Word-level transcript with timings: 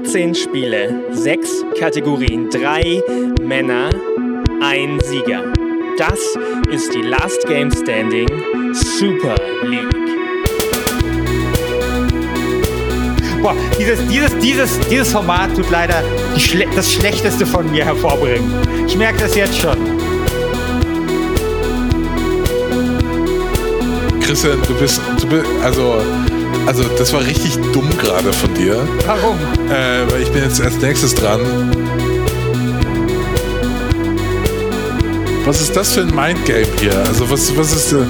18 0.00 0.34
Spiele, 0.34 1.02
6 1.10 1.64
Kategorien, 1.76 2.48
3 2.50 3.02
Männer, 3.42 3.90
ein 4.60 5.00
Sieger. 5.00 5.52
Das 5.96 6.20
ist 6.70 6.94
die 6.94 7.02
Last 7.02 7.44
Game 7.48 7.70
Standing 7.72 8.28
Super 8.72 9.34
League. 9.64 9.88
Boah, 13.42 13.56
dieses, 13.76 14.06
dieses, 14.06 14.38
dieses, 14.38 14.78
dieses 14.88 15.10
Format 15.10 15.56
tut 15.56 15.68
leider 15.70 16.02
Schle 16.36 16.66
das 16.76 16.92
Schlechteste 16.92 17.44
von 17.44 17.68
mir 17.68 17.84
hervorbringen. 17.84 18.52
Ich 18.86 18.96
merke 18.96 19.18
das 19.18 19.34
jetzt 19.34 19.58
schon. 19.58 19.76
Christian, 24.20 24.58
du 24.68 24.74
bist, 24.74 25.00
du 25.20 25.26
bist, 25.26 25.46
also, 25.64 26.02
also 26.66 26.84
das 26.98 27.12
war 27.12 27.24
richtig 27.24 27.56
dumm 27.72 27.88
gerade 27.98 28.32
von 28.32 28.52
dir. 28.54 28.86
Warum? 29.06 29.36
Äh, 29.70 30.10
weil 30.10 30.22
ich 30.22 30.30
bin 30.30 30.42
jetzt 30.42 30.60
als 30.60 30.78
nächstes 30.78 31.14
dran. 31.14 31.40
Was 35.44 35.62
ist 35.62 35.74
das 35.74 35.94
für 35.94 36.02
ein 36.02 36.14
Mindgame 36.14 36.66
hier? 36.78 36.96
Also 37.06 37.30
was, 37.30 37.56
was 37.56 37.74
ist... 37.74 37.92
Äh 37.92 38.04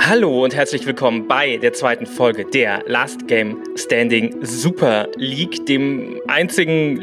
Hallo 0.00 0.42
und 0.42 0.56
herzlich 0.56 0.86
willkommen 0.86 1.28
bei 1.28 1.58
der 1.58 1.74
zweiten 1.74 2.06
Folge 2.06 2.46
der 2.46 2.82
Last 2.86 3.28
Game 3.28 3.58
Standing 3.76 4.34
Super 4.40 5.06
League, 5.16 5.66
dem 5.66 6.18
einzigen 6.26 6.96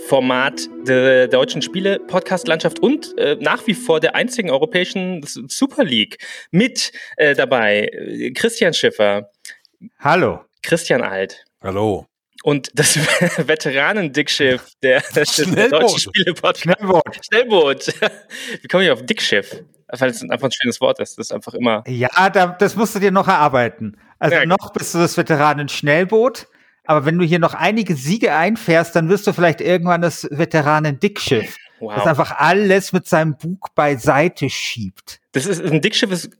Liga-Format 0.00 0.68
der 0.86 1.28
deutschen 1.28 1.62
Spiele-Podcast-Landschaft 1.62 2.78
und 2.80 3.16
äh, 3.18 3.36
nach 3.40 3.66
wie 3.66 3.74
vor 3.74 4.00
der 4.00 4.14
einzigen 4.14 4.50
europäischen 4.50 5.22
Super 5.24 5.84
League. 5.84 6.18
Mit 6.50 6.92
äh, 7.16 7.34
dabei 7.34 7.90
Christian 8.34 8.74
Schiffer. 8.74 9.30
Hallo. 9.98 10.40
Christian 10.62 11.02
Alt. 11.02 11.44
Hallo. 11.62 12.06
Und 12.42 12.70
das 12.74 12.96
Veteranen-Dickschiff 13.46 14.72
der, 14.82 15.02
der 15.14 15.68
deutschen 15.68 15.98
Spiele-Podcast. 15.98 16.60
Schnellboot. 16.60 17.20
Schnellboot. 17.26 17.86
Wie 18.62 18.68
komme 18.68 18.84
ich 18.84 18.90
auf 18.90 19.04
Dickschiff? 19.04 19.62
weil 19.98 20.10
es 20.10 20.22
einfach 20.22 20.46
ein 20.46 20.52
schönes 20.52 20.80
Wort 20.80 21.00
ist. 21.00 21.18
Das 21.18 21.26
ist 21.26 21.32
einfach 21.32 21.52
immer. 21.52 21.82
Ja, 21.88 22.30
da, 22.30 22.46
das 22.46 22.76
musst 22.76 22.94
du 22.94 23.00
dir 23.00 23.10
noch 23.10 23.26
erarbeiten. 23.26 23.96
Also 24.20 24.36
ja, 24.36 24.46
noch 24.46 24.72
bist 24.72 24.94
du 24.94 24.98
das 24.98 25.16
Veteranen-Schnellboot. 25.16 26.46
Aber 26.90 27.06
wenn 27.06 27.18
du 27.18 27.24
hier 27.24 27.38
noch 27.38 27.54
einige 27.54 27.94
Siege 27.94 28.34
einfährst, 28.34 28.96
dann 28.96 29.08
wirst 29.08 29.24
du 29.24 29.32
vielleicht 29.32 29.60
irgendwann 29.60 30.02
das 30.02 30.26
Veteranen-Dickschiff. 30.28 31.56
Wow. 31.78 31.94
Das 31.94 32.04
einfach 32.04 32.36
alles 32.36 32.92
mit 32.92 33.06
seinem 33.06 33.36
Bug 33.36 33.72
beiseite 33.76 34.50
schiebt. 34.50 35.20
Das 35.30 35.46
ist, 35.46 35.64
ein 35.64 35.80
Dickschiff 35.80 36.10
ist 36.10 36.32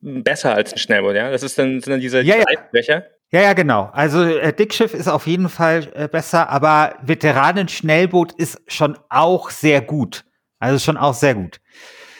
besser 0.00 0.54
als 0.54 0.72
ein 0.72 0.78
Schnellboot, 0.78 1.16
ja? 1.16 1.32
Das 1.32 1.42
ist 1.42 1.58
dann, 1.58 1.80
sind 1.80 1.88
dann 1.88 1.98
diese 2.00 2.22
ja, 2.22 2.36
ja. 2.36 3.02
Ja, 3.32 3.40
ja, 3.40 3.52
genau. 3.54 3.90
Also 3.92 4.22
äh, 4.22 4.52
Dickschiff 4.52 4.94
ist 4.94 5.08
auf 5.08 5.26
jeden 5.26 5.48
Fall 5.48 5.90
äh, 5.94 6.06
besser, 6.06 6.48
aber 6.48 6.94
Veteranen-Schnellboot 7.02 8.34
ist 8.34 8.62
schon 8.68 8.96
auch 9.08 9.50
sehr 9.50 9.80
gut. 9.80 10.24
Also 10.60 10.78
schon 10.78 10.96
auch 10.96 11.14
sehr 11.14 11.34
gut. 11.34 11.60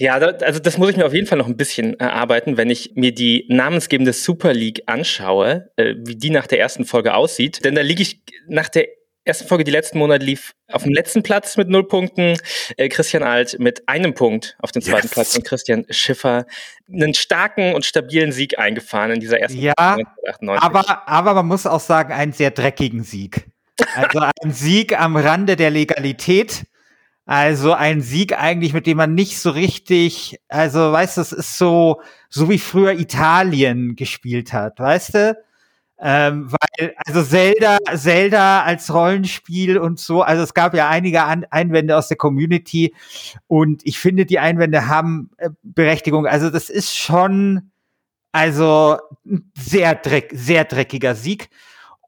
Ja, 0.03 0.15
also 0.15 0.59
das 0.59 0.79
muss 0.79 0.91
ich 0.91 0.97
mir 0.97 1.07
auf 1.07 1.15
jeden 1.15 1.29
Fall 1.29 1.39
noch 1.39 1.47
ein 1.47 1.57
bisschen 1.57 1.95
erarbeiten, 2.01 2.57
wenn 2.57 2.71
ich 2.71 2.95
mir 2.97 3.15
die 3.15 3.47
namensgebende 3.49 4.13
Super 4.13 4.53
League 4.53 4.83
anschaue, 4.87 5.71
äh, 5.77 5.95
wie 5.97 6.17
die 6.17 6.31
nach 6.31 6.49
der 6.49 6.59
ersten 6.59 6.85
Folge 6.85 7.15
aussieht. 7.15 7.65
Denn 7.65 7.77
da 7.77 7.83
liege 7.83 8.03
ich 8.03 8.21
nach 8.49 8.69
der 8.69 8.89
ersten 9.25 9.47
Folge, 9.47 9.63
die 9.63 9.71
letzten 9.71 9.99
Monate 9.99 10.25
lief, 10.25 10.55
auf 10.73 10.83
dem 10.83 10.93
letzten 10.93 11.23
Platz 11.23 11.57
mit 11.57 11.69
null 11.69 11.87
Punkten. 11.87 12.37
Äh, 12.77 12.89
Christian 12.89 13.23
Alt 13.23 13.61
mit 13.61 13.89
einem 13.89 14.13
Punkt 14.13 14.57
auf 14.59 14.73
den 14.73 14.83
zweiten 14.83 15.07
yes. 15.07 15.13
Platz 15.13 15.37
und 15.37 15.45
Christian 15.45 15.87
Schiffer 15.89 16.47
einen 16.93 17.15
starken 17.15 17.73
und 17.73 17.85
stabilen 17.85 18.33
Sieg 18.33 18.59
eingefahren 18.59 19.13
in 19.13 19.21
dieser 19.21 19.39
ersten 19.39 19.61
Ja, 19.61 19.75
aber, 19.77 21.09
aber 21.09 21.35
man 21.35 21.47
muss 21.47 21.65
auch 21.65 21.79
sagen, 21.79 22.13
einen 22.13 22.33
sehr 22.33 22.51
dreckigen 22.51 23.05
Sieg. 23.05 23.47
Also 23.95 24.19
ein 24.19 24.51
Sieg 24.51 25.01
am 25.01 25.17
Rande 25.17 25.55
der 25.55 25.71
Legalität. 25.71 26.65
Also 27.25 27.73
ein 27.73 28.01
Sieg 28.01 28.37
eigentlich, 28.39 28.73
mit 28.75 28.87
dem 28.87 28.97
man 28.97 29.15
nicht 29.15 29.39
so 29.39 29.51
richtig, 29.51 30.41
also 30.49 30.93
weißt 30.93 31.17
du, 31.19 31.21
es 31.21 31.33
ist 31.33 31.57
so, 31.57 32.03
so 32.29 32.51
wie 32.51 32.59
früher 32.59 32.93
Italien 32.95 33.95
gespielt 33.95 34.53
hat, 34.53 34.81
weißt 34.81 35.15
du? 35.15 35.37
Ähm, 36.01 36.51
weil, 36.51 36.95
also 37.07 37.23
Zelda, 37.23 37.79
Zelda 37.95 38.63
als 38.65 38.93
Rollenspiel 38.93 39.79
und 39.79 40.01
so, 40.01 40.23
also 40.23 40.43
es 40.43 40.53
gab 40.53 40.75
ja 40.75 40.89
einige 40.89 41.23
An 41.23 41.47
Einwände 41.51 41.97
aus 41.97 42.09
der 42.09 42.17
Community 42.17 42.93
und 43.47 43.83
ich 43.85 44.01
finde, 44.01 44.27
die 44.27 44.41
Einwände 44.41 44.89
haben 44.89 45.31
äh, 45.37 45.51
Berechtigung. 45.63 46.27
Also 46.27 46.51
das 46.51 46.71
ist 46.71 46.97
schon, 46.97 47.71
also 48.33 48.99
sehr 49.57 49.95
dreck, 49.95 50.33
sehr 50.35 50.65
dreckiger 50.65 51.15
Sieg. 51.15 51.51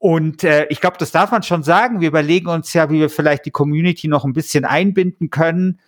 Und 0.05 0.45
äh, 0.45 0.67
ich 0.69 0.83
glaube, 0.83 0.99
das 0.99 1.13
darf 1.13 1.31
man 1.31 1.43
schon 1.43 1.63
sagen. 1.63 2.03
Wir 2.03 2.09
überlegen 2.09 2.49
uns 2.49 2.75
ja, 2.75 2.91
wie 2.91 3.01
wir 3.01 3.09
vielleicht 3.09 3.47
die 3.47 3.51
Community 3.51 4.07
noch 4.07 4.27
ein 4.27 4.35
bisschen 4.35 4.67
einbinden 4.67 5.31
können, 5.31 5.81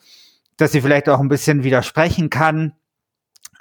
dass 0.57 0.73
sie 0.73 0.81
vielleicht 0.81 1.11
auch 1.11 1.21
ein 1.21 1.29
bisschen 1.29 1.65
widersprechen 1.65 2.31
kann. 2.31 2.73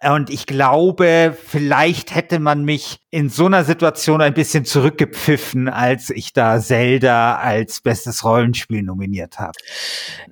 Und 0.02 0.30
ich 0.30 0.46
glaube, 0.46 1.36
vielleicht 1.46 2.16
hätte 2.16 2.40
man 2.40 2.64
mich 2.64 3.02
in 3.16 3.30
so 3.30 3.46
einer 3.46 3.64
Situation 3.64 4.20
ein 4.20 4.34
bisschen 4.34 4.66
zurückgepfiffen, 4.66 5.70
als 5.70 6.09
ich 6.09 6.34
da 6.34 6.59
Zelda 6.59 7.38
als 7.38 7.80
bestes 7.80 8.26
Rollenspiel 8.26 8.84
nominiert 8.84 9.40
habe. 9.40 9.53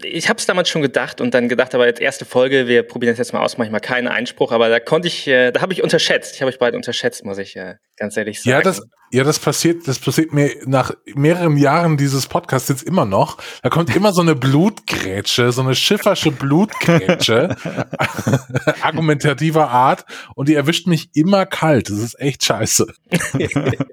Ich 0.04 0.28
habe 0.28 0.38
es 0.38 0.46
damals 0.48 0.68
schon 0.68 0.82
gedacht 0.82 1.22
und 1.22 1.34
dann 1.34 1.48
gedacht, 1.48 1.74
aber 1.76 1.86
jetzt 1.86 2.02
erste 2.02 2.26
Folge, 2.26 2.68
wir 2.68 2.84
probieren 2.84 3.14
das 3.14 3.20
jetzt 3.20 3.32
mal 3.32 3.40
aus, 3.40 3.58
manchmal 3.58 3.80
keinen 3.80 4.10
Einspruch, 4.10 4.52
aber 4.52 4.68
da 4.68 4.82
konnte 4.82 5.08
ich, 5.08 5.26
äh, 5.30 5.52
da 5.52 5.62
habe 5.62 5.72
ich 5.72 5.82
unterschätzt. 5.82 6.36
Ich 6.36 6.42
habe 6.42 6.50
euch 6.50 6.60
beide 6.60 6.76
unterschätzt, 6.76 7.24
muss 7.24 7.38
ich 7.38 7.56
äh, 7.56 7.76
ganz 7.96 8.18
ehrlich 8.18 8.42
sagen. 8.42 8.50
Ja, 8.50 8.62
das, 8.62 8.82
ja, 9.12 9.24
das 9.24 9.40
passiert, 9.40 9.88
das 9.88 10.00
passiert 10.00 10.34
mir 10.34 10.52
nach 10.66 10.92
mehreren 11.14 11.56
Jahren 11.56 11.96
dieses 11.96 12.28
Podcasts 12.28 12.68
jetzt 12.68 12.84
immer 12.84 13.06
noch. 13.06 13.38
Da 13.62 13.70
kommt 13.70 13.96
immer 13.96 14.12
so 14.12 14.22
eine 14.22 14.36
Blutgrätsche, 14.36 15.54
so 15.54 15.62
eine 15.62 15.76
schiffersche 15.76 16.32
Blutgrätsche, 16.32 17.56
argumentativer 18.82 19.70
Art 19.70 20.04
und 20.36 20.50
die 20.50 20.56
erwischt 20.56 20.88
mich 20.88 21.12
immer 21.14 21.46
kalt. 21.46 21.90
Das 21.90 22.00
ist 22.00 22.20
echt 22.20 22.44
scheiße. 22.44 22.73
Scheiße. 22.74 22.88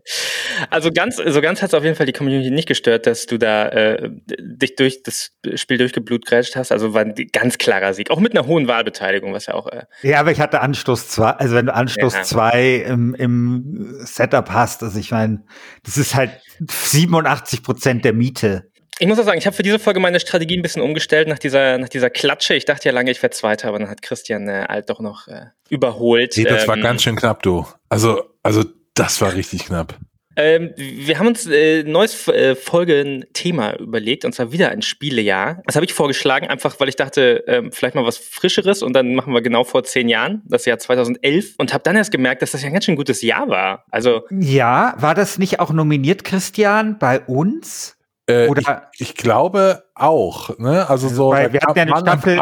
also 0.71 0.91
ganz, 0.93 1.17
so 1.17 1.41
ganz 1.41 1.63
hat 1.63 1.69
es 1.71 1.75
auf 1.75 1.85
jeden 1.85 1.97
Fall 1.97 2.07
die 2.07 2.13
Community 2.13 2.51
nicht 2.51 2.69
gestört, 2.69 3.07
dass 3.07 3.27
du 3.27 3.39
da 3.39 3.69
äh, 3.69 4.11
dich 4.29 4.77
durch 4.77 5.03
das 5.03 5.33
Spiel 5.55 5.79
durchgeblutgrätscht 5.79 6.57
hast. 6.57 6.73
Also 6.73 6.95
war 6.95 7.03
ein 7.03 7.15
ganz 7.33 7.59
klarer 7.59 7.95
Sieg, 7.95 8.11
auch 8.11 8.21
mit 8.21 8.37
einer 8.37 8.47
hohen 8.47 8.69
Wahlbeteiligung, 8.69 9.33
was 9.33 9.47
ja 9.47 9.55
auch. 9.55 9.67
Äh 9.67 9.85
ja, 10.03 10.21
aber 10.21 10.33
ich 10.33 10.41
hatte 10.41 10.61
Anstoß 10.61 11.09
2, 11.09 11.31
also 11.31 11.55
wenn 11.55 11.67
du 11.67 11.75
Anstoß 11.75 12.23
2 12.23 12.61
ja. 12.61 12.87
im, 12.89 13.15
im 13.15 13.97
Setup 14.01 14.51
hast, 14.51 14.83
also 14.83 14.99
ich 14.99 15.11
meine, 15.11 15.45
das 15.85 15.97
ist 15.97 16.15
halt 16.15 16.31
87 16.69 17.63
Prozent 17.63 18.05
der 18.05 18.13
Miete. 18.13 18.71
Ich 18.99 19.07
muss 19.07 19.19
auch 19.19 19.25
sagen, 19.25 19.39
ich 19.39 19.47
habe 19.47 19.57
für 19.57 19.63
diese 19.63 19.79
Folge 19.79 19.99
meine 19.99 20.21
Strategie 20.21 20.59
ein 20.59 20.63
bisschen 20.63 20.83
umgestellt 20.83 21.27
nach 21.27 21.39
dieser, 21.39 21.79
nach 21.79 21.89
dieser 21.89 22.11
Klatsche. 22.11 22.53
Ich 22.55 22.67
dachte 22.67 22.87
ja 22.87 22.93
lange, 22.93 23.11
ich 23.11 23.23
werde 23.23 23.35
Zweiter, 23.35 23.69
aber 23.69 23.79
dann 23.79 23.89
hat 23.89 24.03
Christian 24.03 24.47
äh, 24.47 24.67
Alt 24.69 24.91
doch 24.91 25.01
noch 25.01 25.27
äh, 25.27 25.47
überholt. 25.71 26.35
Nee, 26.37 26.45
das 26.45 26.63
ähm, 26.63 26.69
war 26.69 26.77
ganz 26.77 27.03
schön 27.03 27.17
knapp, 27.17 27.43
du. 27.43 27.65
Also, 27.91 28.23
also 28.43 28.65
das 28.95 29.21
war 29.21 29.35
richtig 29.35 29.67
knapp. 29.67 29.99
Ähm, 30.37 30.73
wir 30.77 31.19
haben 31.19 31.27
uns 31.27 31.47
äh, 31.47 31.83
neues 31.83 32.29
äh, 32.29 32.55
Folgenthema 32.55 33.75
überlegt, 33.75 34.25
und 34.25 34.33
zwar 34.33 34.53
wieder 34.53 34.71
ein 34.71 34.81
Spielejahr. 34.81 35.61
Das 35.67 35.75
habe 35.75 35.85
ich 35.85 35.93
vorgeschlagen, 35.93 36.47
einfach 36.47 36.79
weil 36.79 36.89
ich 36.89 36.97
dachte, 36.97 37.47
äh, 37.47 37.69
vielleicht 37.73 37.97
mal 37.97 38.07
was 38.07 38.17
Frischeres 38.17 38.83
und 38.83 38.95
dann 38.95 39.15
machen 39.15 39.35
wir 39.35 39.43
genau 39.43 39.65
vor 39.65 39.83
zehn 39.83 40.09
Jahren, 40.09 40.43
das 40.47 40.65
Jahr 40.65 40.79
2011. 40.79 41.57
Und 41.59 41.75
habe 41.75 41.83
dann 41.83 41.97
erst 41.97 42.13
gemerkt, 42.13 42.43
dass 42.43 42.53
das 42.53 42.63
ja 42.63 42.69
ein 42.69 42.73
ganz 42.73 42.85
schön 42.85 42.97
gutes 42.97 43.23
Jahr 43.23 43.49
war. 43.49 43.85
Also 43.91 44.23
Ja, 44.31 44.95
war 44.99 45.15
das 45.15 45.39
nicht 45.39 45.59
auch 45.59 45.73
nominiert, 45.73 46.25
Christian, 46.25 46.99
bei 46.99 47.21
uns? 47.21 47.97
Äh, 48.31 48.49
Oder 48.49 48.91
ich, 48.95 49.01
ich, 49.01 49.15
glaube 49.17 49.85
auch. 49.95 50.59
Ne? 50.59 50.89
Also 50.89 51.09
so, 51.09 51.31
Weil 51.31 51.53
wir 51.53 51.61
hatten 51.61 51.79
ja 51.79 51.85
eine 51.85 51.99
Staffel, 51.99 52.41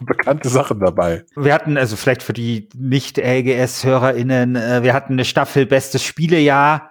bekannte 0.00 0.48
Sachen 0.48 0.80
dabei. 0.80 1.24
Wir 1.36 1.52
hatten 1.54 1.76
also 1.76 1.96
vielleicht 1.96 2.22
für 2.22 2.32
die 2.32 2.68
nicht 2.74 3.18
LGS-HörerInnen, 3.18 4.56
äh, 4.56 4.82
wir 4.82 4.94
hatten 4.94 5.14
eine 5.14 5.24
Staffel 5.24 5.66
Bestes 5.66 6.02
Spielejahr. 6.02 6.90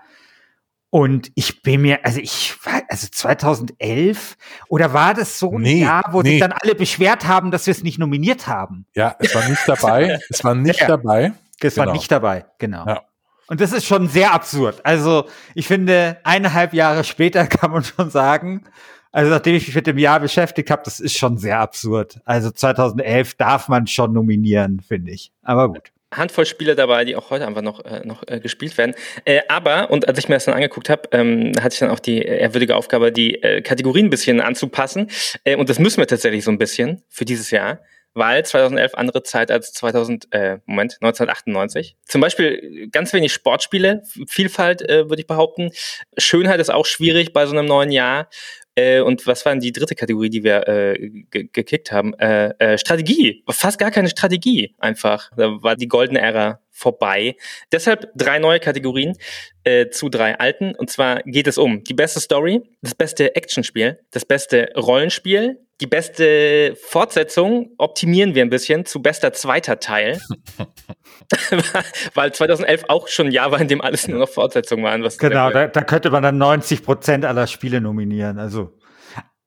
Und 0.90 1.32
ich 1.36 1.62
bin 1.64 1.82
mir, 1.82 2.06
also 2.06 2.22
ich 2.22 2.56
also 2.88 3.08
2011, 3.12 4.38
oder 4.70 4.94
war 4.94 5.14
das 5.14 5.38
so 5.38 5.52
ein 5.52 5.62
nee, 5.62 5.82
Jahr, 5.82 6.06
wo 6.12 6.22
nee. 6.22 6.32
sich 6.32 6.40
dann 6.40 6.54
alle 6.54 6.76
beschwert 6.76 7.28
haben, 7.28 7.52
dass 7.52 7.66
wir 7.66 7.72
es 7.72 7.84
nicht 7.84 8.00
nominiert 8.00 8.48
haben? 8.48 8.86
Ja, 8.96 9.16
es 9.20 9.36
war 9.36 9.48
nicht 9.50 9.68
dabei. 9.68 10.20
es 10.30 10.44
war 10.44 10.56
nicht 10.56 10.80
ja, 10.80 10.88
dabei. 10.88 11.34
Es 11.60 11.76
genau. 11.76 11.88
war 11.88 11.94
nicht 11.94 12.12
dabei, 12.12 12.46
genau. 12.58 12.86
Ja. 12.86 13.02
Und 13.48 13.62
das 13.62 13.72
ist 13.72 13.86
schon 13.86 14.08
sehr 14.08 14.34
absurd. 14.34 14.86
Also 14.86 15.26
ich 15.56 15.68
finde, 15.68 16.18
eineinhalb 16.24 16.74
Jahre 16.74 17.04
später 17.04 17.48
kann 17.48 17.72
man 17.72 17.84
schon 17.84 18.10
sagen, 18.10 18.66
also 19.12 19.32
nachdem 19.32 19.56
ich 19.56 19.66
mich 19.66 19.76
mit 19.76 19.88
dem 19.88 19.98
Jahr 19.98 20.20
beschäftigt 20.20 20.70
habe, 20.70 20.84
das 20.86 21.00
ist 21.00 21.18
schon 21.18 21.38
sehr 21.38 21.60
absurd. 21.60 22.20
Also 22.26 22.52
2011 22.52 23.36
darf 23.36 23.68
man 23.68 23.88
schon 23.88 24.14
nominieren, 24.14 24.82
finde 24.82 25.12
ich. 25.12 25.32
Aber 25.44 25.70
gut. 25.70 25.92
Handvoll 26.14 26.46
Spiele 26.46 26.76
dabei, 26.76 27.04
die 27.04 27.16
auch 27.16 27.32
heute 27.32 27.46
einfach 27.46 27.62
noch, 27.62 27.84
äh, 27.84 28.06
noch 28.06 28.24
äh, 28.28 28.40
gespielt 28.40 28.78
werden. 28.78 28.96
Äh, 29.26 29.42
aber, 29.50 29.92
und 29.92 30.08
als 30.08 30.18
ich 30.20 30.30
mir 30.30 30.36
das 30.36 30.46
dann 30.46 30.54
angeguckt 30.54 30.90
habe, 30.90 31.10
ähm, 31.12 31.52
hatte 31.60 31.74
ich 31.74 31.80
dann 31.80 31.90
auch 31.90 32.00
die 32.00 32.22
ehrwürdige 32.22 32.76
Aufgabe, 32.76 33.12
die 33.12 33.42
äh, 33.44 33.62
Kategorien 33.62 34.08
ein 34.08 34.10
bisschen 34.10 34.40
anzupassen. 34.40 35.10
Äh, 35.44 35.58
und 35.58 35.70
das 35.70 35.80
müssen 35.80 35.98
wir 35.98 36.08
tatsächlich 36.08 36.46
so 36.46 36.52
ein 36.52 36.58
bisschen 36.58 37.02
für 37.10 37.26
dieses 37.26 37.52
Jahr 37.52 37.80
weil 38.18 38.44
2011 38.44 38.96
andere 38.96 39.22
Zeit 39.22 39.52
als 39.52 39.74
2000, 39.74 40.28
äh, 40.32 40.58
Moment, 40.66 40.98
1998. 41.02 41.96
Zum 42.06 42.20
Beispiel 42.20 42.90
ganz 42.92 43.14
wenig 43.14 43.32
Sportspiele, 43.32 44.02
Vielfalt 44.28 44.82
äh, 44.82 45.08
würde 45.08 45.22
ich 45.22 45.28
behaupten. 45.28 45.70
Schönheit 46.18 46.60
ist 46.60 46.72
auch 46.72 46.88
schwierig 46.88 47.32
bei 47.32 47.46
so 47.46 47.56
einem 47.56 47.68
neuen 47.68 47.92
Jahr. 47.92 48.30
Äh, 48.74 49.02
und 49.02 49.28
was 49.28 49.46
war 49.46 49.54
denn 49.54 49.62
die 49.62 49.72
dritte 49.72 49.94
Kategorie, 49.94 50.32
die 50.32 50.44
wir 50.44 50.68
äh, 50.68 51.10
gekickt 51.30 51.92
haben? 51.92 52.16
Äh, 52.16 52.54
äh, 52.58 52.78
Strategie. 52.80 53.44
Fast 53.50 53.78
gar 53.78 53.92
keine 53.92 54.10
Strategie 54.10 54.76
einfach. 54.80 55.30
Da 55.38 55.62
war 55.62 55.76
die 55.76 55.88
goldene 55.88 56.20
Ära 56.20 56.60
vorbei. 56.72 57.36
Deshalb 57.72 58.12
drei 58.16 58.40
neue 58.40 58.60
Kategorien 58.60 59.16
äh, 59.64 59.90
zu 59.90 60.10
drei 60.10 60.40
alten. 60.40 60.74
Und 60.76 60.90
zwar 60.90 61.22
geht 61.24 61.48
es 61.48 61.60
um 61.60 61.84
die 61.84 61.94
beste 61.94 62.20
Story, 62.20 62.62
das 62.82 62.96
beste 62.96 63.36
Actionspiel, 63.36 64.00
das 64.12 64.26
beste 64.26 64.70
Rollenspiel, 64.76 65.67
die 65.80 65.88
beste 65.88 66.76
Fortsetzung 66.76 67.72
optimieren 67.78 68.34
wir 68.34 68.44
ein 68.44 68.50
bisschen 68.50 68.86
zu 68.86 69.02
bester 69.02 69.34
zweiter 69.34 69.80
Teil. 69.80 70.20
Weil 72.14 72.34
2011 72.34 72.86
auch 72.88 73.08
schon 73.08 73.28
ein 73.28 73.32
Jahr 73.32 73.52
war, 73.52 73.62
in 73.62 73.68
dem 73.68 73.82
alles 73.82 74.08
nur 74.08 74.20
noch 74.20 74.30
Fortsetzungen 74.30 74.84
waren. 74.84 75.04
Was 75.04 75.18
genau, 75.18 75.52
da, 75.52 75.68
da 75.68 75.82
könnte 75.82 76.10
man 76.10 76.24
dann 76.24 76.38
90 76.38 76.84
Prozent 76.84 77.26
aller 77.26 77.48
Spiele 77.48 77.80
nominieren. 77.80 78.40
Also, 78.40 78.74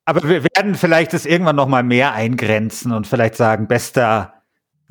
aber 0.04 0.28
wir 0.28 0.44
werden 0.44 0.76
vielleicht 0.76 1.12
das 1.12 1.26
irgendwann 1.26 1.56
noch 1.56 1.68
mal 1.68 1.82
mehr 1.82 2.12
eingrenzen 2.12 2.92
und 2.92 3.06
vielleicht 3.06 3.34
sagen, 3.34 3.66
bester 3.66 4.39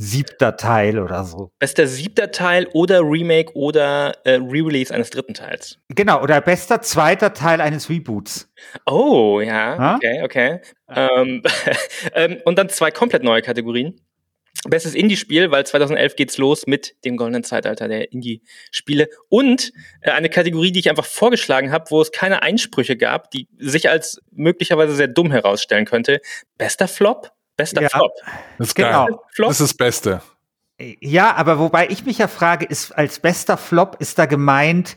siebter 0.01 0.55
Teil 0.55 0.97
oder 0.97 1.25
so. 1.25 1.51
Bester 1.59 1.85
siebter 1.85 2.31
Teil 2.31 2.67
oder 2.73 3.01
Remake 3.01 3.53
oder 3.53 4.15
äh, 4.23 4.35
Re-Release 4.35 4.93
eines 4.93 5.09
dritten 5.09 5.33
Teils. 5.33 5.77
Genau, 5.89 6.23
oder 6.23 6.39
bester 6.39 6.81
zweiter 6.81 7.33
Teil 7.33 7.59
eines 7.59 7.89
Reboots. 7.89 8.49
Oh, 8.85 9.41
ja, 9.41 9.77
ha? 9.77 9.95
okay, 9.97 10.21
okay. 10.23 10.61
Ähm, 10.89 11.43
ähm, 12.15 12.37
und 12.45 12.57
dann 12.57 12.69
zwei 12.69 12.91
komplett 12.91 13.23
neue 13.23 13.41
Kategorien. 13.41 13.99
Bestes 14.67 14.95
Indie-Spiel, 14.95 15.51
weil 15.51 15.65
2011 15.65 16.15
geht's 16.15 16.37
los 16.37 16.65
mit 16.65 16.95
dem 17.03 17.17
goldenen 17.17 17.43
Zeitalter 17.43 17.89
der 17.89 18.11
Indie-Spiele. 18.13 19.09
Und 19.27 19.73
äh, 20.01 20.11
eine 20.11 20.29
Kategorie, 20.29 20.71
die 20.71 20.79
ich 20.79 20.89
einfach 20.89 21.05
vorgeschlagen 21.05 21.73
habe, 21.73 21.91
wo 21.91 22.01
es 22.01 22.11
keine 22.13 22.41
Einsprüche 22.41 22.95
gab, 22.95 23.31
die 23.31 23.49
sich 23.57 23.89
als 23.89 24.21
möglicherweise 24.31 24.95
sehr 24.95 25.07
dumm 25.07 25.31
herausstellen 25.31 25.85
könnte. 25.85 26.21
Bester 26.57 26.87
Flop 26.87 27.31
Bester 27.59 27.81
ja, 27.81 27.89
Flop. 27.89 28.13
Das 28.57 28.69
ist 28.69 28.75
genau. 28.75 29.05
geil. 29.05 29.15
Flop? 29.33 29.49
Das 29.49 29.59
ist 29.59 29.71
das 29.71 29.77
Beste. 29.77 30.21
Ja, 31.01 31.35
aber 31.35 31.59
wobei 31.59 31.89
ich 31.89 32.05
mich 32.05 32.19
ja 32.19 32.29
frage, 32.29 32.65
ist 32.65 32.93
als 32.93 33.19
bester 33.19 33.57
Flop 33.57 33.97
ist 33.99 34.17
da 34.17 34.25
gemeint 34.25 34.95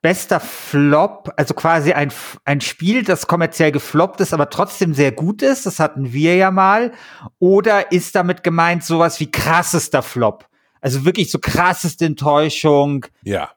bester 0.00 0.38
Flop, 0.38 1.32
also 1.36 1.54
quasi 1.54 1.92
ein, 1.92 2.12
ein 2.44 2.60
Spiel, 2.60 3.04
das 3.04 3.26
kommerziell 3.26 3.72
gefloppt 3.72 4.20
ist, 4.20 4.34
aber 4.34 4.50
trotzdem 4.50 4.92
sehr 4.92 5.12
gut 5.12 5.40
ist, 5.40 5.64
das 5.64 5.80
hatten 5.80 6.12
wir 6.12 6.36
ja 6.36 6.50
mal, 6.50 6.92
oder 7.38 7.90
ist 7.90 8.14
damit 8.14 8.44
gemeint 8.44 8.84
sowas 8.84 9.18
wie 9.18 9.30
krassester 9.30 10.02
Flop? 10.02 10.46
Also 10.82 11.06
wirklich 11.06 11.30
so 11.30 11.38
krasseste 11.38 12.04
Enttäuschung. 12.04 13.06
Ja. 13.22 13.52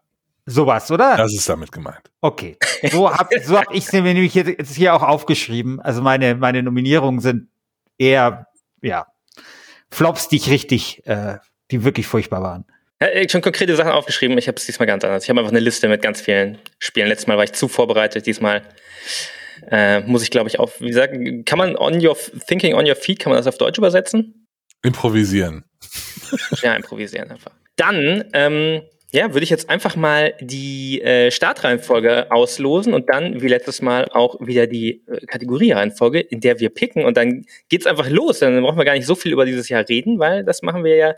Sowas, 0.45 0.89
oder? 0.89 1.17
Das 1.17 1.33
ist 1.33 1.49
damit 1.49 1.73
gemeint. 1.73 2.09
Okay. 2.21 2.57
So 2.89 3.13
habe 3.13 3.41
so 3.43 3.57
hab 3.59 3.73
ich 3.73 3.85
es 3.85 3.91
mir 3.91 4.01
nämlich 4.01 4.33
jetzt 4.33 4.73
hier 4.73 4.95
auch 4.95 5.03
aufgeschrieben. 5.03 5.81
Also 5.81 6.01
meine, 6.01 6.35
meine 6.35 6.63
Nominierungen 6.63 7.19
sind 7.19 7.49
eher, 7.97 8.47
ja, 8.81 9.07
Flops, 9.89 10.27
die 10.27 10.37
ich 10.37 10.49
richtig, 10.49 11.05
äh, 11.05 11.37
die 11.71 11.83
wirklich 11.83 12.07
furchtbar 12.07 12.41
waren. 12.41 12.65
Ja, 13.01 13.09
ich 13.09 13.31
schon 13.31 13.41
konkrete 13.41 13.75
Sachen 13.75 13.91
aufgeschrieben. 13.91 14.37
Ich 14.37 14.47
habe 14.47 14.57
es 14.57 14.65
diesmal 14.65 14.87
ganz 14.87 15.03
anders. 15.03 15.23
Ich 15.23 15.29
habe 15.29 15.39
einfach 15.39 15.51
eine 15.51 15.59
Liste 15.59 15.87
mit 15.87 16.01
ganz 16.01 16.19
vielen 16.19 16.57
Spielen. 16.79 17.07
Letztes 17.07 17.27
Mal 17.27 17.37
war 17.37 17.43
ich 17.43 17.53
zu 17.53 17.67
vorbereitet. 17.67 18.25
Diesmal 18.25 18.63
äh, 19.69 20.01
muss 20.01 20.23
ich, 20.23 20.31
glaube 20.31 20.49
ich, 20.49 20.59
auch, 20.59 20.71
wie 20.79 20.93
sagen, 20.93 21.45
kann 21.45 21.59
man 21.59 21.75
on 21.75 22.05
your 22.05 22.17
thinking 22.47 22.73
on 22.73 22.87
your 22.87 22.95
feet, 22.95 23.19
kann 23.19 23.31
man 23.31 23.37
das 23.37 23.47
auf 23.47 23.57
Deutsch 23.57 23.77
übersetzen? 23.77 24.47
Improvisieren. 24.83 25.63
Ja, 26.61 26.73
improvisieren 26.75 27.31
einfach. 27.31 27.51
Dann 27.75 28.25
ähm, 28.33 28.81
ja, 29.11 29.33
würde 29.33 29.45
ich 29.45 29.49
jetzt 29.49 29.69
einfach 29.69 29.95
mal 29.95 30.33
die 30.41 31.01
äh, 31.01 31.31
Startreihenfolge 31.31 32.29
auslosen 32.29 32.93
und 32.93 33.09
dann, 33.09 33.41
wie 33.41 33.47
letztes 33.47 33.81
Mal, 33.81 34.09
auch 34.11 34.35
wieder 34.41 34.67
die 34.67 35.01
äh, 35.07 35.25
Kategoriereihenfolge, 35.25 36.19
in 36.19 36.41
der 36.41 36.59
wir 36.59 36.69
picken. 36.69 37.05
Und 37.05 37.15
dann 37.15 37.45
geht's 37.69 37.87
einfach 37.87 38.09
los. 38.09 38.39
Dann 38.39 38.61
brauchen 38.61 38.77
wir 38.77 38.83
gar 38.83 38.95
nicht 38.95 39.05
so 39.05 39.15
viel 39.15 39.31
über 39.31 39.45
dieses 39.45 39.69
Jahr 39.69 39.87
reden, 39.87 40.19
weil 40.19 40.43
das 40.43 40.61
machen 40.61 40.83
wir 40.83 40.95
ja 40.97 41.15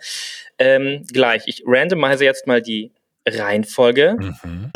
ähm, 0.59 1.03
gleich. 1.11 1.43
Ich 1.47 1.63
randomize 1.65 2.23
jetzt 2.23 2.45
mal 2.45 2.61
die 2.61 2.91
Reihenfolge. 3.27 4.17
Mhm. 4.19 4.71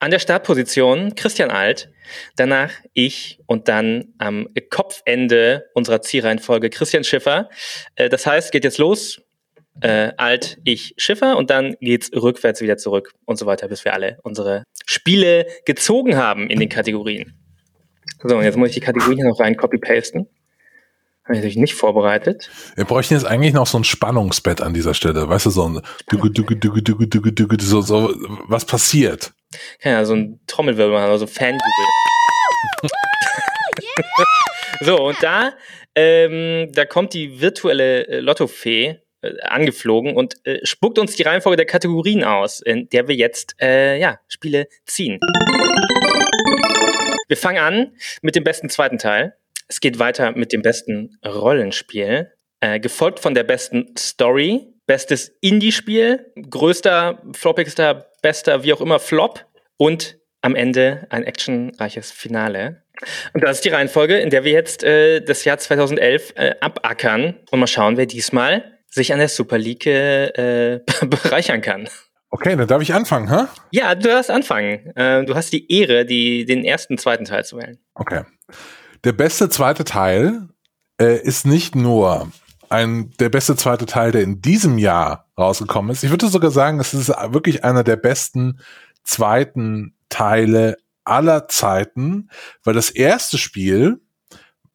An 0.00 0.10
der 0.10 0.18
Startposition 0.18 1.14
Christian 1.14 1.50
Alt, 1.50 1.90
danach 2.36 2.72
ich 2.94 3.38
und 3.46 3.68
dann 3.68 4.12
am 4.18 4.48
Kopfende 4.70 5.66
unserer 5.74 6.02
Zielreihenfolge 6.02 6.68
Christian 6.68 7.04
Schiffer. 7.04 7.48
Äh, 7.94 8.08
das 8.08 8.26
heißt, 8.26 8.50
geht 8.50 8.64
jetzt 8.64 8.78
los 8.78 9.22
äh, 9.80 10.12
Alt, 10.16 10.58
ich, 10.64 10.94
Schiffer 10.96 11.36
und 11.36 11.50
dann 11.50 11.76
geht's 11.80 12.10
rückwärts 12.12 12.60
wieder 12.60 12.76
zurück 12.76 13.12
und 13.24 13.38
so 13.38 13.46
weiter, 13.46 13.68
bis 13.68 13.84
wir 13.84 13.92
alle 13.92 14.18
unsere 14.22 14.64
Spiele 14.86 15.46
gezogen 15.64 16.16
haben 16.16 16.48
in 16.48 16.58
den 16.58 16.68
Kategorien. 16.68 17.34
So, 18.22 18.36
und 18.36 18.44
jetzt 18.44 18.56
muss 18.56 18.70
ich 18.70 18.74
die 18.74 18.80
Kategorien 18.80 19.18
hier 19.18 19.28
noch 19.28 19.40
rein 19.40 19.56
copy-pasten. 19.56 20.28
Habe 21.24 21.34
ich 21.34 21.38
natürlich 21.38 21.56
nicht 21.56 21.74
vorbereitet. 21.74 22.50
Wir 22.76 22.84
bräuchten 22.84 23.14
jetzt 23.14 23.26
eigentlich 23.26 23.52
noch 23.52 23.66
so 23.66 23.78
ein 23.78 23.84
Spannungsbett 23.84 24.60
an 24.60 24.74
dieser 24.74 24.94
Stelle. 24.94 25.28
Weißt 25.28 25.46
du, 25.46 25.50
so 25.50 25.68
ein 25.68 25.80
Dugu, 26.08 26.28
Dugu, 26.28 26.54
Dugu, 26.54 26.80
Dugu, 26.80 27.06
Dugu, 27.06 27.30
Dugu, 27.32 27.56
so, 27.58 27.80
so, 27.80 28.14
was 28.46 28.64
passiert? 28.64 29.32
Ja 29.82 30.04
so 30.04 30.14
ein 30.14 30.40
Trommelwirbel 30.46 30.94
machen, 30.94 31.10
also 31.10 31.26
Fanjubel. 31.26 31.60
so, 34.80 35.00
und 35.00 35.16
da, 35.20 35.52
ähm, 35.96 36.70
da 36.72 36.84
kommt 36.84 37.12
die 37.12 37.40
virtuelle 37.40 38.06
äh, 38.06 38.20
Lottofee 38.20 39.00
äh, 39.22 39.40
angeflogen 39.42 40.16
und 40.16 40.34
äh, 40.46 40.64
spuckt 40.64 40.98
uns 40.98 41.16
die 41.16 41.22
Reihenfolge 41.22 41.56
der 41.56 41.66
Kategorien 41.66 42.24
aus, 42.24 42.60
in 42.60 42.88
der 42.88 43.08
wir 43.08 43.14
jetzt 43.14 43.56
äh, 43.60 43.98
ja, 43.98 44.20
Spiele 44.28 44.68
ziehen. 44.84 45.18
Wir 47.28 47.36
fangen 47.36 47.58
an 47.58 47.92
mit 48.22 48.36
dem 48.36 48.44
besten 48.44 48.68
zweiten 48.68 48.98
Teil. 48.98 49.34
Es 49.68 49.80
geht 49.80 49.98
weiter 49.98 50.32
mit 50.32 50.52
dem 50.52 50.62
besten 50.62 51.18
Rollenspiel, 51.24 52.32
äh, 52.60 52.78
gefolgt 52.78 53.20
von 53.20 53.34
der 53.34 53.44
besten 53.44 53.94
Story, 53.98 54.66
bestes 54.86 55.36
Indie-Spiel, 55.40 56.32
größter, 56.48 57.22
floppigster, 57.32 58.10
bester, 58.22 58.62
wie 58.62 58.72
auch 58.72 58.80
immer 58.80 59.00
Flop 59.00 59.44
und 59.76 60.18
am 60.42 60.54
Ende 60.54 61.06
ein 61.10 61.24
actionreiches 61.24 62.12
Finale. 62.12 62.82
Und 63.34 63.42
das 63.42 63.56
ist 63.56 63.64
die 63.64 63.70
Reihenfolge, 63.70 64.18
in 64.18 64.30
der 64.30 64.44
wir 64.44 64.52
jetzt 64.52 64.84
äh, 64.84 65.20
das 65.20 65.44
Jahr 65.44 65.58
2011 65.58 66.34
äh, 66.36 66.54
abackern 66.60 67.40
und 67.50 67.58
mal 67.58 67.66
schauen, 67.66 67.96
wer 67.96 68.06
diesmal 68.06 68.75
sich 68.88 69.12
an 69.12 69.18
der 69.18 69.28
Super 69.28 69.58
League 69.58 69.86
äh, 69.86 70.80
bereichern 71.02 71.60
kann. 71.60 71.88
Okay, 72.30 72.56
dann 72.56 72.66
darf 72.66 72.82
ich 72.82 72.92
anfangen, 72.92 73.30
hä? 73.30 73.46
Ja, 73.70 73.94
du 73.94 74.08
darfst 74.08 74.30
anfangen. 74.30 74.94
Äh, 74.96 75.24
du 75.24 75.34
hast 75.34 75.52
die 75.52 75.70
Ehre, 75.72 76.04
die, 76.04 76.44
den 76.44 76.64
ersten, 76.64 76.98
zweiten 76.98 77.24
Teil 77.24 77.44
zu 77.44 77.56
wählen. 77.56 77.78
Okay. 77.94 78.24
Der 79.04 79.12
beste 79.12 79.48
zweite 79.48 79.84
Teil 79.84 80.48
äh, 81.00 81.20
ist 81.20 81.46
nicht 81.46 81.76
nur 81.76 82.30
ein, 82.68 83.12
der 83.20 83.28
beste 83.28 83.56
zweite 83.56 83.86
Teil, 83.86 84.12
der 84.12 84.22
in 84.22 84.42
diesem 84.42 84.78
Jahr 84.78 85.30
rausgekommen 85.38 85.92
ist. 85.92 86.02
Ich 86.02 86.10
würde 86.10 86.28
sogar 86.28 86.50
sagen, 86.50 86.80
es 86.80 86.94
ist 86.94 87.08
wirklich 87.08 87.64
einer 87.64 87.84
der 87.84 87.96
besten 87.96 88.60
zweiten 89.04 89.94
Teile 90.08 90.76
aller 91.04 91.46
Zeiten, 91.48 92.28
weil 92.64 92.74
das 92.74 92.90
erste 92.90 93.38
Spiel 93.38 94.00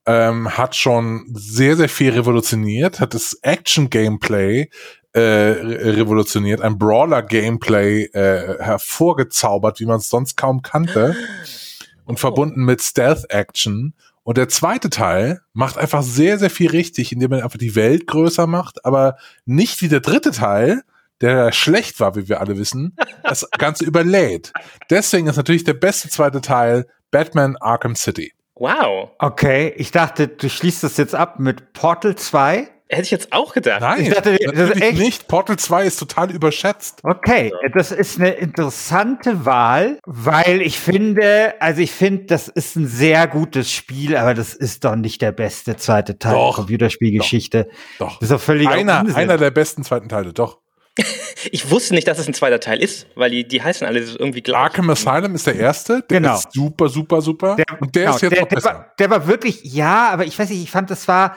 ähm, 0.06 0.58
hat 0.58 0.76
schon 0.76 1.26
sehr, 1.34 1.78
sehr 1.78 1.90
viel 1.90 2.12
revolutioniert, 2.12 3.00
hat 3.00 3.14
das 3.14 3.38
Action-Gameplay 3.42 4.70
äh, 5.14 5.20
revolutioniert, 5.20 6.62
ein 6.62 6.78
Brawler-Gameplay 6.78 8.06
äh, 8.14 8.64
hervorgezaubert, 8.64 9.80
wie 9.80 9.86
man 9.86 9.98
es 9.98 10.10
sonst 10.10 10.38
kaum 10.38 10.62
kannte 10.62 11.16
und 12.06 12.16
oh. 12.16 12.18
verbunden 12.18 12.64
mit 12.64 12.82
Stealth-Action. 12.82 13.94
Und 14.24 14.38
der 14.38 14.50
zweite 14.50 14.90
Teil 14.90 15.42
macht 15.54 15.78
einfach 15.78 16.04
sehr, 16.04 16.38
sehr 16.38 16.52
viel 16.52 16.70
richtig, 16.70 17.12
indem 17.12 17.34
er 17.34 17.44
einfach 17.44 17.58
die 17.58 17.76
Welt 17.76 18.08
größer 18.08 18.48
macht, 18.48 18.86
aber 18.86 19.18
nicht 19.46 19.82
wie 19.82 19.88
der 19.88 20.00
dritte 20.00 20.32
Teil, 20.32 20.84
der 21.22 21.52
schlecht 21.52 22.00
war, 22.00 22.16
wie 22.16 22.30
wir 22.30 22.40
alle 22.40 22.58
wissen, 22.58 22.96
das 23.24 23.48
Ganze 23.58 23.86
überlädt. 23.86 24.54
Deswegen 24.90 25.28
ist 25.28 25.38
natürlich 25.38 25.64
der 25.64 25.74
beste 25.74 26.10
zweite 26.10 26.42
Teil 26.42 26.88
Batman 27.12 27.58
Arkham 27.58 27.96
City. 27.96 28.34
Wow. 28.56 29.12
Okay, 29.20 29.74
ich 29.78 29.92
dachte, 29.92 30.28
du 30.28 30.50
schließt 30.50 30.84
das 30.84 30.98
jetzt 30.98 31.16
ab 31.16 31.40
mit 31.40 31.74
Portal 31.74 32.16
2. 32.16 32.70
Hätte 32.90 33.04
ich 33.04 33.12
jetzt 33.12 33.32
auch 33.32 33.54
gedacht. 33.54 33.80
Nein, 33.80 34.02
ich 34.02 34.10
dachte, 34.10 34.38
das 34.38 34.72
ist 34.72 34.82
echt 34.82 34.98
nicht. 34.98 35.28
Portal 35.30 35.58
2 35.58 35.86
ist 35.86 35.98
total 35.98 36.30
überschätzt. 36.30 37.00
Okay, 37.04 37.54
das 37.74 37.94
ist 37.94 38.20
eine 38.20 38.32
interessante 38.32 39.46
Wahl, 39.46 39.98
weil 40.06 40.62
ich 40.62 40.78
finde, 40.78 41.54
also 41.62 41.82
ich 41.82 41.94
finde, 41.94 42.26
das 42.26 42.50
ist 42.50 42.76
ein 42.76 42.88
sehr 42.88 43.28
gutes 43.28 43.72
Spiel, 43.72 44.18
aber 44.18 44.34
das 44.34 44.54
ist 44.54 44.84
doch 44.84 44.98
nicht 44.98 45.22
der 45.22 45.32
beste 45.32 45.78
zweite 45.78 46.20
Teil 46.20 46.34
doch, 46.34 46.50
der 46.50 46.56
Computerspielgeschichte. 46.56 47.70
Doch. 47.98 48.10
doch. 48.10 48.20
Das 48.20 48.24
ist 48.24 48.32
doch 48.32 48.42
völlig 48.42 48.68
einer, 48.68 49.16
einer 49.16 49.38
der 49.38 49.52
besten 49.52 49.84
zweiten 49.84 50.10
Teile, 50.10 50.34
doch. 50.34 50.60
Ich 51.52 51.72
wusste 51.72 51.96
nicht, 51.96 52.08
dass 52.08 52.20
es 52.20 52.28
ein 52.28 52.34
zweiter 52.34 52.60
Teil 52.60 52.82
ist, 52.82 53.08
weil 53.16 53.32
die, 53.32 53.48
die 53.48 53.64
heißen 53.64 53.86
alle 53.88 54.00
irgendwie 54.00 54.42
gleich. 54.42 54.62
Arkham 54.62 54.90
Asylum 54.90 55.34
ist 55.34 55.48
der 55.48 55.56
erste. 55.56 56.04
Der 56.10 56.22
genau. 56.22 56.36
ist 56.36 56.54
super, 56.54 56.88
super, 56.88 57.22
super. 57.22 57.56
Der, 57.56 57.66
und 57.80 57.96
der 57.96 58.04
genau, 58.04 58.16
ist 58.16 58.22
jetzt 58.22 58.34
der, 58.34 58.42
noch 58.42 58.48
besser. 58.48 58.70
Der 58.70 58.78
war, 58.78 58.94
der 59.00 59.10
war 59.10 59.28
wirklich, 59.28 59.64
ja, 59.64 60.10
aber 60.10 60.26
ich 60.26 60.38
weiß 60.38 60.50
nicht, 60.50 60.62
ich 60.62 60.70
fand, 60.70 60.92
das 60.92 61.08
war, 61.08 61.36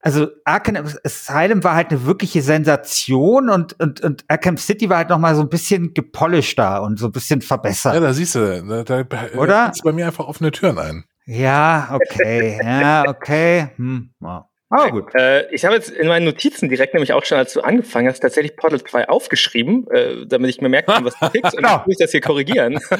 also 0.00 0.28
Arkham 0.44 0.76
Asylum 1.04 1.62
war 1.62 1.74
halt 1.74 1.90
eine 1.90 2.06
wirkliche 2.06 2.42
Sensation 2.42 3.50
und, 3.50 3.78
und, 3.78 4.00
und 4.00 4.24
Arkham 4.28 4.56
City 4.56 4.88
war 4.88 4.98
halt 4.98 5.10
noch 5.10 5.18
mal 5.18 5.34
so 5.34 5.42
ein 5.42 5.48
bisschen 5.48 5.92
gepolischter 5.94 6.82
und 6.82 6.98
so 6.98 7.06
ein 7.06 7.12
bisschen 7.12 7.42
verbessert. 7.42 7.94
Ja, 7.94 8.00
da 8.00 8.12
siehst 8.12 8.34
du, 8.34 8.64
da, 8.64 8.82
da 8.82 9.04
Oder? 9.36 9.46
da 9.46 9.72
bei 9.84 9.92
mir 9.92 10.06
einfach 10.06 10.26
offene 10.26 10.50
Türen 10.50 10.78
ein. 10.78 11.04
Ja, 11.24 11.90
okay, 11.92 12.58
ja, 12.62 13.04
okay. 13.06 13.68
Hm, 13.76 14.10
ja. 14.20 14.48
Oh, 14.74 14.88
gut. 14.88 15.14
Äh, 15.14 15.50
ich 15.54 15.66
habe 15.66 15.74
jetzt 15.74 15.90
in 15.90 16.08
meinen 16.08 16.24
Notizen 16.24 16.68
direkt 16.70 16.94
nämlich 16.94 17.12
auch 17.12 17.24
schon, 17.26 17.36
als 17.36 17.52
du 17.52 17.60
angefangen 17.60 18.08
hast, 18.08 18.20
tatsächlich 18.20 18.56
Portal 18.56 18.82
2 18.82 19.08
aufgeschrieben, 19.10 19.86
äh, 19.90 20.24
damit 20.26 20.48
ich 20.48 20.60
mir 20.62 20.70
merken 20.70 20.90
kann, 20.92 21.04
was 21.04 21.14
du 21.18 21.28
tickst. 21.32 21.52
und 21.52 21.58
Genau. 21.62 21.76
dann 21.76 21.82
muss 21.86 21.92
ich 21.92 21.98
das 21.98 22.10
hier 22.10 22.20
korrigieren. 22.22 22.78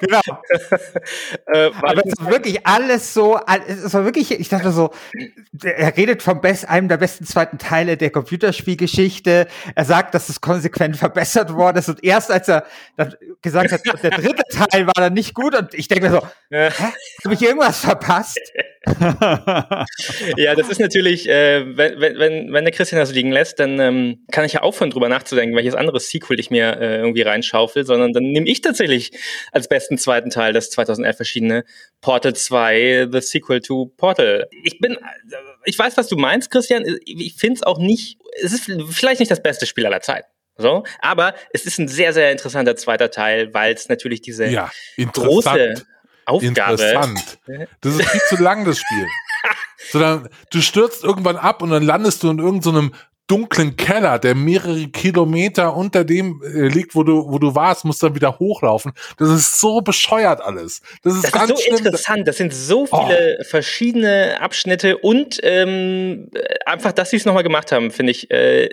Genau. 0.00 0.20
äh, 1.46 1.70
Aber 1.82 2.02
es 2.04 2.12
ist 2.12 2.26
wirklich 2.30 2.66
alles 2.66 3.14
so, 3.14 3.38
es 3.66 3.92
war 3.94 4.04
wirklich, 4.04 4.30
ich 4.38 4.48
dachte 4.48 4.70
so, 4.72 4.90
er 5.62 5.96
redet 5.96 6.22
vom 6.22 6.40
best, 6.40 6.68
einem 6.68 6.88
der 6.88 6.96
besten 6.98 7.24
zweiten 7.24 7.58
Teile 7.58 7.96
der 7.96 8.10
Computerspielgeschichte. 8.10 9.46
Er 9.74 9.84
sagt, 9.84 10.14
dass 10.14 10.28
es 10.28 10.40
konsequent 10.40 10.96
verbessert 10.96 11.52
worden 11.54 11.78
ist 11.78 11.88
und 11.88 12.02
erst 12.04 12.30
als 12.30 12.48
er 12.48 12.64
dann 12.96 13.14
gesagt 13.42 13.72
hat, 13.72 13.80
der 14.02 14.10
dritte 14.10 14.42
Teil 14.50 14.86
war 14.86 14.94
dann 14.94 15.14
nicht 15.14 15.34
gut 15.34 15.54
und 15.54 15.74
ich 15.74 15.88
denke 15.88 16.06
mir 16.08 16.10
so, 16.20 16.26
Ja. 16.50 16.70
habe 17.24 17.34
ich 17.34 17.42
irgendwas 17.42 17.80
verpasst? 17.80 18.38
ja, 20.36 20.54
das 20.54 20.68
ist 20.68 20.78
natürlich, 20.78 21.28
äh, 21.28 21.76
wenn, 21.76 22.00
wenn, 22.00 22.52
wenn 22.52 22.64
der 22.64 22.72
Christian 22.72 23.00
das 23.00 23.12
liegen 23.12 23.32
lässt, 23.32 23.58
dann 23.58 23.80
ähm, 23.80 24.24
kann 24.30 24.44
ich 24.44 24.52
ja 24.52 24.62
aufhören, 24.62 24.90
drüber 24.90 25.08
nachzudenken, 25.08 25.56
welches 25.56 25.74
anderes 25.74 26.08
Sequel 26.08 26.38
ich 26.38 26.50
mir 26.50 26.78
äh, 26.80 26.98
irgendwie 26.98 27.22
reinschaufel, 27.22 27.84
sondern 27.84 28.12
dann 28.12 28.22
nehme 28.24 28.48
ich 28.48 28.60
tatsächlich 28.60 29.10
als 29.50 29.68
besten 29.68 29.98
zweiten 29.98 30.30
Teil 30.30 30.52
das 30.52 30.70
2011 30.70 31.18
erschienene 31.18 31.64
Portal 32.00 32.34
2, 32.34 33.08
The 33.10 33.20
Sequel 33.20 33.60
to 33.60 33.86
Portal. 33.96 34.46
Ich 34.62 34.78
bin, 34.78 34.92
äh, 34.92 34.98
ich 35.64 35.78
weiß, 35.78 35.96
was 35.96 36.06
du 36.06 36.16
meinst, 36.16 36.50
Christian. 36.50 36.84
Ich 37.04 37.34
finde 37.34 37.56
es 37.56 37.62
auch 37.64 37.78
nicht, 37.78 38.18
es 38.40 38.52
ist 38.52 38.70
vielleicht 38.90 39.18
nicht 39.20 39.32
das 39.32 39.42
beste 39.42 39.66
Spiel 39.66 39.86
aller 39.86 40.00
Zeiten. 40.00 40.28
So, 40.58 40.84
aber 41.00 41.34
es 41.52 41.66
ist 41.66 41.78
ein 41.78 41.88
sehr, 41.88 42.14
sehr 42.14 42.32
interessanter 42.32 42.76
zweiter 42.76 43.10
Teil, 43.10 43.52
weil 43.52 43.74
es 43.74 43.88
natürlich 43.88 44.22
diese 44.22 44.46
Ja, 44.46 44.70
große. 45.12 45.74
Aufgabe 46.26 46.72
Interessant. 46.72 47.38
Das 47.80 47.94
ist 47.94 48.08
viel 48.08 48.20
zu 48.28 48.42
lang, 48.42 48.64
das 48.64 48.78
Spiel. 48.78 49.06
Sondern 49.90 50.28
du 50.50 50.60
stürzt 50.60 51.04
irgendwann 51.04 51.36
ab 51.36 51.62
und 51.62 51.70
dann 51.70 51.82
landest 51.82 52.22
du 52.22 52.30
in 52.30 52.38
irgendeinem 52.38 52.92
dunklen 53.28 53.76
Keller, 53.76 54.18
der 54.18 54.34
mehrere 54.34 54.86
Kilometer 54.88 55.76
unter 55.76 56.04
dem 56.04 56.42
äh, 56.44 56.68
liegt, 56.68 56.94
wo 56.94 57.02
du, 57.02 57.28
wo 57.30 57.38
du 57.38 57.54
warst, 57.54 57.84
musst 57.84 58.02
dann 58.02 58.14
wieder 58.14 58.38
hochlaufen. 58.38 58.92
Das 59.18 59.28
ist 59.30 59.60
so 59.60 59.80
bescheuert 59.80 60.40
alles. 60.40 60.80
Das 61.02 61.14
ist 61.14 61.24
Das 61.24 61.32
ganz 61.32 61.50
ist 61.50 61.56
so 61.58 61.62
schlimm. 61.64 61.76
interessant. 61.78 62.28
Das 62.28 62.36
sind 62.36 62.54
so 62.54 62.86
Oh. 62.90 63.06
viele 63.06 63.44
verschiedene 63.44 64.40
Abschnitte 64.40 64.98
und 64.98 65.40
ähm, 65.42 66.30
einfach, 66.64 66.92
dass 66.92 67.10
sie 67.10 67.16
es 67.16 67.24
nochmal 67.24 67.42
gemacht 67.42 67.72
haben, 67.72 67.90
finde 67.90 68.12
ich, 68.12 68.30
äh, 68.30 68.68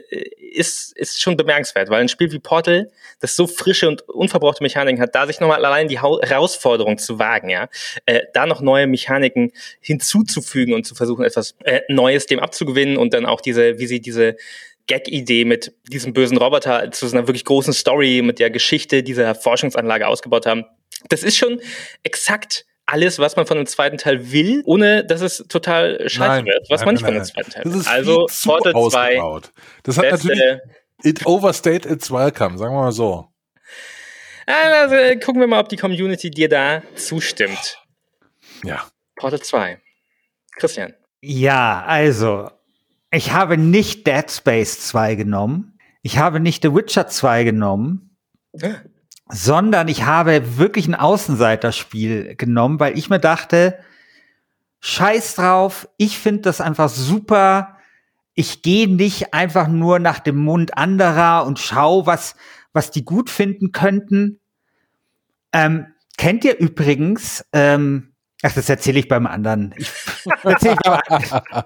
ist, 0.54 0.96
ist 0.98 1.20
schon 1.20 1.36
bemerkenswert, 1.36 1.90
weil 1.90 2.02
ein 2.02 2.10
Spiel 2.10 2.32
wie 2.32 2.38
Portal, 2.40 2.92
das 3.22 3.36
so 3.36 3.48
frische 3.48 3.88
und 3.90 4.08
unverbrauchte 4.08 4.62
Mechaniken 4.62 5.02
hat, 5.02 5.16
da 5.16 5.26
sich 5.26 5.40
nochmal 5.40 5.66
allein 5.66 5.88
die 5.88 6.00
Hau 6.00 6.22
Herausforderung 6.22 7.00
zu 7.00 7.18
wagen, 7.18 7.50
ja, 7.50 7.70
äh, 8.06 8.22
da 8.34 8.46
noch 8.46 8.62
neue 8.62 8.86
Mechaniken 8.86 9.52
hinzuzufügen 9.82 10.74
und 10.76 10.86
zu 10.86 10.94
versuchen, 10.94 11.24
etwas 11.26 11.56
äh, 11.64 11.82
Neues 11.90 12.28
dem 12.28 12.40
abzugewinnen 12.40 12.98
und 12.98 13.14
dann 13.16 13.26
auch 13.26 13.42
diese, 13.42 13.80
wie 13.80 13.88
sie 13.88 14.00
diese 14.00 14.36
Gag-Idee 14.88 15.46
mit 15.46 15.74
diesem 15.88 16.14
bösen 16.14 16.38
Roboter 16.38 16.92
zu 16.92 17.08
so 17.08 17.16
einer 17.16 17.28
wirklich 17.28 17.46
großen 17.46 17.74
Story 17.74 18.22
mit 18.24 18.40
der 18.40 18.50
Geschichte 18.50 19.04
dieser 19.04 19.34
Forschungsanlage 19.36 20.08
ausgebaut 20.08 20.46
haben. 20.46 20.66
Das 21.10 21.24
ist 21.24 21.38
schon 21.38 21.62
exakt 22.04 22.66
alles, 22.86 23.20
was 23.20 23.36
man 23.36 23.46
von 23.46 23.58
dem 23.58 23.66
zweiten 23.66 23.98
Teil 23.98 24.32
will, 24.32 24.62
ohne 24.66 25.06
dass 25.06 25.22
es 25.22 25.46
total 25.48 26.10
scheiße 26.10 26.20
Nein, 26.20 26.46
wird, 26.46 26.70
was 26.70 26.82
nein, 26.82 26.86
man 26.86 26.96
nicht 26.96 27.04
nein, 27.04 27.14
von 27.14 27.22
dem 27.22 27.26
zweiten 27.26 27.52
Teil 27.52 27.66
will. 27.66 27.80
ist 27.80 27.88
Also 27.88 28.28
Portal 28.44 28.74
2, 28.74 28.78
ausgebaut. 28.78 29.52
Das 29.84 29.98
hat 29.98 30.12
natürlich, 30.12 30.40
beste. 30.40 30.62
it 31.04 31.26
overstayed 31.26 31.86
its 31.86 32.12
welcome, 32.12 32.58
sagen 32.58 32.74
wir 32.76 32.82
mal 32.82 32.92
so. 32.92 33.28
Also, 34.46 34.96
äh, 34.96 35.16
gucken 35.18 35.40
wir 35.40 35.48
mal, 35.48 35.62
ob 35.62 35.70
die 35.70 35.78
Community 35.78 36.30
dir 36.30 36.50
da 36.50 36.84
zustimmt. 36.96 37.80
Ja. 38.64 38.86
Portal 39.16 39.40
2. 39.42 39.82
Christian. 40.58 40.94
Ja, 41.22 41.84
also, 41.86 42.50
ich 43.14 43.32
habe 43.32 43.58
nicht 43.58 44.08
Dead 44.08 44.30
Space 44.30 44.88
2 44.88 45.16
genommen. 45.16 45.78
Ich 46.02 46.18
habe 46.18 46.40
nicht 46.40 46.64
The 46.64 46.74
Witcher 46.74 47.08
2 47.08 47.44
genommen. 47.44 48.18
sondern 49.30 49.88
ich 49.88 50.04
habe 50.04 50.58
wirklich 50.58 50.88
ein 50.88 50.96
Außenseiterspiel 50.96 52.36
genommen, 52.36 52.80
weil 52.80 52.98
ich 52.98 53.10
mir 53.10 53.20
dachte, 53.20 53.80
scheiß 54.80 55.36
drauf, 55.36 55.88
ich 55.98 56.20
finde 56.20 56.42
das 56.42 56.62
einfach 56.62 56.90
super. 56.90 57.78
Ich 58.34 58.62
gehe 58.62 58.88
nicht 58.88 59.34
einfach 59.34 59.68
nur 59.68 60.00
nach 60.00 60.20
dem 60.20 60.38
Mund 60.38 60.78
anderer 60.78 61.46
und 61.46 61.60
schau, 61.60 62.06
was, 62.06 62.36
was 62.74 62.92
die 62.92 63.06
gut 63.06 63.30
finden 63.30 63.72
könnten. 63.72 64.40
Ähm, 65.52 65.88
kennt 66.18 66.44
ihr 66.44 66.60
übrigens, 66.60 67.46
ähm, 67.54 68.14
ach, 68.42 68.54
das 68.54 68.70
erzähle 68.70 69.00
ich 69.00 69.08
beim 69.08 69.26
anderen. 69.26 69.74
Ich, 69.78 69.92
erzähl 70.44 70.74
ich 70.74 70.80
beim 70.80 71.00
anderen. 71.08 71.64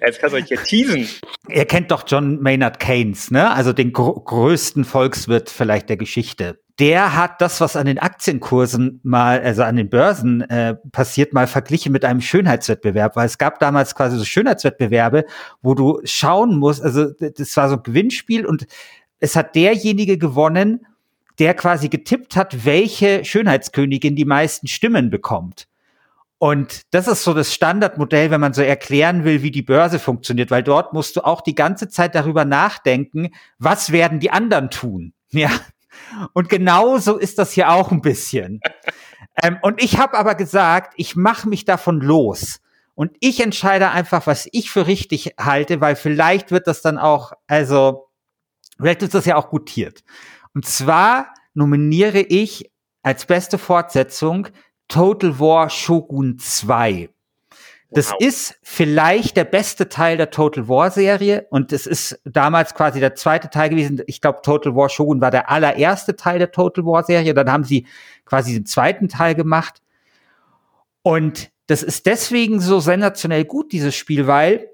Jetzt 0.00 0.20
kannst 0.20 0.34
du 0.34 0.38
euch 0.38 0.46
hier 0.46 0.62
teasen. 0.62 1.08
Ihr 1.48 1.64
kennt 1.64 1.90
doch 1.90 2.04
John 2.06 2.40
Maynard 2.40 2.80
Keynes, 2.80 3.30
ne? 3.30 3.50
Also 3.52 3.72
den 3.72 3.92
gr 3.92 4.12
größten 4.24 4.84
Volkswirt 4.84 5.50
vielleicht 5.50 5.88
der 5.88 5.96
Geschichte. 5.96 6.60
Der 6.78 7.16
hat 7.16 7.40
das, 7.40 7.60
was 7.60 7.76
an 7.76 7.86
den 7.86 7.98
Aktienkursen 7.98 9.00
mal, 9.04 9.40
also 9.40 9.62
an 9.62 9.76
den 9.76 9.88
Börsen 9.88 10.40
äh, 10.42 10.74
passiert, 10.90 11.32
mal 11.32 11.46
verglichen 11.46 11.92
mit 11.92 12.04
einem 12.04 12.20
Schönheitswettbewerb, 12.20 13.14
weil 13.14 13.26
es 13.26 13.38
gab 13.38 13.60
damals 13.60 13.94
quasi 13.94 14.18
so 14.18 14.24
Schönheitswettbewerbe, 14.24 15.24
wo 15.62 15.74
du 15.74 16.00
schauen 16.04 16.58
musst, 16.58 16.82
also 16.82 17.10
das 17.12 17.56
war 17.56 17.68
so 17.68 17.76
ein 17.76 17.82
Gewinnspiel 17.84 18.44
und 18.44 18.66
es 19.20 19.36
hat 19.36 19.54
derjenige 19.54 20.18
gewonnen, 20.18 20.84
der 21.38 21.54
quasi 21.54 21.88
getippt 21.88 22.36
hat, 22.36 22.64
welche 22.64 23.24
Schönheitskönigin 23.24 24.16
die 24.16 24.24
meisten 24.24 24.66
Stimmen 24.66 25.10
bekommt. 25.10 25.68
Und 26.44 26.82
das 26.90 27.08
ist 27.08 27.24
so 27.24 27.32
das 27.32 27.54
Standardmodell, 27.54 28.30
wenn 28.30 28.38
man 28.42 28.52
so 28.52 28.60
erklären 28.60 29.24
will, 29.24 29.40
wie 29.40 29.50
die 29.50 29.62
Börse 29.62 29.98
funktioniert, 29.98 30.50
weil 30.50 30.62
dort 30.62 30.92
musst 30.92 31.16
du 31.16 31.24
auch 31.24 31.40
die 31.40 31.54
ganze 31.54 31.88
Zeit 31.88 32.14
darüber 32.14 32.44
nachdenken, 32.44 33.30
was 33.58 33.92
werden 33.92 34.20
die 34.20 34.30
anderen 34.30 34.68
tun. 34.68 35.14
Ja. 35.30 35.48
Und 36.34 36.50
genauso 36.50 37.16
ist 37.16 37.38
das 37.38 37.52
hier 37.52 37.70
auch 37.70 37.90
ein 37.90 38.02
bisschen. 38.02 38.60
ähm, 39.42 39.56
und 39.62 39.82
ich 39.82 39.96
habe 39.96 40.18
aber 40.18 40.34
gesagt, 40.34 40.92
ich 40.98 41.16
mache 41.16 41.48
mich 41.48 41.64
davon 41.64 42.02
los. 42.02 42.60
Und 42.94 43.16
ich 43.20 43.40
entscheide 43.40 43.90
einfach, 43.90 44.26
was 44.26 44.46
ich 44.52 44.70
für 44.70 44.86
richtig 44.86 45.36
halte, 45.40 45.80
weil 45.80 45.96
vielleicht 45.96 46.50
wird 46.50 46.66
das 46.66 46.82
dann 46.82 46.98
auch, 46.98 47.32
also, 47.46 48.10
vielleicht 48.76 49.02
ist 49.02 49.14
das 49.14 49.24
ja 49.24 49.36
auch 49.36 49.48
gutiert. 49.48 50.04
Und 50.52 50.66
zwar 50.66 51.32
nominiere 51.54 52.20
ich 52.20 52.70
als 53.02 53.24
beste 53.24 53.56
Fortsetzung 53.56 54.48
Total 54.88 55.38
War 55.38 55.70
Shogun 55.70 56.38
2. 56.38 57.08
Das 57.90 58.10
Wow. 58.10 58.16
ist 58.20 58.58
vielleicht 58.62 59.36
der 59.36 59.44
beste 59.44 59.88
Teil 59.88 60.16
der 60.16 60.30
Total 60.30 60.68
War 60.68 60.90
Serie 60.90 61.46
und 61.50 61.72
es 61.72 61.86
ist 61.86 62.20
damals 62.24 62.74
quasi 62.74 62.98
der 62.98 63.14
zweite 63.14 63.50
Teil 63.50 63.68
gewesen. 63.68 64.02
Ich 64.06 64.20
glaube, 64.20 64.40
Total 64.42 64.74
War 64.74 64.88
Shogun 64.88 65.20
war 65.20 65.30
der 65.30 65.48
allererste 65.48 66.16
Teil 66.16 66.40
der 66.40 66.50
Total 66.50 66.84
War 66.84 67.04
Serie. 67.04 67.34
Dann 67.34 67.50
haben 67.50 67.62
sie 67.64 67.86
quasi 68.24 68.52
den 68.52 68.66
zweiten 68.66 69.08
Teil 69.08 69.36
gemacht. 69.36 69.80
Und 71.02 71.52
das 71.68 71.82
ist 71.82 72.06
deswegen 72.06 72.60
so 72.60 72.80
sensationell 72.80 73.44
gut, 73.44 73.70
dieses 73.72 73.94
Spiel, 73.94 74.26
weil 74.26 74.70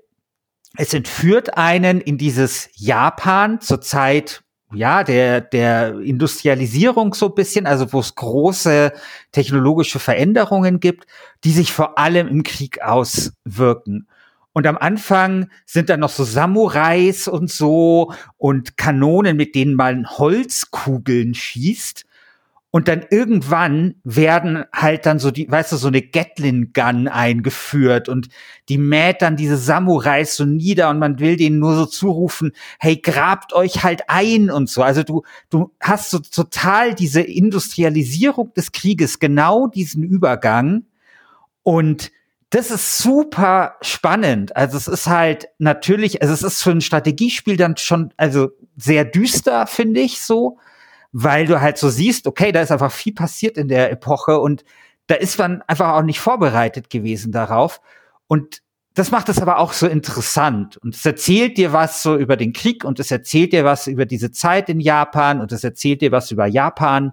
es 0.76 0.94
entführt 0.94 1.58
einen 1.58 2.00
in 2.00 2.16
dieses 2.16 2.70
Japan 2.74 3.60
zur 3.60 3.80
Zeit 3.82 4.42
ja, 4.72 5.02
der, 5.02 5.40
der 5.40 5.98
Industrialisierung 6.00 7.14
so 7.14 7.30
bisschen, 7.30 7.66
also 7.66 7.92
wo 7.92 8.00
es 8.00 8.14
große 8.14 8.92
technologische 9.32 9.98
Veränderungen 9.98 10.80
gibt, 10.80 11.06
die 11.44 11.52
sich 11.52 11.72
vor 11.72 11.98
allem 11.98 12.28
im 12.28 12.42
Krieg 12.42 12.82
auswirken. 12.82 14.06
Und 14.52 14.66
am 14.66 14.76
Anfang 14.76 15.48
sind 15.64 15.88
da 15.88 15.96
noch 15.96 16.10
so 16.10 16.24
Samurais 16.24 17.28
und 17.28 17.50
so 17.50 18.12
und 18.36 18.76
Kanonen, 18.76 19.36
mit 19.36 19.54
denen 19.54 19.74
man 19.74 20.08
Holzkugeln 20.08 21.34
schießt. 21.34 22.04
Und 22.72 22.86
dann 22.86 23.04
irgendwann 23.10 23.96
werden 24.04 24.64
halt 24.72 25.04
dann 25.04 25.18
so 25.18 25.32
die, 25.32 25.50
weißt 25.50 25.72
du, 25.72 25.76
so 25.76 25.88
eine 25.88 26.02
Gatlin 26.02 26.72
Gun 26.72 27.08
eingeführt 27.08 28.08
und 28.08 28.28
die 28.68 28.78
mäht 28.78 29.22
dann 29.22 29.36
diese 29.36 29.56
Samurais 29.56 30.36
so 30.36 30.44
nieder 30.44 30.88
und 30.90 31.00
man 31.00 31.18
will 31.18 31.36
denen 31.36 31.58
nur 31.58 31.74
so 31.74 31.86
zurufen, 31.86 32.52
hey, 32.78 32.96
grabt 32.96 33.52
euch 33.52 33.82
halt 33.82 34.02
ein 34.06 34.50
und 34.50 34.70
so. 34.70 34.82
Also 34.82 35.02
du, 35.02 35.22
du 35.50 35.72
hast 35.80 36.10
so 36.10 36.20
total 36.20 36.94
diese 36.94 37.22
Industrialisierung 37.22 38.54
des 38.54 38.70
Krieges, 38.70 39.18
genau 39.18 39.66
diesen 39.66 40.04
Übergang 40.04 40.84
und 41.64 42.12
das 42.50 42.72
ist 42.72 42.98
super 42.98 43.76
spannend. 43.80 44.56
Also 44.56 44.76
es 44.76 44.88
ist 44.88 45.06
halt 45.06 45.48
natürlich, 45.58 46.20
also 46.20 46.34
es 46.34 46.42
ist 46.42 46.62
für 46.62 46.72
ein 46.72 46.80
Strategiespiel 46.80 47.56
dann 47.56 47.76
schon, 47.76 48.12
also 48.16 48.50
sehr 48.76 49.04
düster, 49.04 49.66
finde 49.66 50.00
ich 50.00 50.20
so 50.20 50.58
weil 51.12 51.46
du 51.46 51.60
halt 51.60 51.78
so 51.78 51.88
siehst, 51.88 52.26
okay, 52.26 52.52
da 52.52 52.60
ist 52.60 52.70
einfach 52.70 52.92
viel 52.92 53.14
passiert 53.14 53.56
in 53.56 53.68
der 53.68 53.90
Epoche 53.90 54.38
und 54.40 54.64
da 55.06 55.16
ist 55.16 55.38
man 55.38 55.62
einfach 55.62 55.94
auch 55.94 56.02
nicht 56.02 56.20
vorbereitet 56.20 56.88
gewesen 56.88 57.32
darauf. 57.32 57.80
Und 58.28 58.62
das 58.94 59.10
macht 59.10 59.28
es 59.28 59.40
aber 59.40 59.58
auch 59.58 59.72
so 59.72 59.86
interessant. 59.86 60.76
Und 60.76 60.94
es 60.94 61.04
erzählt 61.04 61.56
dir 61.56 61.72
was 61.72 62.02
so 62.02 62.16
über 62.16 62.36
den 62.36 62.52
Krieg 62.52 62.84
und 62.84 63.00
es 63.00 63.10
erzählt 63.10 63.52
dir 63.52 63.64
was 63.64 63.86
über 63.86 64.06
diese 64.06 64.30
Zeit 64.30 64.68
in 64.68 64.78
Japan 64.78 65.40
und 65.40 65.52
es 65.52 65.64
erzählt 65.64 66.00
dir 66.00 66.12
was 66.12 66.30
über 66.30 66.46
Japan. 66.46 67.12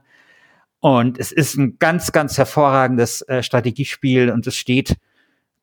Und 0.79 1.17
es 1.17 1.31
ist 1.31 1.55
ein 1.55 1.77
ganz, 1.79 2.11
ganz 2.11 2.37
hervorragendes 2.37 3.21
äh, 3.23 3.41
Strategiespiel 3.41 4.29
und 4.29 4.45
es 4.45 4.55
steht, 4.55 4.95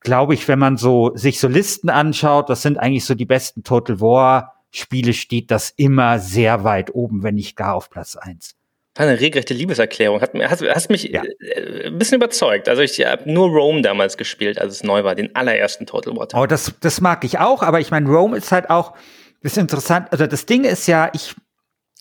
glaube 0.00 0.34
ich, 0.34 0.48
wenn 0.48 0.58
man 0.58 0.76
so 0.76 1.12
sich 1.14 1.38
so 1.38 1.48
Listen 1.48 1.88
anschaut, 1.88 2.48
das 2.50 2.62
sind 2.62 2.78
eigentlich 2.78 3.04
so 3.04 3.14
die 3.14 3.26
besten 3.26 3.62
Total 3.62 4.00
War 4.00 4.53
Spiele, 4.76 5.12
steht 5.12 5.50
das 5.50 5.72
immer 5.76 6.18
sehr 6.18 6.64
weit 6.64 6.94
oben, 6.94 7.22
wenn 7.22 7.36
nicht 7.36 7.56
gar 7.56 7.74
auf 7.74 7.90
Platz 7.90 8.16
eins. 8.16 8.54
Eine 8.96 9.18
regelrechte 9.20 9.54
Liebeserklärung. 9.54 10.20
Hat, 10.20 10.32
hast, 10.34 10.62
hast 10.62 10.90
mich 10.90 11.04
ja. 11.04 11.22
äh, 11.40 11.86
ein 11.88 11.98
bisschen 11.98 12.16
überzeugt. 12.16 12.68
Also 12.68 12.82
ich 12.82 13.04
habe 13.04 13.30
nur 13.30 13.48
Rome 13.48 13.82
damals 13.82 14.16
gespielt, 14.16 14.60
als 14.60 14.74
es 14.74 14.82
neu 14.84 15.04
war, 15.04 15.14
den 15.14 15.34
allerersten 15.34 15.86
Total 15.86 16.16
War. 16.16 16.28
Oh, 16.34 16.46
das, 16.46 16.74
das 16.80 17.00
mag 17.00 17.24
ich 17.24 17.38
auch, 17.38 17.62
aber 17.62 17.80
ich 17.80 17.90
meine, 17.90 18.08
Rome 18.08 18.36
ist 18.36 18.52
halt 18.52 18.70
auch, 18.70 18.94
das 19.42 19.52
ist 19.52 19.58
interessant, 19.58 20.08
also 20.10 20.26
das 20.26 20.46
Ding 20.46 20.64
ist 20.64 20.86
ja, 20.86 21.10
ich, 21.12 21.34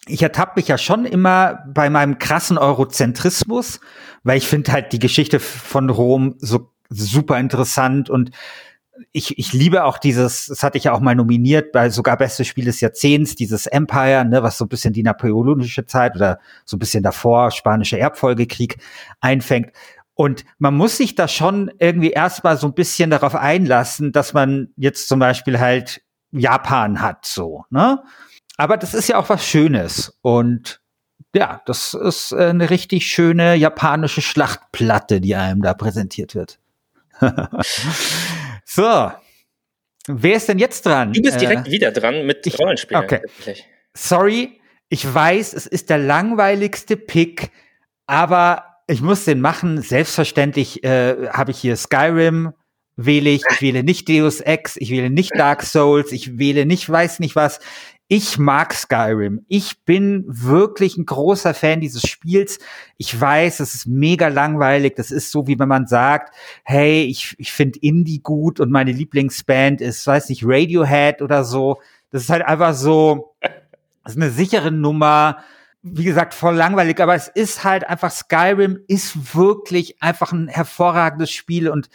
ich 0.07 0.21
ertappe 0.21 0.53
mich 0.55 0.67
ja 0.67 0.77
schon 0.77 1.05
immer 1.05 1.63
bei 1.67 1.89
meinem 1.89 2.19
krassen 2.19 2.57
Eurozentrismus, 2.57 3.79
weil 4.23 4.37
ich 4.37 4.47
finde 4.47 4.71
halt 4.71 4.93
die 4.93 4.99
Geschichte 4.99 5.39
von 5.39 5.89
Rom 5.89 6.35
so 6.39 6.69
super 6.89 7.39
interessant 7.39 8.09
und 8.09 8.31
ich, 9.11 9.37
ich 9.37 9.53
liebe 9.53 9.83
auch 9.83 9.97
dieses, 9.97 10.47
das 10.47 10.63
hatte 10.63 10.77
ich 10.77 10.85
ja 10.85 10.93
auch 10.93 10.99
mal 10.99 11.15
nominiert 11.15 11.71
bei 11.71 11.89
sogar 11.89 12.17
Beste 12.17 12.45
Spiel 12.45 12.65
des 12.65 12.81
Jahrzehnts, 12.81 13.35
dieses 13.35 13.65
Empire, 13.65 14.25
ne, 14.25 14.43
was 14.43 14.57
so 14.57 14.65
ein 14.65 14.69
bisschen 14.69 14.93
die 14.93 15.03
napoleonische 15.03 15.85
Zeit 15.85 16.15
oder 16.15 16.39
so 16.65 16.77
ein 16.77 16.79
bisschen 16.79 17.03
davor, 17.03 17.51
spanische 17.51 17.97
Erbfolgekrieg 17.97 18.77
einfängt. 19.21 19.71
Und 20.15 20.45
man 20.59 20.75
muss 20.75 20.97
sich 20.97 21.15
da 21.15 21.27
schon 21.27 21.71
irgendwie 21.79 22.11
erstmal 22.11 22.57
so 22.57 22.67
ein 22.67 22.73
bisschen 22.73 23.09
darauf 23.09 23.35
einlassen, 23.35 24.11
dass 24.11 24.33
man 24.33 24.69
jetzt 24.77 25.07
zum 25.07 25.19
Beispiel 25.19 25.59
halt 25.59 26.01
Japan 26.31 27.01
hat, 27.01 27.25
so, 27.25 27.65
ne? 27.69 28.03
Aber 28.57 28.77
das 28.77 28.93
ist 28.93 29.07
ja 29.07 29.17
auch 29.17 29.29
was 29.29 29.45
Schönes. 29.45 30.17
Und 30.21 30.81
ja, 31.35 31.61
das 31.65 31.95
ist 31.95 32.33
eine 32.33 32.69
richtig 32.69 33.07
schöne 33.07 33.55
japanische 33.55 34.21
Schlachtplatte, 34.21 35.19
die 35.21 35.35
einem 35.35 35.61
da 35.63 35.73
präsentiert 35.73 36.35
wird. 36.35 36.59
so. 38.75 39.11
Wer 40.07 40.35
ist 40.35 40.49
denn 40.49 40.59
jetzt 40.59 40.85
dran? 40.85 41.13
Du 41.13 41.21
bist 41.21 41.39
direkt 41.39 41.67
äh, 41.67 41.71
wieder 41.71 41.91
dran 41.91 42.25
mit 42.25 42.45
ich, 42.45 42.59
Rollenspielen. 42.59 43.03
Okay. 43.03 43.21
Sorry, 43.93 44.59
ich 44.89 45.11
weiß, 45.11 45.53
es 45.53 45.65
ist 45.65 45.89
der 45.89 45.97
langweiligste 45.97 46.97
Pick, 46.97 47.51
aber 48.05 48.81
ich 48.87 49.01
muss 49.01 49.25
den 49.25 49.39
machen. 49.39 49.81
Selbstverständlich 49.81 50.83
äh, 50.83 51.29
habe 51.29 51.51
ich 51.51 51.59
hier 51.59 51.77
Skyrim, 51.77 52.53
wähle 52.95 53.29
ich. 53.29 53.43
Ich 53.51 53.61
wähle 53.61 53.83
nicht 53.83 54.09
Deus 54.09 54.41
Ex, 54.41 54.75
ich 54.77 54.89
wähle 54.89 55.09
nicht 55.09 55.31
Dark 55.37 55.63
Souls, 55.63 56.11
ich 56.11 56.37
wähle 56.37 56.65
nicht 56.65 56.89
weiß 56.89 57.19
nicht 57.19 57.35
was. 57.35 57.59
Ich 58.07 58.37
mag 58.37 58.73
Skyrim. 58.73 59.45
Ich 59.47 59.85
bin 59.85 60.25
wirklich 60.27 60.97
ein 60.97 61.05
großer 61.05 61.53
Fan 61.53 61.79
dieses 61.79 62.03
Spiels. 62.03 62.59
Ich 62.97 63.19
weiß, 63.19 63.59
es 63.61 63.75
ist 63.75 63.87
mega 63.87 64.27
langweilig. 64.27 64.95
Das 64.95 65.09
ist 65.09 65.31
so, 65.31 65.47
wie 65.47 65.57
wenn 65.57 65.69
man 65.69 65.87
sagt, 65.87 66.35
hey, 66.63 67.03
ich, 67.03 67.35
ich 67.39 67.51
finde 67.51 67.79
Indie 67.79 68.19
gut 68.19 68.59
und 68.59 68.71
meine 68.71 68.91
Lieblingsband 68.91 69.81
ist, 69.81 70.05
weiß 70.05 70.29
nicht, 70.29 70.43
Radiohead 70.45 71.21
oder 71.21 71.43
so. 71.43 71.81
Das 72.11 72.23
ist 72.23 72.29
halt 72.29 72.43
einfach 72.43 72.73
so, 72.73 73.35
das 74.03 74.13
ist 74.13 74.21
eine 74.21 74.31
sichere 74.31 74.71
Nummer. 74.71 75.37
Wie 75.81 76.03
gesagt, 76.03 76.33
voll 76.33 76.55
langweilig, 76.55 77.01
aber 77.01 77.15
es 77.15 77.27
ist 77.29 77.63
halt 77.63 77.87
einfach, 77.87 78.11
Skyrim 78.11 78.79
ist 78.87 79.35
wirklich 79.35 80.01
einfach 80.01 80.31
ein 80.31 80.47
hervorragendes 80.49 81.31
Spiel 81.31 81.67
und 81.67 81.89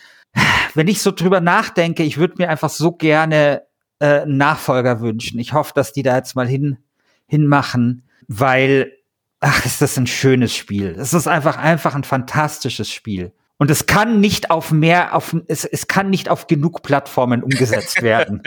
wenn 0.74 0.88
ich 0.88 1.00
so 1.00 1.10
drüber 1.10 1.40
nachdenke, 1.40 2.02
ich 2.02 2.18
würde 2.18 2.34
mir 2.38 2.50
einfach 2.50 2.68
so 2.70 2.92
gerne 2.92 3.62
äh, 4.00 4.24
Nachfolger 4.26 5.00
wünschen. 5.00 5.38
Ich 5.38 5.52
hoffe, 5.52 5.72
dass 5.74 5.92
die 5.92 6.02
da 6.02 6.16
jetzt 6.16 6.34
mal 6.34 6.46
hin 6.46 6.78
hinmachen, 7.26 8.04
weil 8.26 8.92
ach, 9.40 9.64
ist 9.64 9.82
das 9.82 9.96
ein 9.96 10.06
schönes 10.06 10.54
Spiel. 10.54 10.96
Es 10.98 11.14
ist 11.14 11.26
einfach 11.26 11.56
einfach 11.58 11.94
ein 11.94 12.04
fantastisches 12.04 12.90
Spiel. 12.90 13.32
Und 13.60 13.72
es 13.72 13.86
kann 13.86 14.20
nicht 14.20 14.52
auf 14.52 14.70
mehr, 14.70 15.16
auf 15.16 15.34
es, 15.48 15.64
es 15.64 15.88
kann 15.88 16.10
nicht 16.10 16.28
auf 16.28 16.46
genug 16.46 16.82
Plattformen 16.82 17.42
umgesetzt 17.42 18.02
werden. 18.02 18.40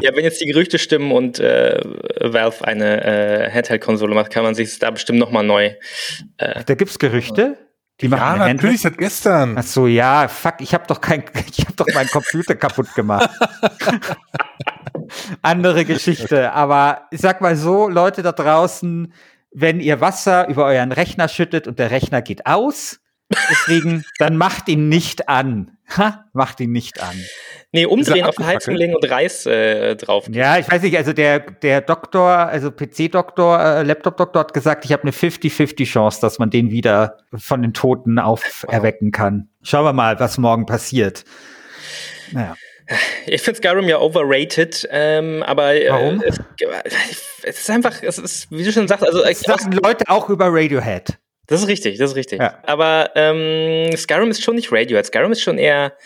ja, 0.00 0.14
wenn 0.14 0.24
jetzt 0.24 0.40
die 0.40 0.46
Gerüchte 0.46 0.78
stimmen 0.80 1.12
und 1.12 1.38
äh, 1.38 1.80
Valve 2.20 2.64
eine 2.66 3.04
äh, 3.04 3.50
Handheld-Konsole 3.50 4.14
macht, 4.14 4.32
kann 4.32 4.42
man 4.42 4.56
sich 4.56 4.80
da 4.80 4.90
bestimmt 4.90 5.20
noch 5.20 5.30
mal 5.30 5.44
neu. 5.44 5.72
Äh, 6.38 6.64
da 6.64 6.74
gibt's 6.74 6.98
Gerüchte. 6.98 7.58
Die 8.00 8.08
machen 8.08 8.40
ja, 8.40 8.52
natürlich 8.52 8.80
seit 8.80 8.98
gestern. 8.98 9.56
Ach 9.58 9.62
so, 9.62 9.86
ja, 9.86 10.28
fuck, 10.28 10.60
ich 10.60 10.72
habe 10.72 10.84
doch 10.86 11.00
kein, 11.00 11.24
ich 11.50 11.60
habe 11.60 11.74
doch 11.76 11.86
meinen 11.94 12.08
Computer 12.08 12.54
kaputt 12.54 12.94
gemacht. 12.94 13.30
Andere 15.42 15.84
Geschichte, 15.84 16.52
aber 16.52 17.08
ich 17.10 17.20
sag 17.20 17.40
mal 17.40 17.56
so, 17.56 17.88
Leute 17.88 18.22
da 18.22 18.32
draußen, 18.32 19.12
wenn 19.52 19.80
ihr 19.80 20.00
Wasser 20.00 20.48
über 20.48 20.66
euren 20.66 20.92
Rechner 20.92 21.28
schüttet 21.28 21.66
und 21.66 21.78
der 21.78 21.90
Rechner 21.90 22.22
geht 22.22 22.46
aus, 22.46 22.99
deswegen, 23.50 24.04
dann 24.18 24.36
macht 24.36 24.68
ihn 24.68 24.88
nicht 24.88 25.28
an. 25.28 25.76
Ha, 25.96 26.24
macht 26.32 26.60
ihn 26.60 26.72
nicht 26.72 27.02
an. 27.02 27.16
Nee, 27.72 27.86
umdrehen, 27.86 28.24
auf 28.24 28.36
die 28.36 28.44
Heizung 28.44 28.74
legen 28.74 28.94
und 28.94 29.08
Reis 29.08 29.46
äh, 29.46 29.96
drauf. 29.96 30.26
Ja, 30.30 30.58
ich 30.58 30.70
weiß 30.70 30.82
nicht, 30.82 30.96
also 30.96 31.12
der, 31.12 31.40
der 31.40 31.80
Doktor, 31.80 32.26
also 32.26 32.70
PC-Doktor, 32.70 33.60
äh, 33.60 33.82
Laptop-Doktor 33.82 34.40
hat 34.40 34.54
gesagt, 34.54 34.84
ich 34.84 34.92
habe 34.92 35.02
eine 35.02 35.12
50-50 35.12 35.84
Chance, 35.84 36.20
dass 36.20 36.38
man 36.38 36.50
den 36.50 36.70
wieder 36.70 37.18
von 37.34 37.62
den 37.62 37.72
Toten 37.72 38.18
auferwecken 38.18 39.12
kann. 39.12 39.48
Schauen 39.62 39.84
wir 39.84 39.92
mal, 39.92 40.18
was 40.18 40.38
morgen 40.38 40.66
passiert. 40.66 41.24
Naja. 42.32 42.54
Ich 43.26 43.42
finde 43.42 43.58
Skyrim 43.58 43.88
ja 43.88 44.00
overrated, 44.00 44.88
ähm, 44.90 45.44
aber 45.44 45.74
äh, 45.74 45.90
Warum? 45.90 46.22
Es, 46.22 46.40
es, 47.44 47.60
ist 47.60 47.70
einfach, 47.70 48.02
es 48.02 48.18
ist, 48.18 48.50
wie 48.50 48.64
du 48.64 48.72
schon 48.72 48.88
sagst, 48.88 49.04
also 49.04 49.22
es 49.22 49.40
sagen 49.40 49.70
Leute 49.72 50.08
auch 50.08 50.28
über 50.28 50.46
Radiohead. 50.50 51.18
Das 51.50 51.60
ist 51.60 51.68
richtig, 51.68 51.98
das 51.98 52.10
ist 52.10 52.16
richtig. 52.16 52.40
Ja. 52.40 52.58
Aber 52.62 53.10
ähm, 53.16 53.94
Skyrim 53.96 54.30
ist 54.30 54.42
schon 54.42 54.54
nicht 54.54 54.70
Radiohead. 54.70 55.04
Skyrim 55.04 55.32
ist 55.32 55.42
schon 55.42 55.58
eher, 55.58 55.96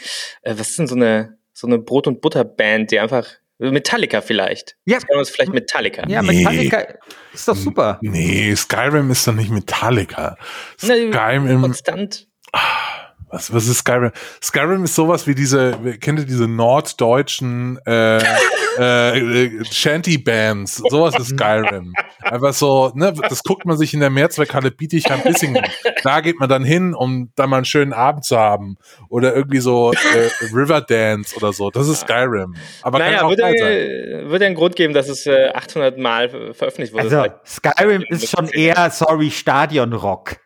äh, 0.42 0.54
was 0.56 0.70
ist 0.70 0.78
denn 0.78 0.86
so 0.86 0.94
eine 0.96 1.36
so 1.52 1.66
eine 1.66 1.78
Brot- 1.78 2.08
und 2.08 2.20
Butter-Band, 2.20 2.90
die 2.90 2.98
einfach 2.98 3.28
Metallica 3.58 4.20
vielleicht. 4.22 4.76
Ja. 4.86 4.98
Skyrim 5.00 5.20
ist 5.20 5.30
vielleicht 5.30 5.52
Metallica. 5.52 6.02
Ja, 6.08 6.22
nee. 6.22 6.38
Metallica 6.38 6.84
ist 7.32 7.46
doch 7.46 7.54
super. 7.54 7.98
Nee, 8.02 8.54
Skyrim 8.56 9.10
ist 9.10 9.26
doch 9.26 9.34
nicht 9.34 9.50
Metallica. 9.50 10.36
Skyrim. 10.78 11.60
Konstant. 11.60 12.26
Was, 13.34 13.52
was 13.52 13.66
ist 13.66 13.78
Skyrim? 13.78 14.12
Skyrim 14.40 14.84
ist 14.84 14.94
sowas 14.94 15.26
wie 15.26 15.34
diese, 15.34 15.72
kennt 16.00 16.20
ihr 16.20 16.24
diese 16.24 16.46
norddeutschen 16.46 17.80
äh, 17.86 18.18
äh, 18.78 19.64
Shanty-Bands? 19.64 20.84
Sowas 20.88 21.18
ist 21.18 21.30
Skyrim. 21.30 21.94
Einfach 22.20 22.54
so, 22.54 22.92
ne, 22.94 23.12
das 23.28 23.42
guckt 23.42 23.66
man 23.66 23.76
sich 23.76 23.92
in 23.92 23.98
der 23.98 24.10
Mehrzweckhalle 24.10 24.70
Bietigheim-Bissingen. 24.70 25.64
Da 26.04 26.20
geht 26.20 26.38
man 26.38 26.48
dann 26.48 26.62
hin, 26.62 26.94
um 26.94 27.32
dann 27.34 27.50
mal 27.50 27.56
einen 27.56 27.64
schönen 27.64 27.92
Abend 27.92 28.24
zu 28.24 28.38
haben. 28.38 28.76
Oder 29.08 29.34
irgendwie 29.34 29.58
so 29.58 29.90
äh, 29.92 30.44
Riverdance 30.54 31.34
oder 31.36 31.52
so. 31.52 31.70
Das 31.70 31.88
ist 31.88 32.02
Skyrim. 32.02 32.54
Aber 32.82 33.00
naja, 33.00 33.16
kann 33.16 33.26
auch 33.26 33.30
würde, 33.30 33.42
sein. 33.42 34.30
würde 34.30 34.46
einen 34.46 34.54
Grund 34.54 34.76
geben, 34.76 34.94
dass 34.94 35.08
es 35.08 35.26
äh, 35.26 35.48
800 35.52 35.98
Mal 35.98 36.54
veröffentlicht 36.54 36.92
wurde. 36.92 37.18
Also, 37.18 37.34
Skyrim 37.44 38.04
ist 38.08 38.30
schon 38.30 38.46
eher, 38.46 38.90
sorry, 38.90 39.32
Stadionrock. 39.32 40.36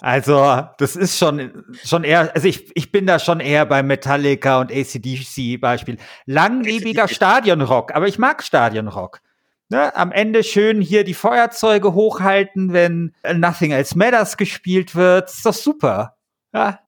Also, 0.00 0.66
das 0.78 0.96
ist 0.96 1.18
schon, 1.18 1.64
schon 1.84 2.04
eher, 2.04 2.34
also 2.34 2.48
ich, 2.48 2.70
ich 2.76 2.92
bin 2.92 3.06
da 3.06 3.18
schon 3.18 3.40
eher 3.40 3.66
bei 3.66 3.82
Metallica 3.82 4.60
und 4.60 4.72
ACDC 4.72 5.60
Beispiel. 5.60 5.98
Langlebiger 6.26 7.08
Stadionrock, 7.08 7.94
aber 7.94 8.08
ich 8.08 8.18
mag 8.18 8.42
Stadionrock. 8.42 9.20
Ne, 9.68 9.94
am 9.96 10.12
Ende 10.12 10.44
schön 10.44 10.82
hier 10.82 11.02
die 11.02 11.14
Feuerzeuge 11.14 11.94
hochhalten, 11.94 12.72
wenn 12.74 13.14
Nothing 13.32 13.70
Else 13.70 13.96
Matters 13.96 14.36
gespielt 14.36 14.94
wird. 14.94 15.30
Ist 15.30 15.46
doch 15.46 15.54
super. 15.54 16.16
Ja, 16.52 16.80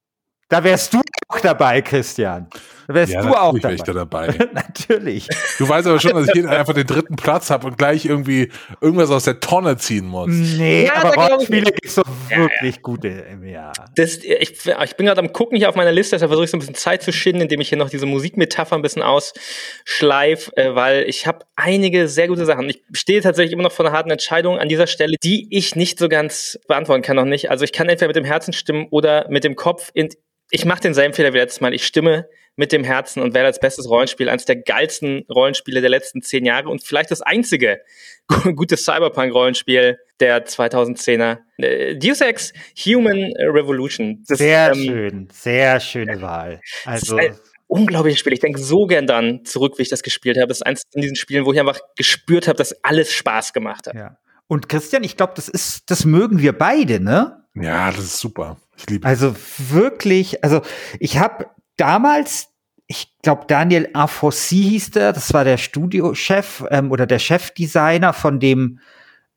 da 0.49 0.63
wärst 0.63 0.93
du 0.93 1.01
dabei, 1.45 1.83
Christian. 1.83 2.49
Wärst 2.87 3.13
ja, 3.13 3.23
du 3.23 3.29
auch 3.29 3.59
dabei. 3.59 3.77
Da 3.77 3.93
dabei. 3.93 4.39
natürlich. 4.53 5.29
Du 5.59 5.69
weißt 5.69 5.87
aber 5.87 6.01
schon, 6.01 6.13
dass 6.13 6.29
ich 6.29 6.33
hier 6.33 6.51
einfach 6.51 6.75
den 6.75 6.87
dritten 6.87 7.17
Platz 7.17 7.51
habe 7.51 7.67
und 7.67 7.79
gleich 7.79 8.05
irgendwie 8.05 8.51
irgendwas 8.81 9.11
aus 9.11 9.25
der 9.25 9.41
Tonne 9.41 9.77
ziehen 9.77 10.07
muss. 10.07 10.29
Nee, 10.29 10.87
ja, 10.87 10.97
aber 10.97 11.15
Rollenspiele 11.15 11.73
gibt 11.73 11.85
es 11.85 11.95
doch 11.95 12.05
wirklich 12.29 12.77
ja, 12.77 12.83
gute 12.83 13.09
im 13.09 13.45
Jahr. 13.45 13.73
Das, 13.97 14.17
ich, 14.17 14.67
ich 14.67 14.97
bin 14.97 15.07
gerade 15.07 15.21
am 15.21 15.33
gucken 15.33 15.57
hier 15.57 15.69
auf 15.69 15.77
meiner 15.77 15.93
Liste, 15.93 16.19
da 16.19 16.27
versuche 16.27 16.45
ich 16.45 16.51
so 16.51 16.57
ein 16.57 16.61
bisschen 16.61 16.75
Zeit 16.75 17.03
zu 17.03 17.13
schinden, 17.13 17.43
indem 17.43 17.61
ich 17.61 17.69
hier 17.69 17.79
noch 17.79 17.91
diese 17.91 18.07
Musikmetapher 18.07 18.77
ein 18.77 18.83
bisschen 18.83 19.03
ausschleife, 19.03 20.55
äh, 20.57 20.75
weil 20.75 21.05
ich 21.05 21.27
habe 21.27 21.47
einige 21.57 22.09
sehr 22.09 22.29
gute 22.29 22.45
Sachen. 22.45 22.69
Ich 22.69 22.83
stehe 22.93 23.21
tatsächlich 23.21 23.53
immer 23.53 23.63
noch 23.63 23.73
vor 23.73 23.87
einer 23.87 23.95
harten 23.97 24.11
Entscheidung 24.11 24.59
an 24.59 24.69
dieser 24.69 24.87
Stelle, 24.87 25.17
die 25.23 25.49
ich 25.51 25.75
nicht 25.75 25.99
so 25.99 26.09
ganz 26.09 26.59
beantworten 26.69 27.03
kann 27.03 27.17
noch 27.17 27.25
nicht. 27.25 27.51
Also 27.51 27.65
ich 27.65 27.73
kann 27.73 27.89
entweder 27.89 28.09
mit 28.09 28.17
dem 28.17 28.25
Herzen 28.25 28.53
stimmen 28.53 28.89
oder 28.91 29.27
mit 29.31 29.45
dem 29.45 29.57
Kopf. 29.57 29.91
In, 29.95 30.11
ich 30.51 30.65
mache 30.65 30.81
denselben 30.81 31.15
Fehler 31.15 31.33
wie 31.33 31.39
letztes 31.39 31.61
Mal. 31.61 31.75
Ich 31.75 31.87
stimme 31.87 32.29
mit 32.57 32.73
dem 32.73 32.85
Herzen 32.85 33.23
und 33.23 33.35
wähle 33.35 33.47
als 33.47 33.59
bestes 33.59 33.89
Rollenspiel 33.89 34.29
eines 34.29 34.45
der 34.45 34.57
geilsten 34.57 35.25
Rollenspiele 35.29 35.81
der 35.81 35.91
letzten 35.91 36.23
zehn 36.23 36.45
Jahre 36.45 36.69
und 36.69 36.85
vielleicht 36.85 37.11
das 37.11 37.21
einzige 37.21 37.81
gute 38.57 38.77
Cyberpunk-Rollenspiel 38.77 39.99
der 40.21 40.47
2010er. 40.47 41.39
Äh, 41.57 41.97
Deus 41.97 42.21
Ex 42.21 42.53
Human 42.85 43.33
Revolution. 43.39 44.23
Das, 44.29 44.39
sehr 44.39 44.73
ähm, 44.75 44.85
schön, 44.85 45.29
sehr 45.33 45.81
schöne 45.81 46.23
Wahl. 46.23 46.61
Also 46.85 47.19
unglaubliches 47.67 48.21
Spiel. 48.21 48.33
Ich 48.33 48.41
denke 48.41 48.61
so 48.61 48.87
gern 48.87 49.07
dann 49.07 49.45
zurück, 49.45 49.79
wie 49.79 49.83
ich 49.83 49.89
das 49.89 50.03
gespielt 50.03 50.37
habe. 50.37 50.49
Das 50.49 50.59
ist 50.59 50.63
eins 50.63 50.85
von 50.93 51.03
diesen 51.03 51.17
Spielen, 51.17 51.45
wo 51.45 51.53
ich 51.53 51.59
einfach 51.59 51.81
gespürt 51.97 52.47
habe, 52.47 52.57
dass 52.57 52.85
alles 52.85 53.13
Spaß 53.13 53.53
gemacht 53.53 53.89
hat. 53.89 53.95
Ja. 53.95 54.19
Und 54.47 54.69
Christian, 54.69 55.03
ich 55.03 55.17
glaube, 55.17 55.33
das 55.35 55.49
ist, 55.49 55.91
das 55.91 56.05
mögen 56.05 56.41
wir 56.41 56.53
beide, 56.53 57.01
ne? 57.01 57.44
Ja, 57.55 57.91
das 57.91 58.01
ist 58.01 58.19
super. 58.19 58.57
Ich 58.77 58.89
liebe 58.89 59.07
Also 59.07 59.35
wirklich, 59.59 60.43
also 60.43 60.63
ich 60.99 61.19
habe 61.19 61.47
damals, 61.77 62.49
ich 62.87 63.17
glaube, 63.23 63.45
Daniel 63.47 63.89
Afossi 63.93 64.57
hieß 64.57 64.91
der, 64.91 65.13
das 65.13 65.33
war 65.33 65.45
der 65.45 65.57
Studiochef 65.57 66.65
ähm, 66.71 66.91
oder 66.91 67.07
der 67.07 67.19
Chefdesigner 67.19 68.13
von 68.13 68.41
dem 68.41 68.81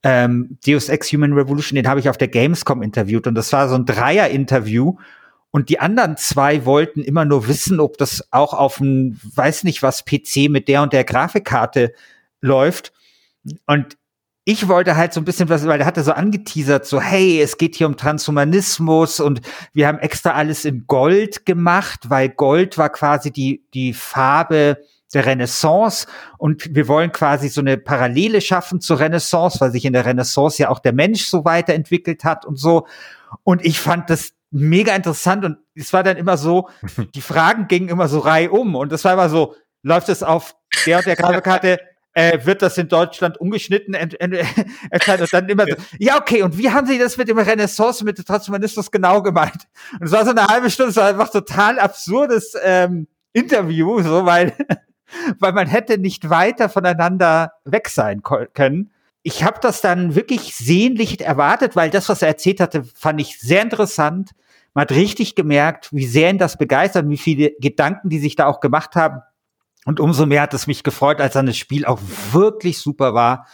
ähm, 0.03 0.57
Deus 0.65 0.89
Ex 0.89 1.11
Human 1.11 1.33
Revolution, 1.33 1.75
den 1.75 1.87
habe 1.87 1.99
ich 1.99 2.09
auf 2.09 2.17
der 2.17 2.27
Gamescom 2.27 2.81
interviewt 2.81 3.27
und 3.27 3.35
das 3.35 3.51
war 3.53 3.69
so 3.69 3.75
ein 3.75 3.85
Dreier-Interview 3.85 4.95
und 5.51 5.69
die 5.69 5.79
anderen 5.79 6.17
zwei 6.17 6.65
wollten 6.65 7.01
immer 7.01 7.25
nur 7.25 7.47
wissen, 7.47 7.79
ob 7.79 7.97
das 7.97 8.27
auch 8.31 8.53
auf 8.53 8.77
dem, 8.77 9.19
weiß 9.35 9.63
nicht 9.63 9.81
was, 9.81 10.05
PC 10.05 10.49
mit 10.49 10.67
der 10.67 10.83
und 10.83 10.93
der 10.93 11.03
Grafikkarte 11.03 11.93
läuft. 12.41 12.93
Und 13.65 13.97
ich 14.49 14.69
wollte 14.69 14.95
halt 14.95 15.11
so 15.11 15.19
ein 15.19 15.25
bisschen 15.25 15.49
was, 15.49 15.67
weil 15.67 15.77
der 15.77 15.85
hatte 15.85 16.05
so 16.05 16.13
angeteasert, 16.13 16.85
so, 16.85 17.01
hey, 17.01 17.41
es 17.41 17.57
geht 17.57 17.75
hier 17.75 17.85
um 17.85 17.97
Transhumanismus 17.97 19.19
und 19.19 19.41
wir 19.73 19.89
haben 19.89 19.99
extra 19.99 20.31
alles 20.31 20.63
in 20.63 20.87
Gold 20.87 21.45
gemacht, 21.45 22.09
weil 22.09 22.29
Gold 22.29 22.77
war 22.77 22.89
quasi 22.89 23.29
die, 23.29 23.65
die 23.73 23.91
Farbe 23.91 24.77
der 25.13 25.25
Renaissance 25.25 26.07
und 26.37 26.73
wir 26.73 26.87
wollen 26.87 27.11
quasi 27.11 27.49
so 27.49 27.59
eine 27.59 27.77
Parallele 27.77 28.39
schaffen 28.39 28.79
zur 28.79 29.01
Renaissance, 29.01 29.59
weil 29.59 29.71
sich 29.71 29.83
in 29.83 29.91
der 29.91 30.05
Renaissance 30.05 30.61
ja 30.61 30.69
auch 30.69 30.79
der 30.79 30.93
Mensch 30.93 31.25
so 31.25 31.43
weiterentwickelt 31.43 32.23
hat 32.23 32.45
und 32.45 32.55
so. 32.55 32.87
Und 33.43 33.65
ich 33.65 33.81
fand 33.81 34.09
das 34.09 34.31
mega 34.49 34.95
interessant 34.95 35.43
und 35.43 35.57
es 35.75 35.91
war 35.91 36.03
dann 36.03 36.15
immer 36.15 36.37
so, 36.37 36.69
die 37.15 37.21
Fragen 37.21 37.67
gingen 37.67 37.89
immer 37.89 38.07
so 38.07 38.19
reihum 38.19 38.75
und 38.75 38.93
es 38.93 39.03
war 39.03 39.11
immer 39.11 39.27
so, 39.27 39.55
läuft 39.83 40.07
es 40.07 40.23
auf 40.23 40.55
der 40.85 40.99
und 40.99 41.05
der 41.05 41.17
Grafikkarte, 41.17 41.79
äh, 42.17 42.43
wird 42.45 42.63
das 42.63 42.79
in 42.79 42.87
Deutschland 42.87 43.37
ungeschnitten 43.37 43.93
entscheiden 44.89 45.21
und 45.21 45.31
dann 45.31 45.49
immer 45.49 45.65
so, 45.67 45.75
ja 45.99 46.19
okay, 46.19 46.41
und 46.41 46.57
wie 46.57 46.71
haben 46.71 46.87
Sie 46.87 46.97
das 46.97 47.15
mit 47.15 47.27
dem 47.27 47.37
Renaissance, 47.37 48.03
mit 48.03 48.17
dem 48.17 48.25
Transhumanismus 48.25 48.89
genau 48.89 49.21
gemeint? 49.21 49.67
Und 49.99 50.07
es 50.07 50.11
war 50.11 50.25
so 50.25 50.31
eine 50.31 50.47
halbe 50.47 50.71
Stunde, 50.71 50.89
es 50.89 50.95
war 50.95 51.09
einfach 51.09 51.29
total 51.29 51.77
absurdes 51.77 52.55
ähm, 52.63 53.07
Interview, 53.33 54.01
so, 54.01 54.25
weil, 54.25 54.53
weil 55.39 55.53
man 55.53 55.67
hätte 55.67 55.99
nicht 55.99 56.27
weiter 56.27 56.69
voneinander 56.69 57.51
weg 57.65 57.87
sein 57.87 58.23
können 58.23 58.91
ich 59.23 59.43
habe 59.43 59.59
das 59.61 59.81
dann 59.81 60.15
wirklich 60.15 60.55
sehnlich 60.55 61.19
erwartet, 61.19 61.75
weil 61.75 61.89
das, 61.89 62.07
was 62.07 62.21
er 62.21 62.29
erzählt 62.29 62.61
hatte, 62.61 62.85
fand 62.85 63.19
ich 63.19 63.37
sehr 63.37 63.61
interessant. 63.61 64.31
Man 64.73 64.83
hat 64.83 64.91
richtig 64.91 65.35
gemerkt, 65.35 65.89
wie 65.91 66.05
sehr 66.05 66.29
ihn 66.29 66.37
das 66.37 66.57
begeistert 66.57 67.03
und 67.03 67.11
wie 67.11 67.17
viele 67.17 67.51
Gedanken 67.59 68.07
die 68.07 68.19
sich 68.19 68.37
da 68.37 68.45
auch 68.45 68.61
gemacht 68.61 68.95
haben. 68.95 69.21
Und 69.87 70.01
umso 70.01 70.25
mehr 70.25 70.41
hat 70.41 70.53
es 70.53 70.67
mich 70.67 70.83
gefreut, 70.83 71.21
als 71.21 71.33
dann 71.33 71.45
das 71.45 71.55
Spiel 71.55 71.85
auch 71.85 72.01
wirklich 72.33 72.77
super 72.77 73.13
war. 73.13 73.47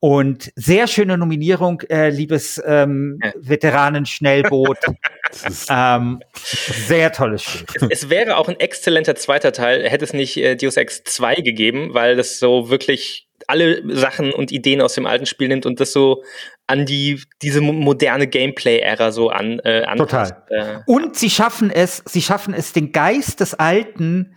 Und 0.00 0.52
sehr 0.54 0.86
schöne 0.86 1.16
Nominierung, 1.16 1.80
äh, 1.88 2.10
liebes 2.10 2.62
ähm, 2.66 3.18
Veteranen-Schnellboot. 3.36 4.76
ähm, 5.70 6.20
sehr 6.34 7.10
tolles 7.12 7.42
Spiel. 7.44 7.88
Es, 7.88 8.02
es, 8.02 8.10
wäre 8.10 8.36
auch 8.36 8.48
ein 8.48 8.60
exzellenter 8.60 9.14
zweiter 9.14 9.52
Teil, 9.52 9.88
hätte 9.88 10.04
es 10.04 10.12
nicht 10.12 10.36
äh, 10.36 10.56
Deus 10.56 10.76
Ex 10.76 11.04
2 11.04 11.36
gegeben, 11.36 11.94
weil 11.94 12.16
das 12.16 12.38
so 12.38 12.68
wirklich 12.68 13.26
alle 13.46 13.82
Sachen 13.96 14.30
und 14.32 14.52
Ideen 14.52 14.82
aus 14.82 14.92
dem 14.92 15.06
alten 15.06 15.24
Spiel 15.24 15.48
nimmt 15.48 15.64
und 15.64 15.80
das 15.80 15.92
so 15.92 16.22
an 16.66 16.84
die 16.84 17.22
diese 17.40 17.62
moderne 17.62 18.26
Gameplay-Ära 18.26 19.10
so 19.10 19.30
an 19.30 19.58
äh, 19.60 19.84
anpasst. 19.84 20.34
Total. 20.48 20.82
Äh, 20.86 20.90
und 20.90 21.16
sie 21.16 21.30
schaffen 21.30 21.70
es, 21.70 22.02
sie 22.06 22.20
schaffen 22.20 22.52
es, 22.52 22.74
den 22.74 22.92
Geist 22.92 23.40
des 23.40 23.54
Alten 23.54 24.34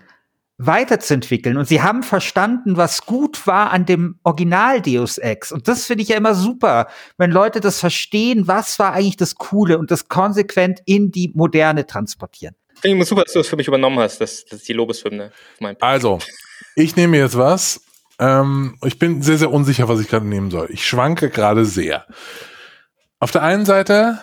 weiterzuentwickeln. 0.57 1.57
Und 1.57 1.67
sie 1.67 1.81
haben 1.81 2.03
verstanden, 2.03 2.77
was 2.77 3.05
gut 3.05 3.45
war 3.45 3.71
an 3.71 3.85
dem 3.85 4.19
Original 4.23 4.81
Deus 4.81 5.17
Ex. 5.17 5.51
Und 5.51 5.67
das 5.67 5.85
finde 5.85 6.03
ich 6.03 6.09
ja 6.09 6.17
immer 6.17 6.33
super, 6.33 6.87
wenn 7.17 7.31
Leute 7.31 7.59
das 7.59 7.79
verstehen, 7.79 8.47
was 8.47 8.79
war 8.79 8.93
eigentlich 8.93 9.17
das 9.17 9.35
Coole 9.35 9.77
und 9.77 9.91
das 9.91 10.07
konsequent 10.07 10.79
in 10.85 11.11
die 11.11 11.31
Moderne 11.33 11.85
transportieren. 11.85 12.55
Finde 12.81 12.97
ich 12.97 13.09
super, 13.09 13.23
dass 13.23 13.33
du 13.33 13.39
das 13.39 13.47
für 13.47 13.55
mich 13.57 13.67
übernommen 13.67 13.99
hast. 13.99 14.19
Das, 14.21 14.45
das 14.45 14.59
ist 14.59 14.69
die 14.69 14.73
Lobeshymne. 14.73 15.31
Also, 15.79 16.19
ich 16.75 16.95
nehme 16.95 17.17
jetzt 17.17 17.37
was, 17.37 17.81
ähm, 18.19 18.77
ich 18.83 18.99
bin 18.99 19.21
sehr, 19.21 19.37
sehr 19.37 19.51
unsicher, 19.51 19.87
was 19.87 19.99
ich 19.99 20.07
gerade 20.07 20.25
nehmen 20.25 20.51
soll. 20.51 20.67
Ich 20.71 20.85
schwanke 20.85 21.29
gerade 21.29 21.65
sehr. 21.65 22.05
Auf 23.19 23.31
der 23.31 23.43
einen 23.43 23.65
Seite 23.65 24.19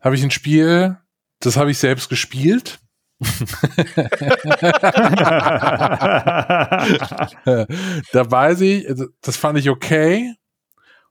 habe 0.00 0.14
ich 0.14 0.22
ein 0.22 0.30
Spiel, 0.30 0.98
das 1.40 1.56
habe 1.56 1.70
ich 1.70 1.78
selbst 1.78 2.08
gespielt. 2.08 2.80
da 8.12 8.30
weiß 8.30 8.62
ich, 8.62 8.88
also, 8.88 9.06
das 9.20 9.36
fand 9.36 9.58
ich 9.58 9.68
okay. 9.68 10.34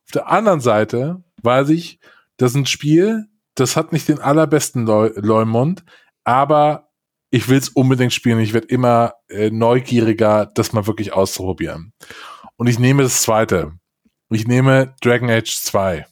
Auf 0.05 0.11
der 0.13 0.27
anderen 0.27 0.59
Seite 0.59 1.23
weiß 1.43 1.69
ich, 1.69 1.99
das 2.37 2.51
ist 2.51 2.57
ein 2.57 2.65
Spiel, 2.65 3.25
das 3.55 3.75
hat 3.75 3.93
nicht 3.93 4.07
den 4.07 4.19
allerbesten 4.19 4.85
Leumund, 4.85 5.83
aber 6.23 6.89
ich 7.31 7.47
will 7.47 7.57
es 7.57 7.69
unbedingt 7.69 8.13
spielen. 8.13 8.39
Ich 8.39 8.53
werde 8.53 8.67
immer 8.67 9.13
äh, 9.27 9.51
neugieriger, 9.51 10.47
das 10.47 10.73
mal 10.73 10.87
wirklich 10.87 11.13
auszuprobieren. 11.13 11.93
Und 12.57 12.67
ich 12.67 12.79
nehme 12.79 13.03
das 13.03 13.21
zweite. 13.21 13.73
Ich 14.31 14.47
nehme 14.47 14.95
Dragon 15.01 15.29
Age 15.29 15.55
2. 15.55 16.05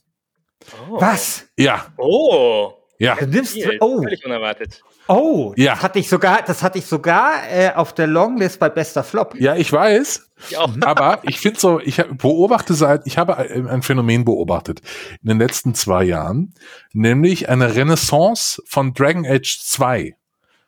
Oh. 0.89 1.01
Was? 1.01 1.47
Ja. 1.57 1.87
Oh. 1.97 2.73
Ja. 2.99 3.15
Du 3.15 3.27
nimmst, 3.27 3.57
oh. 3.79 4.03
Völlig 4.03 4.25
unerwartet. 4.25 4.83
Oh, 5.07 5.53
ja. 5.55 5.73
das 5.73 5.83
hatte 5.83 5.99
ich 5.99 6.09
sogar, 6.09 6.41
das 6.41 6.63
hatte 6.63 6.79
ich 6.79 6.85
sogar 6.85 7.49
äh, 7.49 7.71
auf 7.73 7.93
der 7.93 8.07
Longlist 8.07 8.59
bei 8.59 8.69
Bester 8.69 9.03
Flop. 9.03 9.35
Ja, 9.39 9.55
ich 9.55 9.71
weiß. 9.71 10.29
Ich 10.49 10.57
auch. 10.57 10.69
Aber 10.81 11.19
ich 11.23 11.39
finde 11.39 11.59
so, 11.59 11.79
ich 11.79 11.97
beobachte 11.97 12.73
seit, 12.73 13.07
ich 13.07 13.17
habe 13.17 13.37
ein 13.37 13.81
Phänomen 13.81 14.25
beobachtet 14.25 14.81
in 15.23 15.29
den 15.29 15.39
letzten 15.39 15.73
zwei 15.73 16.03
Jahren, 16.03 16.53
nämlich 16.93 17.49
eine 17.49 17.75
Renaissance 17.75 18.61
von 18.67 18.93
Dragon 18.93 19.25
Age 19.25 19.59
2. 19.59 20.15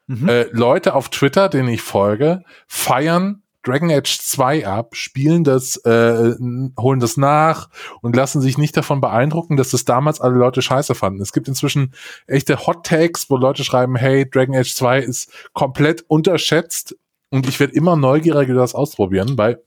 Mhm. 0.07 0.27
Äh, 0.27 0.43
Leute 0.51 0.95
auf 0.95 1.09
Twitter, 1.09 1.49
denen 1.49 1.69
ich 1.69 1.81
folge, 1.81 2.43
feiern 2.67 3.43
Dragon 3.69 3.91
Age 3.91 4.19
2 4.19 4.67
ab, 4.67 4.95
spielen 4.95 5.43
das, 5.43 5.77
äh, 5.85 6.33
holen 6.79 6.99
das 6.99 7.17
nach 7.17 7.69
und 8.01 8.15
lassen 8.15 8.41
sich 8.41 8.57
nicht 8.57 8.75
davon 8.75 9.01
beeindrucken, 9.01 9.57
dass 9.57 9.71
das 9.71 9.85
damals 9.85 10.19
alle 10.19 10.35
Leute 10.35 10.61
scheiße 10.61 10.95
fanden. 10.95 11.21
Es 11.21 11.33
gibt 11.33 11.47
inzwischen 11.47 11.93
echte 12.27 12.65
Hot 12.65 12.85
Takes, 12.85 13.29
wo 13.29 13.37
Leute 13.37 13.63
schreiben, 13.63 13.95
hey, 13.95 14.29
Dragon 14.29 14.55
Age 14.55 14.73
2 14.73 14.99
ist 14.99 15.31
komplett 15.53 16.03
unterschätzt 16.07 16.95
und 17.29 17.47
ich 17.47 17.59
werde 17.59 17.73
immer 17.73 17.95
neugieriger 17.95 18.55
das 18.55 18.73
ausprobieren, 18.73 19.37
weil 19.37 19.61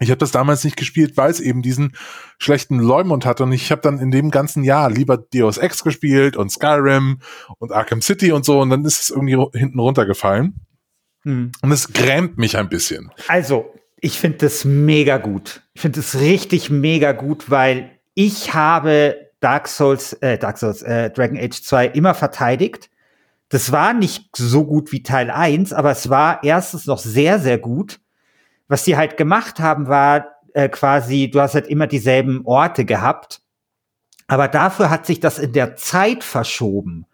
ich 0.00 0.10
habe 0.10 0.18
das 0.18 0.32
damals 0.32 0.64
nicht 0.64 0.76
gespielt, 0.76 1.16
weil 1.16 1.30
es 1.30 1.40
eben 1.40 1.62
diesen 1.62 1.92
schlechten 2.38 2.78
Leumund 2.78 3.24
hatte 3.24 3.44
und 3.44 3.52
ich 3.52 3.70
habe 3.70 3.80
dann 3.80 3.98
in 3.98 4.10
dem 4.10 4.30
ganzen 4.30 4.64
Jahr 4.64 4.90
lieber 4.90 5.16
Deus 5.16 5.58
Ex 5.58 5.84
gespielt 5.84 6.36
und 6.36 6.50
Skyrim 6.50 7.20
und 7.58 7.72
Arkham 7.72 8.02
City 8.02 8.32
und 8.32 8.44
so 8.44 8.60
und 8.60 8.70
dann 8.70 8.84
ist 8.84 9.00
es 9.00 9.10
irgendwie 9.10 9.36
hinten 9.56 9.78
runtergefallen. 9.78 10.66
Hm. 11.28 11.52
Und 11.62 11.72
es 11.72 11.92
grämt 11.92 12.38
mich 12.38 12.56
ein 12.56 12.68
bisschen. 12.68 13.10
Also, 13.28 13.74
ich 14.00 14.18
finde 14.18 14.38
das 14.38 14.64
mega 14.64 15.18
gut. 15.18 15.62
Ich 15.74 15.82
finde 15.82 16.00
es 16.00 16.18
richtig 16.18 16.70
mega 16.70 17.12
gut, 17.12 17.50
weil 17.50 17.90
ich 18.14 18.54
habe 18.54 19.30
Dark 19.40 19.68
Souls, 19.68 20.14
äh, 20.14 20.38
Dark 20.38 20.58
Souls, 20.58 20.82
äh, 20.82 21.10
Dragon 21.10 21.38
Age 21.38 21.62
2 21.62 21.88
immer 21.88 22.14
verteidigt. 22.14 22.90
Das 23.48 23.72
war 23.72 23.94
nicht 23.94 24.36
so 24.36 24.64
gut 24.64 24.92
wie 24.92 25.02
Teil 25.02 25.30
1, 25.30 25.72
aber 25.72 25.90
es 25.90 26.10
war 26.10 26.42
erstens 26.42 26.86
noch 26.86 26.98
sehr, 26.98 27.38
sehr 27.38 27.58
gut 27.58 28.00
was 28.68 28.84
sie 28.84 28.96
halt 28.96 29.16
gemacht 29.16 29.58
haben, 29.58 29.88
war 29.88 30.26
äh, 30.52 30.68
quasi, 30.68 31.30
du 31.30 31.40
hast 31.40 31.54
halt 31.54 31.66
immer 31.66 31.86
dieselben 31.86 32.42
Orte 32.44 32.84
gehabt, 32.84 33.40
aber 34.26 34.46
dafür 34.46 34.90
hat 34.90 35.06
sich 35.06 35.20
das 35.20 35.38
in 35.38 35.54
der 35.54 35.76
Zeit 35.76 36.22
verschoben. 36.22 37.06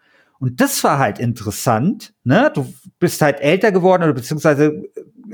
Und 0.44 0.60
das 0.60 0.84
war 0.84 0.98
halt 0.98 1.18
interessant, 1.18 2.12
ne? 2.22 2.52
Du 2.54 2.70
bist 2.98 3.22
halt 3.22 3.40
älter 3.40 3.72
geworden 3.72 4.02
oder 4.02 4.12
beziehungsweise 4.12 4.84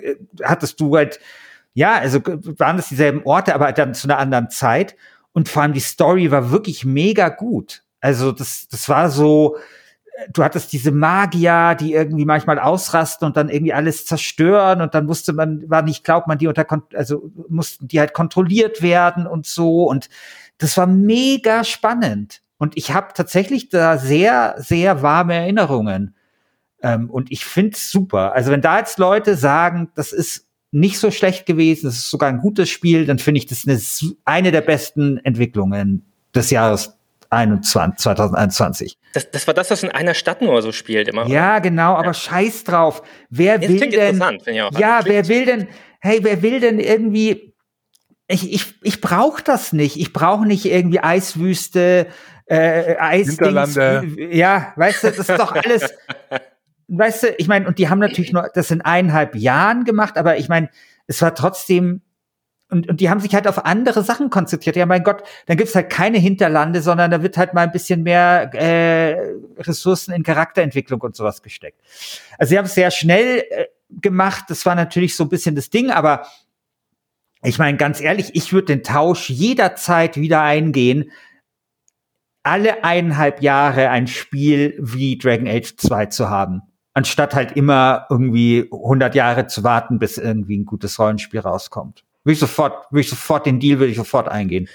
äh, 0.01 0.15
hattest 0.45 0.81
du 0.81 0.97
halt, 0.97 1.19
ja, 1.75 1.95
also 1.95 2.21
waren 2.25 2.79
es 2.79 2.91
dieselben 2.91 3.23
Orte, 3.25 3.57
aber 3.57 3.73
dann 3.73 3.93
zu 3.93 4.07
einer 4.07 4.19
anderen 4.19 4.51
Zeit. 4.51 4.95
Und 5.33 5.49
vor 5.49 5.63
allem 5.63 5.73
die 5.73 5.81
Story 5.81 6.31
war 6.31 6.53
wirklich 6.53 6.85
mega 6.85 7.29
gut. 7.29 7.83
Also 8.01 8.31
das, 8.31 8.69
das 8.69 8.89
war 8.89 9.11
so, 9.11 9.57
du 10.33 10.45
hattest 10.45 10.73
diese 10.73 10.93
Magier, 10.93 11.75
die 11.75 11.95
irgendwie 11.95 12.25
manchmal 12.25 12.61
ausrasten 12.61 13.27
und 13.27 13.37
dann 13.37 13.49
irgendwie 13.49 13.73
alles 13.73 14.07
zerstören 14.07 14.81
und 14.81 14.95
dann 14.95 15.07
musste 15.07 15.33
man, 15.33 15.69
war 15.69 15.83
nicht, 15.83 16.05
glaubt 16.05 16.29
man, 16.29 16.39
die 16.39 16.47
unter, 16.47 16.65
also 16.95 17.33
mussten 17.49 17.89
die 17.89 17.99
halt 17.99 18.13
kontrolliert 18.13 18.81
werden 18.81 19.27
und 19.27 19.45
so 19.45 19.91
und 19.91 20.09
das 20.59 20.77
war 20.77 20.87
mega 20.87 21.65
spannend 21.65 22.43
und 22.61 22.77
ich 22.77 22.93
habe 22.93 23.15
tatsächlich 23.15 23.71
da 23.71 23.97
sehr, 23.97 24.55
sehr 24.59 25.01
warme 25.01 25.35
Erinnerungen 25.35 26.15
ähm, 26.83 27.09
und 27.09 27.33
ich 27.33 27.45
find's 27.45 27.91
super. 27.91 28.35
Also 28.35 28.51
wenn 28.53 28.61
da 28.61 28.79
jetzt 28.79 28.99
Leute 28.99 29.35
sagen, 29.35 29.91
das 29.95 30.13
ist 30.13 30.47
nicht 30.71 30.99
so 30.99 31.11
schlecht 31.11 31.47
gewesen, 31.47 31.87
das 31.87 31.95
ist 31.95 32.11
sogar 32.11 32.29
ein 32.29 32.39
gutes 32.39 32.69
Spiel, 32.69 33.07
dann 33.07 33.19
finde 33.19 33.39
ich 33.39 33.47
das 33.47 33.67
eine, 33.67 33.81
eine 34.27 34.53
der 34.53 34.61
besten 34.61 35.17
Entwicklungen 35.25 36.05
des 36.35 36.51
Jahres 36.51 36.99
2021. 37.31 37.99
2021. 37.99 38.99
Das, 39.15 39.31
das 39.31 39.47
war 39.47 39.55
das, 39.55 39.71
was 39.71 39.83
in 39.83 39.91
einer 39.91 40.13
Stadt 40.13 40.43
nur 40.43 40.61
so 40.61 40.71
spielt 40.71 41.09
immer. 41.09 41.27
Ja, 41.29 41.61
genau, 41.61 41.95
aber 41.95 42.09
ja. 42.09 42.15
scheiß 42.15 42.65
drauf. 42.65 43.03
Wer 43.31 43.59
das 43.59 43.71
will 43.71 43.79
denn? 43.81 44.15
Interessant, 44.17 44.47
ich 44.47 44.61
auch. 44.61 44.79
Ja, 44.79 45.01
wer 45.05 45.29
will 45.29 45.47
denn? 45.47 45.69
Hey, 46.01 46.19
wer 46.23 46.43
will 46.43 46.61
denn 46.61 46.79
irgendwie? 46.79 47.55
Ich 48.27 48.53
ich 48.53 48.75
ich 48.83 49.01
brauche 49.01 49.43
das 49.43 49.73
nicht. 49.73 49.97
Ich 49.97 50.13
brauche 50.13 50.47
nicht 50.47 50.67
irgendwie 50.67 51.01
Eiswüste, 51.01 52.07
äh, 52.51 52.97
Eisdings. 52.99 53.77
Ja, 54.31 54.73
weißt 54.77 55.05
du, 55.05 55.09
das 55.09 55.19
ist 55.29 55.39
doch 55.39 55.53
alles. 55.53 55.95
weißt 56.89 57.23
du, 57.23 57.35
ich 57.39 57.49
meine, 57.49 57.67
und 57.67 57.79
die 57.79 57.89
haben 57.89 58.01
natürlich 58.01 58.33
nur 58.33 58.51
das 58.53 58.71
in 58.71 58.81
eineinhalb 58.81 59.37
Jahren 59.37 59.85
gemacht, 59.85 60.19
aber 60.19 60.37
ich 60.39 60.49
meine, 60.49 60.69
es 61.07 61.23
war 61.23 61.35
trotzdem 61.35 62.03
und, 62.71 62.89
und 62.89 63.01
die 63.01 63.11
haben 63.11 63.19
sich 63.19 63.35
halt 63.35 63.49
auf 63.49 63.65
andere 63.65 64.05
Sachen 64.05 64.31
konzentriert. 64.31 64.77
Ja, 64.77 64.87
mein 64.87 65.03
Gott, 65.03 65.25
dann 65.47 65.57
gibt's 65.57 65.75
halt 65.75 65.91
keine 65.91 66.19
Hinterlande, 66.19 66.83
sondern 66.83 67.11
da 67.11 67.21
wird 67.21 67.37
halt 67.37 67.53
mal 67.53 67.63
ein 67.63 67.73
bisschen 67.73 68.05
mehr 68.05 68.49
äh, 68.55 69.17
Ressourcen 69.59 70.15
in 70.15 70.23
Charakterentwicklung 70.23 71.01
und 71.01 71.17
sowas 71.17 71.43
gesteckt. 71.43 71.81
Also 72.39 72.51
sie 72.51 72.59
haben 72.59 72.67
es 72.67 72.75
sehr 72.75 72.93
schnell 72.93 73.45
äh, 73.51 73.67
gemacht. 74.01 74.45
Das 74.49 74.65
war 74.67 74.77
natürlich 74.77 75.17
so 75.17 75.25
ein 75.25 75.29
bisschen 75.29 75.57
das 75.57 75.71
Ding, 75.71 75.91
aber 75.91 76.27
ich 77.43 77.59
meine, 77.59 77.77
ganz 77.77 78.01
ehrlich, 78.01 78.31
ich 78.35 78.53
würde 78.53 78.67
den 78.67 78.85
Tausch 78.85 79.31
jederzeit 79.31 80.17
wieder 80.17 80.43
eingehen, 80.43 81.11
alle 82.43 82.85
eineinhalb 82.85 83.43
Jahre 83.43 83.91
ein 83.91 84.07
Spiel 84.07 84.77
wie 84.79 85.19
Dragon 85.19 85.49
Age 85.49 85.77
2 85.77 86.07
zu 86.07 86.31
haben. 86.31 86.63
Anstatt 86.95 87.35
halt 87.35 87.53
immer 87.53 88.07
irgendwie 88.11 88.69
100 88.73 89.15
Jahre 89.15 89.47
zu 89.47 89.63
warten, 89.63 89.99
bis 89.99 90.19
irgendwie 90.19 90.59
ein 90.59 90.65
gutes 90.65 90.99
Rollenspiel 90.99 91.41
rauskommt. 91.41 92.05
Würde 92.25 92.35
ich 92.35 92.41
sofort, 92.41 92.91
würde 92.91 93.01
ich 93.01 93.11
sofort 93.11 93.47
den 93.47 93.61
Deal, 93.61 93.79
würde 93.79 93.91
ich 93.91 93.97
sofort 93.97 94.29
eingehen. 94.29 94.69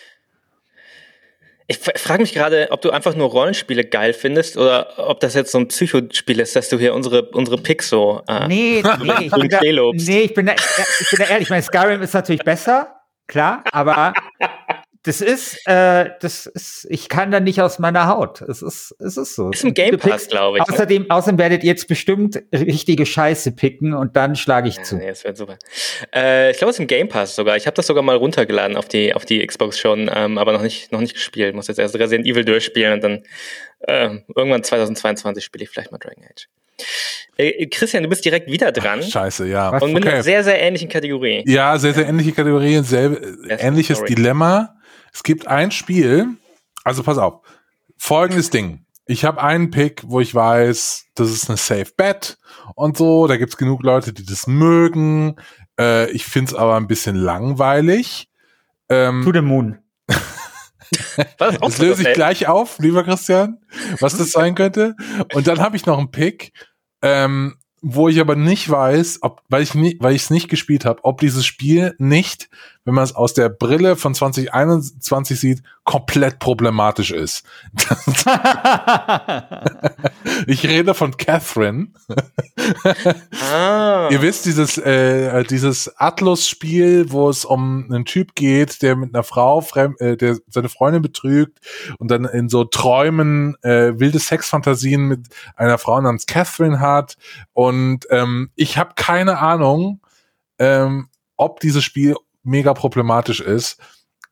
Ich 1.67 1.79
frage 1.79 2.21
mich 2.21 2.33
gerade, 2.33 2.67
ob 2.69 2.81
du 2.81 2.91
einfach 2.91 3.15
nur 3.15 3.29
Rollenspiele 3.29 3.85
geil 3.85 4.13
findest 4.13 4.55
oder 4.55 5.09
ob 5.09 5.19
das 5.19 5.33
jetzt 5.33 5.51
so 5.51 5.57
ein 5.57 5.67
Psychospiel 5.67 6.39
ist, 6.39 6.55
dass 6.55 6.69
du 6.69 6.77
hier 6.77 6.93
unsere, 6.93 7.23
unsere 7.31 7.57
Picks 7.57 7.89
so 7.89 8.21
äh, 8.27 8.47
nee, 8.47 8.83
nee, 9.01 9.25
ich 9.25 9.31
bin 9.31 9.49
da, 9.49 9.59
nee, 9.61 10.21
ich 10.21 10.33
bin 10.35 10.45
da, 10.45 10.53
ich 10.53 11.09
bin 11.09 11.19
da 11.19 11.25
ehrlich. 11.25 11.43
Ich 11.43 11.49
meine, 11.49 11.63
Skyrim 11.63 12.03
ist 12.03 12.13
natürlich 12.13 12.43
besser, 12.43 12.95
klar, 13.25 13.63
aber 13.71 14.13
das 15.05 15.21
ist, 15.21 15.59
äh, 15.65 16.09
das 16.19 16.47
ist, 16.47 16.87
ich 16.89 17.09
kann 17.09 17.29
da 17.29 17.39
nicht 17.39 17.61
aus 17.61 17.77
meiner 17.77 18.07
Haut. 18.07 18.41
Es 18.41 18.61
ist, 18.61 18.95
es 18.99 19.17
ist 19.17 19.35
so. 19.35 19.51
Ist 19.51 19.63
im 19.63 19.73
Game 19.73 19.97
Pass, 19.97 20.27
glaube 20.27 20.57
ich. 20.57 20.67
Ne? 20.67 20.73
Außerdem, 20.73 21.11
außerdem 21.11 21.37
werdet 21.37 21.63
ihr 21.63 21.69
jetzt 21.69 21.87
bestimmt 21.87 22.41
richtige 22.51 23.05
Scheiße 23.05 23.51
picken 23.51 23.93
und 23.93 24.15
dann 24.15 24.35
schlage 24.35 24.67
ich 24.67 24.77
ja, 24.77 24.83
zu. 24.83 24.95
Nee, 24.97 25.07
das 25.07 25.23
wird 25.23 25.37
super. 25.37 25.57
Äh, 26.13 26.51
ich 26.51 26.57
glaube, 26.57 26.71
es 26.71 26.77
ist 26.77 26.79
im 26.79 26.87
Game 26.87 27.07
Pass 27.07 27.35
sogar. 27.35 27.55
Ich 27.55 27.67
habe 27.67 27.75
das 27.75 27.85
sogar 27.85 28.01
mal 28.03 28.15
runtergeladen 28.15 28.77
auf 28.77 28.87
die, 28.87 29.13
auf 29.13 29.25
die 29.25 29.45
Xbox 29.45 29.77
schon, 29.77 30.09
ähm, 30.13 30.39
aber 30.39 30.53
noch 30.53 30.63
nicht, 30.63 30.91
noch 30.91 31.01
nicht 31.01 31.13
gespielt. 31.13 31.53
Muss 31.53 31.67
jetzt 31.67 31.77
erst 31.77 31.95
Resident 31.95 32.25
Evil 32.25 32.43
durchspielen 32.43 32.93
und 32.93 33.03
dann 33.03 33.23
äh, 33.81 34.21
irgendwann 34.35 34.63
2022 34.63 35.43
spiele 35.43 35.63
ich 35.63 35.69
vielleicht 35.69 35.91
mal 35.91 35.99
Dragon 35.99 36.23
Age. 36.23 36.47
Äh, 37.37 37.67
Christian, 37.67 38.03
du 38.03 38.09
bist 38.09 38.23
direkt 38.23 38.49
wieder 38.49 38.71
dran. 38.71 39.01
Ach, 39.03 39.07
scheiße, 39.07 39.47
ja. 39.47 39.69
Und 39.77 39.93
mit 39.93 40.03
okay. 40.03 40.13
einer 40.13 40.23
sehr, 40.23 40.43
sehr 40.43 40.59
ähnlichen 40.59 40.89
Kategorie. 40.89 41.43
Ja, 41.45 41.77
sehr, 41.77 41.93
sehr 41.93 42.07
ähnliche 42.07 42.31
Kategorie, 42.31 42.81
selbe, 42.83 43.37
ähnliches 43.49 43.97
Story. 43.97 44.15
Dilemma. 44.15 44.74
Es 45.15 45.23
gibt 45.23 45.47
ein 45.47 45.71
Spiel, 45.71 46.27
also 46.83 47.01
pass 47.01 47.17
auf, 47.17 47.39
folgendes 47.97 48.49
Ding. 48.49 48.85
Ich 49.05 49.23
habe 49.23 49.41
einen 49.41 49.71
Pick, 49.71 50.03
wo 50.05 50.19
ich 50.19 50.35
weiß, 50.35 51.05
das 51.15 51.31
ist 51.31 51.47
eine 51.47 51.55
Safe 51.55 51.87
Bet 51.95 52.37
und 52.75 52.97
so. 52.97 53.25
Da 53.25 53.37
gibt's 53.37 53.55
genug 53.55 53.81
Leute, 53.81 54.11
die 54.11 54.25
das 54.25 54.45
mögen. 54.45 55.37
Äh, 55.79 56.11
ich 56.11 56.25
find's 56.25 56.53
aber 56.53 56.75
ein 56.75 56.87
bisschen 56.87 57.15
langweilig. 57.15 58.29
Ähm, 58.89 59.23
to 59.23 59.31
the 59.31 59.39
Moon. 59.39 59.79
das 61.37 61.77
löse 61.77 62.09
ich 62.09 62.13
gleich 62.13 62.49
auf, 62.49 62.77
lieber 62.79 63.05
Christian, 63.05 63.61
was 64.01 64.17
das 64.17 64.31
sein 64.31 64.53
könnte. 64.53 64.97
Und 65.33 65.47
dann 65.47 65.61
habe 65.61 65.77
ich 65.77 65.85
noch 65.85 65.97
einen 65.97 66.11
Pick, 66.11 66.51
ähm, 67.01 67.55
wo 67.81 68.09
ich 68.09 68.19
aber 68.19 68.35
nicht 68.35 68.69
weiß, 68.69 69.19
ob, 69.21 69.43
weil 69.47 69.63
ich 69.63 69.75
nie, 69.75 69.97
weil 70.01 70.13
ich 70.13 70.23
es 70.23 70.29
nicht 70.29 70.49
gespielt 70.49 70.83
habe, 70.83 71.05
ob 71.05 71.21
dieses 71.21 71.45
Spiel 71.45 71.95
nicht, 71.99 72.49
wenn 72.85 72.93
man 72.93 73.03
es 73.03 73.15
aus 73.15 73.33
der 73.33 73.49
Brille 73.49 73.95
von 73.95 74.13
2021 74.13 75.39
sieht, 75.39 75.63
komplett 75.83 76.37
problematisch 76.37 77.11
ist. 77.11 77.43
ich 80.47 80.67
rede 80.67 80.93
von 80.93 81.17
Catherine. 81.17 81.87
ah. 83.51 84.07
Ihr 84.11 84.21
wisst 84.21 84.45
dieses 84.45 84.77
äh, 84.77 85.43
dieses 85.43 85.97
Atlus-Spiel, 85.97 87.11
wo 87.11 87.27
es 87.29 87.43
um 87.43 87.85
einen 87.89 88.05
Typ 88.05 88.35
geht, 88.35 88.83
der 88.83 88.95
mit 88.95 89.15
einer 89.15 89.23
Frau, 89.23 89.61
fremd, 89.61 89.99
äh, 89.99 90.15
der 90.15 90.37
seine 90.47 90.69
Freundin 90.69 91.01
betrügt 91.01 91.59
und 91.97 92.11
dann 92.11 92.25
in 92.25 92.49
so 92.49 92.65
Träumen 92.65 93.55
äh, 93.63 93.99
wilde 93.99 94.19
Sexfantasien 94.19 95.01
mit 95.01 95.27
einer 95.55 95.79
Frau 95.79 95.99
namens 95.99 96.27
Catherine 96.27 96.79
hat. 96.79 97.17
Und 97.53 98.05
ähm, 98.11 98.51
ich 98.55 98.77
habe 98.77 98.91
keine 98.95 99.39
Ahnung, 99.39 100.01
ähm, 100.59 101.09
ob 101.37 101.59
dieses 101.59 101.83
Spiel 101.83 102.15
mega 102.45 102.73
problematisch 102.73 103.41
ist 103.41 103.77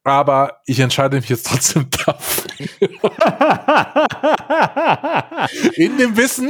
aber 0.03 0.59
ich 0.65 0.79
entscheide 0.79 1.17
mich 1.17 1.29
jetzt 1.29 1.47
trotzdem 1.47 1.87
dafür. 2.05 2.43
In 5.75 5.97
dem 5.97 6.17
Wissen, 6.17 6.49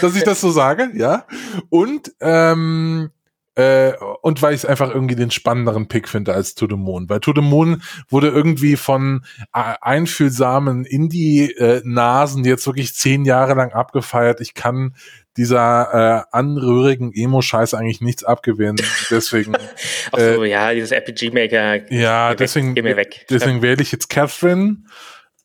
dass 0.00 0.14
ich 0.16 0.22
das 0.22 0.40
so 0.40 0.50
sage, 0.50 0.90
ja. 0.94 1.24
Und 1.70 2.12
ähm, 2.20 3.10
äh, 3.56 3.94
und 4.22 4.40
weil 4.40 4.54
ich 4.54 4.60
es 4.60 4.64
einfach 4.64 4.94
irgendwie 4.94 5.16
den 5.16 5.32
spannenderen 5.32 5.88
Pick 5.88 6.08
finde 6.08 6.32
als 6.32 6.54
To 6.54 6.68
the 6.68 6.76
Moon. 6.76 7.08
Weil 7.08 7.18
To 7.18 7.32
the 7.34 7.40
Moon 7.40 7.82
wurde 8.08 8.28
irgendwie 8.28 8.76
von 8.76 9.24
äh, 9.52 9.74
einfühlsamen 9.80 10.84
Indie-Nasen 10.84 12.44
jetzt 12.44 12.66
wirklich 12.66 12.94
zehn 12.94 13.24
Jahre 13.24 13.54
lang 13.54 13.72
abgefeiert. 13.72 14.40
Ich 14.40 14.54
kann 14.54 14.94
dieser 15.38 16.26
äh, 16.32 16.36
anrührigen 16.36 17.12
Emo-Scheiß 17.14 17.72
eigentlich 17.74 18.00
nichts 18.00 18.24
abgewinnen. 18.24 18.76
Deswegen. 19.10 19.54
Ach 20.12 20.18
so, 20.18 20.42
äh, 20.42 20.50
ja, 20.50 20.74
dieses 20.74 20.90
RPG-Maker. 20.90 21.90
Ja, 21.92 22.34
deswegen, 22.34 22.74
geh 22.74 22.82
mir 22.82 22.96
weg. 22.96 23.24
deswegen 23.30 23.62
wähle 23.62 23.80
ich 23.80 23.92
jetzt 23.92 24.10
Catherine 24.10 24.78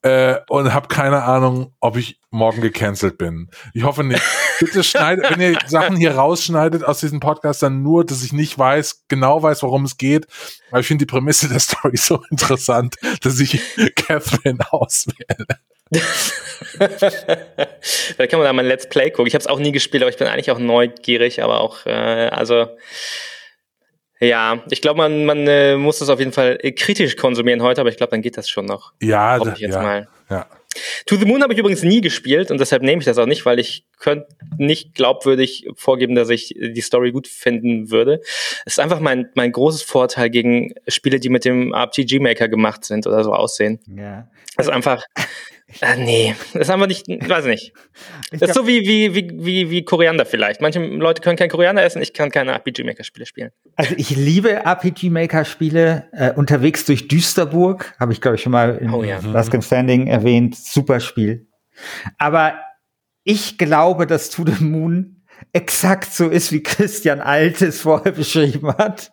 äh, 0.01 0.37
und 0.49 0.73
habe 0.73 0.87
keine 0.87 1.23
Ahnung, 1.23 1.73
ob 1.79 1.95
ich 1.95 2.19
morgen 2.31 2.61
gecancelt 2.61 3.19
bin. 3.19 3.49
Ich 3.73 3.83
hoffe 3.83 4.03
nicht. 4.03 4.21
Bitte 4.59 4.83
schneidet, 4.83 5.29
wenn 5.29 5.39
ihr 5.39 5.57
Sachen 5.67 5.95
hier 5.95 6.15
rausschneidet 6.15 6.83
aus 6.83 6.99
diesem 6.99 7.19
Podcast, 7.19 7.61
dann 7.61 7.83
nur, 7.83 8.03
dass 8.03 8.23
ich 8.23 8.33
nicht 8.33 8.57
weiß, 8.57 9.05
genau 9.07 9.43
weiß, 9.43 9.61
worum 9.61 9.85
es 9.85 9.97
geht. 9.97 10.25
Weil 10.71 10.81
ich 10.81 10.87
finde 10.87 11.05
die 11.05 11.11
Prämisse 11.11 11.47
der 11.47 11.59
Story 11.59 11.97
so 11.97 12.23
interessant, 12.31 12.95
dass 13.21 13.39
ich 13.39 13.61
Catherine 13.95 14.59
auswähle. 14.71 15.45
Vielleicht 17.81 18.31
kann 18.31 18.39
man 18.39 18.47
da 18.47 18.53
mal 18.53 18.63
ein 18.63 18.67
Let's 18.67 18.87
Play 18.87 19.11
gucken. 19.11 19.27
Ich 19.27 19.35
habe 19.35 19.41
es 19.41 19.47
auch 19.47 19.59
nie 19.59 19.71
gespielt, 19.71 20.03
aber 20.03 20.09
ich 20.09 20.17
bin 20.17 20.27
eigentlich 20.27 20.51
auch 20.51 20.59
neugierig, 20.59 21.41
aber 21.41 21.61
auch, 21.61 21.85
äh, 21.85 21.91
also 21.91 22.67
ja, 24.19 24.63
ich 24.69 24.81
glaube, 24.81 24.97
man, 24.97 25.25
man 25.25 25.47
äh, 25.47 25.75
muss 25.75 25.99
das 25.99 26.09
auf 26.09 26.19
jeden 26.19 26.31
Fall 26.31 26.57
äh, 26.61 26.71
kritisch 26.71 27.17
konsumieren 27.17 27.61
heute, 27.61 27.81
aber 27.81 27.89
ich 27.89 27.97
glaube, 27.97 28.11
dann 28.11 28.21
geht 28.21 28.37
das 28.37 28.49
schon 28.49 28.65
noch. 28.65 28.93
Ja, 29.01 29.37
ich 29.37 29.59
jetzt 29.59 29.75
ja, 29.75 29.81
mal. 29.81 30.07
ja. 30.29 30.47
To 31.05 31.15
the 31.17 31.25
Moon 31.25 31.43
habe 31.43 31.53
ich 31.53 31.59
übrigens 31.59 31.83
nie 31.83 32.01
gespielt 32.01 32.49
und 32.49 32.59
deshalb 32.59 32.81
nehme 32.81 32.99
ich 32.99 33.05
das 33.05 33.17
auch 33.17 33.25
nicht, 33.25 33.45
weil 33.45 33.59
ich 33.59 33.85
könnte 33.99 34.27
nicht 34.57 34.95
glaubwürdig 34.95 35.67
vorgeben, 35.75 36.15
dass 36.15 36.29
ich 36.29 36.55
die 36.57 36.81
Story 36.81 37.11
gut 37.11 37.27
finden 37.27 37.91
würde. 37.91 38.21
Es 38.65 38.73
ist 38.73 38.79
einfach 38.79 38.99
mein, 38.99 39.29
mein 39.35 39.51
großes 39.51 39.83
Vorteil 39.83 40.29
gegen 40.29 40.73
Spiele, 40.87 41.19
die 41.19 41.29
mit 41.29 41.45
dem 41.45 41.73
RPG 41.73 42.19
Maker 42.19 42.47
gemacht 42.47 42.85
sind 42.85 43.05
oder 43.05 43.23
so 43.23 43.33
aussehen. 43.33 43.79
Ja. 43.87 44.29
Also 44.55 44.71
einfach, 44.71 45.03
äh, 45.81 45.97
nee, 45.97 46.35
das 46.53 46.69
haben 46.69 46.79
wir 46.79 46.87
nicht, 46.87 47.07
weiß 47.07 47.45
nicht. 47.45 47.73
Ich 48.31 48.39
das 48.39 48.49
ist 48.49 48.55
so 48.55 48.67
wie, 48.67 48.81
wie, 48.81 49.15
wie, 49.15 49.45
wie, 49.45 49.69
wie 49.69 49.83
Koriander 49.83 50.25
vielleicht. 50.25 50.61
Manche 50.61 50.79
Leute 50.79 51.21
können 51.21 51.37
kein 51.37 51.49
Koriander 51.49 51.83
essen, 51.83 52.01
ich 52.01 52.13
kann 52.13 52.31
keine 52.31 52.51
RPG-Maker-Spiele 52.53 53.25
spielen. 53.25 53.51
Also 53.75 53.93
ich 53.97 54.11
liebe 54.11 54.51
RPG-Maker-Spiele. 54.51 56.09
Äh, 56.11 56.31
unterwegs 56.33 56.85
durch 56.85 57.07
Düsterburg, 57.07 57.95
habe 57.99 58.13
ich 58.13 58.21
glaube 58.21 58.35
ich 58.35 58.41
schon 58.41 58.51
mal 58.51 58.77
in 58.77 58.89
oh, 58.89 59.03
ja. 59.03 59.19
Last 59.19 59.51
Game 59.51 59.61
Standing 59.61 60.07
erwähnt. 60.07 60.55
Super 60.55 60.99
Spiel. 60.99 61.47
Aber 62.17 62.55
ich 63.23 63.57
glaube, 63.57 64.07
dass 64.07 64.29
To 64.29 64.45
the 64.45 64.63
Moon 64.63 65.23
exakt 65.51 66.13
so 66.13 66.29
ist, 66.29 66.51
wie 66.51 66.63
Christian 66.63 67.21
Altes 67.21 67.81
vorher 67.81 68.11
beschrieben 68.13 68.69
hat. 68.77 69.11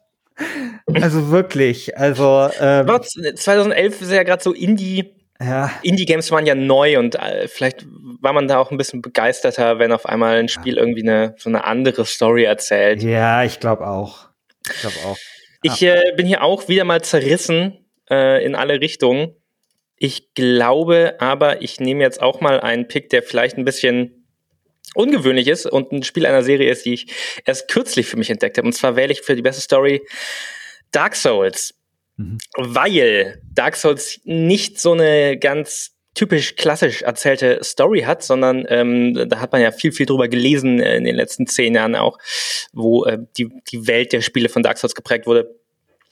Also 0.94 1.30
wirklich, 1.30 1.96
also 1.96 2.48
ähm, 2.58 2.88
2011 3.34 4.00
ist 4.02 4.10
ja 4.12 4.22
gerade 4.22 4.42
so 4.42 4.52
Indie 4.52 5.14
ja. 5.40 5.70
Indie-Games 5.82 6.30
waren 6.30 6.46
ja 6.46 6.54
neu 6.54 6.98
und 6.98 7.14
äh, 7.14 7.48
vielleicht 7.48 7.86
war 8.20 8.32
man 8.32 8.46
da 8.46 8.58
auch 8.58 8.70
ein 8.70 8.76
bisschen 8.76 9.00
begeisterter, 9.00 9.78
wenn 9.78 9.92
auf 9.92 10.06
einmal 10.06 10.36
ein 10.36 10.48
Spiel 10.48 10.76
irgendwie 10.76 11.02
eine, 11.02 11.34
so 11.38 11.48
eine 11.48 11.64
andere 11.64 12.04
Story 12.04 12.44
erzählt. 12.44 13.02
Ja, 13.02 13.42
ich 13.42 13.58
glaube 13.58 13.86
auch. 13.86 14.28
Ich 14.66 14.80
glaube 14.80 14.96
auch. 15.06 15.16
Ich 15.62 15.82
äh, 15.82 16.12
bin 16.16 16.26
hier 16.26 16.42
auch 16.42 16.68
wieder 16.68 16.84
mal 16.84 17.02
zerrissen 17.02 17.86
äh, 18.10 18.44
in 18.44 18.54
alle 18.54 18.80
Richtungen. 18.80 19.34
Ich 19.96 20.34
glaube 20.34 21.16
aber, 21.18 21.62
ich 21.62 21.80
nehme 21.80 22.02
jetzt 22.02 22.22
auch 22.22 22.40
mal 22.40 22.60
einen 22.60 22.88
Pick, 22.88 23.10
der 23.10 23.22
vielleicht 23.22 23.58
ein 23.58 23.64
bisschen 23.64 24.26
ungewöhnlich 24.94 25.48
ist 25.48 25.66
und 25.66 25.92
ein 25.92 26.02
Spiel 26.02 26.26
einer 26.26 26.42
Serie 26.42 26.70
ist, 26.70 26.84
die 26.84 26.94
ich 26.94 27.06
erst 27.44 27.68
kürzlich 27.68 28.06
für 28.06 28.16
mich 28.16 28.30
entdeckt 28.30 28.58
habe. 28.58 28.66
Und 28.66 28.72
zwar 28.72 28.96
wähle 28.96 29.12
ich 29.12 29.22
für 29.22 29.36
die 29.36 29.42
beste 29.42 29.60
Story 29.60 30.02
Dark 30.90 31.14
Souls. 31.14 31.74
Mhm. 32.20 32.38
Weil 32.56 33.40
Dark 33.54 33.76
Souls 33.76 34.20
nicht 34.24 34.78
so 34.78 34.92
eine 34.92 35.38
ganz 35.38 35.96
typisch 36.14 36.56
klassisch 36.56 37.02
erzählte 37.02 37.60
Story 37.62 38.02
hat, 38.02 38.22
sondern 38.22 38.66
ähm, 38.68 39.28
da 39.28 39.40
hat 39.40 39.52
man 39.52 39.62
ja 39.62 39.70
viel, 39.70 39.92
viel 39.92 40.06
drüber 40.06 40.28
gelesen 40.28 40.80
äh, 40.80 40.96
in 40.96 41.04
den 41.04 41.16
letzten 41.16 41.46
zehn 41.46 41.74
Jahren 41.74 41.94
auch, 41.94 42.18
wo 42.72 43.04
äh, 43.04 43.18
die, 43.38 43.48
die 43.70 43.86
Welt 43.86 44.12
der 44.12 44.20
Spiele 44.20 44.48
von 44.48 44.62
Dark 44.62 44.78
Souls 44.78 44.94
geprägt 44.94 45.26
wurde 45.26 45.60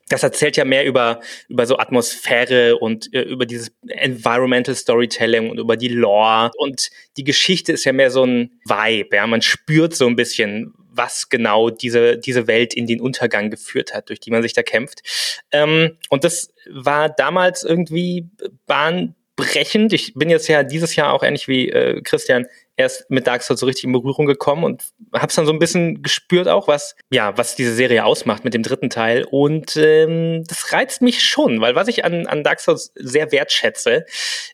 das 0.09 0.23
erzählt 0.23 0.57
ja 0.57 0.65
mehr 0.65 0.87
über, 0.87 1.21
über 1.49 1.67
so 1.67 1.77
Atmosphäre 1.79 2.77
und 2.77 3.13
äh, 3.13 3.23
über 3.23 3.47
dieses 3.47 3.71
Environmental 3.89 4.75
Storytelling 4.75 5.51
und 5.51 5.59
über 5.59 5.77
die 5.77 5.89
Lore. 5.89 6.51
Und 6.57 6.89
die 7.17 7.25
Geschichte 7.25 7.73
ist 7.73 7.85
ja 7.85 7.93
mehr 7.93 8.11
so 8.11 8.25
ein 8.25 8.59
Vibe, 8.65 9.17
ja. 9.17 9.27
Man 9.27 9.43
spürt 9.43 9.95
so 9.95 10.07
ein 10.07 10.17
bisschen, 10.17 10.73
was 10.99 11.31
genau 11.31 11.71
diese, 11.71 12.19
diese 12.19 12.47
Welt 12.47 12.75
in 12.75 12.87
den 12.87 13.01
Untergang 13.01 13.49
geführt 13.49 13.95
hat, 13.95 14.11
durch 14.11 14.21
die 14.21 14.31
man 14.31 14.43
sich 14.43 14.53
da 14.53 14.63
kämpft. 14.63 15.03
Ähm, 15.51 15.97
und 16.11 16.25
das 16.25 16.53
war 16.69 17.09
damals 17.09 17.63
irgendwie 17.63 18.29
bahnbrechend. 18.67 19.95
Ich 19.95 20.13
bin 20.15 20.29
jetzt 20.29 20.49
ja 20.49 20.63
dieses 20.63 20.95
Jahr 20.97 21.15
auch 21.15 21.23
ähnlich 21.23 21.49
wie 21.49 21.71
äh, 21.71 22.03
Christian 22.03 22.47
erst 22.79 23.11
mit 23.11 23.27
Dark 23.27 23.43
Souls 23.43 23.61
so 23.61 23.67
richtig 23.67 23.85
in 23.85 23.93
Berührung 23.93 24.27
gekommen 24.27 24.65
und 24.65 24.85
hab's 25.13 25.35
dann 25.35 25.45
so 25.47 25.53
ein 25.53 25.59
bisschen 25.59 26.03
gespürt 26.03 26.49
auch, 26.49 26.69
was 26.69 26.95
ja, 27.11 27.37
was 27.37 27.57
diese 27.57 27.75
Serie 27.75 28.05
ausmacht 28.05 28.45
mit 28.45 28.55
dem 28.55 28.63
dritten 28.63 28.89
Teil 28.89 29.25
und 29.25 29.77
ähm, 29.77 30.45
das 30.47 30.73
reizt 30.73 31.03
mich 31.03 31.23
schon, 31.23 31.61
weil 31.61 31.75
was 31.75 31.89
ich 31.89 32.05
an, 32.05 32.27
an 32.27 32.45
Dark 32.45 32.61
Souls 32.61 32.93
sehr 32.95 33.33
wertschätze, 33.33 34.07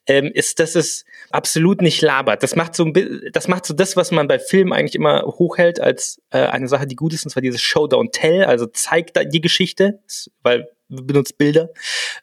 ähm, 0.06 0.30
ist, 0.32 0.58
dass 0.58 0.74
es 0.74 1.04
absolut 1.30 1.82
nicht 1.82 2.00
labert. 2.00 2.42
Das 2.42 2.56
macht 2.56 2.74
so 2.74 2.84
ein 2.86 2.94
das 3.32 3.46
macht 3.46 3.66
so 3.66 3.74
das, 3.74 3.96
was 3.96 4.10
man 4.10 4.26
bei 4.26 4.38
Filmen 4.38 4.72
eigentlich 4.72 4.94
immer 4.94 5.22
hochhält 5.22 5.80
als 5.80 6.20
äh, 6.30 6.38
eine 6.38 6.68
Sache, 6.68 6.86
die 6.86 6.96
gut 6.96 7.12
ist, 7.12 7.24
und 7.24 7.30
zwar 7.30 7.42
dieses 7.42 7.60
Show 7.60 7.84
Don't 7.84 8.12
Tell, 8.12 8.44
also 8.44 8.66
zeigt 8.66 9.20
die 9.32 9.40
Geschichte, 9.42 10.00
weil 10.42 10.68
benutzt 10.88 11.38
Bilder, 11.38 11.70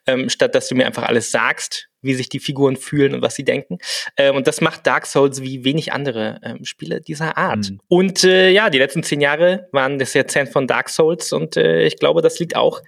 ähm, 0.06 0.28
statt 0.28 0.54
dass 0.54 0.68
du 0.68 0.74
mir 0.74 0.86
einfach 0.86 1.04
alles 1.04 1.30
sagst, 1.30 1.88
wie 2.00 2.14
sich 2.14 2.28
die 2.28 2.40
Figuren 2.40 2.76
fühlen 2.76 3.14
und 3.14 3.22
was 3.22 3.34
sie 3.34 3.44
denken. 3.44 3.78
Ähm, 4.16 4.36
und 4.36 4.46
das 4.46 4.60
macht 4.60 4.86
Dark 4.86 5.06
Souls 5.06 5.42
wie 5.42 5.64
wenig 5.64 5.92
andere 5.92 6.40
ähm, 6.42 6.64
Spiele 6.64 7.00
dieser 7.00 7.36
Art. 7.36 7.70
Mhm. 7.70 7.80
Und 7.88 8.24
äh, 8.24 8.50
ja, 8.50 8.70
die 8.70 8.78
letzten 8.78 9.02
zehn 9.02 9.20
Jahre 9.20 9.68
waren 9.72 9.98
das 9.98 10.14
Jahrzehnt 10.14 10.50
von 10.50 10.66
Dark 10.66 10.88
Souls 10.88 11.32
und 11.32 11.56
äh, 11.56 11.84
ich 11.84 11.98
glaube, 11.98 12.22
das 12.22 12.38
liegt 12.38 12.56
auch 12.56 12.82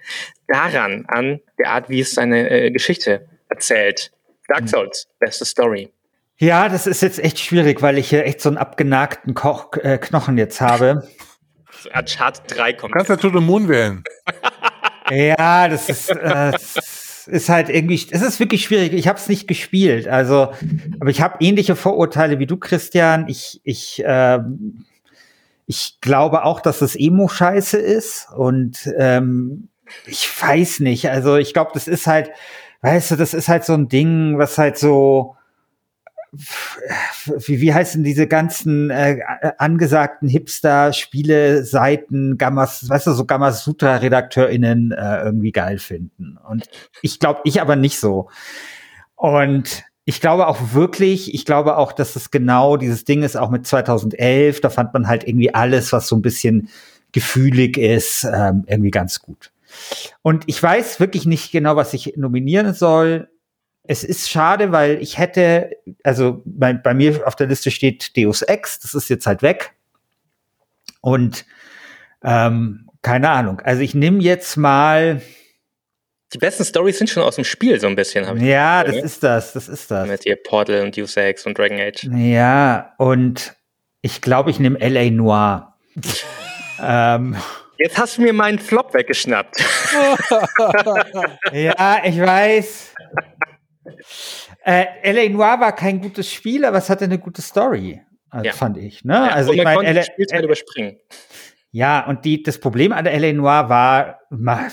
daran, 0.47 1.05
an 1.07 1.39
der 1.57 1.71
Art, 1.71 1.89
wie 1.89 2.01
es 2.01 2.11
seine 2.11 2.49
äh, 2.49 2.71
Geschichte 2.71 3.27
erzählt. 3.49 4.11
Dark 4.47 4.63
mhm. 4.63 4.67
Souls, 4.67 5.07
beste 5.19 5.45
Story. 5.45 5.91
Ja, 6.37 6.67
das 6.67 6.85
ist 6.85 7.01
jetzt 7.01 7.19
echt 7.19 7.39
schwierig, 7.39 7.81
weil 7.81 7.97
ich 7.97 8.09
hier 8.09 8.25
echt 8.25 8.41
so 8.41 8.49
einen 8.49 8.57
abgenagten 8.57 9.33
Koch, 9.33 9.71
äh, 9.77 9.97
Knochen 9.97 10.37
jetzt 10.37 10.59
habe. 10.59 11.07
Uncharted 11.93 12.57
3 12.57 12.73
kommt. 12.73 12.93
Kannst 12.93 13.09
ja 13.09 13.15
To 13.15 13.29
the 13.29 13.39
Moon 13.39 13.69
wählen. 13.69 14.03
ja, 15.09 15.67
das 15.67 15.89
ist, 15.89 16.09
äh, 16.09 16.51
ist 17.27 17.49
halt 17.49 17.69
irgendwie, 17.69 17.95
es 17.95 18.21
ist 18.21 18.39
wirklich 18.39 18.63
schwierig. 18.63 18.93
Ich 18.93 19.07
habe 19.07 19.19
es 19.19 19.27
nicht 19.27 19.47
gespielt, 19.47 20.07
also, 20.07 20.53
aber 20.99 21.09
ich 21.09 21.21
habe 21.21 21.37
ähnliche 21.39 21.75
Vorurteile 21.75 22.39
wie 22.39 22.45
du, 22.45 22.57
Christian. 22.57 23.27
Ich, 23.27 23.61
ich, 23.63 24.03
äh, 24.03 24.39
ich 25.67 25.97
glaube 26.01 26.43
auch, 26.43 26.59
dass 26.59 26.81
es 26.81 26.95
Emo-Scheiße 26.95 27.77
ist 27.77 28.27
und 28.35 28.89
ähm, 28.97 29.69
ich 30.05 30.29
weiß 30.41 30.79
nicht. 30.81 31.09
Also 31.09 31.37
ich 31.37 31.53
glaube, 31.53 31.71
das 31.73 31.87
ist 31.87 32.07
halt, 32.07 32.31
weißt 32.81 33.11
du, 33.11 33.15
das 33.15 33.33
ist 33.33 33.47
halt 33.47 33.65
so 33.65 33.73
ein 33.73 33.87
Ding, 33.87 34.37
was 34.37 34.57
halt 34.57 34.77
so 34.77 35.35
wie, 37.25 37.59
wie 37.61 37.73
heißen 37.73 38.03
diese 38.03 38.27
ganzen 38.27 38.89
äh, 38.89 39.19
angesagten 39.57 40.27
Hipster-Spiele-Seiten, 40.29 42.37
Gammas, 42.37 42.89
weißt 42.89 43.07
du, 43.07 43.13
so 43.13 43.25
Gamasutra-RedakteurInnen 43.25 44.91
äh, 44.91 45.23
irgendwie 45.23 45.51
geil 45.51 45.79
finden. 45.79 46.37
Und 46.47 46.69
ich 47.01 47.19
glaube, 47.19 47.41
ich 47.43 47.59
aber 47.61 47.75
nicht 47.75 47.99
so. 47.99 48.29
Und 49.15 49.83
ich 50.05 50.21
glaube 50.21 50.47
auch 50.47 50.73
wirklich, 50.73 51.33
ich 51.33 51.45
glaube 51.45 51.77
auch, 51.77 51.91
dass 51.91 52.15
es 52.15 52.31
genau 52.31 52.77
dieses 52.77 53.05
Ding 53.05 53.23
ist, 53.23 53.35
auch 53.35 53.49
mit 53.49 53.65
2011, 53.65 54.61
da 54.61 54.69
fand 54.69 54.93
man 54.93 55.07
halt 55.07 55.27
irgendwie 55.27 55.53
alles, 55.53 55.91
was 55.91 56.07
so 56.07 56.15
ein 56.15 56.21
bisschen 56.21 56.69
gefühlig 57.11 57.77
ist, 57.77 58.25
ähm, 58.25 58.63
irgendwie 58.67 58.91
ganz 58.91 59.21
gut. 59.21 59.51
Und 60.21 60.43
ich 60.47 60.61
weiß 60.61 60.99
wirklich 60.99 61.25
nicht 61.25 61.51
genau, 61.51 61.75
was 61.75 61.93
ich 61.93 62.13
nominieren 62.17 62.73
soll 62.73 63.29
es 63.87 64.03
ist 64.03 64.29
schade, 64.29 64.71
weil 64.71 65.01
ich 65.01 65.17
hätte, 65.17 65.71
also 66.03 66.41
bei, 66.45 66.73
bei, 66.73 66.93
mir 66.93 67.27
auf 67.27 67.35
der 67.35 67.47
Liste 67.47 67.71
steht 67.71 68.15
Deus 68.17 68.41
Ex, 68.41 68.79
das 68.79 68.93
ist 68.93 69.09
jetzt 69.09 69.27
halt 69.27 69.41
weg. 69.41 69.73
Und 71.01 71.45
ähm, 72.23 72.89
keine 73.01 73.29
Ahnung. 73.29 73.61
Also 73.61 73.81
ich 73.81 73.93
nehme 73.93 74.21
jetzt 74.21 74.57
mal. 74.57 75.21
Die 76.33 76.39
besten 76.39 76.65
Stories 76.65 76.97
sind 76.97 77.09
schon 77.09 77.23
aus 77.23 77.35
dem 77.35 77.45
Spiel 77.45 77.79
so 77.79 77.87
ein 77.87 77.95
bisschen, 77.95 78.25
habe 78.25 78.39
ich. 78.39 78.45
Ja, 78.45 78.83
das 78.83 78.95
ist 78.95 79.23
das, 79.23 79.53
das 79.53 79.69
ist 79.69 79.91
das. 79.91 80.07
Mit 80.07 80.25
ihr 80.25 80.35
Portal 80.35 80.81
und 80.81 80.97
Deus 80.97 81.15
Ex 81.15 81.45
und 81.45 81.57
Dragon 81.57 81.79
Age. 81.79 82.09
Ja, 82.11 82.93
und 82.97 83.55
ich 84.01 84.21
glaube, 84.21 84.49
ich 84.49 84.59
nehme 84.59 84.79
LA 84.79 85.11
Noir. 85.11 85.75
ähm, 86.81 87.35
Jetzt 87.77 87.97
hast 87.97 88.17
du 88.17 88.21
mir 88.21 88.33
meinen 88.33 88.57
Flop 88.57 88.93
weggeschnappt. 88.93 89.57
ja, 91.51 92.01
ich 92.05 92.19
weiß. 92.19 92.93
Äh, 94.63 94.85
L.A. 95.03 95.29
Noir 95.29 95.59
war 95.59 95.75
kein 95.75 96.01
gutes 96.01 96.31
Spiel, 96.31 96.65
aber 96.65 96.77
es 96.77 96.89
hatte 96.89 97.05
eine 97.05 97.19
gute 97.19 97.41
Story, 97.41 98.01
also 98.29 98.45
ja. 98.45 98.53
fand 98.53 98.77
ich. 98.77 99.03
Ne? 99.03 99.13
Ja, 99.13 99.27
also 99.27 99.53
ich 99.53 99.63
meine, 99.63 99.85
L.A. 99.85 100.41
Überspringen. 100.41 100.97
Ja, 101.71 102.07
und 102.07 102.23
die, 102.23 102.41
das 102.41 102.57
Problem 102.59 102.93
an 102.93 103.03
der 103.03 103.13
L.A. 103.13 103.33
Noir 103.33 103.69
war 103.69 104.19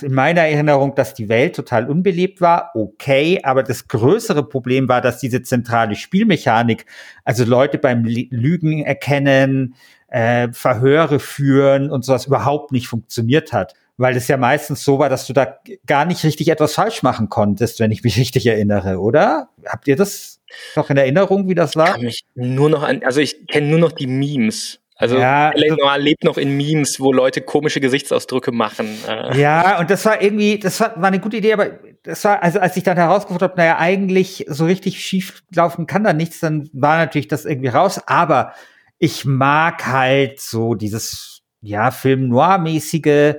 in 0.02 0.14
meiner 0.14 0.42
Erinnerung, 0.42 0.94
dass 0.94 1.14
die 1.14 1.28
Welt 1.28 1.56
total 1.56 1.90
unbelebt 1.90 2.40
war. 2.40 2.70
Okay, 2.74 3.40
aber 3.42 3.64
das 3.64 3.88
größere 3.88 4.48
Problem 4.48 4.88
war, 4.88 5.00
dass 5.00 5.18
diese 5.18 5.42
zentrale 5.42 5.96
Spielmechanik, 5.96 6.86
also 7.24 7.44
Leute 7.44 7.78
beim 7.78 8.04
Lügen 8.04 8.84
erkennen, 8.84 9.74
äh, 10.06 10.52
Verhöre 10.52 11.18
führen 11.18 11.90
und 11.90 12.04
sowas 12.04 12.26
überhaupt 12.26 12.70
nicht 12.70 12.86
funktioniert 12.86 13.52
hat 13.52 13.74
weil 14.02 14.16
es 14.16 14.28
ja 14.28 14.36
meistens 14.36 14.84
so 14.84 14.98
war, 14.98 15.08
dass 15.08 15.26
du 15.26 15.32
da 15.32 15.56
gar 15.86 16.04
nicht 16.04 16.24
richtig 16.24 16.48
etwas 16.48 16.74
falsch 16.74 17.02
machen 17.02 17.28
konntest, 17.28 17.80
wenn 17.80 17.90
ich 17.90 18.02
mich 18.02 18.16
richtig 18.18 18.46
erinnere, 18.46 18.98
oder? 18.98 19.48
Habt 19.64 19.88
ihr 19.88 19.96
das 19.96 20.40
noch 20.76 20.90
in 20.90 20.96
Erinnerung, 20.96 21.48
wie 21.48 21.54
das 21.54 21.76
war? 21.76 21.86
Ich 21.86 21.92
kann 21.92 22.02
mich 22.02 22.24
nur 22.34 22.68
noch 22.68 22.82
an, 22.82 23.02
also 23.04 23.20
ich 23.20 23.46
kenne 23.46 23.68
nur 23.68 23.78
noch 23.78 23.92
die 23.92 24.06
Memes. 24.06 24.80
Also 24.96 25.18
ja, 25.18 25.50
also, 25.50 25.76
lebt 25.98 26.22
noch 26.22 26.36
in 26.36 26.56
Memes, 26.56 27.00
wo 27.00 27.12
Leute 27.12 27.40
komische 27.40 27.80
Gesichtsausdrücke 27.80 28.52
machen. 28.52 28.86
Äh. 29.08 29.40
Ja, 29.40 29.80
und 29.80 29.90
das 29.90 30.04
war 30.04 30.20
irgendwie, 30.22 30.58
das 30.58 30.78
war, 30.80 30.94
war 30.96 31.08
eine 31.08 31.18
gute 31.18 31.38
Idee, 31.38 31.54
aber 31.54 31.70
das 32.02 32.24
war, 32.24 32.42
also 32.42 32.60
als 32.60 32.76
ich 32.76 32.84
dann 32.84 32.96
herausgefunden 32.96 33.48
habe, 33.48 33.56
naja, 33.56 33.78
eigentlich 33.78 34.44
so 34.48 34.64
richtig 34.66 35.04
schief 35.04 35.42
laufen 35.54 35.86
kann 35.86 36.04
da 36.04 36.12
nichts, 36.12 36.40
dann 36.40 36.68
war 36.72 36.98
natürlich 36.98 37.26
das 37.26 37.46
irgendwie 37.46 37.68
raus. 37.68 38.00
Aber 38.06 38.52
ich 38.98 39.24
mag 39.24 39.86
halt 39.86 40.40
so 40.40 40.74
dieses, 40.74 41.42
ja, 41.62 41.90
Film 41.90 42.28
Noir-mäßige, 42.28 43.36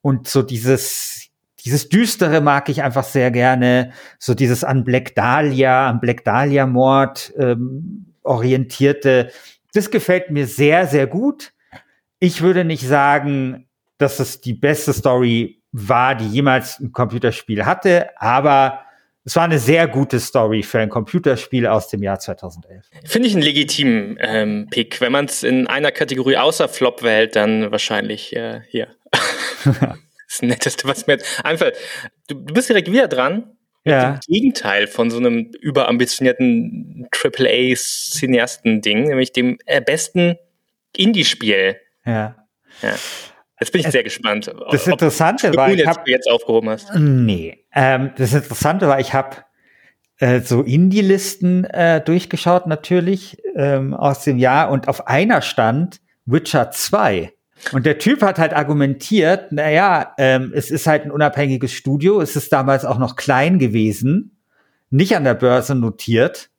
und 0.00 0.28
so 0.28 0.42
dieses, 0.42 1.28
dieses 1.64 1.88
Düstere 1.88 2.40
mag 2.40 2.68
ich 2.68 2.82
einfach 2.82 3.04
sehr 3.04 3.30
gerne. 3.30 3.92
So 4.18 4.34
dieses 4.34 4.64
an 4.64 4.84
Black 4.84 5.14
Dahlia, 5.14 5.88
am 5.90 6.00
Black 6.00 6.24
Dahlia 6.24 6.66
Mord 6.66 7.32
ähm, 7.38 8.14
orientierte. 8.22 9.30
Das 9.74 9.90
gefällt 9.90 10.30
mir 10.30 10.46
sehr, 10.46 10.86
sehr 10.86 11.06
gut. 11.06 11.52
Ich 12.20 12.42
würde 12.42 12.64
nicht 12.64 12.86
sagen, 12.86 13.68
dass 13.98 14.20
es 14.20 14.40
die 14.40 14.54
beste 14.54 14.92
Story 14.92 15.62
war, 15.72 16.14
die 16.14 16.28
jemals 16.28 16.80
ein 16.80 16.92
Computerspiel 16.92 17.66
hatte, 17.66 18.08
aber 18.20 18.80
es 19.28 19.36
war 19.36 19.44
eine 19.44 19.58
sehr 19.58 19.86
gute 19.88 20.20
Story 20.20 20.62
für 20.62 20.78
ein 20.78 20.88
Computerspiel 20.88 21.66
aus 21.66 21.88
dem 21.88 22.02
Jahr 22.02 22.18
2011. 22.18 22.86
Finde 23.04 23.28
ich 23.28 23.34
einen 23.34 23.42
legitimen 23.42 24.16
ähm, 24.20 24.68
Pick. 24.70 25.02
Wenn 25.02 25.12
man 25.12 25.26
es 25.26 25.42
in 25.42 25.66
einer 25.66 25.92
Kategorie 25.92 26.38
außer 26.38 26.66
Flop 26.66 27.02
wählt, 27.02 27.36
dann 27.36 27.70
wahrscheinlich 27.70 28.34
äh, 28.34 28.62
hier. 28.68 28.88
das 29.64 30.42
Netteste, 30.42 30.86
was 30.86 31.06
mir 31.06 31.14
jetzt 31.14 31.44
einfällt. 31.44 31.76
Du, 32.28 32.34
du 32.34 32.54
bist 32.54 32.68
direkt 32.68 32.90
wieder 32.90 33.08
dran. 33.08 33.56
Ja. 33.84 34.12
Dem 34.12 34.20
Gegenteil 34.26 34.86
von 34.86 35.10
so 35.10 35.18
einem 35.18 35.50
überambitionierten 35.60 37.08
AAA-Cineasten-Ding, 37.10 39.04
nämlich 39.04 39.32
dem 39.32 39.58
äh, 39.66 39.80
besten 39.80 40.36
Indie-Spiel. 40.96 41.76
Ja. 42.04 42.36
ja. 42.82 42.94
Jetzt 43.60 43.72
bin 43.72 43.80
ich 43.80 43.88
sehr 43.88 44.04
gespannt. 44.04 44.52
Das 44.70 44.86
Interessante 44.86 45.54
war, 45.56 45.72
ich 45.72 45.86
hab, 45.86 46.06
jetzt 46.06 46.30
aufgehoben 46.30 46.70
hast. 46.70 46.94
Nee, 46.94 47.64
ähm, 47.74 48.12
das 48.16 48.32
Interessante 48.32 48.86
war, 48.86 49.00
ich 49.00 49.14
habe 49.14 49.38
äh, 50.18 50.40
so 50.40 50.62
Indie-Listen 50.62 51.64
äh, 51.64 52.00
durchgeschaut 52.00 52.66
natürlich 52.66 53.38
ähm, 53.56 53.94
aus 53.94 54.24
dem 54.24 54.38
Jahr 54.38 54.70
und 54.70 54.86
auf 54.86 55.06
einer 55.08 55.42
stand 55.42 56.00
Witcher 56.24 56.70
2. 56.70 57.32
Und 57.72 57.86
der 57.86 57.98
Typ 57.98 58.22
hat 58.22 58.38
halt 58.38 58.54
argumentiert, 58.54 59.52
naja, 59.52 60.14
ähm, 60.18 60.52
es 60.54 60.70
ist 60.70 60.86
halt 60.86 61.04
ein 61.04 61.10
unabhängiges 61.10 61.72
Studio, 61.72 62.20
es 62.20 62.36
ist 62.36 62.52
damals 62.52 62.84
auch 62.84 62.98
noch 62.98 63.16
klein 63.16 63.58
gewesen, 63.58 64.38
nicht 64.90 65.16
an 65.16 65.24
der 65.24 65.34
Börse 65.34 65.74
notiert, 65.74 66.50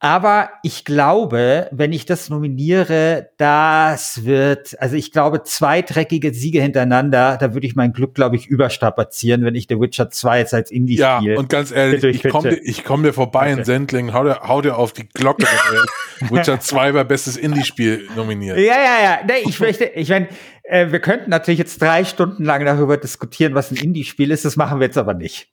Aber 0.00 0.50
ich 0.62 0.84
glaube, 0.84 1.66
wenn 1.72 1.92
ich 1.92 2.06
das 2.06 2.30
nominiere, 2.30 3.30
das 3.36 4.24
wird, 4.24 4.80
also 4.80 4.94
ich 4.94 5.10
glaube, 5.10 5.42
zwei 5.42 5.82
dreckige 5.82 6.32
Siege 6.32 6.62
hintereinander, 6.62 7.36
da 7.40 7.52
würde 7.52 7.66
ich 7.66 7.74
mein 7.74 7.92
Glück, 7.92 8.14
glaube 8.14 8.36
ich, 8.36 8.46
überstrapazieren, 8.46 9.44
wenn 9.44 9.56
ich 9.56 9.66
The 9.68 9.80
Witcher 9.80 10.08
2 10.08 10.38
jetzt 10.38 10.54
als 10.54 10.70
Indie 10.70 10.96
Ja, 10.96 11.18
spiele. 11.18 11.36
und 11.36 11.48
ganz 11.48 11.72
ehrlich, 11.72 12.04
ich 12.04 12.30
komme 12.30 12.50
dir, 12.50 12.74
komm 12.84 13.02
dir 13.02 13.12
vorbei 13.12 13.48
in 13.50 13.54
Okay. 13.58 13.64
Sendling, 13.64 14.12
hau 14.12 14.22
dir, 14.22 14.40
hau 14.42 14.60
dir 14.62 14.76
auf 14.78 14.92
die 14.92 15.08
Glocke, 15.08 15.46
Witcher 16.30 16.60
2 16.60 16.92
bei 16.92 17.02
bestes 17.02 17.36
Indie-Spiel 17.36 18.08
nominiert. 18.14 18.56
Ja, 18.56 18.76
ja, 18.76 19.02
ja. 19.02 19.18
Nee, 19.26 19.48
ich 19.48 19.58
möchte, 19.58 19.84
ich 19.84 20.10
meine, 20.10 20.28
äh, 20.62 20.92
wir 20.92 21.00
könnten 21.00 21.30
natürlich 21.30 21.58
jetzt 21.58 21.82
drei 21.82 22.04
Stunden 22.04 22.44
lang 22.44 22.64
darüber 22.64 22.98
diskutieren, 22.98 23.54
was 23.54 23.72
ein 23.72 23.76
Indie-Spiel 23.76 24.30
ist. 24.30 24.44
Das 24.44 24.54
machen 24.54 24.78
wir 24.78 24.86
jetzt 24.86 24.98
aber 24.98 25.14
nicht. 25.14 25.48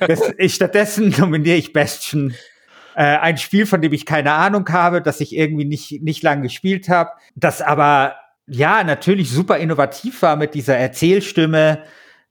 Das, 0.00 0.20
ich, 0.38 0.54
stattdessen 0.54 1.14
nominiere 1.18 1.56
ich 1.56 1.72
Bastion. 1.72 2.34
Äh, 2.96 3.18
ein 3.18 3.36
Spiel, 3.36 3.66
von 3.66 3.82
dem 3.82 3.92
ich 3.92 4.06
keine 4.06 4.32
Ahnung 4.32 4.66
habe, 4.70 5.02
das 5.02 5.20
ich 5.20 5.36
irgendwie 5.36 5.66
nicht, 5.66 6.02
nicht 6.02 6.22
lang 6.22 6.42
gespielt 6.42 6.88
habe, 6.88 7.10
das 7.34 7.60
aber 7.60 8.16
ja 8.46 8.82
natürlich 8.84 9.30
super 9.30 9.58
innovativ 9.58 10.22
war 10.22 10.36
mit 10.36 10.54
dieser 10.54 10.78
Erzählstimme, 10.78 11.82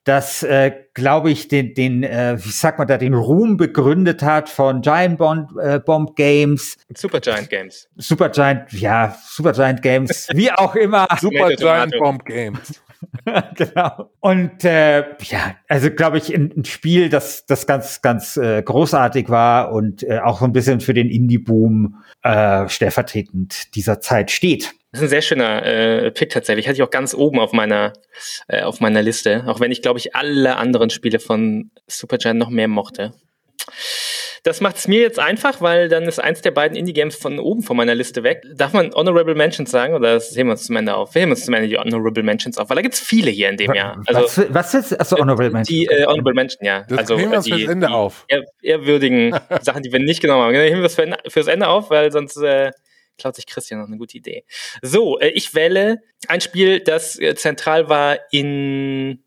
das, 0.05 0.41
äh, 0.41 0.71
glaube 0.95 1.29
ich, 1.29 1.49
den, 1.49 1.75
den, 1.75 2.03
äh, 2.03 2.37
wie 2.43 2.49
sagt 2.49 2.79
man 2.79 2.87
da, 2.87 2.97
den 2.97 3.13
Ruhm 3.13 3.57
begründet 3.57 4.23
hat 4.23 4.49
von 4.49 4.81
Giant 4.81 5.19
Bomb, 5.19 5.51
äh, 5.59 5.79
Bomb 5.79 6.15
Games, 6.15 6.77
Supergiant 6.95 7.47
Games. 7.47 7.87
Supergiant, 7.97 8.71
ja, 8.73 9.15
Supergiant 9.23 9.83
Games, 9.83 10.29
wie 10.33 10.51
auch 10.51 10.75
immer. 10.75 11.07
Super 11.19 11.49
Giant. 11.55 11.93
Bomb 11.99 12.25
Games. 12.25 12.81
genau. 13.55 14.11
Und 14.19 14.63
äh, 14.63 14.99
ja, 15.23 15.55
also 15.67 15.91
glaube 15.91 16.17
ich, 16.17 16.33
ein, 16.33 16.65
Spiel, 16.65 17.09
das, 17.09 17.45
das 17.45 17.67
ganz, 17.67 18.01
ganz 18.01 18.37
äh, 18.37 18.61
großartig 18.61 19.29
war 19.29 19.71
und 19.71 20.03
äh, 20.03 20.19
auch 20.19 20.39
so 20.39 20.45
ein 20.45 20.53
bisschen 20.53 20.81
für 20.81 20.93
den 20.93 21.09
Indie-Boom 21.09 22.03
äh, 22.23 22.67
stellvertretend 22.67 23.75
dieser 23.75 23.99
Zeit 23.99 24.31
steht. 24.31 24.73
Das 24.91 25.01
ist 25.01 25.07
ein 25.07 25.09
sehr 25.09 25.21
schöner 25.21 25.65
äh, 25.65 26.11
Pick 26.11 26.29
tatsächlich. 26.29 26.67
Hatte 26.67 26.77
ich 26.77 26.83
auch 26.83 26.89
ganz 26.89 27.13
oben 27.13 27.39
auf 27.39 27.51
meiner, 27.51 27.93
äh, 28.47 28.61
auf 28.61 28.79
meiner 28.79 29.01
Liste. 29.01 29.43
Auch 29.47 29.59
wenn 29.59 29.71
ich, 29.71 29.81
glaube 29.81 29.99
ich, 29.99 30.15
alle 30.15 30.55
anderen 30.55 30.89
Spiele 30.89 31.19
von 31.19 31.71
Supergiant 31.87 32.39
noch 32.39 32.49
mehr 32.49 32.69
mochte. 32.69 33.13
Das 34.45 34.61
macht 34.61 34.75
es 34.75 34.87
mir 34.87 35.01
jetzt 35.01 35.17
einfach, 35.17 35.59
weil 35.59 35.89
dann 35.89 36.03
ist 36.03 36.19
eins 36.19 36.39
der 36.39 36.51
beiden 36.51 36.77
Indie-Games 36.77 37.15
von 37.15 37.39
oben 37.39 37.63
von 37.63 37.75
meiner 37.75 37.95
Liste 37.95 38.21
weg. 38.21 38.43
Darf 38.53 38.73
man 38.73 38.93
Honorable 38.93 39.33
Mentions 39.33 39.71
sagen 39.71 39.95
oder 39.95 40.19
sehen 40.19 40.45
wir 40.45 40.51
uns 40.51 40.67
zum 40.67 40.75
Ende 40.75 40.93
auf? 40.93 41.15
Wir 41.15 41.23
heben 41.23 41.31
uns 41.31 41.45
zum 41.45 41.55
Ende 41.55 41.67
die 41.67 41.79
Honorable 41.79 42.21
Mentions 42.21 42.59
auf, 42.59 42.69
weil 42.69 42.75
da 42.75 42.83
gibt's 42.83 42.99
viele 42.99 43.31
hier 43.31 43.49
in 43.49 43.57
dem 43.57 43.73
Jahr. 43.73 44.03
Also 44.05 44.21
was, 44.21 44.53
was 44.53 44.73
ist, 44.75 44.99
achso, 44.99 45.17
Honorable 45.17 45.49
Mention. 45.49 45.75
die 45.75 45.85
äh, 45.87 46.05
Honorable 46.05 46.35
Mention, 46.35 46.63
ja. 46.63 46.85
Das 46.87 46.99
also 46.99 47.15
nehmen 47.15 47.31
wir 47.31 47.37
uns 47.37 47.45
die, 47.45 47.53
fürs 47.53 47.71
Ende 47.71 47.87
die 47.87 47.93
auf. 47.93 48.25
Ehr, 48.27 48.45
ehrwürdigen 48.61 49.35
Sachen, 49.61 49.81
die 49.81 49.91
wir 49.91 49.99
nicht 49.99 50.21
genommen 50.21 50.43
haben. 50.43 50.51
Nehmen 50.51 50.75
wir 50.75 50.83
das 50.83 50.93
für, 50.93 51.11
fürs 51.27 51.47
Ende 51.47 51.67
auf, 51.67 51.89
weil 51.89 52.11
sonst 52.11 52.37
äh, 52.37 52.71
klaut 53.17 53.35
sich 53.35 53.47
Christian 53.47 53.79
noch 53.79 53.87
eine 53.87 53.97
gute 53.97 54.15
Idee. 54.15 54.43
So, 54.83 55.19
äh, 55.19 55.29
ich 55.29 55.55
wähle 55.55 56.03
ein 56.27 56.41
Spiel, 56.41 56.81
das 56.81 57.19
äh, 57.19 57.33
zentral 57.33 57.89
war 57.89 58.19
in. 58.29 59.23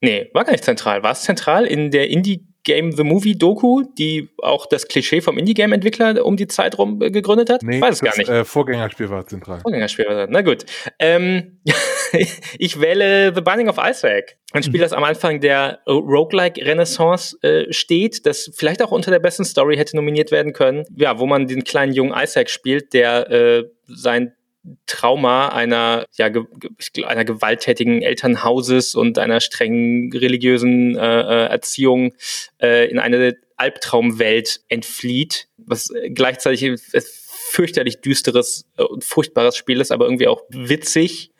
Nee, 0.00 0.30
war 0.32 0.44
gar 0.44 0.52
nicht 0.52 0.62
zentral. 0.62 1.02
War 1.02 1.10
es 1.10 1.22
zentral 1.22 1.66
in 1.66 1.90
der 1.90 2.08
Indie 2.08 2.46
Game 2.64 2.92
The 2.92 3.04
Movie 3.04 3.36
Doku, 3.36 3.82
die 3.98 4.28
auch 4.38 4.66
das 4.66 4.88
Klischee 4.88 5.20
vom 5.20 5.38
Indie-Game-Entwickler 5.38 6.24
um 6.24 6.36
die 6.36 6.46
Zeit 6.46 6.78
rum 6.78 7.00
äh, 7.00 7.10
gegründet 7.10 7.50
hat? 7.50 7.62
Nee, 7.62 7.80
Weiß 7.80 7.96
es 7.96 8.00
gar 8.02 8.16
nicht. 8.16 8.28
Äh, 8.28 8.44
Vorgängerspiel 8.44 9.08
war 9.10 9.26
zentral. 9.26 9.60
Vorgängerspiel 9.60 10.06
war. 10.06 10.26
Na 10.28 10.42
gut. 10.42 10.66
Ähm, 10.98 11.60
ich 12.58 12.80
wähle 12.80 13.34
The 13.34 13.40
Binding 13.40 13.68
of 13.68 13.78
Isaac. 13.82 14.36
Ein 14.52 14.62
Spiel, 14.62 14.80
das 14.80 14.92
am 14.92 15.04
Anfang 15.04 15.40
der 15.40 15.80
Roguelike-Renaissance 15.86 17.38
äh, 17.42 17.72
steht, 17.72 18.26
das 18.26 18.50
vielleicht 18.54 18.82
auch 18.82 18.90
unter 18.90 19.10
der 19.10 19.20
besten 19.20 19.44
Story 19.44 19.76
hätte 19.76 19.96
nominiert 19.96 20.32
werden 20.32 20.52
können. 20.52 20.84
Ja, 20.96 21.18
wo 21.18 21.26
man 21.26 21.46
den 21.46 21.64
kleinen 21.64 21.92
jungen 21.92 22.12
Isaac 22.12 22.50
spielt, 22.50 22.92
der 22.92 23.30
äh, 23.30 23.64
sein 23.86 24.34
Trauma 24.86 25.48
einer, 25.48 26.06
ja, 26.16 26.28
ge 26.28 26.44
einer 27.04 27.24
gewalttätigen 27.24 28.02
Elternhauses 28.02 28.94
und 28.94 29.18
einer 29.18 29.40
strengen 29.40 30.12
religiösen 30.12 30.96
äh, 30.96 31.20
äh, 31.20 31.46
Erziehung 31.46 32.12
äh, 32.60 32.90
in 32.90 32.98
eine 32.98 33.36
Albtraumwelt 33.56 34.60
entflieht, 34.68 35.48
was 35.56 35.92
gleichzeitig 36.14 36.64
ein 36.64 36.78
fürchterlich 37.50 38.00
düsteres 38.00 38.66
äh, 38.76 38.82
und 38.82 39.04
furchtbares 39.04 39.56
Spiel 39.56 39.80
ist, 39.80 39.92
aber 39.92 40.04
irgendwie 40.06 40.28
auch 40.28 40.42
witzig 40.50 41.32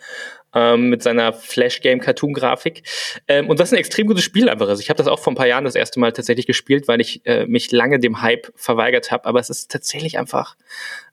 ähm, 0.54 0.90
mit 0.90 1.02
seiner 1.02 1.32
Flash-Game-Cartoon-Grafik. 1.32 2.82
Ähm, 3.28 3.48
und 3.48 3.58
was 3.58 3.72
ein 3.72 3.78
extrem 3.78 4.06
gutes 4.06 4.24
Spiel 4.24 4.48
einfach 4.48 4.68
ist. 4.68 4.80
Ich 4.80 4.90
habe 4.90 4.98
das 4.98 5.06
auch 5.06 5.18
vor 5.18 5.32
ein 5.32 5.36
paar 5.36 5.46
Jahren 5.46 5.64
das 5.64 5.74
erste 5.74 6.00
Mal 6.00 6.12
tatsächlich 6.12 6.46
gespielt, 6.46 6.88
weil 6.88 7.00
ich 7.00 7.24
äh, 7.24 7.46
mich 7.46 7.70
lange 7.70 8.00
dem 8.00 8.20
Hype 8.22 8.52
verweigert 8.56 9.10
habe. 9.10 9.26
Aber 9.26 9.38
es 9.38 9.50
ist 9.50 9.70
tatsächlich 9.70 10.18
einfach 10.18 10.56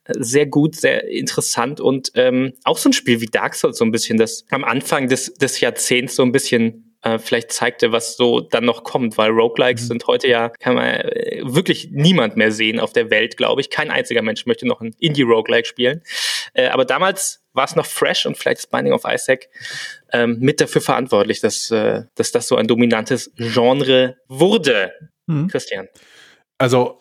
sehr 0.09 0.45
gut, 0.45 0.75
sehr 0.75 1.07
interessant 1.07 1.79
und 1.79 2.11
ähm, 2.15 2.53
auch 2.63 2.77
so 2.77 2.89
ein 2.89 2.93
Spiel 2.93 3.21
wie 3.21 3.27
Dark 3.27 3.55
Souls 3.55 3.77
so 3.77 3.85
ein 3.85 3.91
bisschen, 3.91 4.17
das 4.17 4.45
am 4.49 4.63
Anfang 4.63 5.07
des, 5.07 5.33
des 5.33 5.59
Jahrzehnts 5.59 6.15
so 6.15 6.23
ein 6.23 6.31
bisschen 6.31 6.95
äh, 7.03 7.19
vielleicht 7.19 7.51
zeigte, 7.51 7.91
was 7.91 8.17
so 8.17 8.41
dann 8.41 8.65
noch 8.65 8.83
kommt, 8.83 9.17
weil 9.17 9.29
Roguelikes 9.29 9.83
Mhm. 9.83 9.87
sind 9.87 10.07
heute 10.07 10.27
ja, 10.27 10.49
kann 10.49 10.75
man 10.75 10.85
äh, 10.85 11.41
wirklich 11.43 11.89
niemand 11.91 12.37
mehr 12.37 12.51
sehen 12.51 12.79
auf 12.79 12.91
der 12.91 13.09
Welt, 13.09 13.37
glaube 13.37 13.61
ich. 13.61 13.69
Kein 13.69 13.91
einziger 13.91 14.21
Mensch 14.21 14.45
möchte 14.45 14.67
noch 14.67 14.81
ein 14.81 14.95
Indie-Roguelike 14.99 15.67
spielen. 15.67 16.01
Äh, 16.53 16.67
aber 16.67 16.85
damals 16.85 17.43
war 17.53 17.65
es 17.65 17.75
noch 17.75 17.85
fresh 17.85 18.25
und 18.25 18.37
vielleicht 18.37 18.59
ist 18.59 18.71
Binding 18.71 18.93
of 18.93 19.03
Isaac 19.07 19.47
ähm, 20.11 20.37
mit 20.39 20.59
dafür 20.59 20.81
verantwortlich, 20.81 21.39
dass, 21.39 21.69
äh, 21.71 22.03
dass 22.15 22.31
das 22.31 22.47
so 22.47 22.55
ein 22.55 22.67
dominantes 22.67 23.31
Genre 23.35 24.17
wurde. 24.27 24.93
Hm. 25.29 25.47
Christian. 25.49 25.87
Also, 26.57 26.99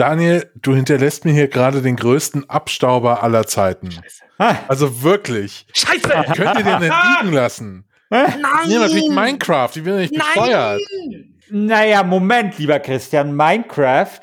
Daniel, 0.00 0.50
du 0.56 0.74
hinterlässt 0.74 1.24
mir 1.26 1.32
hier 1.32 1.48
gerade 1.48 1.82
den 1.82 1.96
größten 1.96 2.48
Abstauber 2.48 3.22
aller 3.22 3.46
Zeiten. 3.46 3.90
Scheiße. 3.90 4.24
Also 4.68 5.02
wirklich. 5.02 5.66
Scheiße! 5.74 6.08
Könnt 6.34 6.58
ihr 6.58 6.64
den 6.64 6.80
denn 6.80 6.92
liegen 7.20 7.32
lassen? 7.34 7.84
Nein! 8.08 8.32
Nee, 8.66 8.78
natürlich 8.78 9.10
Minecraft. 9.10 9.70
Ich 9.74 9.84
bin 9.84 9.96
nicht 9.96 10.14
bescheuert. 10.14 10.80
naja, 11.50 12.02
Moment, 12.02 12.58
lieber 12.58 12.80
Christian, 12.80 13.36
Minecraft, 13.36 14.20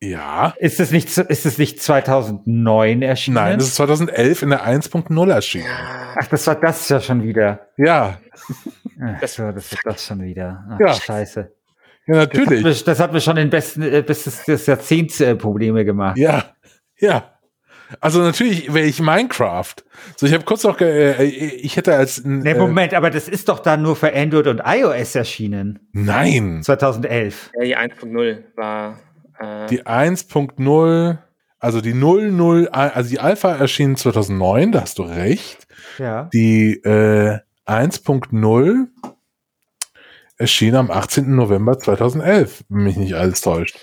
Ja. 0.00 0.54
ist 0.58 0.78
es 0.78 0.92
nicht, 0.92 1.08
ist 1.18 1.46
es 1.46 1.58
nicht 1.58 1.82
2009 1.82 3.02
erschienen? 3.02 3.34
Nein, 3.34 3.58
das 3.58 3.68
ist 3.68 3.74
2011 3.74 4.42
in 4.42 4.50
der 4.50 4.64
1.0 4.64 5.30
erschienen. 5.32 5.66
Ach, 6.16 6.26
das 6.28 6.46
war 6.46 6.54
das 6.54 6.88
ja 6.88 7.00
schon 7.00 7.22
wieder. 7.24 7.68
Ja, 7.76 8.18
Ach, 9.02 9.20
Das- 9.20 9.34
so, 9.34 9.50
das 9.50 9.72
ist 9.72 9.80
das 9.84 10.06
schon 10.06 10.22
wieder. 10.22 10.64
Ach, 10.70 10.78
Ja. 10.80 10.94
scheiße. 10.94 11.52
Ja, 12.06 12.14
Das 12.14 12.22
hat, 12.24 12.34
natürlich. 12.34 12.84
das 12.84 13.00
hat 13.00 13.12
mir 13.12 13.20
schon 13.20 13.36
in 13.36 13.50
besten, 13.50 13.82
äh, 13.82 14.02
bis 14.02 14.24
des, 14.24 14.44
des 14.44 14.66
Jahrzehnts 14.66 15.20
äh, 15.20 15.34
Probleme 15.34 15.84
gemacht. 15.84 16.18
Ja, 16.18 16.44
ja. 16.98 17.30
Also 18.00 18.20
natürlich 18.22 18.72
wäre 18.72 18.86
ich 18.86 19.00
Minecraft. 19.00 19.74
So, 20.16 20.26
ich 20.26 20.32
habe 20.32 20.44
kurz 20.44 20.64
noch, 20.64 20.78
ge 20.78 21.12
äh, 21.12 21.22
ich 21.24 21.76
hätte 21.76 21.94
als 21.94 22.24
Nee, 22.24 22.50
äh, 22.50 22.58
Moment, 22.58 22.94
aber 22.94 23.10
das 23.10 23.28
ist 23.28 23.48
doch 23.48 23.60
dann 23.60 23.82
nur 23.82 23.96
für 23.96 24.14
Android 24.14 24.46
und 24.46 24.62
iOS 24.64 25.14
erschienen. 25.14 25.80
Nein, 25.92 26.62
2011. 26.62 27.50
Ja, 27.54 27.64
die 27.64 27.76
1.0 27.76 28.38
war. 28.56 28.98
Äh, 29.38 29.66
die 29.68 29.82
1.0, 29.82 31.18
also 31.58 31.80
die 31.80 31.94
00, 31.94 32.68
also 32.68 33.10
die 33.10 33.20
Alpha 33.20 33.52
erschien 33.52 33.96
2009, 33.96 34.72
da 34.72 34.80
hast 34.82 34.98
du 34.98 35.02
recht. 35.02 35.66
Ja. 35.98 36.28
Die 36.32 36.74
äh, 36.84 37.38
1.0 37.66 38.86
erschien 40.36 40.74
am 40.74 40.90
18. 40.90 41.34
November 41.34 41.78
2011, 41.78 42.64
wenn 42.68 42.84
mich 42.84 42.96
nicht 42.96 43.14
alles 43.14 43.40
täuscht. 43.40 43.78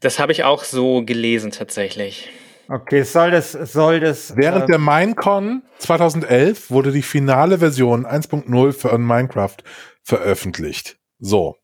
das 0.00 0.18
habe 0.18 0.32
ich 0.32 0.44
auch 0.44 0.64
so 0.64 1.04
gelesen 1.04 1.50
tatsächlich. 1.50 2.28
Okay, 2.68 3.02
soll 3.02 3.30
das, 3.30 3.52
soll 3.52 4.00
das. 4.00 4.34
Während 4.36 4.64
äh, 4.64 4.66
der 4.66 4.78
Minecon 4.78 5.62
2011 5.78 6.70
wurde 6.70 6.92
die 6.92 7.02
finale 7.02 7.58
Version 7.58 8.06
1.0 8.06 8.72
von 8.72 9.02
Minecraft 9.02 9.56
veröffentlicht. 10.02 10.96
So. 11.18 11.56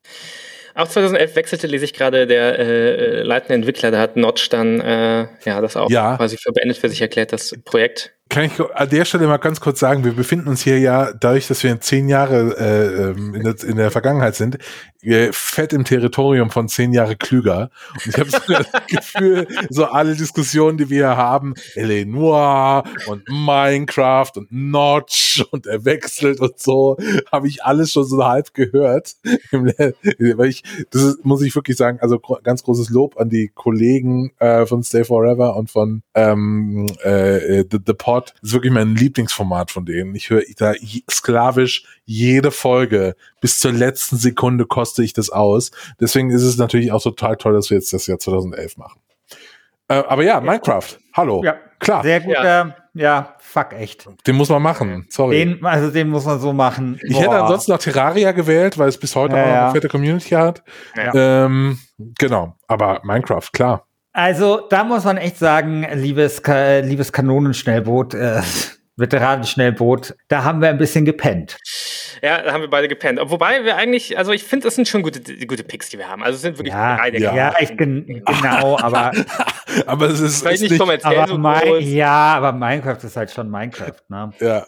Auch 0.75 0.87
2011 0.89 1.35
wechselte, 1.35 1.67
lese 1.67 1.85
ich 1.87 1.95
gerade, 1.95 2.27
der 2.27 2.59
äh, 2.59 3.23
leitende 3.23 3.55
Entwickler, 3.55 3.91
da 3.91 3.99
hat 3.99 4.17
Notch 4.17 4.49
dann 4.49 4.81
äh, 4.81 5.27
ja 5.45 5.61
das 5.61 5.77
auch 5.77 5.91
Ja. 5.91 6.17
quasi 6.17 6.37
für 6.37 6.53
beendet 6.53 6.79
für 6.79 6.89
sich 6.89 7.01
erklärt, 7.01 7.33
das 7.33 7.55
Projekt. 7.65 8.15
Kann 8.29 8.45
ich 8.45 8.53
an 8.61 8.89
der 8.91 9.05
Stelle 9.05 9.27
mal 9.27 9.39
ganz 9.39 9.61
kurz 9.61 9.81
sagen, 9.81 10.05
wir 10.05 10.13
befinden 10.13 10.49
uns 10.49 10.63
hier 10.63 10.79
ja, 10.79 11.13
dadurch, 11.13 11.47
dass 11.49 11.63
wir 11.63 11.71
in 11.71 11.81
zehn 11.81 12.09
Jahre 12.09 12.57
äh, 12.59 13.11
ähm, 13.11 13.35
in, 13.35 13.43
der, 13.43 13.55
in 13.65 13.77
der 13.77 13.91
Vergangenheit 13.91 14.35
sind, 14.35 14.59
äh, 15.03 15.31
fett 15.33 15.73
im 15.73 15.85
Territorium 15.85 16.51
von 16.51 16.69
zehn 16.69 16.93
Jahre 16.93 17.17
klüger. 17.17 17.71
Und 17.95 18.07
ich 18.07 18.19
habe 18.19 18.31
so 18.31 18.39
das 18.49 18.67
Gefühl, 18.89 19.47
so 19.71 19.87
alle 19.87 20.15
Diskussionen, 20.15 20.77
die 20.77 20.91
wir 20.91 21.17
haben, 21.17 21.55
L.A. 21.75 22.05
Noir 22.05 22.85
und 23.07 23.29
Minecraft 23.29 24.33
und 24.37 24.51
Notch 24.51 25.47
und 25.51 25.67
er 25.67 25.85
wechselt 25.85 26.41
und 26.41 26.59
so, 26.59 26.97
habe 27.31 27.49
ich 27.49 27.65
alles 27.65 27.93
schon 27.93 28.05
so 28.05 28.25
halb 28.25 28.53
gehört. 28.55 29.15
Weil 29.53 30.49
ich, 30.49 30.65
das 30.91 31.03
ist, 31.03 31.25
muss 31.25 31.43
ich 31.43 31.55
wirklich 31.55 31.77
sagen, 31.77 31.99
also 32.01 32.19
ganz 32.19 32.63
großes 32.63 32.91
Lob 32.91 33.19
an 33.19 33.31
die 33.31 33.51
Kollegen 33.55 34.33
äh, 34.39 34.67
von 34.67 34.83
Stay 34.83 35.05
Forever 35.05 35.57
und 35.57 35.71
von 35.71 36.03
ähm, 36.15 36.87
äh, 37.03 37.65
The, 37.71 37.79
The 37.87 37.95
Pod 37.95 38.18
Report 38.19 38.35
ist 38.43 38.53
wirklich 38.53 38.73
mein 38.73 38.95
Lieblingsformat 38.95 39.71
von 39.71 39.85
denen. 39.85 40.15
Ich 40.15 40.31
höre 40.31 40.43
da 40.57 40.73
sklavisch 41.11 41.85
jede 42.05 42.51
Folge. 42.51 43.17
Bis 43.41 43.61
zur 43.61 43.73
letzten 43.73 44.17
Sekunde 44.17 44.67
koste 44.67 45.03
ich 45.03 45.13
das 45.13 45.31
aus. 45.31 45.71
Deswegen 46.01 46.31
ist 46.31 46.43
es 46.43 46.57
natürlich 46.59 46.93
auch 46.93 47.03
total 47.03 47.37
toll, 47.37 47.55
dass 47.55 47.71
wir 47.71 47.77
jetzt 47.77 47.93
das 47.93 48.07
Jahr 48.07 48.19
2011 48.19 48.77
machen. 48.77 49.01
Äh, 49.89 50.03
aber 50.07 50.23
ja, 50.23 50.41
Minecraft. 50.41 50.99
Hallo. 51.15 51.43
Ja, 51.45 51.57
klar. 51.79 52.03
Sehr 52.03 52.21
guter, 52.21 52.45
ja. 52.45 52.77
ja, 52.95 53.35
fuck 53.39 53.73
echt. 53.73 54.07
Den 54.27 54.37
muss 54.37 54.51
man 54.51 54.63
machen. 54.63 55.07
Sorry. 55.09 55.37
Den, 55.37 55.65
also 55.65 55.91
den 55.91 56.09
muss 56.09 56.27
man 56.27 56.41
so 56.41 56.53
machen. 56.53 57.01
Ich 57.03 57.15
Boah. 57.15 57.23
hätte 57.23 57.43
ansonsten 57.43 57.73
noch 57.73 57.79
Terraria 57.79 58.33
gewählt, 58.33 58.77
weil 58.77 58.89
es 58.89 58.99
bis 58.99 59.17
heute 59.17 59.37
ja, 59.37 59.43
auch 59.43 59.47
noch 59.47 59.55
eine 59.55 59.73
fette 59.73 59.89
Community 59.89 60.31
hat. 60.31 60.63
Ja. 60.95 61.45
Ähm, 61.45 61.79
genau. 61.99 62.55
Aber 62.67 63.01
Minecraft, 63.03 63.51
klar. 63.53 63.88
Also 64.19 64.67
da 64.69 64.83
muss 64.83 65.05
man 65.05 65.17
echt 65.17 65.39
sagen, 65.39 65.87
liebes, 65.95 66.43
liebes 66.83 67.13
Kanonenschnellboot, 67.13 68.15
äh, 68.15 68.43
Veteranenschnellboot, 68.97 70.17
da 70.27 70.43
haben 70.43 70.61
wir 70.61 70.71
ein 70.71 70.77
bisschen 70.77 71.05
gepennt. 71.05 71.57
Ja, 72.21 72.43
da 72.43 72.53
haben 72.53 72.63
wir 72.63 72.69
beide 72.69 72.89
gepennt. 72.89 73.21
Wobei 73.23 73.65
wir 73.65 73.77
eigentlich, 73.77 74.19
also 74.19 74.33
ich 74.33 74.43
finde, 74.43 74.65
das 74.65 74.75
sind 74.75 74.89
schon 74.89 75.03
gute, 75.03 75.21
gute 75.47 75.63
Picks, 75.63 75.91
die 75.91 75.99
wir 75.99 76.09
haben. 76.09 76.25
Also 76.25 76.35
es 76.35 76.43
sind 76.43 76.59
wirklich 76.59 76.75
ja, 76.75 76.97
beide. 76.97 77.21
Ja, 77.21 77.33
ja 77.33 77.55
ich 77.61 77.77
bin, 77.77 78.07
genau, 78.27 78.77
aber. 78.81 79.13
aber 79.87 80.07
es 80.07 80.19
ist, 80.19 80.45
ist 80.45 80.63
nicht 80.63 80.81
kommerziell 80.81 81.17
aber 81.17 81.29
so 81.29 81.39
mein, 81.39 81.81
Ja, 81.83 82.35
aber 82.35 82.51
Minecraft 82.51 82.99
ist 83.05 83.17
halt 83.17 83.31
schon 83.31 83.49
Minecraft, 83.49 84.03
ne? 84.09 84.33
Ja. 84.41 84.67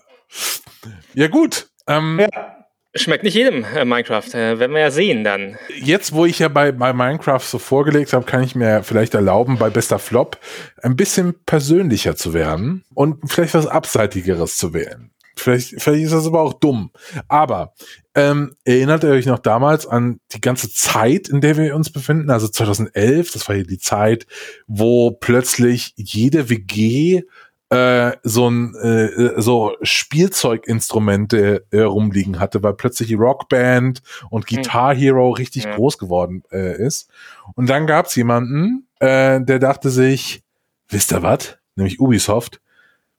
Ja, 1.15 1.27
gut. 1.27 1.67
Ähm, 1.89 2.21
ja. 2.21 2.60
Schmeckt 2.95 3.23
nicht 3.23 3.35
jedem 3.35 3.65
äh, 3.65 3.85
Minecraft, 3.85 4.35
äh, 4.35 4.59
werden 4.59 4.73
wir 4.73 4.81
ja 4.81 4.91
sehen 4.91 5.23
dann. 5.23 5.57
Jetzt, 5.81 6.13
wo 6.13 6.27
ich 6.27 6.41
ja 6.41 6.49
bei, 6.49 6.73
bei 6.73 6.93
Minecraft 6.93 7.41
so 7.41 7.61
vorgelegt 7.61 8.13
habe, 8.13 8.27
kann 8.27 8.43
ich 8.43 8.57
mir 8.57 8.83
vielleicht 8.83 9.15
erlauben, 9.15 9.59
bei 9.59 9.71
Bester 9.71 10.01
Flop 10.01 10.39
ein 10.83 10.97
bisschen 10.97 11.35
persönlicher 11.47 12.17
zu 12.17 12.35
werden 12.35 12.83
und 12.95 13.31
vielleicht 13.31 13.55
was 13.55 13.69
Abseitigeres 13.69 14.57
zu 14.57 14.75
wählen. 14.75 15.13
Vielleicht, 15.37 15.81
vielleicht 15.81 16.05
ist 16.05 16.13
das 16.13 16.27
aber 16.27 16.41
auch 16.43 16.55
dumm. 16.55 16.91
Aber 17.29 17.75
ähm, 18.15 18.57
erinnert 18.65 19.05
ihr 19.05 19.11
euch 19.11 19.27
noch 19.27 19.39
damals 19.39 19.87
an 19.87 20.21
die 20.33 20.41
ganze 20.41 20.73
Zeit, 20.73 21.29
in 21.29 21.41
der 21.41 21.57
wir 21.57 21.75
uns 21.77 21.91
befinden? 21.91 22.31
Also 22.31 22.49
2011, 22.49 23.31
das 23.33 23.49
war 23.49 23.55
hier 23.55 23.65
die 23.65 23.79
Zeit, 23.79 24.27
wo 24.67 25.13
plötzlich 25.13 25.95
jede 25.97 26.51
WG 26.51 27.23
äh, 27.71 28.17
so 28.25 28.51
ein 28.51 28.75
äh, 28.75 29.41
so 29.41 29.77
Spielzeuginstrumente 29.83 31.65
äh, 31.71 31.81
rumliegen 31.81 32.41
hatte, 32.41 32.63
weil 32.63 32.75
plötzlich 32.75 33.09
die 33.09 33.15
Rockband 33.15 34.03
und 34.29 34.49
hm. 34.49 34.57
Guitar 34.57 34.95
Hero 34.95 35.31
richtig 35.31 35.65
ja. 35.65 35.77
groß 35.77 35.99
geworden 35.99 36.43
äh, 36.51 36.77
ist. 36.77 37.09
Und 37.55 37.69
dann 37.71 37.87
gab's 37.87 38.17
jemanden, 38.17 38.89
äh, 38.99 39.41
der 39.41 39.61
dachte 39.61 39.91
sich, 39.91 40.43
wisst 40.89 41.13
ihr 41.13 41.23
was? 41.23 41.59
Nämlich 41.77 42.01
Ubisoft. 42.01 42.61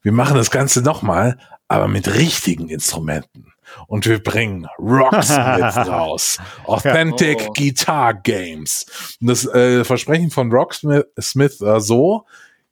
Wir 0.02 0.12
machen 0.12 0.36
das 0.36 0.52
Ganze 0.52 0.82
nochmal, 0.82 1.38
aber 1.68 1.88
mit 1.88 2.14
richtigen 2.16 2.68
Instrumenten. 2.68 3.54
Und 3.88 4.06
wir 4.06 4.22
bringen 4.22 4.68
Rocksmith 4.78 5.78
raus. 5.88 6.40
Authentic 6.66 7.46
oh. 7.48 7.54
Guitar 7.54 8.14
Games. 8.16 9.18
Und 9.22 9.28
das 9.28 9.46
äh, 9.46 9.86
Versprechen 9.86 10.30
von 10.30 10.52
Rocksmith 10.52 11.06
Smith, 11.22 11.62
äh, 11.62 11.80
so, 11.80 12.26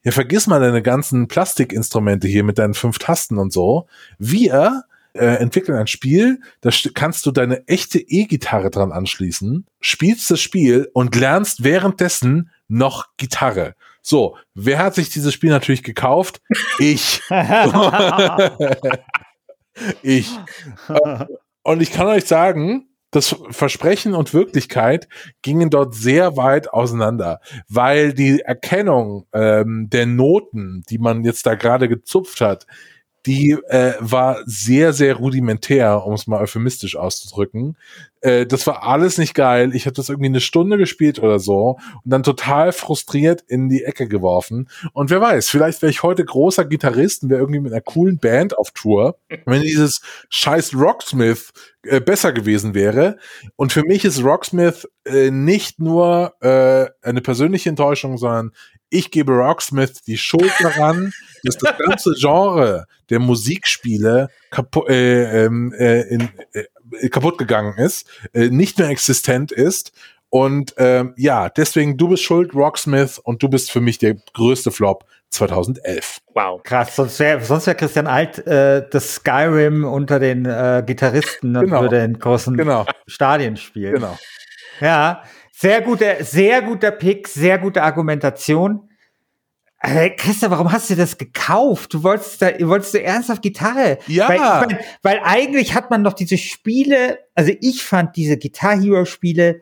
ja, 0.10 0.12
vergiss 0.12 0.47
mal 0.47 0.60
deine 0.60 0.82
ganzen 0.82 1.28
Plastikinstrumente 1.28 2.28
hier 2.28 2.43
mit 2.43 2.57
deinen 2.57 2.74
fünf 2.74 2.97
Tasten 2.97 3.38
und 3.38 3.53
so. 3.53 3.88
Wir 4.18 4.86
äh, 5.14 5.36
entwickeln 5.36 5.78
ein 5.78 5.86
Spiel, 5.86 6.41
da 6.62 6.72
kannst 6.95 7.28
du 7.28 7.32
deine 7.32 7.68
echte 7.68 7.99
E-Gitarre 7.99 8.72
dran 8.72 8.91
anschließen, 8.91 9.68
spielst 9.82 10.32
das 10.32 10.41
Spiel 10.41 10.89
und 10.93 11.16
lernst 11.16 11.64
währenddessen 11.64 12.49
noch 12.68 13.05
Gitarre. 13.18 13.76
So, 14.01 14.36
wer 14.55 14.80
hat 14.80 14.95
sich 14.95 15.10
dieses 15.10 15.32
Spiel 15.32 15.51
natürlich 15.51 15.84
gekauft? 15.84 16.41
Ich. 16.80 17.22
ich. 20.01 20.32
Und 21.62 21.82
ich 21.82 21.91
kann 21.91 22.07
euch 22.07 22.26
sagen, 22.26 22.89
das 23.12 23.36
Versprechen 23.49 24.14
und 24.14 24.34
Wirklichkeit 24.34 25.07
gingen 25.41 25.70
dort 25.70 25.95
sehr 25.95 26.38
weit 26.38 26.72
auseinander, 26.72 27.41
weil 27.68 28.14
die 28.14 28.41
Erkennung 28.41 29.26
ähm, 29.34 29.89
der 29.89 30.05
Noten, 30.05 30.84
die 30.89 30.99
man 30.99 31.24
jetzt 31.24 31.45
da 31.45 31.55
gerade 31.55 31.88
gezupft 31.88 32.41
hat, 32.41 32.68
die 33.26 33.57
äh, 33.67 33.93
war 33.99 34.39
sehr, 34.45 34.93
sehr 34.93 35.15
rudimentär, 35.15 36.05
um 36.05 36.13
es 36.13 36.28
mal 36.28 36.41
euphemistisch 36.41 36.95
auszudrücken. 36.95 37.78
Äh, 38.22 38.45
das 38.45 38.65
war 38.67 38.84
alles 38.84 39.17
nicht 39.17 39.34
geil. 39.34 39.76
Ich 39.76 39.86
habe 39.86 39.95
das 39.95 40.09
irgendwie 40.09 40.28
eine 40.28 40.41
Stunde 40.41 40.78
gespielt 40.78 41.20
oder 41.20 41.39
so 41.39 41.80
und 42.03 42.11
dann 42.11 42.24
total 42.24 42.72
frustriert 42.72 43.43
in 43.47 43.70
die 43.70 43.84
Ecke 43.84 44.07
geworfen. 44.07 44.70
Und 44.93 45.09
wer 45.09 45.22
weiß, 45.22 45.49
vielleicht 45.49 45.82
wäre 45.82 45.89
ich 45.89 46.03
heute 46.03 46.24
großer 46.24 46.65
Gitarrist 46.65 47.24
und 47.24 47.30
wäre 47.30 47.41
irgendwie 47.41 47.59
mit 47.59 47.74
einer 47.74 47.82
coolen 47.82 48.20
Band 48.20 48.57
auf 48.57 48.72
Tour, 48.72 49.17
wenn 49.45 49.61
dieses 49.61 50.01
scheiß 50.30 50.74
Rocksmith 50.76 51.51
äh, 51.84 52.01
besser 52.01 52.34
gewesen 52.34 52.74
wäre. 52.74 53.17
Und 53.55 53.72
für 53.72 53.84
mich 53.84 54.05
ist 54.05 54.24
Rocksmith 54.24 54.88
äh, 55.05 55.32
nicht 55.32 55.80
nur 55.80 56.34
äh, 56.41 56.88
eine 57.01 57.22
persönliche 57.22 57.70
Enttäuschung, 57.70 58.17
sondern 58.17 58.51
ich 58.90 59.12
gebe 59.12 59.34
Rocksmith 59.34 60.02
die 60.06 60.18
Schuld 60.18 60.52
daran, 60.60 61.14
dass 61.44 61.58
das 61.58 61.78
ganze 61.78 62.14
Genre 62.18 62.86
der 63.10 63.20
Musikspiele 63.20 64.30
kapu 64.52 64.86
äh, 64.88 65.46
ähm, 65.46 65.74
äh, 65.78 66.02
in, 66.02 66.30
äh, 66.54 67.10
kaputt 67.10 67.38
gegangen 67.38 67.78
ist, 67.78 68.08
äh, 68.34 68.50
nicht 68.50 68.78
mehr 68.78 68.90
existent 68.90 69.52
ist. 69.52 69.92
Und 70.30 70.76
ähm, 70.78 71.14
ja, 71.18 71.50
deswegen 71.50 71.98
du 71.98 72.10
bist 72.10 72.24
schuld, 72.24 72.54
Rocksmith, 72.54 73.20
und 73.20 73.42
du 73.42 73.50
bist 73.50 73.72
für 73.72 73.82
mich 73.82 73.98
der 73.98 74.16
größte 74.34 74.72
Flop 74.72 75.06
2011. 75.32 76.20
Wow. 76.34 76.62
Krass, 76.64 76.96
sonst 76.96 77.20
wäre 77.20 77.44
sonst 77.44 77.68
wär 77.68 77.76
Christian 77.76 78.08
Alt 78.08 78.46
äh, 78.48 78.88
das 78.90 79.16
Skyrim 79.16 79.84
unter 79.86 80.20
den 80.20 80.46
äh, 80.46 80.84
Gitarristen 80.86 81.56
und 81.56 81.66
genau. 81.66 81.82
würde 81.82 82.04
in 82.04 82.18
großen 82.20 82.56
genau. 82.58 82.86
Stadien 83.08 83.58
spielen. 83.58 83.96
Genau. 83.96 84.18
Ja, 84.82 85.24
sehr 85.60 85.82
guter, 85.82 86.24
sehr 86.24 86.62
guter 86.62 86.91
Pick, 86.91 87.28
sehr 87.28 87.57
gute 87.57 87.84
Argumentation. 87.84 88.89
Äh, 89.82 90.12
Christa, 90.12 90.49
warum 90.51 90.72
hast 90.72 90.89
du 90.89 90.95
das 90.95 91.18
gekauft? 91.18 91.93
Du 91.93 92.03
wolltest 92.03 92.41
da, 92.41 92.51
wolltest 92.62 92.93
du 92.93 93.03
ernsthaft 93.03 93.41
Gitarre? 93.41 93.97
Ja. 94.07 94.30
Weil, 94.30 94.36
ich 94.36 94.41
mein, 94.41 94.86
weil 95.01 95.20
eigentlich 95.22 95.74
hat 95.74 95.89
man 95.89 96.05
doch 96.05 96.14
diese 96.14 96.38
Spiele, 96.38 97.20
also 97.36 97.51
ich 97.60 97.84
fand 97.84 98.16
diese 98.16 98.38
Guitar 98.38 98.80
Hero 98.80 99.03
Spiele, 99.03 99.62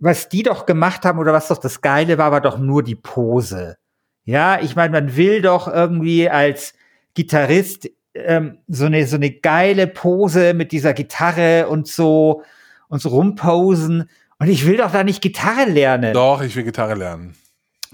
was 0.00 0.28
die 0.28 0.42
doch 0.42 0.66
gemacht 0.66 1.04
haben 1.04 1.20
oder 1.20 1.32
was 1.32 1.46
doch 1.46 1.58
das 1.58 1.82
Geile 1.82 2.18
war, 2.18 2.32
war 2.32 2.40
doch 2.40 2.58
nur 2.58 2.82
die 2.82 2.96
Pose. 2.96 3.76
Ja, 4.24 4.60
ich 4.60 4.74
meine, 4.74 4.92
man 4.92 5.16
will 5.16 5.40
doch 5.40 5.68
irgendwie 5.68 6.28
als 6.28 6.74
Gitarrist 7.14 7.88
ähm, 8.14 8.58
so 8.66 8.86
eine 8.86 9.06
so 9.06 9.16
eine 9.16 9.30
geile 9.30 9.86
Pose 9.86 10.52
mit 10.52 10.72
dieser 10.72 10.94
Gitarre 10.94 11.68
und 11.68 11.86
so 11.86 12.42
und 12.88 13.00
so 13.00 13.10
rumposen. 13.10 14.08
Und 14.40 14.48
ich 14.48 14.66
will 14.66 14.78
doch 14.78 14.90
da 14.90 15.04
nicht 15.04 15.20
Gitarre 15.20 15.66
lernen. 15.66 16.14
Doch, 16.14 16.40
ich 16.40 16.56
will 16.56 16.64
Gitarre 16.64 16.94
lernen. 16.94 17.36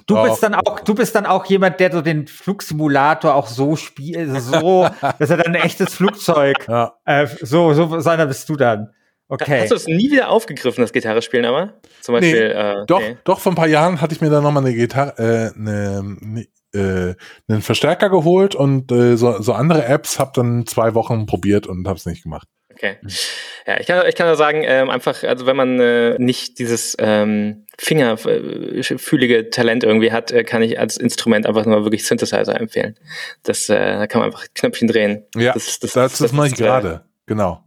Du 0.06 0.14
doch. 0.14 0.28
bist 0.28 0.42
dann 0.42 0.54
auch, 0.54 0.78
du 0.80 0.94
bist 0.94 1.14
dann 1.16 1.26
auch 1.26 1.44
jemand, 1.46 1.80
der 1.80 1.90
so 1.90 2.00
den 2.00 2.28
Flugsimulator 2.28 3.34
auch 3.34 3.48
so 3.48 3.74
spielt, 3.74 4.30
so, 4.40 4.88
dass 5.18 5.30
er 5.30 5.38
dann 5.38 5.56
ein 5.56 5.62
echtes 5.62 5.94
Flugzeug. 5.94 6.66
Ja. 6.68 6.94
Äh, 7.04 7.26
so, 7.40 7.74
so 7.74 7.98
seiner 7.98 8.26
bist 8.26 8.48
du 8.48 8.54
dann. 8.54 8.90
Okay. 9.28 9.62
Hast 9.62 9.72
du 9.72 9.74
es 9.74 9.86
nie 9.88 10.12
wieder 10.12 10.28
aufgegriffen, 10.28 10.82
das 10.82 10.92
Gitarre 10.92 11.20
spielen, 11.20 11.44
aber? 11.44 11.74
Zum 12.00 12.12
Beispiel. 12.12 12.48
Nee, 12.48 12.54
äh, 12.54 12.86
doch, 12.86 13.00
nee. 13.00 13.16
doch, 13.24 13.40
vor 13.40 13.50
ein 13.50 13.56
paar 13.56 13.66
Jahren 13.66 14.00
hatte 14.00 14.14
ich 14.14 14.20
mir 14.20 14.30
dann 14.30 14.44
nochmal 14.44 14.64
eine 14.64 14.74
Gitarre, 14.74 15.18
äh, 15.18 15.58
eine, 15.58 16.16
ne, 16.20 16.46
äh, 16.72 17.16
einen 17.48 17.62
Verstärker 17.62 18.08
geholt 18.08 18.54
und 18.54 18.92
äh, 18.92 19.16
so, 19.16 19.42
so 19.42 19.52
andere 19.52 19.84
Apps, 19.86 20.20
hab 20.20 20.34
dann 20.34 20.66
zwei 20.66 20.94
Wochen 20.94 21.26
probiert 21.26 21.66
und 21.66 21.88
hab's 21.88 22.06
nicht 22.06 22.22
gemacht. 22.22 22.46
Okay. 22.76 22.98
Ja, 23.66 23.80
ich 23.80 23.86
kann, 23.86 24.06
ich 24.06 24.14
kann 24.14 24.26
nur 24.26 24.36
sagen, 24.36 24.62
ähm, 24.64 24.90
einfach, 24.90 25.24
also 25.24 25.46
wenn 25.46 25.56
man 25.56 25.80
äh, 25.80 26.16
nicht 26.18 26.58
dieses 26.58 26.94
ähm, 26.98 27.64
fingerfühlige 27.78 29.48
Talent 29.48 29.82
irgendwie 29.82 30.12
hat, 30.12 30.30
äh, 30.30 30.44
kann 30.44 30.60
ich 30.60 30.78
als 30.78 30.98
Instrument 30.98 31.46
einfach 31.46 31.64
nur 31.64 31.84
wirklich 31.84 32.06
Synthesizer 32.06 32.60
empfehlen. 32.60 32.98
Das, 33.44 33.70
äh, 33.70 33.74
da 33.76 34.06
kann 34.06 34.20
man 34.20 34.26
einfach 34.30 34.44
Knöpfchen 34.54 34.88
drehen. 34.88 35.24
Ja, 35.34 35.54
das, 35.54 35.78
das, 35.80 35.92
das, 35.92 36.18
das, 36.18 36.32
mache 36.32 36.48
ich 36.48 36.54
gerade. 36.54 37.06
Genau. 37.24 37.64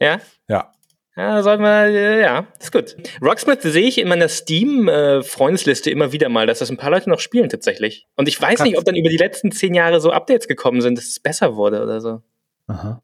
Ja? 0.00 0.20
Ja. 0.48 0.72
Ja, 1.16 1.42
sollten 1.42 1.62
wir, 1.62 1.86
äh, 1.86 2.20
ja, 2.20 2.46
ist 2.60 2.72
gut. 2.72 2.96
Rocksmith 3.22 3.62
sehe 3.62 3.86
ich 3.86 3.98
in 3.98 4.08
meiner 4.08 4.28
Steam-Freundesliste 4.28 5.90
immer 5.90 6.12
wieder 6.12 6.28
mal, 6.28 6.46
dass 6.46 6.58
das 6.58 6.70
ein 6.70 6.76
paar 6.76 6.90
Leute 6.90 7.10
noch 7.10 7.20
spielen 7.20 7.48
tatsächlich. 7.48 8.08
Und 8.16 8.28
ich 8.28 8.40
weiß 8.40 8.56
Krass. 8.56 8.66
nicht, 8.66 8.76
ob 8.76 8.84
dann 8.84 8.96
über 8.96 9.08
die 9.08 9.16
letzten 9.16 9.52
zehn 9.52 9.74
Jahre 9.74 10.00
so 10.00 10.10
Updates 10.10 10.48
gekommen 10.48 10.80
sind, 10.80 10.98
dass 10.98 11.06
es 11.06 11.20
besser 11.20 11.54
wurde 11.54 11.82
oder 11.82 12.00
so. 12.00 12.22
Aha. 12.66 13.02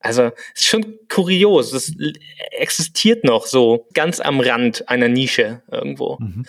Also, 0.00 0.30
ist 0.54 0.66
schon 0.66 0.98
kurios. 1.08 1.72
Das 1.72 1.92
existiert 2.52 3.24
noch 3.24 3.46
so 3.46 3.86
ganz 3.94 4.20
am 4.20 4.40
Rand 4.40 4.88
einer 4.88 5.08
Nische 5.08 5.62
irgendwo. 5.70 6.18
Mhm. 6.20 6.44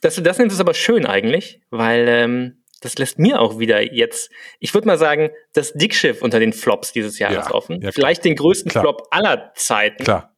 Das, 0.00 0.14
das 0.22 0.38
nimmt 0.38 0.52
es 0.52 0.60
aber 0.60 0.74
schön 0.74 1.06
eigentlich, 1.06 1.60
weil 1.70 2.06
ähm, 2.08 2.62
das 2.84 2.98
lässt 2.98 3.18
mir 3.18 3.40
auch 3.40 3.58
wieder 3.58 3.80
jetzt, 3.80 4.30
ich 4.60 4.74
würde 4.74 4.86
mal 4.86 4.98
sagen, 4.98 5.30
das 5.54 5.72
Dickschiff 5.72 6.22
unter 6.22 6.38
den 6.38 6.52
Flops 6.52 6.92
dieses 6.92 7.18
Jahres 7.18 7.46
ja, 7.46 7.54
offen. 7.54 7.80
Ja, 7.80 7.90
Vielleicht 7.92 8.24
den 8.24 8.36
größten 8.36 8.70
klar. 8.70 8.84
Flop 8.84 9.08
aller 9.10 9.52
Zeiten. 9.54 10.04
Klar. 10.04 10.34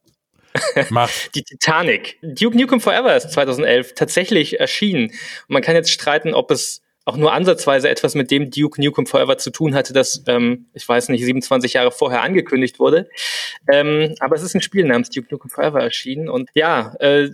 Mach. 0.89 1.11
Die 1.35 1.43
Titanic. 1.43 2.17
Duke 2.21 2.57
Nukem 2.57 2.79
Forever 2.79 3.15
ist 3.15 3.31
2011 3.31 3.93
tatsächlich 3.93 4.59
erschienen. 4.59 5.07
Und 5.07 5.49
man 5.49 5.61
kann 5.61 5.75
jetzt 5.75 5.91
streiten, 5.91 6.33
ob 6.33 6.49
es 6.49 6.81
auch 7.07 7.15
nur 7.15 7.31
ansatzweise 7.31 7.87
etwas 7.87 8.15
mit 8.15 8.31
dem 8.31 8.51
Duke 8.51 8.81
Nukem 8.81 9.05
Forever 9.05 9.37
zu 9.37 9.49
tun 9.49 9.75
hatte, 9.75 9.93
das, 9.93 10.23
ähm, 10.27 10.65
ich 10.73 10.87
weiß 10.87 11.07
nicht, 11.07 11.23
27 11.23 11.71
Jahre 11.71 11.91
vorher 11.91 12.21
angekündigt 12.21 12.79
wurde. 12.79 13.09
Ähm, 13.71 14.15
aber 14.19 14.35
es 14.35 14.43
ist 14.43 14.55
ein 14.55 14.61
Spiel 14.61 14.83
namens 14.83 15.09
Duke 15.09 15.29
Nukem 15.31 15.49
Forever 15.49 15.81
erschienen. 15.81 16.27
Und 16.27 16.49
ja, 16.53 16.95
äh, 16.99 17.29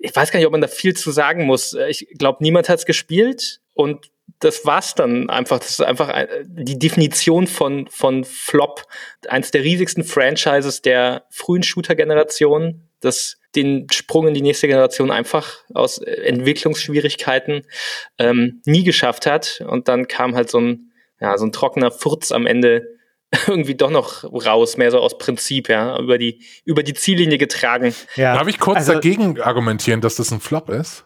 ich 0.00 0.16
weiß 0.16 0.30
gar 0.30 0.38
nicht, 0.38 0.46
ob 0.46 0.52
man 0.52 0.62
da 0.62 0.66
viel 0.66 0.96
zu 0.96 1.10
sagen 1.10 1.44
muss. 1.44 1.76
Ich 1.88 2.08
glaube, 2.18 2.38
niemand 2.40 2.70
hat 2.70 2.78
es 2.78 2.86
gespielt 2.86 3.60
und 3.74 4.10
das 4.42 4.66
war's 4.66 4.94
dann 4.94 5.30
einfach. 5.30 5.60
Das 5.60 5.70
ist 5.70 5.82
einfach 5.82 6.26
die 6.44 6.78
Definition 6.78 7.46
von, 7.46 7.86
von 7.88 8.24
Flop. 8.24 8.84
Eins 9.28 9.50
der 9.50 9.62
riesigsten 9.62 10.04
Franchises 10.04 10.82
der 10.82 11.24
frühen 11.30 11.62
Shooter-Generation, 11.62 12.88
das 13.00 13.38
den 13.54 13.86
Sprung 13.90 14.28
in 14.28 14.34
die 14.34 14.42
nächste 14.42 14.66
Generation 14.66 15.10
einfach 15.10 15.58
aus 15.74 15.98
Entwicklungsschwierigkeiten 15.98 17.62
ähm, 18.18 18.62
nie 18.64 18.82
geschafft 18.82 19.26
hat. 19.26 19.62
Und 19.66 19.88
dann 19.88 20.08
kam 20.08 20.34
halt 20.34 20.50
so 20.50 20.58
ein, 20.58 20.92
ja, 21.20 21.36
so 21.38 21.44
ein 21.44 21.52
trockener 21.52 21.90
Furz 21.90 22.32
am 22.32 22.46
Ende 22.46 22.86
irgendwie 23.46 23.74
doch 23.74 23.90
noch 23.90 24.24
raus, 24.24 24.76
mehr 24.76 24.90
so 24.90 24.98
aus 24.98 25.18
Prinzip, 25.18 25.68
ja, 25.68 25.98
über 25.98 26.18
die, 26.18 26.44
über 26.64 26.82
die 26.82 26.94
Ziellinie 26.94 27.38
getragen. 27.38 27.94
Ja. 28.16 28.34
Darf 28.34 28.48
ich 28.48 28.58
kurz 28.58 28.78
also, 28.78 28.94
dagegen 28.94 29.40
argumentieren, 29.40 30.00
dass 30.00 30.16
das 30.16 30.30
ein 30.32 30.40
Flop 30.40 30.68
ist? 30.68 31.04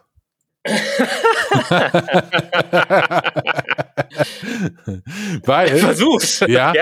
Weil, 5.43 5.77
Versuch's. 5.79 6.39
Ja, 6.47 6.73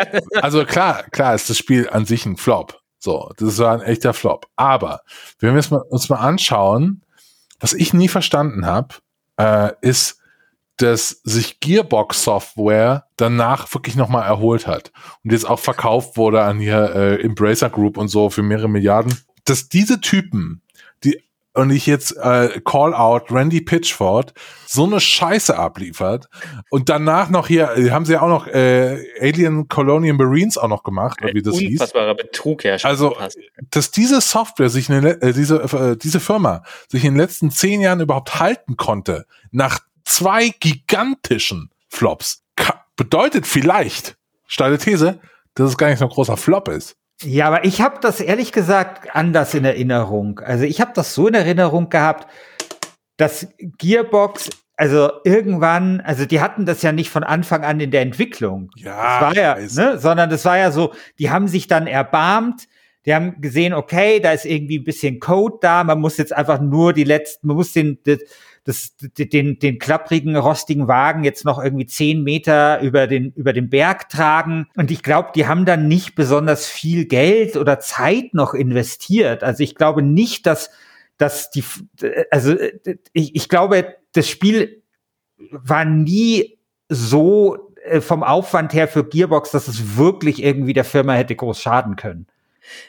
also 0.41 0.65
klar, 0.65 1.03
klar 1.11 1.35
ist 1.35 1.49
das 1.49 1.57
Spiel 1.57 1.89
an 1.89 2.05
sich 2.05 2.25
ein 2.25 2.37
Flop. 2.37 2.81
So, 2.99 3.31
das 3.37 3.57
war 3.59 3.73
ein 3.73 3.81
echter 3.81 4.13
Flop. 4.13 4.47
Aber 4.55 5.01
wenn 5.39 5.51
wir 5.51 5.57
uns 5.57 5.71
mal, 5.71 5.81
uns 5.89 6.09
mal 6.09 6.17
anschauen, 6.17 7.03
was 7.59 7.73
ich 7.73 7.93
nie 7.93 8.07
verstanden 8.07 8.65
habe, 8.65 8.95
äh, 9.37 9.71
ist, 9.81 10.19
dass 10.77 11.21
sich 11.23 11.59
Gearbox 11.59 12.23
Software 12.23 13.05
danach 13.15 13.73
wirklich 13.73 13.95
nochmal 13.95 14.27
erholt 14.27 14.67
hat 14.67 14.91
und 15.23 15.31
jetzt 15.31 15.49
auch 15.49 15.59
verkauft 15.59 16.17
wurde 16.17 16.41
an 16.41 16.59
hier 16.59 16.93
äh, 16.93 17.21
Embracer 17.21 17.69
Group 17.69 17.97
und 17.97 18.09
so 18.09 18.29
für 18.29 18.43
mehrere 18.43 18.69
Milliarden, 18.69 19.17
dass 19.45 19.69
diese 19.69 20.01
Typen, 20.01 20.61
und 21.55 21.71
ich 21.71 21.85
jetzt 21.85 22.15
äh, 22.17 22.61
Call 22.63 22.93
Out 22.93 23.31
Randy 23.31 23.61
Pitchford 23.61 24.33
so 24.67 24.85
eine 24.85 24.99
Scheiße 24.99 25.57
abliefert 25.57 26.29
und 26.69 26.89
danach 26.89 27.29
noch 27.29 27.47
hier 27.47 27.73
haben 27.91 28.05
sie 28.05 28.13
ja 28.13 28.21
auch 28.21 28.27
noch 28.27 28.47
äh, 28.47 29.03
Alien 29.19 29.67
Colonial 29.67 30.15
Marines 30.15 30.57
auch 30.57 30.67
noch 30.67 30.83
gemacht, 30.83 31.19
oder 31.23 31.33
wie 31.33 31.41
das 31.41 31.57
hieß. 31.57 31.79
Unfassbarer 31.79 32.15
Betrug, 32.15 32.63
ja. 32.63 32.75
Also, 32.83 33.15
dass 33.71 33.91
diese 33.91 34.21
Software 34.21 34.69
sich 34.69 34.89
in 34.89 35.03
äh, 35.03 35.33
diese 35.33 35.55
äh, 35.61 35.97
diese 35.97 36.19
Firma 36.19 36.63
sich 36.89 37.03
in 37.03 37.13
den 37.13 37.19
letzten 37.19 37.51
zehn 37.51 37.81
Jahren 37.81 38.01
überhaupt 38.01 38.39
halten 38.39 38.77
konnte 38.77 39.25
nach 39.51 39.79
zwei 40.03 40.49
gigantischen 40.59 41.71
Flops, 41.87 42.43
bedeutet 42.95 43.47
vielleicht 43.47 44.17
steile 44.47 44.77
These, 44.77 45.19
dass 45.55 45.69
es 45.69 45.77
gar 45.77 45.89
nicht 45.89 45.99
so 45.99 46.05
ein 46.05 46.11
großer 46.11 46.37
Flop 46.37 46.67
ist. 46.67 46.97
Ja, 47.23 47.47
aber 47.47 47.63
ich 47.65 47.81
habe 47.81 47.99
das 48.01 48.19
ehrlich 48.19 48.51
gesagt 48.51 49.15
anders 49.15 49.53
in 49.53 49.63
Erinnerung. 49.65 50.39
Also 50.39 50.65
ich 50.65 50.81
habe 50.81 50.91
das 50.93 51.13
so 51.15 51.27
in 51.27 51.33
Erinnerung 51.33 51.89
gehabt, 51.89 52.29
dass 53.17 53.47
Gearbox, 53.59 54.49
also 54.75 55.09
irgendwann, 55.23 56.01
also 56.01 56.25
die 56.25 56.41
hatten 56.41 56.65
das 56.65 56.81
ja 56.81 56.91
nicht 56.91 57.09
von 57.09 57.23
Anfang 57.23 57.63
an 57.63 57.79
in 57.79 57.91
der 57.91 58.01
Entwicklung. 58.01 58.69
Ja, 58.75 59.19
das 59.19 59.21
war 59.21 59.35
ja, 59.35 59.55
ne, 59.55 59.99
sondern 59.99 60.29
das 60.29 60.43
war 60.43 60.57
ja 60.57 60.71
so, 60.71 60.93
die 61.17 61.29
haben 61.29 61.47
sich 61.47 61.67
dann 61.67 61.87
erbarmt, 61.87 62.67
die 63.05 63.13
haben 63.15 63.39
gesehen, 63.39 63.73
okay, 63.73 64.19
da 64.19 64.31
ist 64.31 64.45
irgendwie 64.45 64.79
ein 64.79 64.83
bisschen 64.83 65.19
Code 65.19 65.57
da, 65.61 65.83
man 65.83 66.01
muss 66.01 66.17
jetzt 66.17 66.33
einfach 66.33 66.59
nur 66.59 66.91
die 66.91 67.03
letzten, 67.03 67.47
man 67.47 67.55
muss 67.55 67.71
den, 67.71 67.99
das, 68.65 68.95
den, 68.97 69.59
den 69.59 69.77
klapprigen, 69.77 70.35
rostigen 70.35 70.87
Wagen 70.87 71.23
jetzt 71.23 71.45
noch 71.45 71.63
irgendwie 71.63 71.85
zehn 71.85 72.23
Meter 72.23 72.81
über 72.81 73.05
den, 73.05 73.31
über 73.33 73.53
den 73.53 73.69
Berg 73.69 74.09
tragen. 74.09 74.67
Und 74.75 74.89
ich 74.89 75.03
glaube, 75.03 75.29
die 75.35 75.47
haben 75.47 75.65
dann 75.65 75.87
nicht 75.87 76.15
besonders 76.15 76.65
viel 76.65 77.05
Geld 77.05 77.57
oder 77.57 77.79
Zeit 77.79 78.33
noch 78.33 78.55
investiert. 78.55 79.43
Also 79.43 79.63
ich 79.63 79.75
glaube 79.75 80.01
nicht, 80.01 80.47
dass, 80.47 80.71
dass 81.17 81.51
die, 81.51 81.63
also 82.31 82.55
ich, 83.13 83.35
ich 83.35 83.49
glaube, 83.49 83.95
das 84.13 84.27
Spiel 84.27 84.81
war 85.37 85.85
nie 85.85 86.57
so 86.89 87.71
äh, 87.83 88.01
vom 88.01 88.23
Aufwand 88.23 88.73
her 88.73 88.87
für 88.87 89.07
Gearbox, 89.07 89.51
dass 89.51 89.67
es 89.67 89.95
wirklich 89.95 90.43
irgendwie 90.43 90.73
der 90.73 90.85
Firma 90.85 91.13
hätte 91.13 91.35
groß 91.35 91.61
schaden 91.61 91.97
können. 91.97 92.25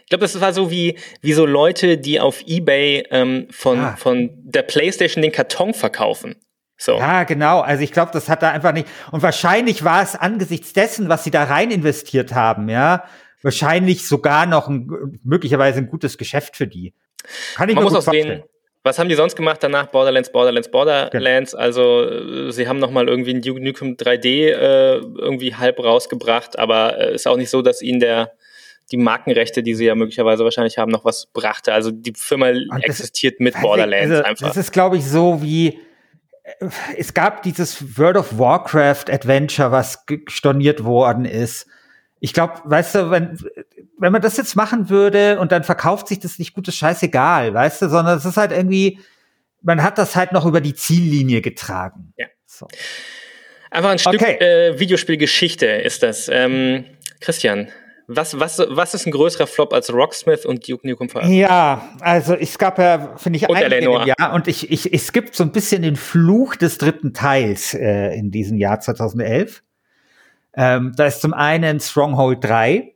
Ich 0.03 0.09
glaube, 0.09 0.22
das 0.22 0.41
war 0.41 0.53
so 0.53 0.70
wie, 0.70 0.99
wie 1.20 1.33
so 1.33 1.47
Leute, 1.47 1.99
die 1.99 2.20
auf 2.20 2.43
Ebay 2.47 3.07
ähm, 3.11 3.49
von, 3.51 3.79
ja. 3.79 3.97
von 3.97 4.31
der 4.43 4.62
Playstation 4.62 5.22
den 5.22 5.33
Karton 5.33 5.74
verkaufen. 5.74 6.37
So. 6.79 6.99
Ja, 6.99 7.24
genau. 7.24 7.61
Also 7.61 7.83
ich 7.83 7.93
glaube, 7.93 8.11
das 8.12 8.29
hat 8.29 8.43
da 8.43 8.51
einfach 8.51 8.72
nicht. 8.72 8.87
Und 9.11 9.22
wahrscheinlich 9.22 9.85
war 9.85 10.03
es 10.03 10.14
angesichts 10.14 10.72
dessen, 10.72 11.09
was 11.09 11.24
sie 11.24 11.31
da 11.31 11.45
rein 11.45 11.70
investiert 11.70 12.35
haben, 12.35 12.68
ja, 12.68 13.05
wahrscheinlich 13.43 14.07
sogar 14.07 14.47
noch 14.47 14.68
ein, 14.68 15.20
möglicherweise 15.24 15.79
ein 15.79 15.89
gutes 15.89 16.18
Geschäft 16.18 16.57
für 16.57 16.66
die. 16.66 16.93
Kann 17.55 17.68
ich 17.68 17.74
Man 17.74 17.85
mir 17.85 17.91
muss 17.91 18.07
auch 18.07 18.12
sehen, 18.12 18.43
was 18.87 19.01
haben 19.01 19.09
die 19.09 19.16
sonst 19.16 19.35
gemacht 19.35 19.62
danach? 19.62 19.87
Borderlands, 19.87 20.31
Borderlands, 20.31 20.70
Borderlands. 20.70 21.53
Genau. 21.53 21.62
Also 21.62 22.05
äh, 22.05 22.53
sie 22.53 22.68
haben 22.68 22.79
noch 22.79 22.93
mal 22.93 23.09
irgendwie 23.09 23.33
ein 23.33 23.43
Duke 23.43 23.61
Nukem 23.61 23.97
3D 23.97 24.51
äh, 24.51 24.97
irgendwie 24.99 25.55
halb 25.57 25.81
rausgebracht, 25.81 26.59
aber 26.59 26.99
äh, 26.99 27.14
ist 27.14 27.27
auch 27.27 27.37
nicht 27.37 27.51
so, 27.51 27.62
dass 27.62 27.83
ihnen 27.83 28.01
der 28.01 28.33
die 28.93 28.97
Markenrechte, 28.97 29.62
die 29.62 29.74
sie 29.74 29.87
ja 29.87 29.95
möglicherweise 29.95 30.45
wahrscheinlich 30.45 30.78
haben, 30.78 30.93
noch 30.93 31.05
was 31.05 31.26
brachte. 31.26 31.72
Also 31.72 31.91
die 31.91 32.12
Firma 32.14 32.51
existiert 32.80 33.41
mit 33.41 33.61
Borderlands 33.61 34.11
also, 34.11 34.22
einfach. 34.22 34.49
Das 34.49 34.57
ist, 34.57 34.72
glaube 34.72 34.97
ich, 34.97 35.05
so 35.05 35.43
wie 35.43 35.80
äh, 36.45 36.68
es 36.97 37.12
gab 37.12 37.43
dieses 37.43 37.99
World 37.99 38.16
of 38.16 38.39
Warcraft 38.39 39.11
Adventure, 39.11 39.72
was 39.72 40.05
storniert 40.28 40.84
worden 40.84 41.24
ist. 41.24 41.66
Ich 42.20 42.32
glaube, 42.32 42.55
weißt 42.64 42.95
du, 42.95 43.11
wenn, 43.11 43.39
wenn 43.99 44.12
man 44.12 44.22
das 44.22 44.37
jetzt 44.37 44.57
machen 44.57 44.89
würde 44.89 45.39
und 45.39 45.53
dann 45.53 45.64
verkauft 45.64 46.09
sich 46.09 46.20
das 46.20 46.39
nicht 46.39 46.55
gut, 46.55 46.66
ist 46.68 46.76
scheißegal, 46.76 47.53
weißt 47.53 47.82
du, 47.82 47.89
sondern 47.89 48.16
es 48.16 48.24
ist 48.24 48.37
halt 48.37 48.53
irgendwie, 48.53 49.01
man 49.62 49.82
hat 49.82 49.99
das 49.99 50.16
halt 50.16 50.32
noch 50.32 50.47
über 50.47 50.61
die 50.61 50.74
Ziellinie 50.74 51.43
getragen. 51.43 52.12
Ja. 52.16 52.26
So. 52.47 52.68
Einfach 53.70 53.91
ein 53.91 53.99
Stück 53.99 54.14
okay. 54.14 54.37
äh, 54.39 54.78
Videospielgeschichte 54.78 55.66
ist 55.66 56.03
das. 56.03 56.30
Ähm, 56.32 56.84
Christian, 57.20 57.68
was, 58.09 58.38
was, 58.38 58.59
was 58.59 58.94
ist 58.94 59.07
ein 59.07 59.11
größerer 59.11 59.46
Flop 59.46 59.72
als 59.72 59.92
Rocksmith 59.92 60.46
und 60.46 60.68
Duke 60.68 60.86
Nukem 60.86 61.09
Forever? 61.09 61.28
Ja, 61.28 61.88
also 62.00 62.34
es 62.34 62.57
gab 62.57 62.78
ja, 62.78 63.16
finde 63.16 63.38
ich, 63.38 63.48
und 63.48 63.57
einige 63.57 64.07
Jahr 64.07 64.32
und 64.34 64.46
ich, 64.46 64.70
ich, 64.70 64.92
es 64.92 65.12
gibt 65.12 65.34
so 65.34 65.42
ein 65.42 65.50
bisschen 65.50 65.82
den 65.82 65.96
Fluch 65.96 66.57
des 66.57 66.78
dritten 66.78 67.14
Teils 67.14 67.74
äh, 67.74 68.16
in 68.16 68.30
diesem 68.30 68.59
Jahr 68.59 68.80
2011. 68.80 69.62
Ähm, 70.54 70.92
da 70.96 71.07
ist 71.07 71.20
zum 71.20 71.34
einen 71.34 71.80
Stronghold 71.80 72.42
3, 72.44 72.94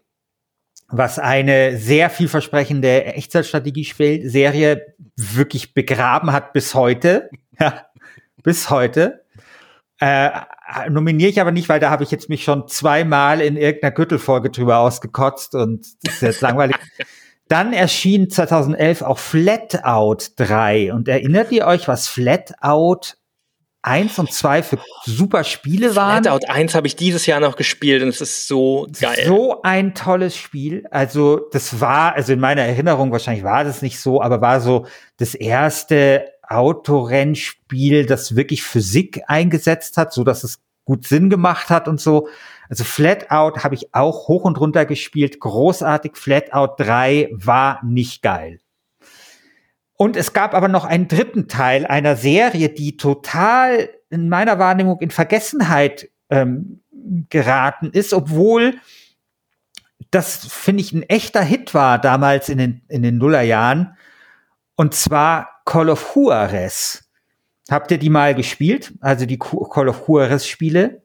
was 0.88 1.18
eine 1.18 1.76
sehr 1.76 2.08
vielversprechende 2.08 3.04
Echtzeitstrategie-Serie 3.04 4.94
wirklich 5.16 5.74
begraben 5.74 6.32
hat 6.32 6.52
bis 6.52 6.74
heute. 6.74 7.30
Ja, 7.62 7.84
bis 8.42 8.70
heute. 8.70 9.26
Äh, 10.00 10.30
nominiere 10.88 11.28
ich 11.28 11.40
aber 11.40 11.52
nicht, 11.52 11.68
weil 11.68 11.78
da 11.78 11.90
habe 11.90 12.04
ich 12.04 12.10
jetzt 12.10 12.30
mich 12.30 12.42
schon 12.42 12.66
zweimal 12.68 13.42
in 13.42 13.56
irgendeiner 13.56 13.92
Gürtelfolge 13.92 14.50
drüber 14.50 14.78
ausgekotzt 14.78 15.54
und 15.54 15.86
das 16.02 16.14
ist 16.14 16.22
jetzt 16.22 16.40
langweilig. 16.40 16.76
Dann 17.48 17.72
erschien 17.72 18.30
2011 18.30 19.02
auch 19.02 19.18
Flatout 19.18 20.32
3 20.36 20.94
und 20.94 21.08
erinnert 21.08 21.52
ihr 21.52 21.66
euch, 21.66 21.86
was 21.86 22.08
Flatout 22.08 23.14
1 23.82 24.18
und 24.18 24.32
2 24.32 24.62
für 24.62 24.78
super 25.04 25.44
Spiele 25.44 25.96
waren? 25.96 26.22
Flatout 26.22 26.46
1 26.46 26.74
habe 26.74 26.86
ich 26.86 26.96
dieses 26.96 27.26
Jahr 27.26 27.40
noch 27.40 27.56
gespielt 27.56 28.02
und 28.02 28.08
es 28.08 28.20
ist 28.20 28.46
so 28.46 28.86
geil. 29.00 29.24
So 29.26 29.62
ein 29.62 29.94
tolles 29.94 30.36
Spiel. 30.36 30.86
Also 30.90 31.48
das 31.52 31.80
war, 31.80 32.14
also 32.14 32.32
in 32.32 32.40
meiner 32.40 32.62
Erinnerung 32.62 33.10
wahrscheinlich 33.12 33.44
war 33.44 33.64
das 33.64 33.82
nicht 33.82 33.98
so, 33.98 34.22
aber 34.22 34.40
war 34.40 34.60
so 34.60 34.86
das 35.16 35.34
erste 35.34 36.26
Autorennspiel, 36.50 38.06
das 38.06 38.36
wirklich 38.36 38.62
Physik 38.62 39.22
eingesetzt 39.26 39.96
hat, 39.96 40.12
so 40.12 40.24
dass 40.24 40.44
es 40.44 40.60
gut 40.84 41.06
Sinn 41.06 41.30
gemacht 41.30 41.70
hat 41.70 41.88
und 41.88 42.00
so. 42.00 42.28
Also 42.68 42.84
Flatout 42.84 43.62
habe 43.62 43.74
ich 43.74 43.94
auch 43.94 44.28
hoch 44.28 44.44
und 44.44 44.58
runter 44.58 44.84
gespielt, 44.84 45.40
großartig. 45.40 46.16
Flatout 46.16 46.74
3 46.78 47.30
war 47.32 47.80
nicht 47.84 48.22
geil. 48.22 48.60
Und 49.96 50.16
es 50.16 50.32
gab 50.32 50.54
aber 50.54 50.68
noch 50.68 50.84
einen 50.84 51.08
dritten 51.08 51.46
Teil 51.46 51.86
einer 51.86 52.16
Serie, 52.16 52.70
die 52.70 52.96
total 52.96 53.90
in 54.08 54.28
meiner 54.28 54.58
Wahrnehmung 54.58 54.98
in 55.00 55.10
Vergessenheit 55.10 56.10
ähm, 56.30 56.80
geraten 57.28 57.90
ist, 57.92 58.12
obwohl 58.12 58.74
das, 60.10 60.46
finde 60.46 60.80
ich, 60.80 60.92
ein 60.92 61.02
echter 61.02 61.42
Hit 61.42 61.74
war 61.74 61.98
damals 61.98 62.48
in 62.48 62.58
den, 62.58 62.82
in 62.88 63.02
den 63.02 63.18
Nullerjahren. 63.18 63.96
Und 64.80 64.94
zwar 64.94 65.60
Call 65.66 65.90
of 65.90 66.16
Juarez. 66.16 67.04
Habt 67.70 67.90
ihr 67.90 67.98
die 67.98 68.08
mal 68.08 68.34
gespielt? 68.34 68.94
Also 69.02 69.26
die 69.26 69.38
Call 69.38 69.90
of 69.90 70.08
Juarez 70.08 70.46
Spiele? 70.46 71.02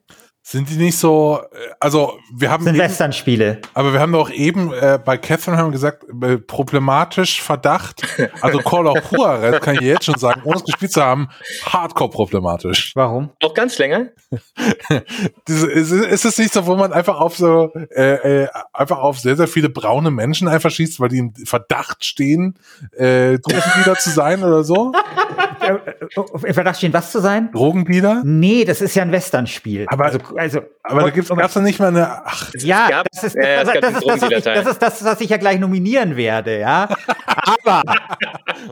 Sind 0.47 0.69
die 0.69 0.75
nicht 0.75 0.95
so, 0.95 1.41
äh, 1.53 1.73
also 1.79 2.19
wir 2.31 2.51
haben. 2.51 2.65
Sind 2.65 2.77
Western-Spiele. 2.77 3.61
Aber 3.73 3.93
wir 3.93 3.99
haben 3.99 4.11
doch 4.11 4.29
eben 4.29 4.71
äh, 4.73 4.99
bei 5.03 5.17
Catherine 5.17 5.57
haben 5.57 5.69
wir 5.69 5.71
gesagt, 5.71 6.05
äh, 6.21 6.37
problematisch 6.37 7.41
Verdacht. 7.41 8.03
Also 8.41 8.59
Call 8.59 8.85
of 8.85 9.11
Juarez 9.11 9.59
kann 9.59 9.73
ich 9.73 9.81
jetzt 9.81 10.05
schon 10.05 10.19
sagen, 10.19 10.41
ohne 10.43 10.57
es 10.57 10.63
gespielt 10.63 10.91
zu 10.91 11.01
haben, 11.01 11.29
hardcore 11.65 12.11
problematisch. 12.11 12.91
Warum? 12.95 13.31
Auch 13.41 13.55
ganz 13.55 13.79
länger? 13.79 14.09
Diese, 15.47 15.71
ist, 15.71 15.91
ist 15.91 16.25
es 16.25 16.37
nicht 16.37 16.53
so, 16.53 16.67
wo 16.67 16.75
man 16.75 16.93
einfach 16.93 17.19
auf 17.19 17.35
so, 17.35 17.73
äh, 17.73 18.43
äh, 18.43 18.47
einfach 18.71 18.99
auf 18.99 19.17
sehr, 19.17 19.35
sehr 19.35 19.47
viele 19.47 19.69
braune 19.69 20.11
Menschen 20.11 20.47
einfach 20.47 20.69
schießt, 20.69 20.99
weil 20.99 21.09
die 21.09 21.17
im 21.17 21.33
Verdacht 21.33 22.05
stehen, 22.05 22.59
äh, 22.91 23.39
Drogendealer 23.39 23.95
zu 23.95 24.11
sein 24.11 24.43
oder 24.43 24.63
so? 24.63 24.93
Im 26.43 26.53
Verdacht 26.53 26.77
stehen, 26.77 26.93
was 26.93 27.11
zu 27.11 27.19
sein? 27.19 27.51
Drogendealer? 27.51 28.21
Nee, 28.25 28.65
das 28.65 28.81
ist 28.81 28.95
ja 28.95 29.03
ein 29.03 29.11
Western-Spiel. 29.11 29.85
Aber 29.89 30.05
also, 30.05 30.19
also, 30.35 30.61
aber 30.83 31.03
da 31.03 31.09
gibt's, 31.09 31.29
gab's 31.29 31.53
da 31.53 31.59
nicht 31.61 31.79
mal 31.79 31.87
eine, 31.87 32.25
ach. 32.25 32.51
Ja, 32.59 32.89
gab- 32.89 33.07
das 33.11 33.23
ist, 33.23 33.35
äh, 33.35 33.63
das, 33.63 33.67
es 33.67 33.73
gab 33.73 33.81
das, 33.81 33.91
ist 33.93 34.05
das, 34.07 34.21
was 34.21 34.31
ich, 34.31 34.43
das 34.43 34.67
ist 34.67 34.81
das, 34.81 35.03
was 35.03 35.21
ich 35.21 35.29
ja 35.29 35.37
gleich 35.37 35.59
nominieren 35.59 36.15
werde, 36.15 36.59
ja. 36.59 36.87
Aber, 37.27 37.83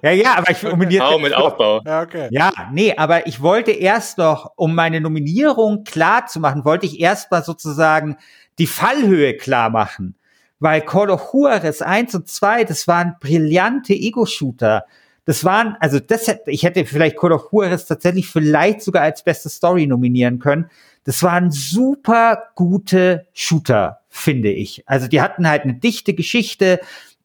ja, 0.02 0.12
ja, 0.12 0.36
aber 0.38 0.50
ich 0.50 0.64
nominiere. 0.64 1.06
Auch 1.06 1.20
mit 1.20 1.34
Aufbau. 1.36 1.82
Ja, 1.86 2.02
okay. 2.02 2.28
Ja, 2.32 2.52
nee, 2.72 2.96
aber 2.96 3.28
ich 3.28 3.40
wollte 3.42 3.72
erst 3.72 4.18
noch, 4.18 4.52
um 4.56 4.74
meine 4.74 5.00
Nominierung 5.00 5.84
klar 5.84 6.26
zu 6.26 6.40
machen, 6.40 6.66
wollte 6.66 6.88
ich 6.88 7.00
erst 7.00 7.30
mal 7.30 7.44
sozusagen 7.44 8.18
die 8.58 8.66
Fallhöhe 8.66 9.38
klar 9.38 9.70
machen. 9.70 10.16
Weil 10.60 10.82
Call 10.82 11.10
of 11.10 11.34
Juarez 11.34 11.82
1 11.82 12.16
und 12.16 12.28
2, 12.28 12.64
das 12.64 12.88
waren 12.88 13.16
brillante 13.20 13.94
Ego-Shooter. 13.94 14.86
Das 15.26 15.46
waren, 15.46 15.78
also 15.80 16.00
das 16.00 16.28
hätte, 16.28 16.52
ich 16.52 16.64
hätte 16.64 16.86
vielleicht 16.86 17.18
Call 17.18 17.32
of 17.32 17.50
Juarez 17.52 17.86
tatsächlich 17.86 18.28
vielleicht 18.28 18.82
sogar 18.82 19.04
als 19.04 19.24
beste 19.24 19.50
Story 19.50 19.88
nominieren 19.88 20.40
können. 20.40 20.70
Das 21.06 21.24
waren 21.24 21.52
super 21.52 22.50
gute 22.56 23.28
Shooter, 23.34 24.02
finde 24.10 24.52
ich. 24.52 24.84
Also 24.88 25.08
die 25.08 25.22
hatten 25.22 25.48
halt 25.48 25.64
eine 25.64 25.76
dichte 25.76 26.14
Geschichte. 26.14 26.80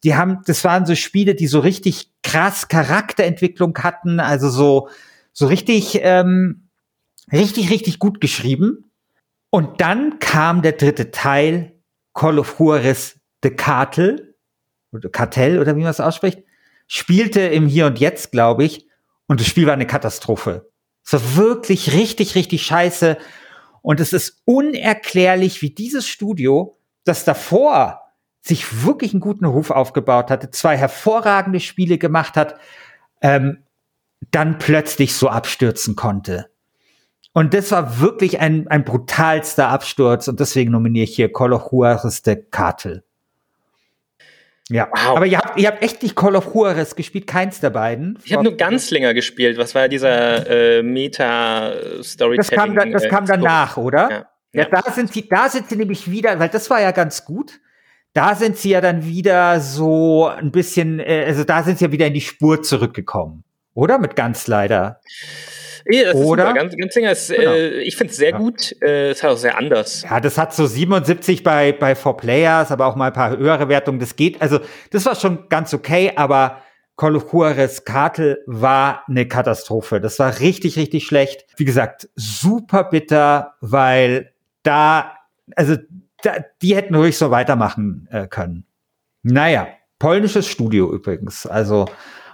Die 0.05 0.15
haben, 0.15 0.43
das 0.47 0.63
waren 0.65 0.87
so 0.87 0.95
Spiele, 0.95 1.35
die 1.35 1.49
so 1.49 1.59
richtig 1.59 2.11
krass 2.23 2.69
Charakterentwicklung 2.69 3.77
hatten, 3.79 4.21
also 4.21 4.49
so, 4.49 4.89
so 5.33 5.47
richtig, 5.47 5.99
ähm, 6.03 6.69
richtig, 7.33 7.71
richtig 7.71 7.99
gut 7.99 8.21
geschrieben. 8.21 8.91
Und 9.51 9.81
dann 9.81 10.19
kam 10.21 10.63
der 10.63 10.73
dritte 10.73 11.11
Teil, 11.11 11.73
Call 12.15 12.39
of 12.39 12.61
Juarez 12.61 13.17
The 13.43 13.51
Cartel, 13.51 14.37
oder 14.93 15.09
Kartell, 15.09 15.59
oder 15.59 15.77
wie 15.77 15.83
man 15.83 15.91
es 15.91 16.01
ausspricht, 16.01 16.43
spielte 16.89 17.41
im 17.43 17.69
Hier 17.69 17.87
und 17.87 18.01
Jetzt, 18.01 18.33
glaube 18.33 18.65
ich, 18.65 18.87
und 19.29 19.41
das 19.41 19.47
Spiel 19.47 19.67
war 19.67 19.75
eine 19.75 19.87
Katastrophe. 19.87 20.71
Es 21.05 21.13
war 21.13 21.37
wirklich 21.37 21.93
richtig, 21.93 22.35
richtig 22.35 22.65
scheiße. 22.65 23.17
Und 23.83 24.01
es 24.01 24.13
ist 24.13 24.43
unerklärlich, 24.45 25.63
wie 25.63 25.71
dieses 25.71 26.09
Studio, 26.09 26.79
das 27.05 27.25
davor 27.25 28.03
sich 28.41 28.85
wirklich 28.85 29.13
einen 29.13 29.21
guten 29.21 29.45
Ruf 29.45 29.71
aufgebaut 29.71 30.31
hatte, 30.31 30.51
zwei 30.51 30.77
hervorragende 30.77 31.61
Spiele 31.61 31.99
gemacht 31.99 32.37
hat, 32.37 32.57
ähm, 33.21 33.65
dann 34.31 34.59
plötzlich 34.59 35.15
so 35.15 35.29
abstürzen 35.29 35.95
konnte. 35.95 36.51
Und 37.33 37.55
das 37.55 37.71
war 37.71 38.01
wirklich 38.01 38.41
ein, 38.41 38.67
ein 38.69 38.85
brutalster 38.85 39.69
Absturz 39.69 40.29
und 40.29 40.41
deswegen 40.41 40.73
nominiere 40.73 41.05
ich 41.05 41.15
hier 41.15 41.33
Call 41.33 41.53
of 41.53 41.71
Juarez 41.71 42.23
de 42.23 42.37
Cartel. 42.51 43.05
Ja, 44.71 44.89
Wow. 44.91 45.17
aber 45.17 45.27
ihr 45.27 45.39
habt, 45.39 45.59
ihr 45.59 45.69
habt 45.69 45.83
echt 45.83 46.03
nicht 46.03 46.15
Call 46.15 46.37
of 46.37 46.55
Juarez 46.55 46.95
gespielt, 46.95 47.27
keins 47.27 47.61
der 47.61 47.71
beiden. 47.71 48.19
Ich 48.25 48.33
habe 48.35 48.45
nur 48.45 48.57
ganz 48.57 48.91
länger 48.91 49.15
gespielt. 49.15 49.57
Was 49.59 49.75
war 49.75 49.89
dieser 49.89 50.47
äh, 50.79 50.83
Meta-Storytelling? 50.83 52.37
Das 52.37 52.51
kam, 52.51 52.75
da, 52.75 52.85
das 52.85 53.05
äh, 53.05 53.09
kam 53.09 53.27
danach, 53.27 53.77
oder? 53.77 54.11
Ja. 54.11 54.27
Ja, 54.53 54.63
Ja. 54.71 54.81
da 54.83 54.93
sind 54.93 55.13
sie, 55.13 55.29
da 55.29 55.49
sind 55.49 55.69
sie 55.69 55.77
nämlich 55.77 56.11
wieder, 56.11 56.39
weil 56.39 56.49
das 56.49 56.69
war 56.71 56.81
ja 56.81 56.91
ganz 56.91 57.25
gut. 57.25 57.61
Da 58.15 58.35
sind 58.35 58.57
sie 58.57 58.71
ja 58.71 58.81
dann 58.81 59.05
wieder 59.05 59.61
so 59.61 60.27
ein 60.27 60.51
bisschen, 60.51 61.01
äh, 61.01 61.25
also 61.27 61.45
da 61.45 61.63
sind 61.63 61.79
sie 61.79 61.85
ja 61.87 61.93
wieder 61.93 62.07
in 62.07 62.15
die 62.15 62.21
Spur 62.23 62.63
zurückgekommen. 62.63 63.45
Oder? 63.75 63.99
Mit 63.99 64.17
ganz 64.17 64.47
leider. 64.49 65.01
Ja, 65.87 66.05
das 66.05 66.15
ist 66.15 66.27
Oder? 66.27 66.53
Ganz, 66.55 66.77
ganz 66.77 66.97
ist, 66.97 67.29
Genau. 67.35 67.51
äh, 67.53 67.81
ich 67.83 67.97
finde 67.97 68.11
es 68.11 68.17
sehr 68.17 68.31
Ja. 68.31 68.39
gut. 68.39 68.75
Äh, 68.83 69.13
ist 69.13 69.23
halt 69.23 69.33
auch 69.35 69.39
sehr 69.39 69.57
anders. 69.59 70.03
Ja, 70.09 70.21
das 70.21 70.39
hat 70.39 70.55
so 70.55 70.67
77 70.67 71.43
bei, 71.43 71.73
bei 71.73 71.95
Four 71.95 72.17
Players, 72.17 72.71
aber 72.71 72.87
auch 72.87 72.97
mal 72.97 73.09
ein 73.09 73.13
paar 73.13 73.37
höhere 73.37 73.69
Wertungen. 73.69 74.01
Das 74.01 74.17
geht, 74.17 74.41
also 74.41 74.61
das 74.91 75.05
war 75.07 75.15
schon 75.15 75.49
ganz 75.49 75.75
okay, 75.75 76.13
aber 76.17 76.63
Call 76.97 77.15
of 77.15 77.33
Juarez 77.33 77.85
Kartel 77.85 78.43
war 78.47 79.05
eine 79.09 79.27
Katastrophe. 79.29 80.01
Das 80.01 80.19
war 80.19 80.41
richtig, 80.41 80.77
richtig 80.77 81.07
schlecht. 81.07 81.47
Wie 81.57 81.65
gesagt, 81.65 82.09
super 82.17 82.85
bitter, 82.85 83.55
weil 83.61 84.33
da, 84.65 85.13
also 85.55 85.77
da, 86.23 86.33
die 86.61 86.75
hätten 86.75 86.95
ruhig 86.97 87.17
so 87.17 87.31
weitermachen 87.31 88.09
äh, 88.11 88.27
können. 88.27 88.67
Naja, 89.23 89.69
polnisches 90.01 90.49
Studio 90.49 90.93
übrigens. 90.93 91.47
Also 91.47 91.87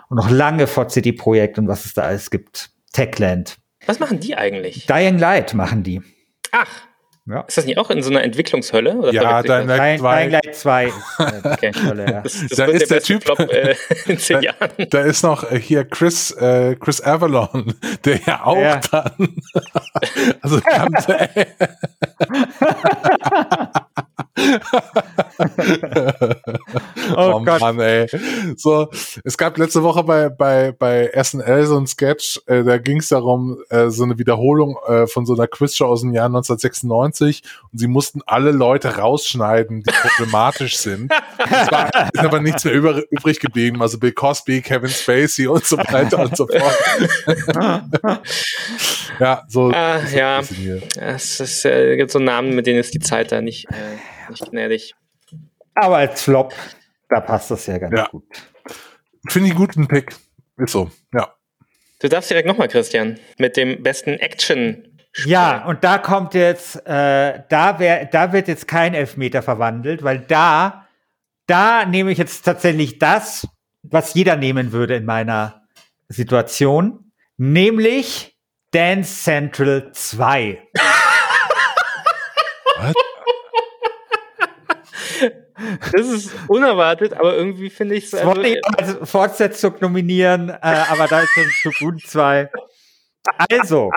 und 0.09 0.17
noch 0.17 0.31
lange 0.31 0.67
vor 0.67 0.89
City 0.89 1.13
Projekt 1.13 1.59
und 1.59 1.69
was 1.69 1.85
es 1.85 1.95
da 1.95 2.03
alles 2.03 2.31
gibt. 2.31 2.71
Techland. 2.95 3.59
Was 3.87 3.99
machen 4.01 4.19
die 4.21 4.35
eigentlich? 4.35 4.87
Dying 4.87 5.19
Light 5.19 5.53
machen 5.53 5.83
die. 5.83 6.01
Ach, 6.53 6.69
Ja. 7.27 7.41
ist 7.43 7.57
das 7.59 7.65
nicht 7.67 7.77
auch 7.79 7.91
in 7.91 8.03
so 8.03 8.11
einer 8.11 8.23
Entwicklungshölle? 8.23 8.95
Oder 8.97 9.13
Ja, 9.13 9.43
Dying 9.43 9.67
das? 9.69 9.79
Light 9.79 9.81
Dying, 9.81 9.99
2. 10.01 10.17
Dying 10.21 10.31
Light 10.31 10.55
2. 10.55 10.85
ist, 10.87 10.95
äh, 11.19 11.49
Okay. 11.53 11.71
Das, 12.23 12.33
das 12.33 12.49
Da 12.59 12.67
wird 12.67 12.77
ist 12.83 12.91
der 12.91 12.95
beste 12.97 13.13
Typ- 13.15 13.25
Flop 13.25 13.39
äh, 13.41 13.75
in 14.07 14.19
zehn 14.19 14.43
Jahren. 14.43 14.71
Da 14.91 15.01
ist 15.03 15.23
noch 15.23 15.51
äh, 15.51 15.59
hier 15.59 15.85
Chris, 15.85 16.31
äh, 16.33 16.77
Chris 16.77 17.01
Avalon, 17.03 17.75
der 18.05 18.21
ja 18.27 18.45
auch 18.45 18.57
Ja. 18.57 18.81
dann. 18.91 19.37
also 20.41 20.61
wir 20.65 20.73
Oh 27.17 27.41
Gott. 27.45 27.61
Mann, 27.61 27.79
ey. 27.81 28.07
So, 28.57 28.89
es 29.25 29.37
gab 29.39 29.59
letzte 29.59 29.83
Woche 29.83 30.03
bei, 30.03 30.29
bei, 30.29 30.73
bei 30.73 31.11
SNL 31.23 31.67
so 31.67 31.79
ein 31.79 31.87
Sketch, 31.87 32.41
äh, 32.47 32.65
da 32.65 32.79
ging 32.79 32.99
es 32.99 33.09
darum, 33.09 33.59
äh, 33.71 33.91
so 33.91 34.05
eine 34.05 34.19
Wiederholung 34.19 34.77
äh, 34.87 35.07
von 35.07 35.27
so 35.27 35.35
einer 35.35 35.47
Quizshow 35.47 35.87
aus 35.87 36.01
dem 36.01 36.13
Jahr 36.13 36.27
1996 36.27 37.43
und 37.73 37.79
sie 37.79 37.87
mussten 37.87 38.23
alle 38.27 38.51
Leute 38.53 38.97
rausschneiden, 38.97 39.83
die 39.83 39.93
problematisch 39.93 40.79
sind. 40.79 41.13
Es 41.39 41.71
war, 41.71 41.91
ist 42.13 42.25
aber 42.25 42.41
nichts 42.41 42.65
mehr 42.65 42.75
über, 42.75 43.03
übrig 43.11 43.41
geblieben, 43.41 43.83
also 43.83 43.99
Bill 43.99 44.13
Cosby, 44.13 44.63
Kevin 44.63 44.91
Spacey 44.91 45.47
und 45.47 45.65
so 45.65 45.77
weiter 45.77 46.21
und 46.21 46.37
so 46.37 46.47
fort. 46.47 46.79
ja, 49.21 49.43
so. 49.49 49.69
So 49.71 49.75
ja. 50.17 50.41
Es 50.97 51.41
ist, 51.41 51.65
äh, 51.65 51.97
gibt 51.97 52.11
so 52.11 52.19
Namen, 52.19 52.55
mit 52.55 52.67
denen 52.67 52.81
ist 52.81 52.95
die 52.95 52.99
Zeit 53.01 53.33
da 53.33 53.41
nicht, 53.41 53.67
äh, 53.71 54.31
nicht 54.31 54.51
gnädig. 54.51 54.95
Aber 55.75 55.97
als 55.99 56.23
Flop, 56.23 56.55
da 57.09 57.21
passt 57.21 57.51
das 57.51 57.67
ja 57.67 57.79
ganz 57.79 57.97
Ja. 57.97 58.07
gut. 58.11 58.25
Finde 59.29 59.49
ich 59.49 59.55
guten 59.55 59.89
Pick. 59.89 60.15
Ist 60.59 60.73
so, 60.73 60.91
ja. 61.13 61.35
Du 62.01 62.09
darfst 62.09 62.31
direkt 62.31 62.47
nochmal, 62.47 62.69
Christian, 62.69 63.19
mit 63.39 63.57
dem 63.57 63.83
besten 63.83 64.11
Action. 64.15 64.99
Ja, 65.25 65.65
und 65.65 65.85
da 65.85 65.99
kommt 65.99 66.35
jetzt, 66.35 66.77
äh, 66.87 67.43
da, 67.49 67.79
wär, 67.79 68.05
da 68.07 68.33
wird 68.33 68.49
jetzt 68.49 68.67
kein 68.69 68.95
Elfmeter 68.95 69.43
verwandelt, 69.43 70.03
weil 70.03 70.19
da, 70.21 70.87
da 71.47 71.87
nehme 71.87 72.11
ich 72.11 72.19
jetzt 72.19 72.43
tatsächlich 72.45 72.99
das, 72.99 73.47
was 73.83 74.15
jeder 74.15 74.37
nehmen 74.37 74.73
würde 74.73 74.97
in 74.97 75.05
meiner 75.05 75.63
Situation, 76.09 77.13
nämlich 77.37 78.34
Dance 78.75 79.23
Central 79.23 79.93
2. 79.93 80.59
Was? 82.79 82.95
Das 85.93 86.07
ist 86.09 86.33
unerwartet, 86.49 87.15
aber 87.15 87.37
irgendwie 87.37 87.71
finde 87.71 87.95
ich 87.95 88.07
es. 88.07 88.15
Also, 88.15 88.27
wollte 88.27 88.49
ich 88.49 88.61
als 88.67 89.09
Fortsetzung 89.09 89.77
nominieren, 89.81 90.49
äh, 90.49 90.57
aber 90.61 91.07
da 91.07 91.21
ist 91.21 91.31
schon 91.31 91.45
zu 91.63 91.85
gut 91.85 92.03
zwei. 92.05 92.51
Also, 93.49 93.91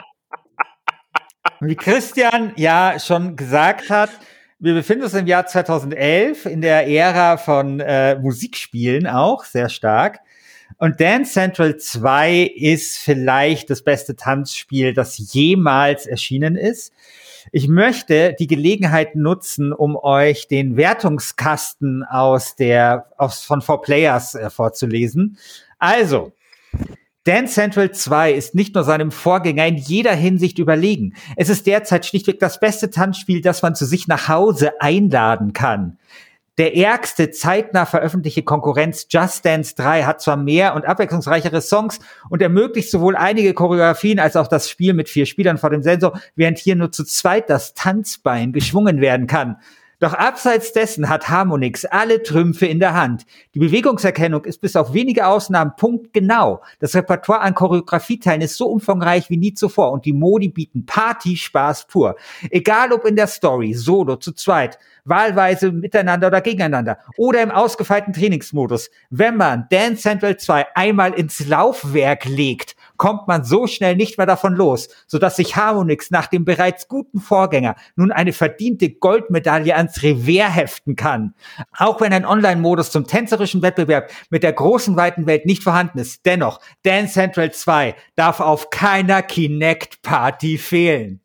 wie 1.60 1.76
Christian 1.76 2.54
ja 2.56 3.00
schon 3.00 3.36
gesagt 3.36 3.90
hat, 3.90 4.12
wir 4.60 4.76
befinden 4.76 5.06
uns 5.06 5.16
im 5.16 5.26
Jahr 5.26 5.48
2011 5.48 6.46
in 6.46 6.62
der 6.62 6.88
Ära 6.88 7.38
von 7.38 7.80
äh, 7.80 8.16
Musikspielen 8.20 9.08
auch 9.08 9.44
sehr 9.44 9.70
stark. 9.70 10.20
Und 10.78 11.02
Dance 11.02 11.34
Central 11.34 11.78
2 11.78 12.52
ist 12.56 12.98
vielleicht 12.98 13.70
das 13.70 13.82
beste 13.82 14.16
Tanzspiel, 14.16 14.94
das 14.94 15.34
jemals 15.34 16.06
erschienen 16.06 16.56
ist. 16.56 16.94
Ich 17.52 17.68
möchte 17.68 18.36
die 18.38 18.48
Gelegenheit 18.48 19.16
nutzen, 19.16 19.74
um 19.74 19.96
euch 19.96 20.48
den 20.48 20.78
Wertungskasten 20.78 22.04
aus 22.04 22.56
der 22.56 23.08
aus 23.18 23.44
von 23.44 23.62
4Players 23.62 24.38
äh, 24.38 24.50
vorzulesen. 24.50 25.38
Also, 25.80 26.34
Dance 27.24 27.54
Central 27.54 27.92
2 27.92 28.34
ist 28.34 28.56
nicht 28.56 28.76
nur 28.76 28.84
seinem 28.84 29.12
Vorgänger 29.12 29.66
in 29.68 29.78
jeder 29.78 30.14
Hinsicht 30.14 30.60
überlegen. 30.60 31.14
Es 31.36 31.50
ist 31.50 31.68
derzeit 31.68 32.06
schlichtweg 32.06 32.40
das 32.40 32.60
beste 32.60 32.90
Tanzspiel, 32.90 33.42
das 33.42 33.62
man 33.62 33.76
zu 33.76 33.86
sich 33.86 34.08
nach 34.08 34.28
Hause 34.28 34.80
einladen 34.80 35.54
kann. 35.54 35.98
Der 36.58 36.76
ärgste 36.76 37.30
zeitnah 37.30 37.86
veröffentlichte 37.86 38.42
Konkurrenz 38.42 39.06
Just 39.10 39.46
Dance 39.46 39.76
3 39.76 40.04
hat 40.04 40.22
zwar 40.22 40.38
mehr 40.38 40.74
und 40.76 40.86
abwechslungsreichere 40.86 41.62
Songs 41.62 42.00
und 42.30 42.42
ermöglicht 42.42 42.90
sowohl 42.90 43.16
einige 43.16 43.54
Choreografien 43.54 44.20
als 44.20 44.36
auch 44.36 44.48
das 44.48 44.70
Spiel 44.70 44.94
mit 44.94 45.08
vier 45.08 45.28
Spielern 45.28 45.60
vor 45.60 45.70
dem 45.70 45.84
Sensor, 45.84 46.20
während 46.36 46.58
hier 46.58 46.76
nur 46.76 46.92
zu 46.92 47.04
zweit 47.04 47.50
das 47.50 47.76
Tanzbein 47.76 48.54
geschwungen 48.54 49.02
werden 49.02 49.28
kann. 49.28 49.58
Doch 50.00 50.14
abseits 50.14 50.74
dessen 50.74 51.10
hat 51.10 51.28
Harmonix 51.28 51.84
alle 51.84 52.22
Trümpfe 52.22 52.68
in 52.68 52.80
der 52.80 52.94
Hand. 52.94 53.26
Die 53.56 53.60
Bewegungserkennung 53.60 54.46
ist 54.46 54.62
bis 54.62 54.76
auf 54.76 54.94
wenige 54.94 55.26
Ausnahmen 55.26 55.74
punktgenau. 55.76 56.62
Das 56.80 56.94
Repertoire 56.94 57.42
an 57.42 57.56
Choreografieteilen 57.56 58.42
ist 58.42 58.58
so 58.58 58.68
umfangreich 58.68 59.32
wie 59.32 59.38
nie 59.38 59.56
zuvor 59.56 59.92
und 59.92 60.06
die 60.06 60.14
Modi 60.14 60.50
bieten 60.50 60.86
Party-Spaß 60.86 61.88
pur. 61.88 62.16
Egal 62.52 62.94
ob 62.94 63.06
in 63.06 63.16
der 63.16 63.26
Story, 63.26 63.74
solo, 63.74 64.18
zu 64.18 64.34
zweit, 64.34 64.78
wahlweise 65.04 65.72
miteinander 65.72 66.28
oder 66.28 66.42
gegeneinander 66.42 67.00
oder 67.18 67.42
im 67.42 67.50
ausgefeilten 67.50 68.14
Trainingsmodus. 68.14 68.92
Wenn 69.10 69.36
man 69.36 69.66
Dance 69.72 70.04
Central 70.04 70.38
2 70.38 70.76
einmal 70.76 71.14
ins 71.14 71.48
Laufwerk 71.48 72.26
legt, 72.26 72.76
kommt 72.98 73.28
man 73.28 73.44
so 73.44 73.68
schnell 73.68 73.96
nicht 73.96 74.18
mehr 74.18 74.28
davon 74.28 74.56
los, 74.56 74.90
sodass 75.08 75.36
sich 75.36 75.56
Harmonix 75.56 76.12
nach 76.12 76.28
dem 76.28 76.46
bereits 76.46 76.88
guten 76.88 77.20
Vorgänger 77.20 77.76
nun 77.96 78.12
eine 78.12 78.34
verdiente 78.34 78.90
Goldmedaille 78.90 79.76
ans 79.76 80.04
Revers 80.04 80.56
heften 80.56 80.96
kann. 80.96 81.34
Auch 81.78 82.02
wenn 82.02 82.14
ein 82.14 82.26
Online-Modus 82.26 82.92
zum 82.92 83.08
tänzerischen 83.08 83.62
Wettbewerb 83.62 84.12
mit 84.30 84.44
der 84.44 84.54
großen 84.54 84.96
weiten 84.96 85.26
Welt 85.26 85.46
nicht 85.46 85.64
vorhanden 85.64 86.00
ist, 86.00 86.26
dennoch, 86.26 86.60
Dance 86.84 87.14
Central 87.14 87.52
2 87.52 87.96
darf 88.16 88.40
auf 88.40 88.70
keiner 88.70 89.22
Kinect-Party 89.22 90.58
fehlen. 90.58 91.22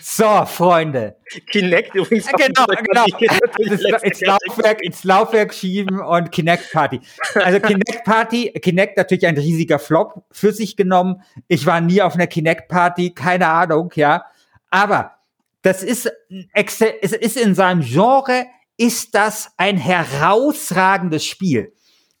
So, 0.00 0.44
Freunde. 0.46 1.16
Kinect 1.50 1.94
übrigens. 1.94 2.26
Genau, 2.26 2.66
genau. 2.66 3.04
Das, 3.90 4.02
ins, 4.02 4.20
Laufwerk, 4.20 4.82
ins 4.82 5.04
Laufwerk 5.04 5.54
schieben 5.54 6.00
und 6.00 6.32
Kinect 6.32 6.72
Party. 6.72 7.00
Also 7.34 7.60
Kinect 7.60 8.04
Party, 8.04 8.52
Kinect 8.62 8.96
natürlich 8.96 9.26
ein 9.26 9.36
riesiger 9.36 9.78
Flop 9.78 10.24
für 10.30 10.52
sich 10.52 10.76
genommen. 10.76 11.22
Ich 11.48 11.66
war 11.66 11.80
nie 11.80 12.00
auf 12.02 12.14
einer 12.14 12.26
Kinect 12.26 12.68
Party, 12.68 13.10
keine 13.10 13.48
Ahnung, 13.48 13.90
ja. 13.94 14.24
Aber 14.70 15.16
das 15.62 15.82
ist, 15.82 16.10
es 16.54 17.12
ist 17.12 17.36
in 17.36 17.54
seinem 17.54 17.80
Genre, 17.82 18.46
ist 18.76 19.14
das 19.14 19.52
ein 19.56 19.76
herausragendes 19.76 21.24
Spiel. 21.24 21.72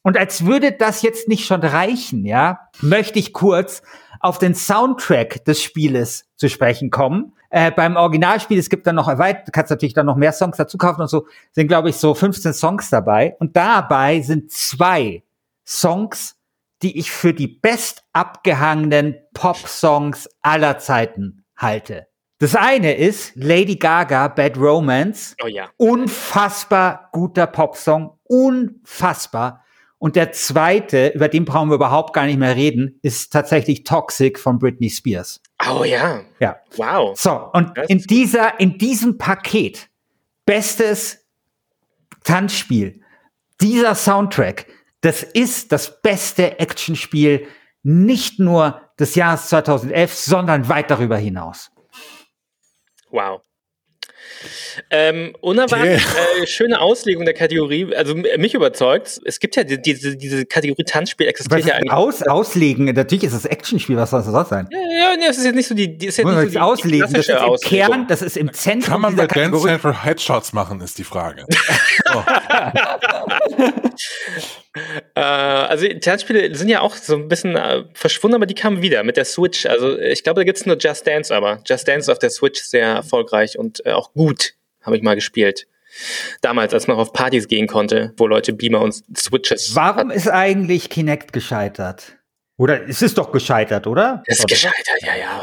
Und 0.02 0.16
als 0.16 0.46
würde 0.46 0.72
das 0.72 1.02
jetzt 1.02 1.28
nicht 1.28 1.46
schon 1.46 1.62
reichen, 1.62 2.24
ja, 2.24 2.68
möchte 2.80 3.18
ich 3.18 3.32
kurz 3.32 3.82
auf 4.20 4.38
den 4.38 4.54
Soundtrack 4.54 5.44
des 5.44 5.62
Spieles 5.62 6.26
zu 6.36 6.48
sprechen 6.48 6.90
kommen. 6.90 7.32
Äh, 7.56 7.70
beim 7.70 7.96
Originalspiel, 7.96 8.58
es 8.58 8.68
gibt 8.68 8.86
dann 8.86 8.96
noch 8.96 9.08
erweitert, 9.08 9.48
du 9.48 9.50
kannst 9.50 9.70
natürlich 9.70 9.94
dann 9.94 10.04
noch 10.04 10.16
mehr 10.16 10.32
Songs 10.32 10.58
dazu 10.58 10.76
kaufen 10.76 11.00
und 11.00 11.08
so, 11.08 11.26
sind 11.52 11.68
glaube 11.68 11.88
ich 11.88 11.96
so 11.96 12.12
15 12.12 12.52
Songs 12.52 12.90
dabei. 12.90 13.34
Und 13.38 13.56
dabei 13.56 14.20
sind 14.20 14.52
zwei 14.52 15.22
Songs, 15.66 16.36
die 16.82 16.98
ich 16.98 17.10
für 17.10 17.32
die 17.32 17.46
best 17.46 18.04
abgehangenen 18.12 19.16
Pop-Songs 19.32 20.28
aller 20.42 20.76
Zeiten 20.76 21.46
halte. 21.56 22.08
Das 22.40 22.54
eine 22.54 22.94
ist 22.94 23.32
Lady 23.36 23.76
Gaga, 23.76 24.28
Bad 24.28 24.58
Romance. 24.58 25.34
Oh 25.42 25.46
ja. 25.46 25.70
Unfassbar 25.78 27.08
guter 27.12 27.46
Popsong. 27.46 28.18
Unfassbar. 28.24 29.64
Und 29.98 30.16
der 30.16 30.32
zweite, 30.32 31.08
über 31.08 31.28
den 31.28 31.44
brauchen 31.44 31.70
wir 31.70 31.76
überhaupt 31.76 32.12
gar 32.12 32.26
nicht 32.26 32.38
mehr 32.38 32.54
reden, 32.54 32.98
ist 33.02 33.32
tatsächlich 33.32 33.84
Toxic 33.84 34.38
von 34.38 34.58
Britney 34.58 34.90
Spears. 34.90 35.40
Oh 35.70 35.84
ja. 35.84 36.20
Ja. 36.38 36.56
Wow. 36.76 37.18
So, 37.18 37.50
und 37.52 37.72
in 37.88 37.98
dieser, 38.00 38.60
in 38.60 38.76
diesem 38.76 39.16
Paket, 39.16 39.88
bestes 40.44 41.24
Tanzspiel, 42.24 43.00
dieser 43.60 43.94
Soundtrack, 43.94 44.66
das 45.00 45.22
ist 45.22 45.72
das 45.72 46.02
beste 46.02 46.58
Actionspiel 46.58 47.46
nicht 47.82 48.38
nur 48.38 48.82
des 48.98 49.14
Jahres 49.14 49.48
2011, 49.48 50.14
sondern 50.14 50.68
weit 50.68 50.90
darüber 50.90 51.16
hinaus. 51.16 51.70
Wow. 53.10 53.40
Ähm, 54.90 55.34
unerwartet 55.40 55.86
yeah. 55.86 56.42
äh, 56.42 56.46
schöne 56.46 56.80
Auslegung 56.80 57.24
der 57.24 57.34
Kategorie. 57.34 57.94
Also 57.94 58.14
mich 58.14 58.54
überzeugt. 58.54 59.20
Es 59.24 59.40
gibt 59.40 59.56
ja 59.56 59.64
die, 59.64 59.80
diese, 59.80 60.16
diese 60.16 60.46
Kategorie 60.46 60.84
Tanzspiel 60.84 61.26
existiert 61.26 61.64
ja 61.64 61.74
eigentlich. 61.74 61.92
Aus, 61.92 62.22
auslegen, 62.22 62.86
natürlich 62.86 63.24
ist 63.24 63.32
es 63.32 63.44
Actionspiel, 63.44 63.96
was 63.96 64.10
soll 64.10 64.22
das 64.22 64.34
auch 64.34 64.46
sein? 64.46 64.68
Ja, 64.70 64.78
ja, 64.78 65.16
nee, 65.16 65.26
das 65.26 65.38
ist 65.38 65.44
jetzt 65.44 65.54
nicht 65.54 65.68
so 65.68 65.74
die, 65.74 65.96
die 65.96 66.06
ist 66.06 66.18
jetzt 66.18 66.26
nicht 66.26 66.36
so 66.36 66.48
die, 66.48 66.58
auslegen. 66.58 67.12
das 67.12 67.20
ist 67.20 67.28
im 67.28 67.36
Auslegung. 67.36 67.86
Kern, 67.88 68.06
das 68.08 68.22
ist 68.22 68.36
im 68.36 68.52
Zentrum. 68.52 68.92
Kann 68.92 69.00
man 69.00 69.16
bei 69.16 69.26
Dance 69.26 69.62
Central 69.62 70.04
Headshots 70.04 70.52
machen, 70.52 70.80
ist 70.80 70.98
die 70.98 71.04
Frage. 71.04 71.44
oh. 72.14 72.22
äh, 75.14 75.20
also 75.20 75.86
Tanzspiele 76.00 76.54
sind 76.54 76.68
ja 76.68 76.80
auch 76.80 76.94
so 76.96 77.16
ein 77.16 77.28
bisschen 77.28 77.56
äh, 77.56 77.84
verschwunden, 77.94 78.36
aber 78.36 78.46
die 78.46 78.54
kamen 78.54 78.82
wieder 78.82 79.02
mit 79.04 79.16
der 79.16 79.24
Switch. 79.24 79.66
Also 79.66 79.98
ich 79.98 80.22
glaube, 80.24 80.40
da 80.40 80.44
gibt 80.44 80.58
es 80.58 80.66
nur 80.66 80.76
Just 80.78 81.06
Dance, 81.06 81.34
aber 81.34 81.62
Just 81.66 81.88
Dance 81.88 82.10
auf 82.10 82.18
der 82.18 82.30
Switch 82.30 82.62
sehr 82.62 82.86
erfolgreich 82.86 83.58
und 83.58 83.84
äh, 83.86 83.92
auch 83.92 84.12
gut 84.12 84.54
habe 84.82 84.96
ich 84.96 85.02
mal 85.02 85.14
gespielt. 85.14 85.66
Damals, 86.40 86.74
als 86.74 86.86
man 86.86 86.96
auf 86.96 87.12
Partys 87.12 87.48
gehen 87.48 87.66
konnte, 87.66 88.12
wo 88.16 88.26
Leute 88.26 88.52
Beamer 88.52 88.80
und 88.80 89.02
Switches. 89.16 89.74
Warum 89.74 89.96
hatten. 89.96 90.10
ist 90.10 90.28
eigentlich 90.28 90.90
Kinect 90.90 91.32
gescheitert? 91.32 92.16
Oder 92.58 92.88
es 92.88 93.02
ist 93.02 93.18
doch 93.18 93.32
gescheitert, 93.32 93.86
oder? 93.86 94.22
Es 94.26 94.38
ist 94.38 94.48
gescheitert, 94.48 95.00
ja, 95.00 95.14
ja. 95.16 95.42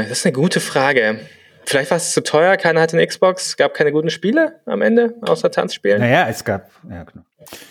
Äh, 0.00 0.08
das 0.08 0.18
ist 0.18 0.26
eine 0.26 0.32
gute 0.32 0.60
Frage. 0.60 1.20
Vielleicht 1.64 1.90
war 1.90 1.96
es 1.96 2.12
zu 2.12 2.22
teuer, 2.22 2.56
keiner 2.56 2.80
hatte 2.80 2.96
eine 2.96 3.06
Xbox, 3.06 3.56
gab 3.56 3.74
keine 3.74 3.92
guten 3.92 4.10
Spiele 4.10 4.60
am 4.66 4.82
Ende, 4.82 5.14
außer 5.22 5.50
Tanzspielen. 5.50 6.00
Naja, 6.00 6.26
es 6.28 6.44
gab, 6.44 6.70
ja, 6.88 7.04
genau. 7.04 7.24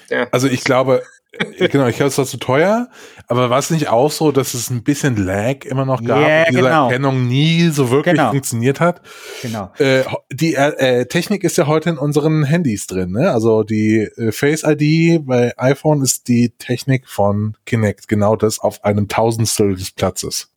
Ja. 0.10 0.28
Also 0.32 0.48
ich 0.48 0.64
glaube, 0.64 1.04
äh, 1.32 1.70
genau, 1.70 1.88
ich 1.88 1.96
glaube, 1.96 2.10
es 2.10 2.18
war 2.18 2.26
zu 2.26 2.38
teuer, 2.38 2.90
aber 3.28 3.50
war 3.50 3.60
es 3.60 3.70
nicht 3.70 3.88
auch 3.88 4.12
so, 4.12 4.32
dass 4.32 4.54
es 4.54 4.70
ein 4.70 4.84
bisschen 4.84 5.16
Lag 5.16 5.64
immer 5.66 5.86
noch 5.86 6.04
gab 6.04 6.20
yeah, 6.20 6.40
und 6.40 6.50
diese 6.50 6.62
genau. 6.62 6.86
Erkennung 6.88 7.28
nie 7.28 7.70
so 7.70 7.90
wirklich 7.90 8.16
genau. 8.16 8.32
funktioniert 8.32 8.80
hat? 8.80 9.02
Genau. 9.42 9.72
Äh, 9.78 10.04
die 10.32 10.56
äh, 10.56 11.06
Technik 11.06 11.44
ist 11.44 11.58
ja 11.58 11.68
heute 11.68 11.92
in 11.92 11.98
unseren 11.98 12.44
Handys 12.44 12.88
drin, 12.88 13.12
ne? 13.12 13.32
Also 13.32 13.64
die 13.64 14.10
äh, 14.18 14.32
Face 14.32 14.64
ID 14.66 15.26
bei 15.26 15.54
iPhone 15.58 16.02
ist 16.02 16.28
die 16.28 16.50
Technik 16.58 17.08
von 17.08 17.56
Kinect, 17.66 18.08
genau 18.08 18.36
das 18.36 18.60
auf 18.60 18.84
einem 18.84 19.08
Tausendstel 19.08 19.76
des 19.76 19.92
Platzes. 19.92 20.50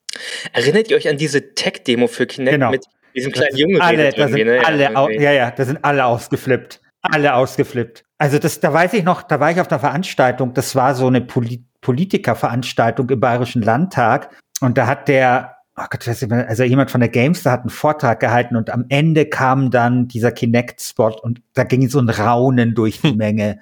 Erinnert 0.53 0.91
ihr 0.91 0.97
euch 0.97 1.09
an 1.09 1.17
diese 1.17 1.55
Tech-Demo 1.55 2.07
für 2.09 2.27
Kinect 2.27 2.55
genau. 2.55 2.71
mit 2.71 2.87
diesem 3.15 3.33
kleinen 3.33 3.57
Jungen? 3.57 3.81
Alle, 3.81 4.11
da 4.11 4.29
sind 4.29 4.45
ne? 4.45 4.61
alle, 4.65 4.93
ja, 4.93 5.11
ja, 5.11 5.33
ja, 5.33 5.51
da 5.51 5.65
sind 5.65 5.85
alle 5.85 6.05
ausgeflippt. 6.05 6.81
Alle 7.03 7.35
ausgeflippt. 7.35 8.05
Also 8.19 8.39
das, 8.39 8.61
da 8.61 8.73
weiß 8.73 8.95
ich 8.95 9.05
noch, 9.05 9.23
da 9.23 9.41
war 9.41 9.51
ich 9.51 9.61
auf 9.61 9.71
einer 9.71 9.81
Veranstaltung, 9.81 10.55
das 10.55 10.75
war 10.75 10.95
so 10.95 11.07
eine 11.07 11.21
Poli 11.21 11.65
Politikerveranstaltung 11.81 13.11
im 13.11 13.21
Bayerischen 13.21 13.61
Landtag 13.61 14.31
und 14.61 14.79
da 14.79 14.87
hat 14.87 15.07
der, 15.07 15.57
oh 15.77 15.85
Gott, 15.91 16.09
also 16.09 16.63
jemand 16.63 16.91
von 16.91 17.03
der 17.03 17.11
Games, 17.11 17.43
da 17.43 17.51
hat 17.51 17.61
einen 17.61 17.69
Vortrag 17.69 18.21
gehalten 18.21 18.57
und 18.57 18.71
am 18.71 18.87
Ende 18.89 19.27
kam 19.27 19.71
dann 19.71 20.09
dieser 20.09 20.33
Kinect-Spot 20.33 21.21
und 21.21 21.43
da 21.53 21.65
ging 21.65 21.87
so 21.91 21.99
ein 21.99 22.09
Raunen 22.09 22.75
durch 22.75 23.03
die 23.03 23.13
Menge 23.17 23.61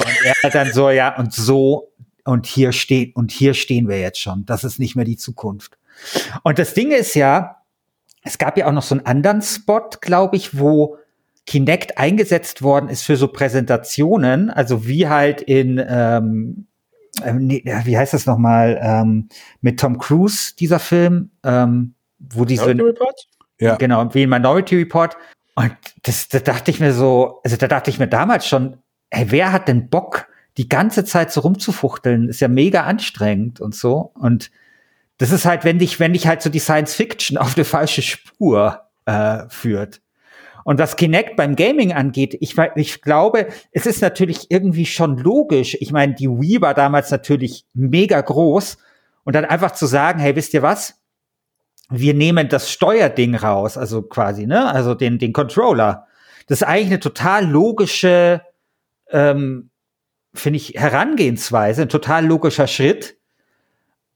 und 0.00 0.24
er 0.24 0.34
hat 0.42 0.56
dann 0.56 0.72
so, 0.72 0.90
ja, 0.90 1.16
und 1.16 1.32
so 1.32 1.92
und 2.24 2.46
hier 2.46 2.72
steht, 2.72 3.14
und 3.16 3.30
hier 3.30 3.54
stehen 3.54 3.88
wir 3.88 4.00
jetzt 4.00 4.20
schon. 4.20 4.44
Das 4.46 4.64
ist 4.64 4.78
nicht 4.78 4.96
mehr 4.96 5.04
die 5.04 5.16
Zukunft. 5.16 5.78
Und 6.42 6.58
das 6.58 6.74
Ding 6.74 6.90
ist 6.90 7.14
ja, 7.14 7.59
es 8.22 8.38
gab 8.38 8.56
ja 8.58 8.66
auch 8.66 8.72
noch 8.72 8.82
so 8.82 8.94
einen 8.94 9.06
anderen 9.06 9.42
Spot, 9.42 9.88
glaube 10.00 10.36
ich, 10.36 10.58
wo 10.58 10.98
Kinect 11.46 11.98
eingesetzt 11.98 12.62
worden 12.62 12.88
ist 12.88 13.02
für 13.02 13.16
so 13.16 13.28
Präsentationen, 13.28 14.50
also 14.50 14.86
wie 14.86 15.08
halt 15.08 15.40
in 15.40 15.82
ähm, 15.86 16.66
äh, 17.22 17.34
wie 17.84 17.98
heißt 17.98 18.14
das 18.14 18.26
nochmal, 18.26 18.78
ähm, 18.82 19.28
mit 19.60 19.80
Tom 19.80 19.98
Cruise, 19.98 20.54
dieser 20.56 20.78
Film, 20.78 21.30
ähm, 21.44 21.94
wo 22.18 22.44
die 22.44 22.56
Minority 22.56 22.78
so 22.78 22.86
Report? 22.86 23.28
Ja. 23.58 23.76
Genau, 23.76 24.14
wie 24.14 24.22
in 24.22 24.30
Minority 24.30 24.76
Report. 24.76 25.16
Und 25.54 25.76
das, 26.02 26.28
da 26.28 26.38
dachte 26.38 26.70
ich 26.70 26.80
mir 26.80 26.92
so, 26.92 27.40
also 27.44 27.56
da 27.56 27.68
dachte 27.68 27.90
ich 27.90 27.98
mir 27.98 28.08
damals 28.08 28.46
schon, 28.46 28.78
hey, 29.10 29.26
wer 29.30 29.52
hat 29.52 29.68
denn 29.68 29.90
Bock, 29.90 30.28
die 30.56 30.68
ganze 30.68 31.04
Zeit 31.04 31.32
so 31.32 31.40
rumzufuchteln? 31.40 32.28
Ist 32.28 32.40
ja 32.40 32.48
mega 32.48 32.84
anstrengend 32.84 33.60
und 33.60 33.74
so. 33.74 34.12
Und 34.14 34.50
das 35.20 35.32
ist 35.32 35.44
halt, 35.44 35.64
wenn 35.64 35.78
dich, 35.78 36.00
wenn 36.00 36.14
dich 36.14 36.26
halt 36.26 36.40
so 36.40 36.48
die 36.48 36.58
Science 36.58 36.94
Fiction 36.94 37.36
auf 37.36 37.54
eine 37.54 37.66
falsche 37.66 38.00
Spur 38.00 38.86
äh, 39.04 39.40
führt. 39.50 40.00
Und 40.64 40.78
was 40.78 40.96
Kinect 40.96 41.36
beim 41.36 41.56
Gaming 41.56 41.92
angeht, 41.92 42.38
ich, 42.40 42.56
ich 42.76 43.02
glaube, 43.02 43.48
es 43.70 43.84
ist 43.84 44.00
natürlich 44.00 44.50
irgendwie 44.50 44.86
schon 44.86 45.18
logisch. 45.18 45.76
Ich 45.78 45.92
meine, 45.92 46.14
die 46.14 46.28
Wii 46.28 46.62
war 46.62 46.72
damals 46.72 47.10
natürlich 47.10 47.66
mega 47.74 48.18
groß. 48.18 48.78
Und 49.24 49.34
dann 49.34 49.44
einfach 49.44 49.72
zu 49.72 49.84
sagen, 49.84 50.20
hey, 50.20 50.36
wisst 50.36 50.54
ihr 50.54 50.62
was? 50.62 50.98
Wir 51.90 52.14
nehmen 52.14 52.48
das 52.48 52.70
Steuerding 52.70 53.34
raus, 53.34 53.76
also 53.76 54.00
quasi, 54.00 54.46
ne? 54.46 54.72
Also 54.72 54.94
den, 54.94 55.18
den 55.18 55.34
Controller. 55.34 56.06
Das 56.46 56.62
ist 56.62 56.66
eigentlich 56.66 56.86
eine 56.86 57.00
total 57.00 57.46
logische, 57.46 58.40
ähm, 59.10 59.68
finde 60.32 60.56
ich, 60.56 60.74
Herangehensweise, 60.76 61.82
ein 61.82 61.88
total 61.90 62.24
logischer 62.24 62.66
Schritt 62.66 63.19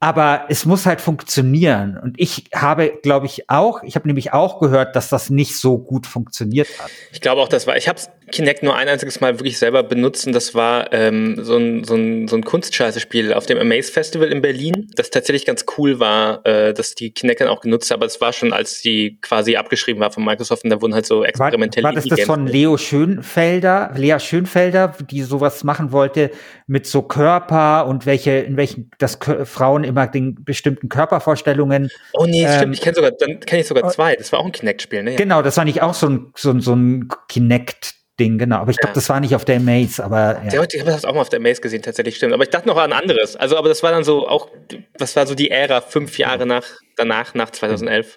aber 0.05 0.44
es 0.50 0.66
muss 0.66 0.84
halt 0.84 1.00
funktionieren. 1.00 1.96
Und 1.96 2.20
ich 2.20 2.44
habe, 2.55 2.92
glaube 3.02 3.24
ich, 3.24 3.48
auch, 3.48 3.82
ich 3.82 3.96
habe 3.96 4.07
nämlich 4.07 4.34
auch 4.34 4.61
gehört, 4.61 4.96
dass 4.96 5.09
das 5.09 5.30
nicht 5.30 5.57
so 5.57 5.78
gut 5.78 6.07
funktioniert 6.07 6.68
hat. 6.78 6.90
Ich 7.11 7.22
glaube 7.22 7.40
auch, 7.40 7.48
das 7.48 7.66
war, 7.66 7.78
ich 7.78 7.88
habe 7.88 7.98
es 7.98 8.11
Kinect 8.30 8.62
nur 8.62 8.76
ein 8.76 8.88
einziges 8.88 9.20
Mal 9.20 9.38
wirklich 9.38 9.58
selber 9.58 9.82
benutzen. 9.82 10.32
Das 10.32 10.54
war 10.54 10.92
ähm, 10.92 11.36
so 11.42 11.56
ein, 11.56 11.84
so 11.84 11.94
ein, 11.94 12.28
so 12.28 12.36
ein 12.36 12.44
Kunstscheiße-Spiel 12.44 13.32
auf 13.32 13.46
dem 13.46 13.58
Amaze 13.58 13.92
Festival 13.92 14.28
in 14.28 14.42
Berlin, 14.42 14.90
das 14.96 15.10
tatsächlich 15.10 15.44
ganz 15.44 15.64
cool 15.76 16.00
war, 16.00 16.44
äh, 16.46 16.72
dass 16.72 16.94
die 16.94 17.12
Kinect 17.12 17.40
dann 17.40 17.48
auch 17.48 17.60
genutzt 17.60 17.90
hat, 17.90 17.96
aber 17.96 18.06
es 18.06 18.20
war 18.20 18.32
schon, 18.32 18.52
als 18.52 18.80
die 18.80 19.18
quasi 19.20 19.56
abgeschrieben 19.56 20.00
war 20.00 20.10
von 20.10 20.24
Microsoft 20.24 20.64
und 20.64 20.70
da 20.70 20.80
wurden 20.80 20.94
halt 20.94 21.06
so 21.06 21.24
experimentelle 21.24 21.84
War, 21.84 21.94
war 21.94 22.00
das 22.00 22.08
das 22.08 22.20
von 22.22 22.46
Leo 22.46 22.76
Schönfelder, 22.76 23.92
Lea 23.96 24.18
Schönfelder, 24.18 24.94
die 25.10 25.22
sowas 25.22 25.64
machen 25.64 25.92
wollte 25.92 26.30
mit 26.66 26.86
so 26.86 27.02
Körper 27.02 27.86
und 27.86 28.06
welche, 28.06 28.32
in 28.32 28.56
welchen, 28.56 28.90
dass 28.98 29.18
Frauen 29.44 29.84
immer 29.84 30.06
den 30.06 30.44
bestimmten 30.44 30.88
Körpervorstellungen. 30.88 31.90
Oh 32.12 32.26
nee, 32.26 32.44
ähm, 32.44 32.52
stimmt, 32.56 32.74
ich 32.74 32.80
kenne 32.80 32.94
sogar, 32.94 33.10
dann 33.12 33.40
kenne 33.40 33.60
ich 33.60 33.66
sogar 33.66 33.90
zwei. 33.90 34.16
Das 34.16 34.32
war 34.32 34.40
auch 34.40 34.46
ein 34.46 34.52
Kinect-Spiel, 34.52 35.02
ne? 35.02 35.16
Genau, 35.16 35.42
das 35.42 35.56
war 35.56 35.64
nicht 35.64 35.82
auch 35.82 35.94
so 35.94 36.08
ein, 36.08 36.32
so, 36.36 36.58
so 36.60 36.74
ein 36.74 37.08
Kinect 37.28 38.03
Ding, 38.18 38.38
genau. 38.38 38.58
Aber 38.58 38.70
ich 38.70 38.76
glaube, 38.76 38.90
ja. 38.90 38.94
das 38.94 39.08
war 39.08 39.18
nicht 39.18 39.34
auf 39.34 39.44
der 39.44 39.58
Maze, 39.58 40.04
aber. 40.04 40.40
Ja. 40.44 40.62
Ich 40.62 40.80
habe 40.80 40.90
das 40.90 41.04
auch 41.04 41.14
mal 41.14 41.20
auf 41.20 41.30
der 41.30 41.40
Maze 41.40 41.60
gesehen, 41.60 41.82
tatsächlich 41.82 42.16
stimmt. 42.16 42.32
Aber 42.32 42.44
ich 42.44 42.50
dachte 42.50 42.68
noch 42.68 42.76
an 42.76 42.92
anderes. 42.92 43.34
Also, 43.34 43.56
aber 43.56 43.68
das 43.68 43.82
war 43.82 43.90
dann 43.90 44.04
so 44.04 44.28
auch, 44.28 44.50
das 44.96 45.16
war 45.16 45.26
so 45.26 45.34
die 45.34 45.50
Ära 45.50 45.80
fünf 45.80 46.16
Jahre 46.18 46.46
nach, 46.46 46.64
danach, 46.96 47.34
nach 47.34 47.50
2011. 47.50 48.16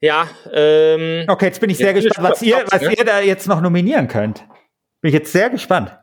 Ja, 0.00 0.28
ähm. 0.52 1.24
Okay, 1.28 1.46
jetzt 1.46 1.60
bin 1.60 1.70
ich 1.70 1.78
sehr 1.78 1.94
gespannt, 1.94 2.30
was 2.30 2.42
ihr, 2.42 2.64
was 2.68 2.82
ne? 2.82 2.94
ihr 2.94 3.04
da 3.04 3.20
jetzt 3.20 3.46
noch 3.46 3.60
nominieren 3.60 4.08
könnt. 4.08 4.44
Bin 5.00 5.10
ich 5.10 5.14
jetzt 5.14 5.30
sehr 5.30 5.48
gespannt. 5.48 5.96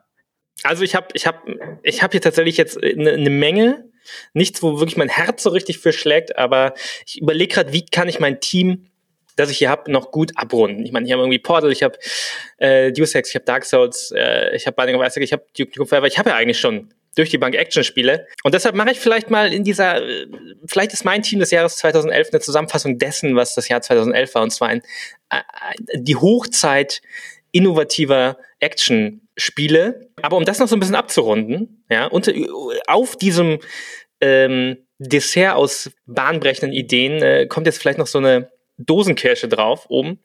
Also, 0.64 0.84
ich 0.84 0.96
habe, 0.96 1.08
ich 1.14 1.28
habe, 1.28 1.80
ich 1.84 2.02
habe 2.04 2.12
hier 2.12 2.22
tatsächlich 2.22 2.56
jetzt 2.56 2.82
eine 2.82 3.18
ne 3.18 3.30
Menge. 3.30 3.90
Nichts, 4.34 4.62
wo 4.62 4.80
wirklich 4.80 4.98
mein 4.98 5.10
Herz 5.10 5.44
so 5.44 5.50
richtig 5.50 5.80
für 5.80 5.94
schlägt, 5.94 6.38
aber 6.38 6.74
ich 7.06 7.22
überlege 7.22 7.54
gerade, 7.54 7.72
wie 7.72 7.86
kann 7.86 8.10
ich 8.10 8.20
mein 8.20 8.42
Team 8.42 8.90
das 9.36 9.50
ich 9.50 9.58
hier 9.58 9.70
habe, 9.70 9.92
noch 9.92 10.12
gut 10.12 10.32
abrunden. 10.36 10.86
Ich 10.86 10.92
meine, 10.92 11.06
ich 11.06 11.12
habe 11.12 11.22
irgendwie 11.22 11.40
Portal, 11.40 11.72
ich 11.72 11.84
habe 11.84 11.98
äh, 12.58 12.92
Deus 12.92 13.16
Ex, 13.16 13.30
ich 13.30 13.36
habe 13.36 13.46
Dark 13.46 13.66
Souls, 13.66 14.12
äh, 14.16 14.56
ich 14.56 14.68
habe 14.68 14.76
Binding 14.76 14.96
of 14.96 15.06
Isaac, 15.06 15.24
ich 15.24 15.34
habe 15.34 15.46
Duke 15.58 15.72
Nukem 15.72 15.88
Forever, 15.88 16.08
ich 16.08 16.18
habe 16.18 16.30
ja 16.30 16.36
eigentlich 16.36 16.60
schon 16.60 16.94
durch 17.16 17.30
die 17.30 17.38
Bank 17.38 17.56
Action-Spiele. 17.56 18.28
Und 18.44 18.54
deshalb 18.54 18.76
mache 18.76 18.92
ich 18.92 19.00
vielleicht 19.00 19.30
mal 19.30 19.54
in 19.54 19.64
dieser, 19.64 20.02
äh, 20.04 20.28
vielleicht 20.68 20.94
ist 20.94 21.06
mein 21.06 21.22
Team 21.22 21.40
des 21.40 21.52
Jahres 21.52 21.78
2011 21.78 22.30
eine 22.32 22.42
Zusammenfassung 22.42 22.98
dessen, 22.98 23.36
was 23.36 23.56
das 23.56 23.68
Jahr 23.70 23.82
2011 23.82 24.36
war, 24.36 24.44
und 24.44 24.52
zwar 24.52 24.70
ein, 24.70 24.82
äh, 25.30 25.42
die 25.96 26.16
Hochzeit 26.16 27.02
innovativer 27.52 28.38
Action-Spiele. 28.60 30.10
Aber 30.22 30.38
um 30.38 30.46
das 30.46 30.60
noch 30.60 30.68
so 30.68 30.76
ein 30.76 30.80
bisschen 30.80 30.96
abzurunden, 30.96 31.86
ja, 31.90 32.08
unter, 32.08 32.34
auf 32.88 33.16
diesem 33.16 33.60
ähm, 34.22 34.78
Dessert 35.00 35.56
aus 35.56 35.92
bahnbrechenden 36.06 36.74
Ideen 36.74 37.22
äh, 37.22 37.46
kommt 37.48 37.68
jetzt 37.68 37.80
vielleicht 37.80 38.00
noch 38.00 38.08
so 38.08 38.20
eine 38.20 38.50
Dosenkirsche 38.78 39.48
drauf 39.48 39.86
oben, 39.90 40.20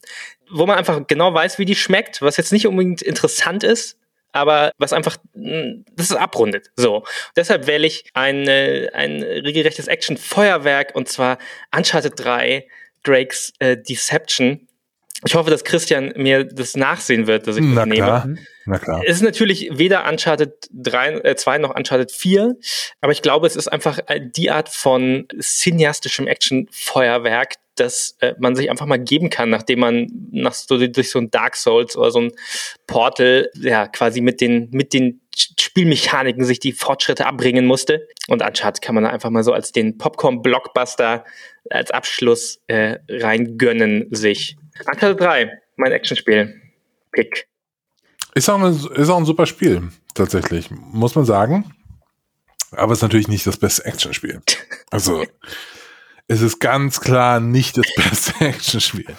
wo 0.51 0.67
man 0.67 0.79
einfach 0.79 1.07
genau 1.07 1.33
weiß, 1.35 1.59
wie 1.59 1.65
die 1.65 1.75
schmeckt, 1.75 2.23
was 2.23 2.37
jetzt 2.37 2.53
nicht 2.53 2.67
unbedingt 2.67 3.03
interessant 3.03 3.65
ist, 3.65 3.99
aber 4.33 4.73
was 4.79 4.93
einfach, 4.93 5.17
hm, 5.35 5.85
das 5.97 6.11
ist 6.11 6.17
abrundet. 6.17 6.71
So. 6.77 7.05
Deshalb 7.37 7.67
wähle 7.67 7.87
ich 7.87 8.05
ein, 8.15 8.47
äh, 8.47 8.89
ein 8.93 9.23
regelrechtes 9.23 9.89
Action-Feuerwerk 9.89 10.95
und 10.95 11.09
zwar 11.09 11.39
Uncharted 11.75 12.15
3, 12.17 12.67
Drakes 13.03 13.53
äh, 13.59 13.77
Deception. 13.77 14.69
Ich 15.25 15.35
hoffe, 15.35 15.51
dass 15.51 15.65
Christian 15.65 16.13
mir 16.15 16.45
das 16.45 16.77
nachsehen 16.77 17.27
wird, 17.27 17.49
dass 17.49 17.57
ich 17.57 17.65
Na 17.65 17.85
das 17.85 17.95
klar. 17.95 18.27
nehme. 18.27 18.39
Na 18.67 18.79
klar. 18.79 19.03
Es 19.05 19.17
ist 19.17 19.23
natürlich 19.23 19.71
weder 19.73 20.09
Uncharted 20.09 20.53
3, 20.71 21.15
äh, 21.21 21.37
2 21.37 21.59
noch 21.59 21.75
Uncharted 21.75 22.13
4, 22.13 22.55
aber 23.01 23.13
ich 23.13 23.23
glaube, 23.23 23.47
es 23.47 23.57
ist 23.57 23.67
einfach 23.69 23.99
äh, 24.07 24.21
die 24.21 24.51
Art 24.51 24.69
von 24.69 25.27
cineastischem 25.41 26.29
Action-Feuerwerk, 26.29 27.55
das 27.81 28.17
äh, 28.21 28.35
man 28.39 28.55
sich 28.55 28.71
einfach 28.71 28.87
mal 28.87 28.99
geben 28.99 29.31
kann, 29.31 29.51
nachdem 29.51 29.81
man 29.81 30.07
nach 30.31 30.55
so, 30.55 30.79
durch 30.79 31.11
so 31.11 31.19
ein 31.19 31.31
Dark 31.31 31.57
Souls 31.57 31.97
oder 31.97 32.11
so 32.11 32.21
ein 32.21 32.33
Portal 32.87 33.51
ja 33.55 33.87
quasi 33.87 34.21
mit 34.21 34.41
den 34.41 34.69
mit 34.71 34.93
den 34.93 35.21
Spielmechaniken 35.37 36.45
sich 36.45 36.59
die 36.59 36.73
Fortschritte 36.73 37.27
abbringen 37.27 37.67
musste. 37.67 38.09
Und 38.27 38.43
Uncharted 38.43 38.83
kann 38.83 38.95
man 38.95 39.05
da 39.05 39.11
einfach 39.11 39.31
mal 39.31 39.45
so 39.45 39.53
als 39.53 39.73
den 39.73 39.97
Popcorn-Blockbuster 39.97 41.25
als 41.71 41.91
Abschluss 41.91 42.61
äh, 42.67 42.99
reingönnen 43.09 44.09
sich. 44.11 44.57
Uncharted 44.87 45.21
3, 45.21 45.61
mein 45.77 45.93
Actionspiel. 45.93 46.61
Pick. 47.13 47.49
Ist 48.35 48.49
auch, 48.49 48.61
eine, 48.61 48.69
ist 48.71 49.09
auch 49.09 49.17
ein 49.17 49.25
super 49.25 49.47
Spiel, 49.47 49.89
tatsächlich, 50.15 50.71
muss 50.71 51.15
man 51.15 51.25
sagen. 51.25 51.75
Aber 52.73 52.93
es 52.93 52.99
ist 52.99 53.03
natürlich 53.03 53.29
nicht 53.29 53.47
das 53.47 53.57
beste 53.57 53.85
Actionspiel. 53.85 54.41
Also, 54.91 55.27
es 56.29 56.43
ist 56.43 56.61
ganz 56.61 57.01
klar 57.01 57.41
nicht 57.41 57.77
das 57.77 57.87
beste 57.97 58.35
Actionspiel. 58.45 59.17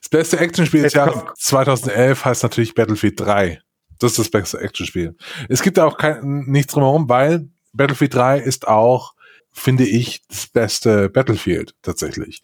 Das 0.00 0.08
beste 0.08 0.38
Actionspiel 0.38 0.82
des 0.82 0.94
Jahres 0.94 1.22
2011 1.36 2.24
heißt 2.24 2.42
natürlich 2.42 2.74
Battlefield 2.74 3.20
3. 3.20 3.60
Das 3.98 4.12
ist 4.12 4.18
das 4.18 4.30
beste 4.30 4.58
Actionspiel. 4.58 5.16
Es 5.48 5.62
gibt 5.62 5.78
da 5.78 5.86
auch 5.86 5.98
kein, 5.98 6.44
nichts 6.46 6.72
drumherum, 6.72 7.08
weil 7.08 7.48
Battlefield 7.72 8.14
3 8.14 8.38
ist 8.40 8.68
auch, 8.68 9.14
finde 9.52 9.84
ich, 9.84 10.22
das 10.28 10.46
beste 10.46 11.08
Battlefield 11.10 11.74
tatsächlich. 11.82 12.40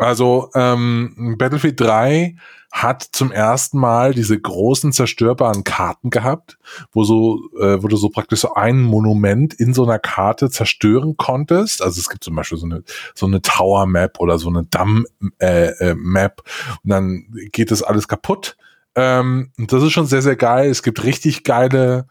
Also 0.00 0.48
ähm, 0.54 1.36
Battlefield 1.38 1.78
3 1.80 2.34
hat 2.72 3.02
zum 3.02 3.32
ersten 3.32 3.78
Mal 3.78 4.14
diese 4.14 4.38
großen 4.40 4.92
zerstörbaren 4.92 5.64
Karten 5.64 6.08
gehabt, 6.08 6.58
wo 6.92 7.04
so, 7.04 7.40
äh, 7.60 7.82
wo 7.82 7.88
du 7.88 7.96
so 7.96 8.08
praktisch 8.08 8.40
so 8.40 8.54
ein 8.54 8.80
Monument 8.80 9.52
in 9.54 9.74
so 9.74 9.82
einer 9.84 9.98
Karte 9.98 10.50
zerstören 10.50 11.16
konntest. 11.16 11.82
Also 11.82 11.98
es 11.98 12.08
gibt 12.08 12.24
zum 12.24 12.36
Beispiel 12.36 12.58
so 12.58 12.66
eine 12.66 12.82
so 13.14 13.26
eine 13.26 13.42
Tower 13.42 13.86
Map 13.86 14.20
oder 14.20 14.38
so 14.38 14.48
eine 14.48 14.64
Damm 14.64 15.04
äh, 15.38 15.70
äh, 15.72 15.94
Map 15.94 16.42
und 16.84 16.90
dann 16.90 17.26
geht 17.52 17.70
das 17.70 17.82
alles 17.82 18.08
kaputt. 18.08 18.56
Ähm, 18.94 19.52
das 19.58 19.82
ist 19.82 19.92
schon 19.92 20.06
sehr 20.06 20.22
sehr 20.22 20.36
geil. 20.36 20.70
Es 20.70 20.82
gibt 20.82 21.02
richtig 21.04 21.44
geile 21.44 22.06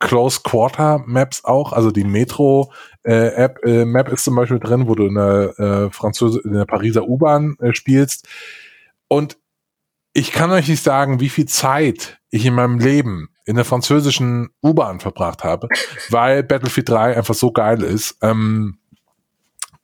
Close 0.00 0.40
Quarter 0.42 1.02
Maps 1.06 1.44
auch, 1.44 1.72
also 1.72 1.90
die 1.90 2.04
Metro 2.04 2.72
äh, 3.04 3.28
App 3.34 3.60
äh, 3.64 3.84
Map 3.84 4.08
ist 4.08 4.24
zum 4.24 4.36
Beispiel 4.36 4.58
drin, 4.58 4.88
wo 4.88 4.94
du 4.94 5.06
in 5.06 5.14
der 5.14 5.58
äh, 5.58 5.90
Französ 5.90 6.36
in 6.36 6.52
der 6.52 6.64
Pariser 6.64 7.06
U-Bahn 7.06 7.56
äh, 7.60 7.74
spielst. 7.74 8.28
Und 9.08 9.38
ich 10.12 10.32
kann 10.32 10.50
euch 10.50 10.68
nicht 10.68 10.82
sagen, 10.82 11.20
wie 11.20 11.28
viel 11.28 11.46
Zeit 11.46 12.18
ich 12.30 12.46
in 12.46 12.54
meinem 12.54 12.78
Leben 12.78 13.28
in 13.46 13.56
der 13.56 13.64
französischen 13.64 14.50
U-Bahn 14.62 15.00
verbracht 15.00 15.44
habe, 15.44 15.68
weil 16.10 16.42
Battlefield 16.42 16.88
3 16.88 17.16
einfach 17.16 17.34
so 17.34 17.52
geil 17.52 17.82
ist. 17.82 18.16
Ähm, 18.22 18.78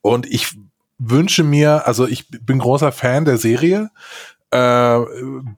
und 0.02 0.26
ich 0.26 0.56
wünsche 0.98 1.44
mir, 1.44 1.86
also 1.86 2.06
ich 2.06 2.28
bin 2.28 2.58
großer 2.58 2.92
Fan 2.92 3.24
der 3.24 3.38
Serie, 3.38 3.90
äh, 4.52 5.00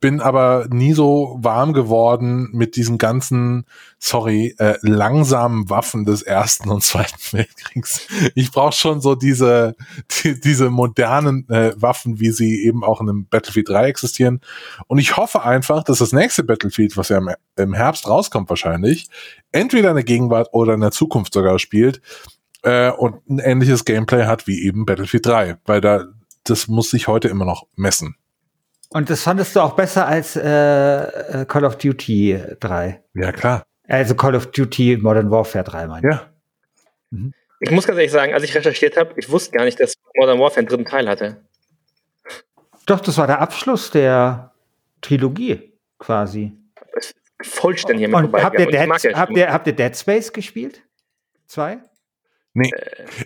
bin 0.00 0.20
aber 0.20 0.66
nie 0.70 0.92
so 0.92 1.38
warm 1.40 1.72
geworden 1.72 2.50
mit 2.52 2.76
diesen 2.76 2.98
ganzen, 2.98 3.64
sorry, 3.98 4.54
äh, 4.58 4.76
langsamen 4.82 5.70
Waffen 5.70 6.04
des 6.04 6.22
Ersten 6.22 6.68
und 6.68 6.82
Zweiten 6.82 7.18
Weltkriegs. 7.32 8.06
Ich 8.34 8.52
brauche 8.52 8.72
schon 8.72 9.00
so 9.00 9.14
diese, 9.14 9.76
die, 10.10 10.38
diese 10.38 10.68
modernen 10.68 11.48
äh, 11.48 11.72
Waffen, 11.76 12.20
wie 12.20 12.30
sie 12.30 12.64
eben 12.64 12.84
auch 12.84 13.00
in 13.00 13.08
einem 13.08 13.26
Battlefield 13.26 13.70
3 13.70 13.86
existieren. 13.86 14.40
Und 14.88 14.98
ich 14.98 15.16
hoffe 15.16 15.42
einfach, 15.42 15.84
dass 15.84 15.98
das 15.98 16.12
nächste 16.12 16.44
Battlefield, 16.44 16.96
was 16.96 17.08
ja 17.08 17.18
im, 17.18 17.30
im 17.56 17.72
Herbst 17.72 18.06
rauskommt 18.06 18.50
wahrscheinlich, 18.50 19.08
entweder 19.52 19.90
in 19.90 19.96
der 19.96 20.04
Gegenwart 20.04 20.48
oder 20.52 20.74
in 20.74 20.80
der 20.80 20.90
Zukunft 20.90 21.32
sogar 21.32 21.58
spielt, 21.58 22.02
äh, 22.62 22.90
und 22.90 23.28
ein 23.28 23.38
ähnliches 23.38 23.84
Gameplay 23.84 24.26
hat 24.26 24.46
wie 24.46 24.62
eben 24.64 24.86
Battlefield 24.86 25.26
3, 25.26 25.56
weil 25.64 25.80
da 25.80 26.04
das 26.44 26.68
muss 26.68 26.90
sich 26.90 27.08
heute 27.08 27.28
immer 27.28 27.44
noch 27.44 27.66
messen. 27.76 28.16
Und 28.92 29.10
das 29.10 29.22
fandest 29.22 29.56
du 29.56 29.60
auch 29.60 29.74
besser 29.74 30.06
als 30.06 30.36
äh, 30.36 30.42
äh 30.42 31.44
Call 31.46 31.64
of 31.64 31.76
Duty 31.78 32.38
3? 32.60 33.02
Ja, 33.14 33.32
klar. 33.32 33.62
Also 33.88 34.14
Call 34.14 34.34
of 34.34 34.46
Duty 34.52 34.98
Modern 34.98 35.30
Warfare 35.30 35.64
3, 35.64 35.86
meine 35.86 36.08
ich. 36.08 36.14
Ja. 36.14 36.30
Mhm. 37.10 37.32
Ich 37.60 37.70
muss 37.70 37.86
ganz 37.86 37.96
ehrlich 37.96 38.12
sagen, 38.12 38.34
als 38.34 38.42
ich 38.42 38.54
recherchiert 38.54 38.96
habe, 38.96 39.14
ich 39.16 39.30
wusste 39.30 39.56
gar 39.56 39.64
nicht, 39.64 39.78
dass 39.78 39.94
Modern 40.16 40.40
Warfare 40.40 40.60
einen 40.60 40.68
dritten 40.68 40.84
Teil 40.84 41.08
hatte. 41.08 41.44
Doch, 42.86 43.00
das 43.00 43.16
war 43.18 43.26
der 43.26 43.40
Abschluss 43.40 43.90
der 43.90 44.52
Trilogie, 45.00 45.72
quasi. 45.98 46.52
Vollständig 47.40 48.08
mit 48.08 48.16
Und 48.16 48.34
habt 48.34 48.58
ihr, 48.58 48.66
Dead, 48.66 49.14
habt, 49.14 49.36
ihr, 49.36 49.52
habt 49.52 49.66
ihr 49.66 49.72
Dead 49.72 49.96
Space 49.96 50.32
gespielt? 50.32 50.82
Zwei? 51.46 51.78
Nee. 52.54 52.70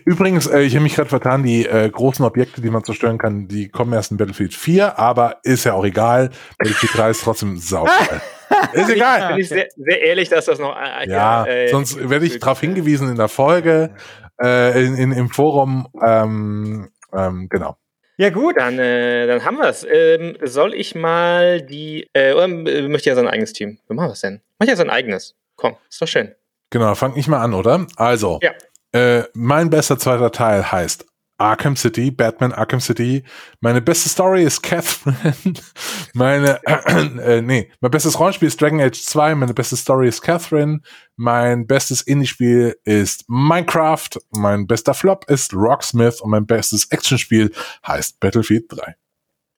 Übrigens, 0.05 0.47
äh, 0.47 0.61
ich 0.61 0.73
habe 0.75 0.83
mich 0.83 0.95
gerade 0.95 1.09
vertan, 1.09 1.43
die 1.43 1.65
äh, 1.65 1.89
großen 1.89 2.23
Objekte, 2.23 2.61
die 2.61 2.69
man 2.69 2.83
zerstören 2.85 3.17
kann, 3.17 3.49
die 3.49 3.67
kommen 3.67 3.91
erst 3.91 4.11
in 4.11 4.17
Battlefield 4.17 4.53
4, 4.53 4.97
aber 4.97 5.39
ist 5.43 5.65
ja 5.65 5.73
auch 5.73 5.83
egal. 5.83 6.29
Battlefield 6.57 6.97
3 6.97 7.09
ist 7.09 7.23
trotzdem 7.23 7.57
saugeil. 7.57 8.21
ist 8.73 8.89
egal. 8.89 9.27
Bin 9.29 9.39
ich 9.39 9.49
sehr, 9.49 9.67
sehr 9.75 10.01
ehrlich, 10.01 10.29
dass 10.29 10.45
das 10.45 10.59
noch. 10.59 10.77
Äh, 10.77 11.09
ja, 11.09 11.45
äh, 11.45 11.67
sonst 11.67 12.09
werde 12.09 12.25
ich 12.25 12.39
darauf 12.39 12.61
hingewiesen 12.61 13.09
in 13.09 13.17
der 13.17 13.27
Folge, 13.27 13.95
äh, 14.41 14.85
in, 14.85 14.95
in, 14.95 15.11
im 15.11 15.29
Forum. 15.29 15.89
Ähm, 16.01 16.89
ähm, 17.13 17.49
genau. 17.49 17.77
Ja, 18.15 18.29
gut. 18.29 18.55
Dann, 18.57 18.79
äh, 18.79 19.27
dann 19.27 19.43
haben 19.43 19.57
wir 19.57 19.67
es. 19.67 19.85
Ähm, 19.89 20.37
soll 20.41 20.73
ich 20.73 20.95
mal 20.95 21.61
die. 21.61 22.07
Äh, 22.13 22.31
oder 22.31 22.45
äh, 22.45 22.87
möchte 22.87 23.09
ja 23.09 23.15
sein 23.15 23.27
eigenes 23.27 23.51
Team? 23.51 23.77
Wie 23.89 23.93
machen 23.93 24.07
wir 24.07 24.13
es 24.13 24.21
denn? 24.21 24.41
Mach 24.57 24.67
ja 24.67 24.77
sein 24.77 24.89
eigenes. 24.89 25.35
Komm, 25.57 25.75
ist 25.89 26.01
doch 26.01 26.07
schön. 26.07 26.33
Genau, 26.69 26.95
fang 26.95 27.15
ich 27.15 27.27
mal 27.27 27.41
an, 27.41 27.53
oder? 27.53 27.87
Also, 27.95 28.39
ja. 28.41 28.51
Äh, 28.97 29.29
mein 29.35 29.69
bester 29.69 29.99
zweiter 29.99 30.31
Teil 30.31 30.71
heißt 30.71 31.05
Arkham 31.37 31.75
City, 31.75 32.09
Batman 32.09 32.51
Arkham 32.51 32.79
City. 32.79 33.23
Meine 33.61 33.79
beste 33.79 34.09
Story 34.09 34.43
ist 34.43 34.63
Catherine. 34.63 35.53
meine, 36.15 36.59
äh, 36.65 37.43
nee, 37.43 37.71
mein 37.79 37.91
bestes 37.91 38.19
Rollenspiel 38.19 38.47
ist 38.47 38.59
Dragon 38.59 38.81
Age 38.81 38.99
2. 38.99 39.35
Meine 39.35 39.53
beste 39.53 39.77
Story 39.77 40.07
ist 40.07 40.23
Catherine. 40.23 40.79
Mein 41.15 41.67
bestes 41.67 42.01
Indie-Spiel 42.01 42.75
ist 42.85 43.25
Minecraft. 43.27 44.09
Mein 44.31 44.65
bester 44.65 44.95
Flop 44.95 45.25
ist 45.29 45.53
Rocksmith. 45.53 46.19
Und 46.21 46.31
mein 46.31 46.47
bestes 46.47 46.85
Actionspiel 46.89 47.51
heißt 47.85 48.19
Battlefield 48.19 48.65
3. 48.69 48.95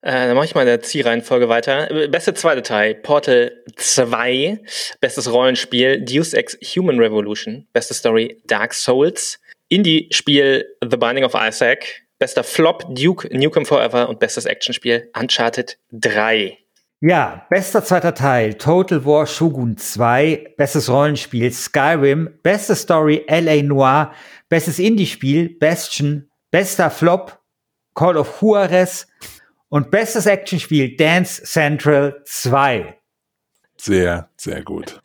Äh, 0.02 0.28
dann 0.28 0.36
mache 0.36 0.46
ich 0.46 0.56
mal 0.56 0.62
in 0.62 0.68
der 0.68 0.82
Zielreihenfolge 0.82 1.50
weiter. 1.50 1.88
Beste 2.08 2.34
zweite 2.34 2.62
Teil, 2.62 2.96
Portal 2.96 3.52
2. 3.76 4.60
Bestes 5.02 5.32
Rollenspiel, 5.32 6.04
Deus 6.06 6.34
Ex 6.34 6.58
Human 6.76 7.00
Revolution. 7.00 7.68
Beste 7.74 7.94
Story, 7.94 8.42
Dark 8.46 8.74
Souls. 8.74 9.40
Indie-Spiel, 9.68 10.66
The 10.82 10.98
Binding 10.98 11.26
of 11.26 11.34
Isaac. 11.36 12.04
Bester 12.18 12.44
Flop, 12.44 12.96
Duke 12.96 13.28
Nukem 13.32 13.66
Forever. 13.66 14.08
Und 14.08 14.20
bestes 14.20 14.46
Actionspiel, 14.46 15.10
Uncharted 15.20 15.78
3. 15.92 16.58
Ja, 17.02 17.46
bester 17.50 17.82
zweiter 17.82 18.14
Teil, 18.14 18.56
Total 18.56 19.06
War 19.06 19.26
Shogun 19.26 19.78
2, 19.78 20.56
bestes 20.58 20.90
Rollenspiel, 20.90 21.50
Skyrim, 21.50 22.30
beste 22.44 22.76
Story, 22.76 23.26
LA 23.30 23.64
Noir, 23.64 24.14
bestes 24.50 24.80
Indie-Spiel, 24.80 25.48
Bastion, 25.48 26.30
bester 26.52 26.90
Flop, 26.92 27.40
Call 27.94 28.18
of 28.18 28.42
Juarez, 28.42 29.08
und 29.70 29.92
bestes 29.92 30.26
Actionspiel 30.26 30.96
Dance 30.98 31.44
Central 31.44 32.22
2. 32.26 32.96
Sehr, 33.78 34.30
sehr 34.36 34.62
gut. 34.64 35.00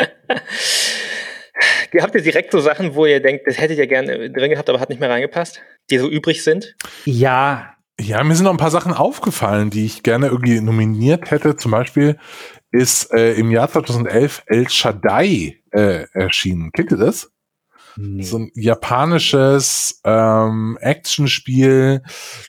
Habt 2.01 2.15
ihr 2.17 2.23
direkt 2.23 2.51
so 2.51 2.59
Sachen, 2.59 2.97
wo 2.97 3.07
ihr 3.07 3.21
denkt, 3.21 3.47
das 3.47 3.61
hättet 3.61 3.79
ihr 3.79 3.87
gerne 3.87 4.31
drin 4.31 4.51
gehabt, 4.51 4.69
aber 4.69 4.81
hat 4.81 4.89
nicht 4.89 5.01
mehr 5.01 5.11
reingepasst, 5.11 5.61
die 5.91 5.99
so 5.99 6.09
übrig 6.09 6.43
sind? 6.43 6.75
Ja. 7.05 7.71
Ja, 8.01 8.25
mir 8.25 8.35
sind 8.35 8.45
noch 8.45 8.51
ein 8.51 8.57
paar 8.57 8.73
Sachen 8.73 8.93
aufgefallen, 8.93 9.71
die 9.71 9.87
ich 9.87 10.03
gerne 10.03 10.27
irgendwie 10.27 10.61
nominiert 10.61 11.31
hätte. 11.31 11.55
Zum 11.57 11.71
Beispiel 11.71 12.19
ist 12.73 13.13
äh, 13.13 13.35
im 13.35 13.53
Jahr 13.53 13.71
2011 13.71 14.43
El 14.47 14.69
Shaddai 14.69 15.63
äh, 15.71 16.07
erschienen. 16.13 16.73
Kennt 16.73 16.91
ihr 16.91 16.97
das? 16.97 17.31
Nee. 17.97 18.23
So 18.23 18.39
ein 18.39 18.51
japanisches 18.55 20.01
ähm, 20.05 20.77
Actionspiel, 20.81 22.03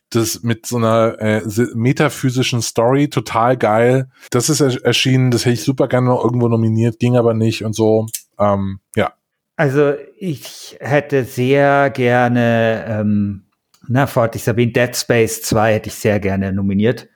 das 0.09 0.41
mit 0.43 0.65
so 0.65 0.77
einer 0.77 1.19
äh, 1.19 1.41
metaphysischen 1.75 2.61
Story, 2.61 3.09
total 3.09 3.57
geil. 3.57 4.09
Das 4.31 4.49
ist 4.49 4.61
erschienen, 4.61 5.31
das 5.31 5.45
hätte 5.45 5.53
ich 5.53 5.63
super 5.63 5.87
gerne 5.87 6.07
noch 6.07 6.23
irgendwo 6.23 6.47
nominiert, 6.47 6.99
ging 6.99 7.15
aber 7.15 7.33
nicht 7.33 7.63
und 7.63 7.73
so. 7.73 8.07
Ähm, 8.39 8.79
ja. 8.95 9.13
Also 9.55 9.93
ich 10.17 10.77
hätte 10.79 11.23
sehr 11.23 11.89
gerne, 11.89 12.85
ähm, 12.87 13.45
na, 13.87 14.07
vorher 14.07 14.35
ich 14.35 14.47
erwähnt, 14.47 14.75
Dead 14.75 14.95
Space 14.95 15.41
2 15.43 15.73
hätte 15.75 15.89
ich 15.89 15.95
sehr 15.95 16.19
gerne 16.19 16.51
nominiert, 16.51 17.07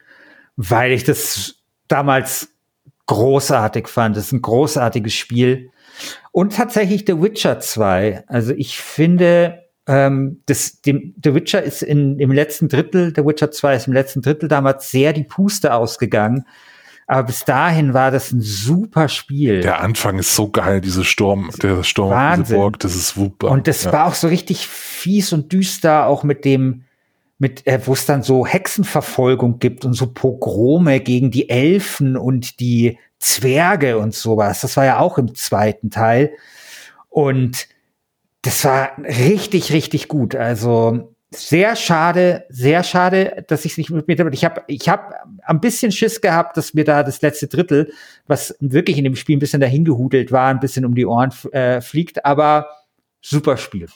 weil 0.55 0.91
ich 0.91 1.03
das 1.03 1.55
damals 1.87 2.49
großartig 3.07 3.87
fand. 3.87 4.15
Das 4.15 4.27
ist 4.27 4.31
ein 4.33 4.41
großartiges 4.41 5.13
Spiel. 5.13 5.71
Und 6.31 6.55
tatsächlich 6.55 7.05
The 7.07 7.21
Witcher 7.21 7.59
2. 7.59 8.23
Also 8.27 8.53
ich 8.53 8.79
finde, 8.79 9.63
ähm, 9.87 10.41
das, 10.45 10.81
dem, 10.81 11.15
The 11.23 11.33
Witcher 11.33 11.63
ist 11.63 11.81
in, 11.81 12.19
im 12.19 12.31
letzten 12.31 12.69
Drittel, 12.69 13.13
The 13.15 13.25
Witcher 13.25 13.51
2 13.51 13.75
ist 13.75 13.87
im 13.87 13.93
letzten 13.93 14.21
Drittel 14.21 14.47
damals 14.47 14.91
sehr 14.91 15.13
die 15.13 15.23
Puste 15.23 15.73
ausgegangen. 15.73 16.45
Aber 17.09 17.23
bis 17.23 17.43
dahin 17.43 17.95
war 17.95 18.11
das 18.11 18.31
ein 18.31 18.41
super 18.41 19.09
Spiel. 19.09 19.61
Der 19.61 19.81
Anfang 19.81 20.19
ist 20.19 20.35
so 20.35 20.51
geil, 20.51 20.79
diese 20.79 21.03
Sturm, 21.03 21.49
der 21.59 21.83
Sturm 21.83 22.11
Wahnsinn. 22.11 22.43
diese 22.43 22.55
Burg, 22.55 22.79
das 22.79 22.95
ist 22.95 23.09
super. 23.15 23.49
Und 23.49 23.67
das 23.67 23.85
ja. 23.85 23.93
war 23.93 24.05
auch 24.05 24.13
so 24.13 24.27
richtig 24.27 24.67
fies 24.67 25.33
und 25.33 25.51
düster, 25.51 26.05
auch 26.05 26.23
mit 26.23 26.45
dem, 26.45 26.83
mit, 27.39 27.65
äh, 27.65 27.79
wo 27.83 27.93
es 27.93 28.05
dann 28.05 28.21
so 28.21 28.45
Hexenverfolgung 28.45 29.57
gibt 29.57 29.85
und 29.85 29.93
so 29.93 30.05
Pogrome 30.05 30.99
gegen 30.99 31.31
die 31.31 31.49
Elfen 31.49 32.15
und 32.15 32.59
die 32.59 32.99
Zwerge 33.19 33.97
und 33.97 34.13
sowas. 34.13 34.61
Das 34.61 34.77
war 34.77 34.85
ja 34.85 34.99
auch 34.99 35.17
im 35.17 35.35
zweiten 35.35 35.89
Teil. 35.89 36.31
Und 37.09 37.67
das 38.41 38.63
war 38.63 38.91
richtig, 38.97 39.73
richtig 39.73 40.07
gut. 40.07 40.35
Also 40.35 41.13
sehr 41.31 41.75
schade, 41.75 42.45
sehr 42.49 42.83
schade, 42.83 43.43
dass 43.47 43.65
ich 43.65 43.73
es 43.73 43.77
nicht 43.77 43.89
mit 43.91 44.07
mir. 44.07 44.31
Ich 44.31 44.45
habe, 44.45 44.63
ich 44.67 44.89
habe 44.89 45.13
ein 45.43 45.59
bisschen 45.59 45.91
Schiss 45.91 46.21
gehabt, 46.21 46.57
dass 46.57 46.73
mir 46.73 46.85
da 46.85 47.03
das 47.03 47.21
letzte 47.21 47.47
Drittel, 47.47 47.91
was 48.27 48.55
wirklich 48.59 48.97
in 48.97 49.03
dem 49.03 49.15
Spiel 49.15 49.37
ein 49.37 49.39
bisschen 49.39 49.61
dahingehudelt 49.61 50.31
war, 50.31 50.49
ein 50.49 50.59
bisschen 50.59 50.85
um 50.85 50.95
die 50.95 51.05
Ohren 51.05 51.31
äh, 51.51 51.81
fliegt. 51.81 52.25
Aber 52.25 52.67
super 53.21 53.57
Spiel. 53.57 53.87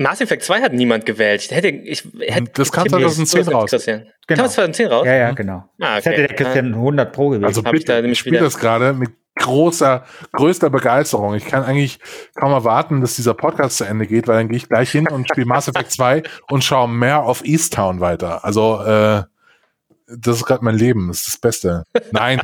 Mass 0.00 0.22
Effect 0.22 0.42
2 0.42 0.62
hat 0.62 0.72
niemand 0.72 1.04
gewählt. 1.04 1.42
Ich 1.44 1.50
hätte, 1.50 1.68
ich, 1.68 2.08
hätte, 2.20 2.50
das 2.54 2.72
kam 2.72 2.88
2010 2.88 3.48
raus. 3.48 3.68
Christian. 3.68 4.06
Genau. 4.26 4.42
Kam 4.42 4.50
2010 4.50 4.86
raus? 4.86 5.06
Ja, 5.06 5.14
ja, 5.14 5.30
genau. 5.32 5.64
Ah, 5.78 5.96
okay. 5.96 5.96
Das 5.96 6.06
hätte 6.06 6.26
der 6.26 6.36
Christian 6.36 6.74
100 6.74 7.12
Pro 7.12 7.28
gewählt. 7.28 7.44
Also 7.44 7.62
bitte, 7.62 8.00
ich, 8.00 8.12
ich 8.12 8.18
spiele 8.18 8.40
das 8.40 8.56
gerade 8.56 8.94
mit 8.94 9.10
großer, 9.36 10.04
größter 10.32 10.70
Begeisterung. 10.70 11.34
Ich 11.34 11.44
kann 11.44 11.64
eigentlich 11.64 11.98
kaum 12.34 12.52
erwarten, 12.52 13.02
dass 13.02 13.16
dieser 13.16 13.34
Podcast 13.34 13.76
zu 13.76 13.84
Ende 13.84 14.06
geht, 14.06 14.26
weil 14.26 14.38
dann 14.38 14.48
gehe 14.48 14.56
ich 14.56 14.70
gleich 14.70 14.90
hin 14.90 15.06
und 15.06 15.28
spiele 15.28 15.46
Mass 15.46 15.68
Effect 15.68 15.92
2 15.92 16.22
und 16.48 16.64
schaue 16.64 16.88
mehr 16.88 17.22
auf 17.22 17.44
Easttown 17.44 18.00
weiter. 18.00 18.42
Also, 18.42 18.80
äh, 18.82 19.22
das 20.16 20.36
ist 20.36 20.46
gerade 20.46 20.64
mein 20.64 20.76
Leben, 20.76 21.08
das 21.08 21.18
ist 21.18 21.28
das 21.28 21.36
Beste. 21.38 21.84
Nein. 22.12 22.40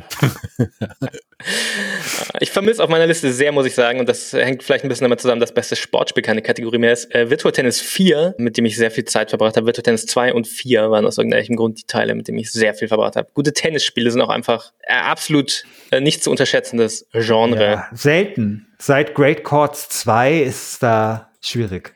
ich 2.40 2.50
vermisse 2.50 2.82
auf 2.82 2.88
meiner 2.88 3.06
Liste 3.06 3.32
sehr, 3.32 3.52
muss 3.52 3.66
ich 3.66 3.74
sagen, 3.74 4.00
und 4.00 4.08
das 4.08 4.32
hängt 4.32 4.62
vielleicht 4.62 4.84
ein 4.84 4.88
bisschen 4.88 5.04
damit 5.04 5.20
zusammen, 5.20 5.40
dass 5.40 5.52
beste 5.52 5.76
Sportspiel 5.76 6.22
keine 6.22 6.42
Kategorie 6.42 6.78
mehr 6.78 6.92
ist. 6.92 7.12
Äh, 7.14 7.30
Virtual 7.30 7.52
Tennis 7.52 7.80
4, 7.80 8.34
mit 8.38 8.56
dem 8.56 8.64
ich 8.66 8.76
sehr 8.76 8.90
viel 8.90 9.04
Zeit 9.04 9.30
verbracht 9.30 9.56
habe. 9.56 9.66
Virtual 9.66 9.82
Tennis 9.82 10.06
2 10.06 10.32
und 10.32 10.46
4 10.46 10.90
waren 10.90 11.06
aus 11.06 11.18
irgendeinem 11.18 11.56
Grund 11.56 11.78
die 11.78 11.86
Teile, 11.86 12.14
mit 12.14 12.28
denen 12.28 12.38
ich 12.38 12.52
sehr 12.52 12.74
viel 12.74 12.88
verbracht 12.88 13.16
habe. 13.16 13.28
Gute 13.34 13.52
Tennisspiele 13.52 14.10
sind 14.10 14.20
auch 14.20 14.28
einfach 14.30 14.72
äh, 14.82 14.94
absolut 14.94 15.64
äh, 15.90 16.00
nicht 16.00 16.22
zu 16.22 16.30
unterschätzendes 16.30 17.06
Genre. 17.12 17.64
Ja, 17.64 17.88
selten. 17.92 18.68
Seit 18.78 19.14
Great 19.14 19.42
Courts 19.44 19.88
2 19.88 20.40
ist 20.40 20.82
da 20.82 21.30
schwierig. 21.40 21.95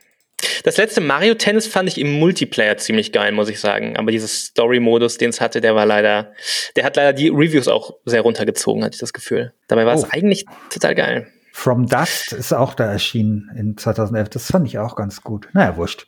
Das 0.65 0.77
letzte 0.77 1.01
Mario 1.01 1.35
Tennis 1.35 1.67
fand 1.67 1.89
ich 1.89 1.99
im 1.99 2.19
Multiplayer 2.19 2.77
ziemlich 2.77 3.13
geil, 3.13 3.33
muss 3.33 3.49
ich 3.49 3.61
sagen. 3.61 3.97
Aber 3.97 4.11
dieses 4.11 4.47
Story-Modus, 4.47 5.19
den 5.19 5.31
es 5.31 5.41
hatte, 5.41 5.61
der 5.61 5.75
war 5.75 5.87
leider, 5.87 6.33
der 6.77 6.85
hat 6.85 6.97
leider 6.97 7.13
die 7.13 7.29
Reviews 7.29 7.69
auch 7.69 7.95
sehr 8.05 8.23
runtergezogen, 8.23 8.85
hatte 8.85 8.95
ich 8.95 9.01
das 9.01 9.13
Gefühl. 9.13 9.53
Dabei 9.69 9.87
war 9.87 9.95
oh. 9.95 9.99
es 9.99 10.11
eigentlich 10.11 10.47
total 10.71 10.95
geil. 10.95 11.27
From 11.53 11.87
Dust 11.87 12.33
ist 12.33 12.53
auch 12.55 12.75
da 12.75 12.91
erschienen 12.91 13.51
in 13.57 13.77
2011. 13.77 14.29
Das 14.31 14.51
fand 14.51 14.67
ich 14.67 14.79
auch 14.79 14.95
ganz 14.95 15.23
gut. 15.23 15.49
Naja, 15.53 15.77
wurscht. 15.77 16.07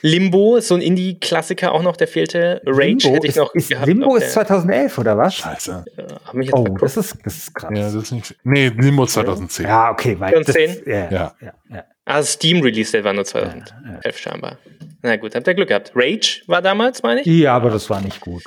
Limbo 0.00 0.56
ist 0.56 0.68
so 0.68 0.74
ein 0.74 0.80
Indie-Klassiker 0.80 1.72
auch 1.72 1.82
noch, 1.82 1.96
der 1.96 2.08
fehlte. 2.08 2.62
Rage 2.64 2.82
Limbo 2.82 3.08
hätte 3.10 3.26
ich 3.26 3.30
ist, 3.30 3.36
noch 3.36 3.54
ist, 3.54 3.68
gehabt. 3.68 3.86
Limbo 3.86 4.16
ist 4.16 4.32
2011, 4.32 4.96
oder 4.98 5.18
was? 5.18 5.34
Scheiße. 5.34 5.84
Ja, 5.98 6.52
oh, 6.52 6.64
das 6.80 6.96
ist, 6.96 7.18
das 7.24 7.36
ist 7.36 7.54
krass. 7.54 7.70
Ja, 7.74 7.82
das 7.82 7.94
ist 7.94 8.12
nicht, 8.12 8.36
nee, 8.44 8.68
Limbo 8.68 9.06
2010. 9.06 9.66
Ja, 9.66 9.90
okay. 9.90 10.16
Weil 10.18 10.32
2010? 10.32 10.68
Das, 10.68 10.86
ja, 10.86 11.10
ja. 11.10 11.34
ja, 11.40 11.52
ja. 11.70 11.84
Also 12.06 12.28
Steam 12.32 12.62
Release, 12.62 12.92
der 12.92 13.04
war 13.04 13.12
nur 13.12 13.24
2011 13.24 13.72
ja, 13.84 14.00
ja. 14.02 14.12
scheinbar. 14.12 14.58
Na 15.02 15.16
gut, 15.16 15.34
habt 15.34 15.46
ihr 15.46 15.54
Glück 15.54 15.68
gehabt. 15.68 15.92
Rage 15.94 16.42
war 16.46 16.62
damals, 16.62 17.02
meine 17.02 17.20
ich? 17.20 17.26
Ja, 17.26 17.54
aber 17.54 17.70
das 17.70 17.90
war 17.90 18.00
nicht 18.00 18.20
gut. 18.20 18.44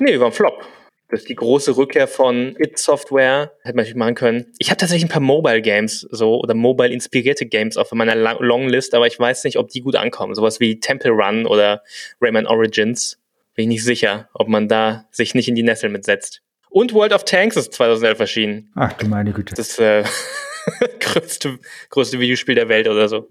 Nee, 0.00 0.18
war 0.18 0.26
ein 0.26 0.32
Flop. 0.32 0.66
Das 1.08 1.20
ist 1.20 1.28
die 1.28 1.36
große 1.36 1.76
Rückkehr 1.76 2.08
von 2.08 2.56
It 2.58 2.78
Software. 2.78 3.52
Hätte 3.62 3.76
man 3.76 3.84
natürlich 3.84 3.96
machen 3.96 4.14
können. 4.16 4.46
Ich 4.58 4.70
habe 4.70 4.78
tatsächlich 4.78 5.04
ein 5.04 5.12
paar 5.12 5.20
Mobile 5.20 5.62
Games 5.62 6.00
so 6.10 6.40
oder 6.40 6.54
mobile 6.54 6.88
inspirierte 6.88 7.46
Games 7.46 7.76
auf 7.76 7.92
meiner 7.92 8.16
Longlist, 8.16 8.94
aber 8.94 9.06
ich 9.06 9.18
weiß 9.18 9.44
nicht, 9.44 9.58
ob 9.58 9.68
die 9.68 9.82
gut 9.82 9.94
ankommen. 9.94 10.34
Sowas 10.34 10.58
wie 10.58 10.80
Temple 10.80 11.12
Run 11.12 11.46
oder 11.46 11.82
Rayman 12.20 12.46
Origins. 12.46 13.20
Bin 13.54 13.64
ich 13.64 13.76
nicht 13.76 13.84
sicher, 13.84 14.28
ob 14.34 14.48
man 14.48 14.68
da 14.68 15.04
sich 15.10 15.34
nicht 15.34 15.48
in 15.48 15.54
die 15.54 15.62
Nessel 15.62 15.90
mitsetzt. 15.90 16.42
Und 16.70 16.92
World 16.92 17.12
of 17.12 17.24
Tanks 17.24 17.56
ist 17.56 17.72
2011 17.72 18.18
erschienen. 18.18 18.70
Ach 18.74 18.92
du 18.94 19.06
meine 19.06 19.32
Güte. 19.32 19.54
Das 19.54 19.78
äh, 19.78 20.02
größte, 21.00 21.58
größte 21.90 22.20
Videospiel 22.20 22.54
der 22.54 22.68
Welt 22.68 22.88
oder 22.88 23.08
so. 23.08 23.28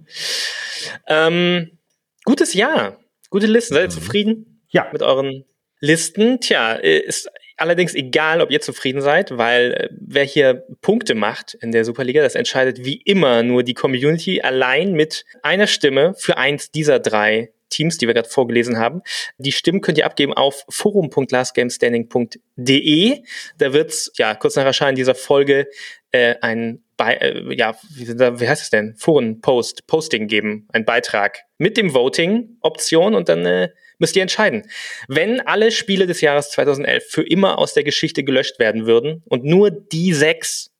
Ähm, 1.08 1.78
gutes 2.24 2.54
Jahr. 2.54 3.00
Gute 3.30 3.48
Listen. 3.48 3.74
Seid 3.74 3.84
ihr 3.84 3.88
mhm. 3.88 3.92
zufrieden? 3.92 4.62
Ja. 4.70 4.90
Mit 4.92 5.02
euren 5.02 5.46
Listen? 5.80 6.40
Tja, 6.40 6.74
ist 6.74 7.30
allerdings 7.58 7.94
egal, 7.94 8.42
ob 8.42 8.52
ihr 8.52 8.62
zufrieden 8.62 9.02
seid, 9.02 9.38
weil 9.38 9.72
äh, 9.74 9.90
wer 9.92 10.24
hier 10.24 10.66
Punkte 10.82 11.16
macht 11.16 11.54
in 11.56 11.72
der 11.72 11.86
Superliga, 11.86 12.22
das 12.22 12.36
entscheidet 12.36 12.84
wie 12.84 13.02
immer 13.02 13.44
nur 13.44 13.64
die 13.64 13.74
Community 13.74 14.42
allein 14.42 14.94
mit 14.94 15.26
einer 15.42 15.68
Stimme 15.68 16.14
für 16.18 16.38
eins 16.38 16.72
dieser 16.72 17.00
drei 17.00 17.52
Teams, 17.70 17.98
die 17.98 18.08
wir 18.08 18.14
gerade 18.14 18.30
vorgelesen 18.30 18.78
haben. 18.78 19.02
Die 19.38 19.52
Stimmen 19.52 19.82
könnt 19.82 19.98
ihr 19.98 20.06
abgeben 20.06 20.32
auf 20.34 20.64
forum.lastgamestanding.de. 20.70 23.24
Da 23.58 23.74
wird's 23.74 24.12
ja 24.18 24.36
kurz 24.36 24.56
nach 24.56 24.66
Erscheinen 24.66 24.96
dieser 24.96 25.16
Folge 25.16 25.68
äh, 26.12 26.36
ein 26.42 26.86
bei, 26.98 27.16
äh, 27.16 27.56
ja, 27.56 27.76
wie, 27.94 28.08
wie 28.08 28.48
heißt 28.48 28.64
es 28.64 28.70
denn? 28.70 28.96
Foren-Post, 28.96 29.88
Posting 29.88 30.28
geben, 30.28 30.68
ein 30.72 30.86
Beitrag 30.86 31.40
mit 31.58 31.78
dem 31.78 31.94
Voting-Option 31.94 33.16
und 33.16 33.30
dann 33.30 33.46
äh, 33.46 33.70
müsst 33.98 34.16
ihr 34.16 34.22
entscheiden. 34.22 34.70
Wenn 35.08 35.42
alle 35.42 35.72
Spiele 35.72 36.08
des 36.08 36.22
Jahres 36.22 36.52
2011 36.52 37.06
für 37.10 37.24
immer 37.24 37.58
aus 37.58 37.74
der 37.74 37.84
Geschichte 37.84 38.24
gelöscht 38.24 38.60
werden 38.60 38.86
würden 38.86 39.24
und 39.26 39.44
nur 39.44 39.72
die 39.72 40.14
sechs 40.14 40.72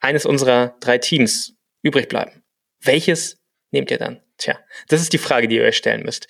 eines 0.00 0.24
unserer 0.24 0.76
drei 0.80 0.98
Teams 0.98 1.54
übrig 1.82 2.08
bleiben, 2.08 2.42
welches 2.82 3.38
nehmt 3.70 3.90
ihr 3.90 3.98
dann? 3.98 4.22
Tja, 4.40 4.58
das 4.88 5.02
ist 5.02 5.12
die 5.12 5.18
Frage, 5.18 5.48
die 5.48 5.56
ihr 5.56 5.64
euch 5.64 5.76
stellen 5.76 6.02
müsst. 6.02 6.26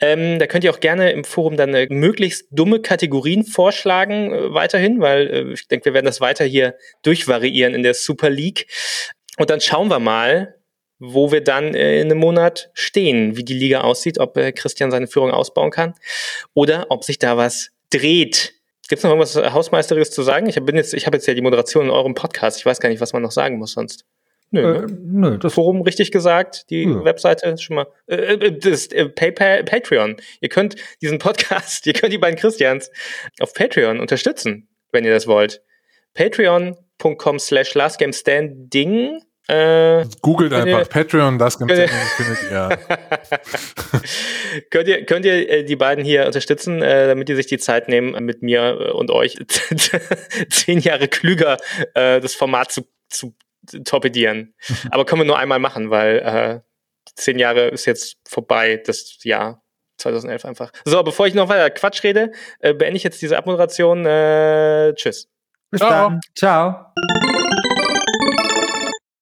Ähm, 0.00 0.38
da 0.38 0.46
könnt 0.46 0.62
ihr 0.62 0.70
auch 0.70 0.78
gerne 0.78 1.10
im 1.10 1.24
Forum 1.24 1.56
dann 1.56 1.74
äh, 1.74 1.88
möglichst 1.90 2.46
dumme 2.52 2.80
Kategorien 2.80 3.44
vorschlagen, 3.44 4.32
äh, 4.32 4.54
weiterhin, 4.54 5.00
weil 5.00 5.26
äh, 5.26 5.52
ich 5.54 5.66
denke, 5.66 5.86
wir 5.86 5.94
werden 5.94 6.06
das 6.06 6.20
weiter 6.20 6.44
hier 6.44 6.76
durchvariieren 7.02 7.74
in 7.74 7.82
der 7.82 7.94
Super 7.94 8.30
League. 8.30 8.68
Und 9.38 9.50
dann 9.50 9.60
schauen 9.60 9.88
wir 9.88 9.98
mal, 9.98 10.54
wo 11.00 11.32
wir 11.32 11.42
dann 11.42 11.74
äh, 11.74 12.00
in 12.00 12.12
einem 12.12 12.20
Monat 12.20 12.70
stehen, 12.74 13.36
wie 13.36 13.44
die 13.44 13.54
Liga 13.54 13.80
aussieht, 13.80 14.20
ob 14.20 14.36
äh, 14.36 14.52
Christian 14.52 14.92
seine 14.92 15.08
Führung 15.08 15.32
ausbauen 15.32 15.72
kann 15.72 15.94
oder 16.54 16.86
ob 16.90 17.02
sich 17.02 17.18
da 17.18 17.36
was 17.36 17.70
dreht. 17.90 18.54
Gibt 18.88 18.98
es 18.98 19.02
noch 19.02 19.10
irgendwas 19.10 19.36
Hausmeisteriges 19.52 20.12
zu 20.12 20.22
sagen? 20.22 20.48
Ich 20.48 20.56
habe 20.56 20.72
jetzt, 20.76 20.94
ich 20.94 21.06
hab 21.06 21.14
jetzt 21.14 21.26
ja 21.26 21.34
die 21.34 21.42
Moderation 21.42 21.86
in 21.86 21.90
eurem 21.90 22.14
Podcast. 22.14 22.58
Ich 22.58 22.66
weiß 22.66 22.78
gar 22.78 22.88
nicht, 22.88 23.00
was 23.00 23.12
man 23.12 23.22
noch 23.22 23.32
sagen 23.32 23.58
muss 23.58 23.72
sonst. 23.72 24.06
Nö, 24.50 24.60
äh, 24.60 24.80
ne? 24.80 24.86
nö 25.02 25.38
das 25.38 25.54
Forum 25.54 25.82
richtig 25.82 26.10
gesagt, 26.10 26.70
die 26.70 26.84
ja. 26.84 27.04
Webseite 27.04 27.48
ist 27.48 27.62
schon 27.62 27.76
mal 27.76 27.86
äh, 28.06 28.16
äh 28.16 28.58
das 28.58 28.86
äh, 28.88 29.08
PayPal, 29.08 29.64
Patreon. 29.64 30.16
Ihr 30.40 30.48
könnt 30.48 30.76
diesen 31.02 31.18
Podcast, 31.18 31.86
ihr 31.86 31.92
könnt 31.92 32.12
die 32.12 32.18
beiden 32.18 32.38
Christians 32.38 32.90
auf 33.40 33.52
Patreon 33.54 34.00
unterstützen, 34.00 34.68
wenn 34.92 35.04
ihr 35.04 35.12
das 35.12 35.26
wollt. 35.26 35.62
Patreon.com 36.14 37.38
slash 37.38 37.74
lastgamestanding 37.74 39.20
äh, 39.50 40.04
Googelt 40.20 40.52
einfach 40.52 40.80
ihr, 40.80 40.84
Patreon, 40.84 41.38
das 41.38 41.58
gibt 41.58 41.70
es 41.70 41.90
findet 42.16 42.38
ihr. 42.50 42.78
könnt 44.70 44.88
ihr. 44.88 45.06
Könnt 45.06 45.24
ihr 45.24 45.48
äh, 45.48 45.64
die 45.64 45.76
beiden 45.76 46.04
hier 46.04 46.26
unterstützen, 46.26 46.82
äh, 46.82 47.06
damit 47.06 47.30
die 47.30 47.34
sich 47.34 47.46
die 47.46 47.56
Zeit 47.56 47.88
nehmen, 47.88 48.12
mit 48.26 48.42
mir 48.42 48.94
und 48.94 49.10
euch 49.10 49.38
zehn 50.50 50.80
Jahre 50.80 51.08
klüger 51.08 51.56
äh, 51.94 52.20
das 52.20 52.34
Format 52.34 52.72
zu, 52.72 52.82
zu 53.08 53.34
torpedieren. 53.84 54.54
Aber 54.90 55.04
können 55.04 55.22
wir 55.22 55.26
nur 55.26 55.38
einmal 55.38 55.58
machen, 55.58 55.90
weil 55.90 56.18
äh, 56.18 56.60
zehn 57.14 57.38
Jahre 57.38 57.68
ist 57.68 57.86
jetzt 57.86 58.18
vorbei, 58.26 58.82
das 58.84 59.18
Jahr 59.22 59.62
2011 59.98 60.44
einfach. 60.44 60.72
So, 60.84 61.02
bevor 61.02 61.26
ich 61.26 61.34
noch 61.34 61.48
weiter 61.48 61.70
Quatsch 61.70 62.02
rede, 62.04 62.32
äh, 62.60 62.72
beende 62.72 62.96
ich 62.96 63.02
jetzt 63.02 63.20
diese 63.20 63.36
Abmoderation. 63.36 64.06
Äh, 64.06 64.94
tschüss. 64.94 65.28
Bis 65.70 65.80
Ciao. 65.80 65.90
dann. 65.90 66.20
Ciao. 66.34 66.92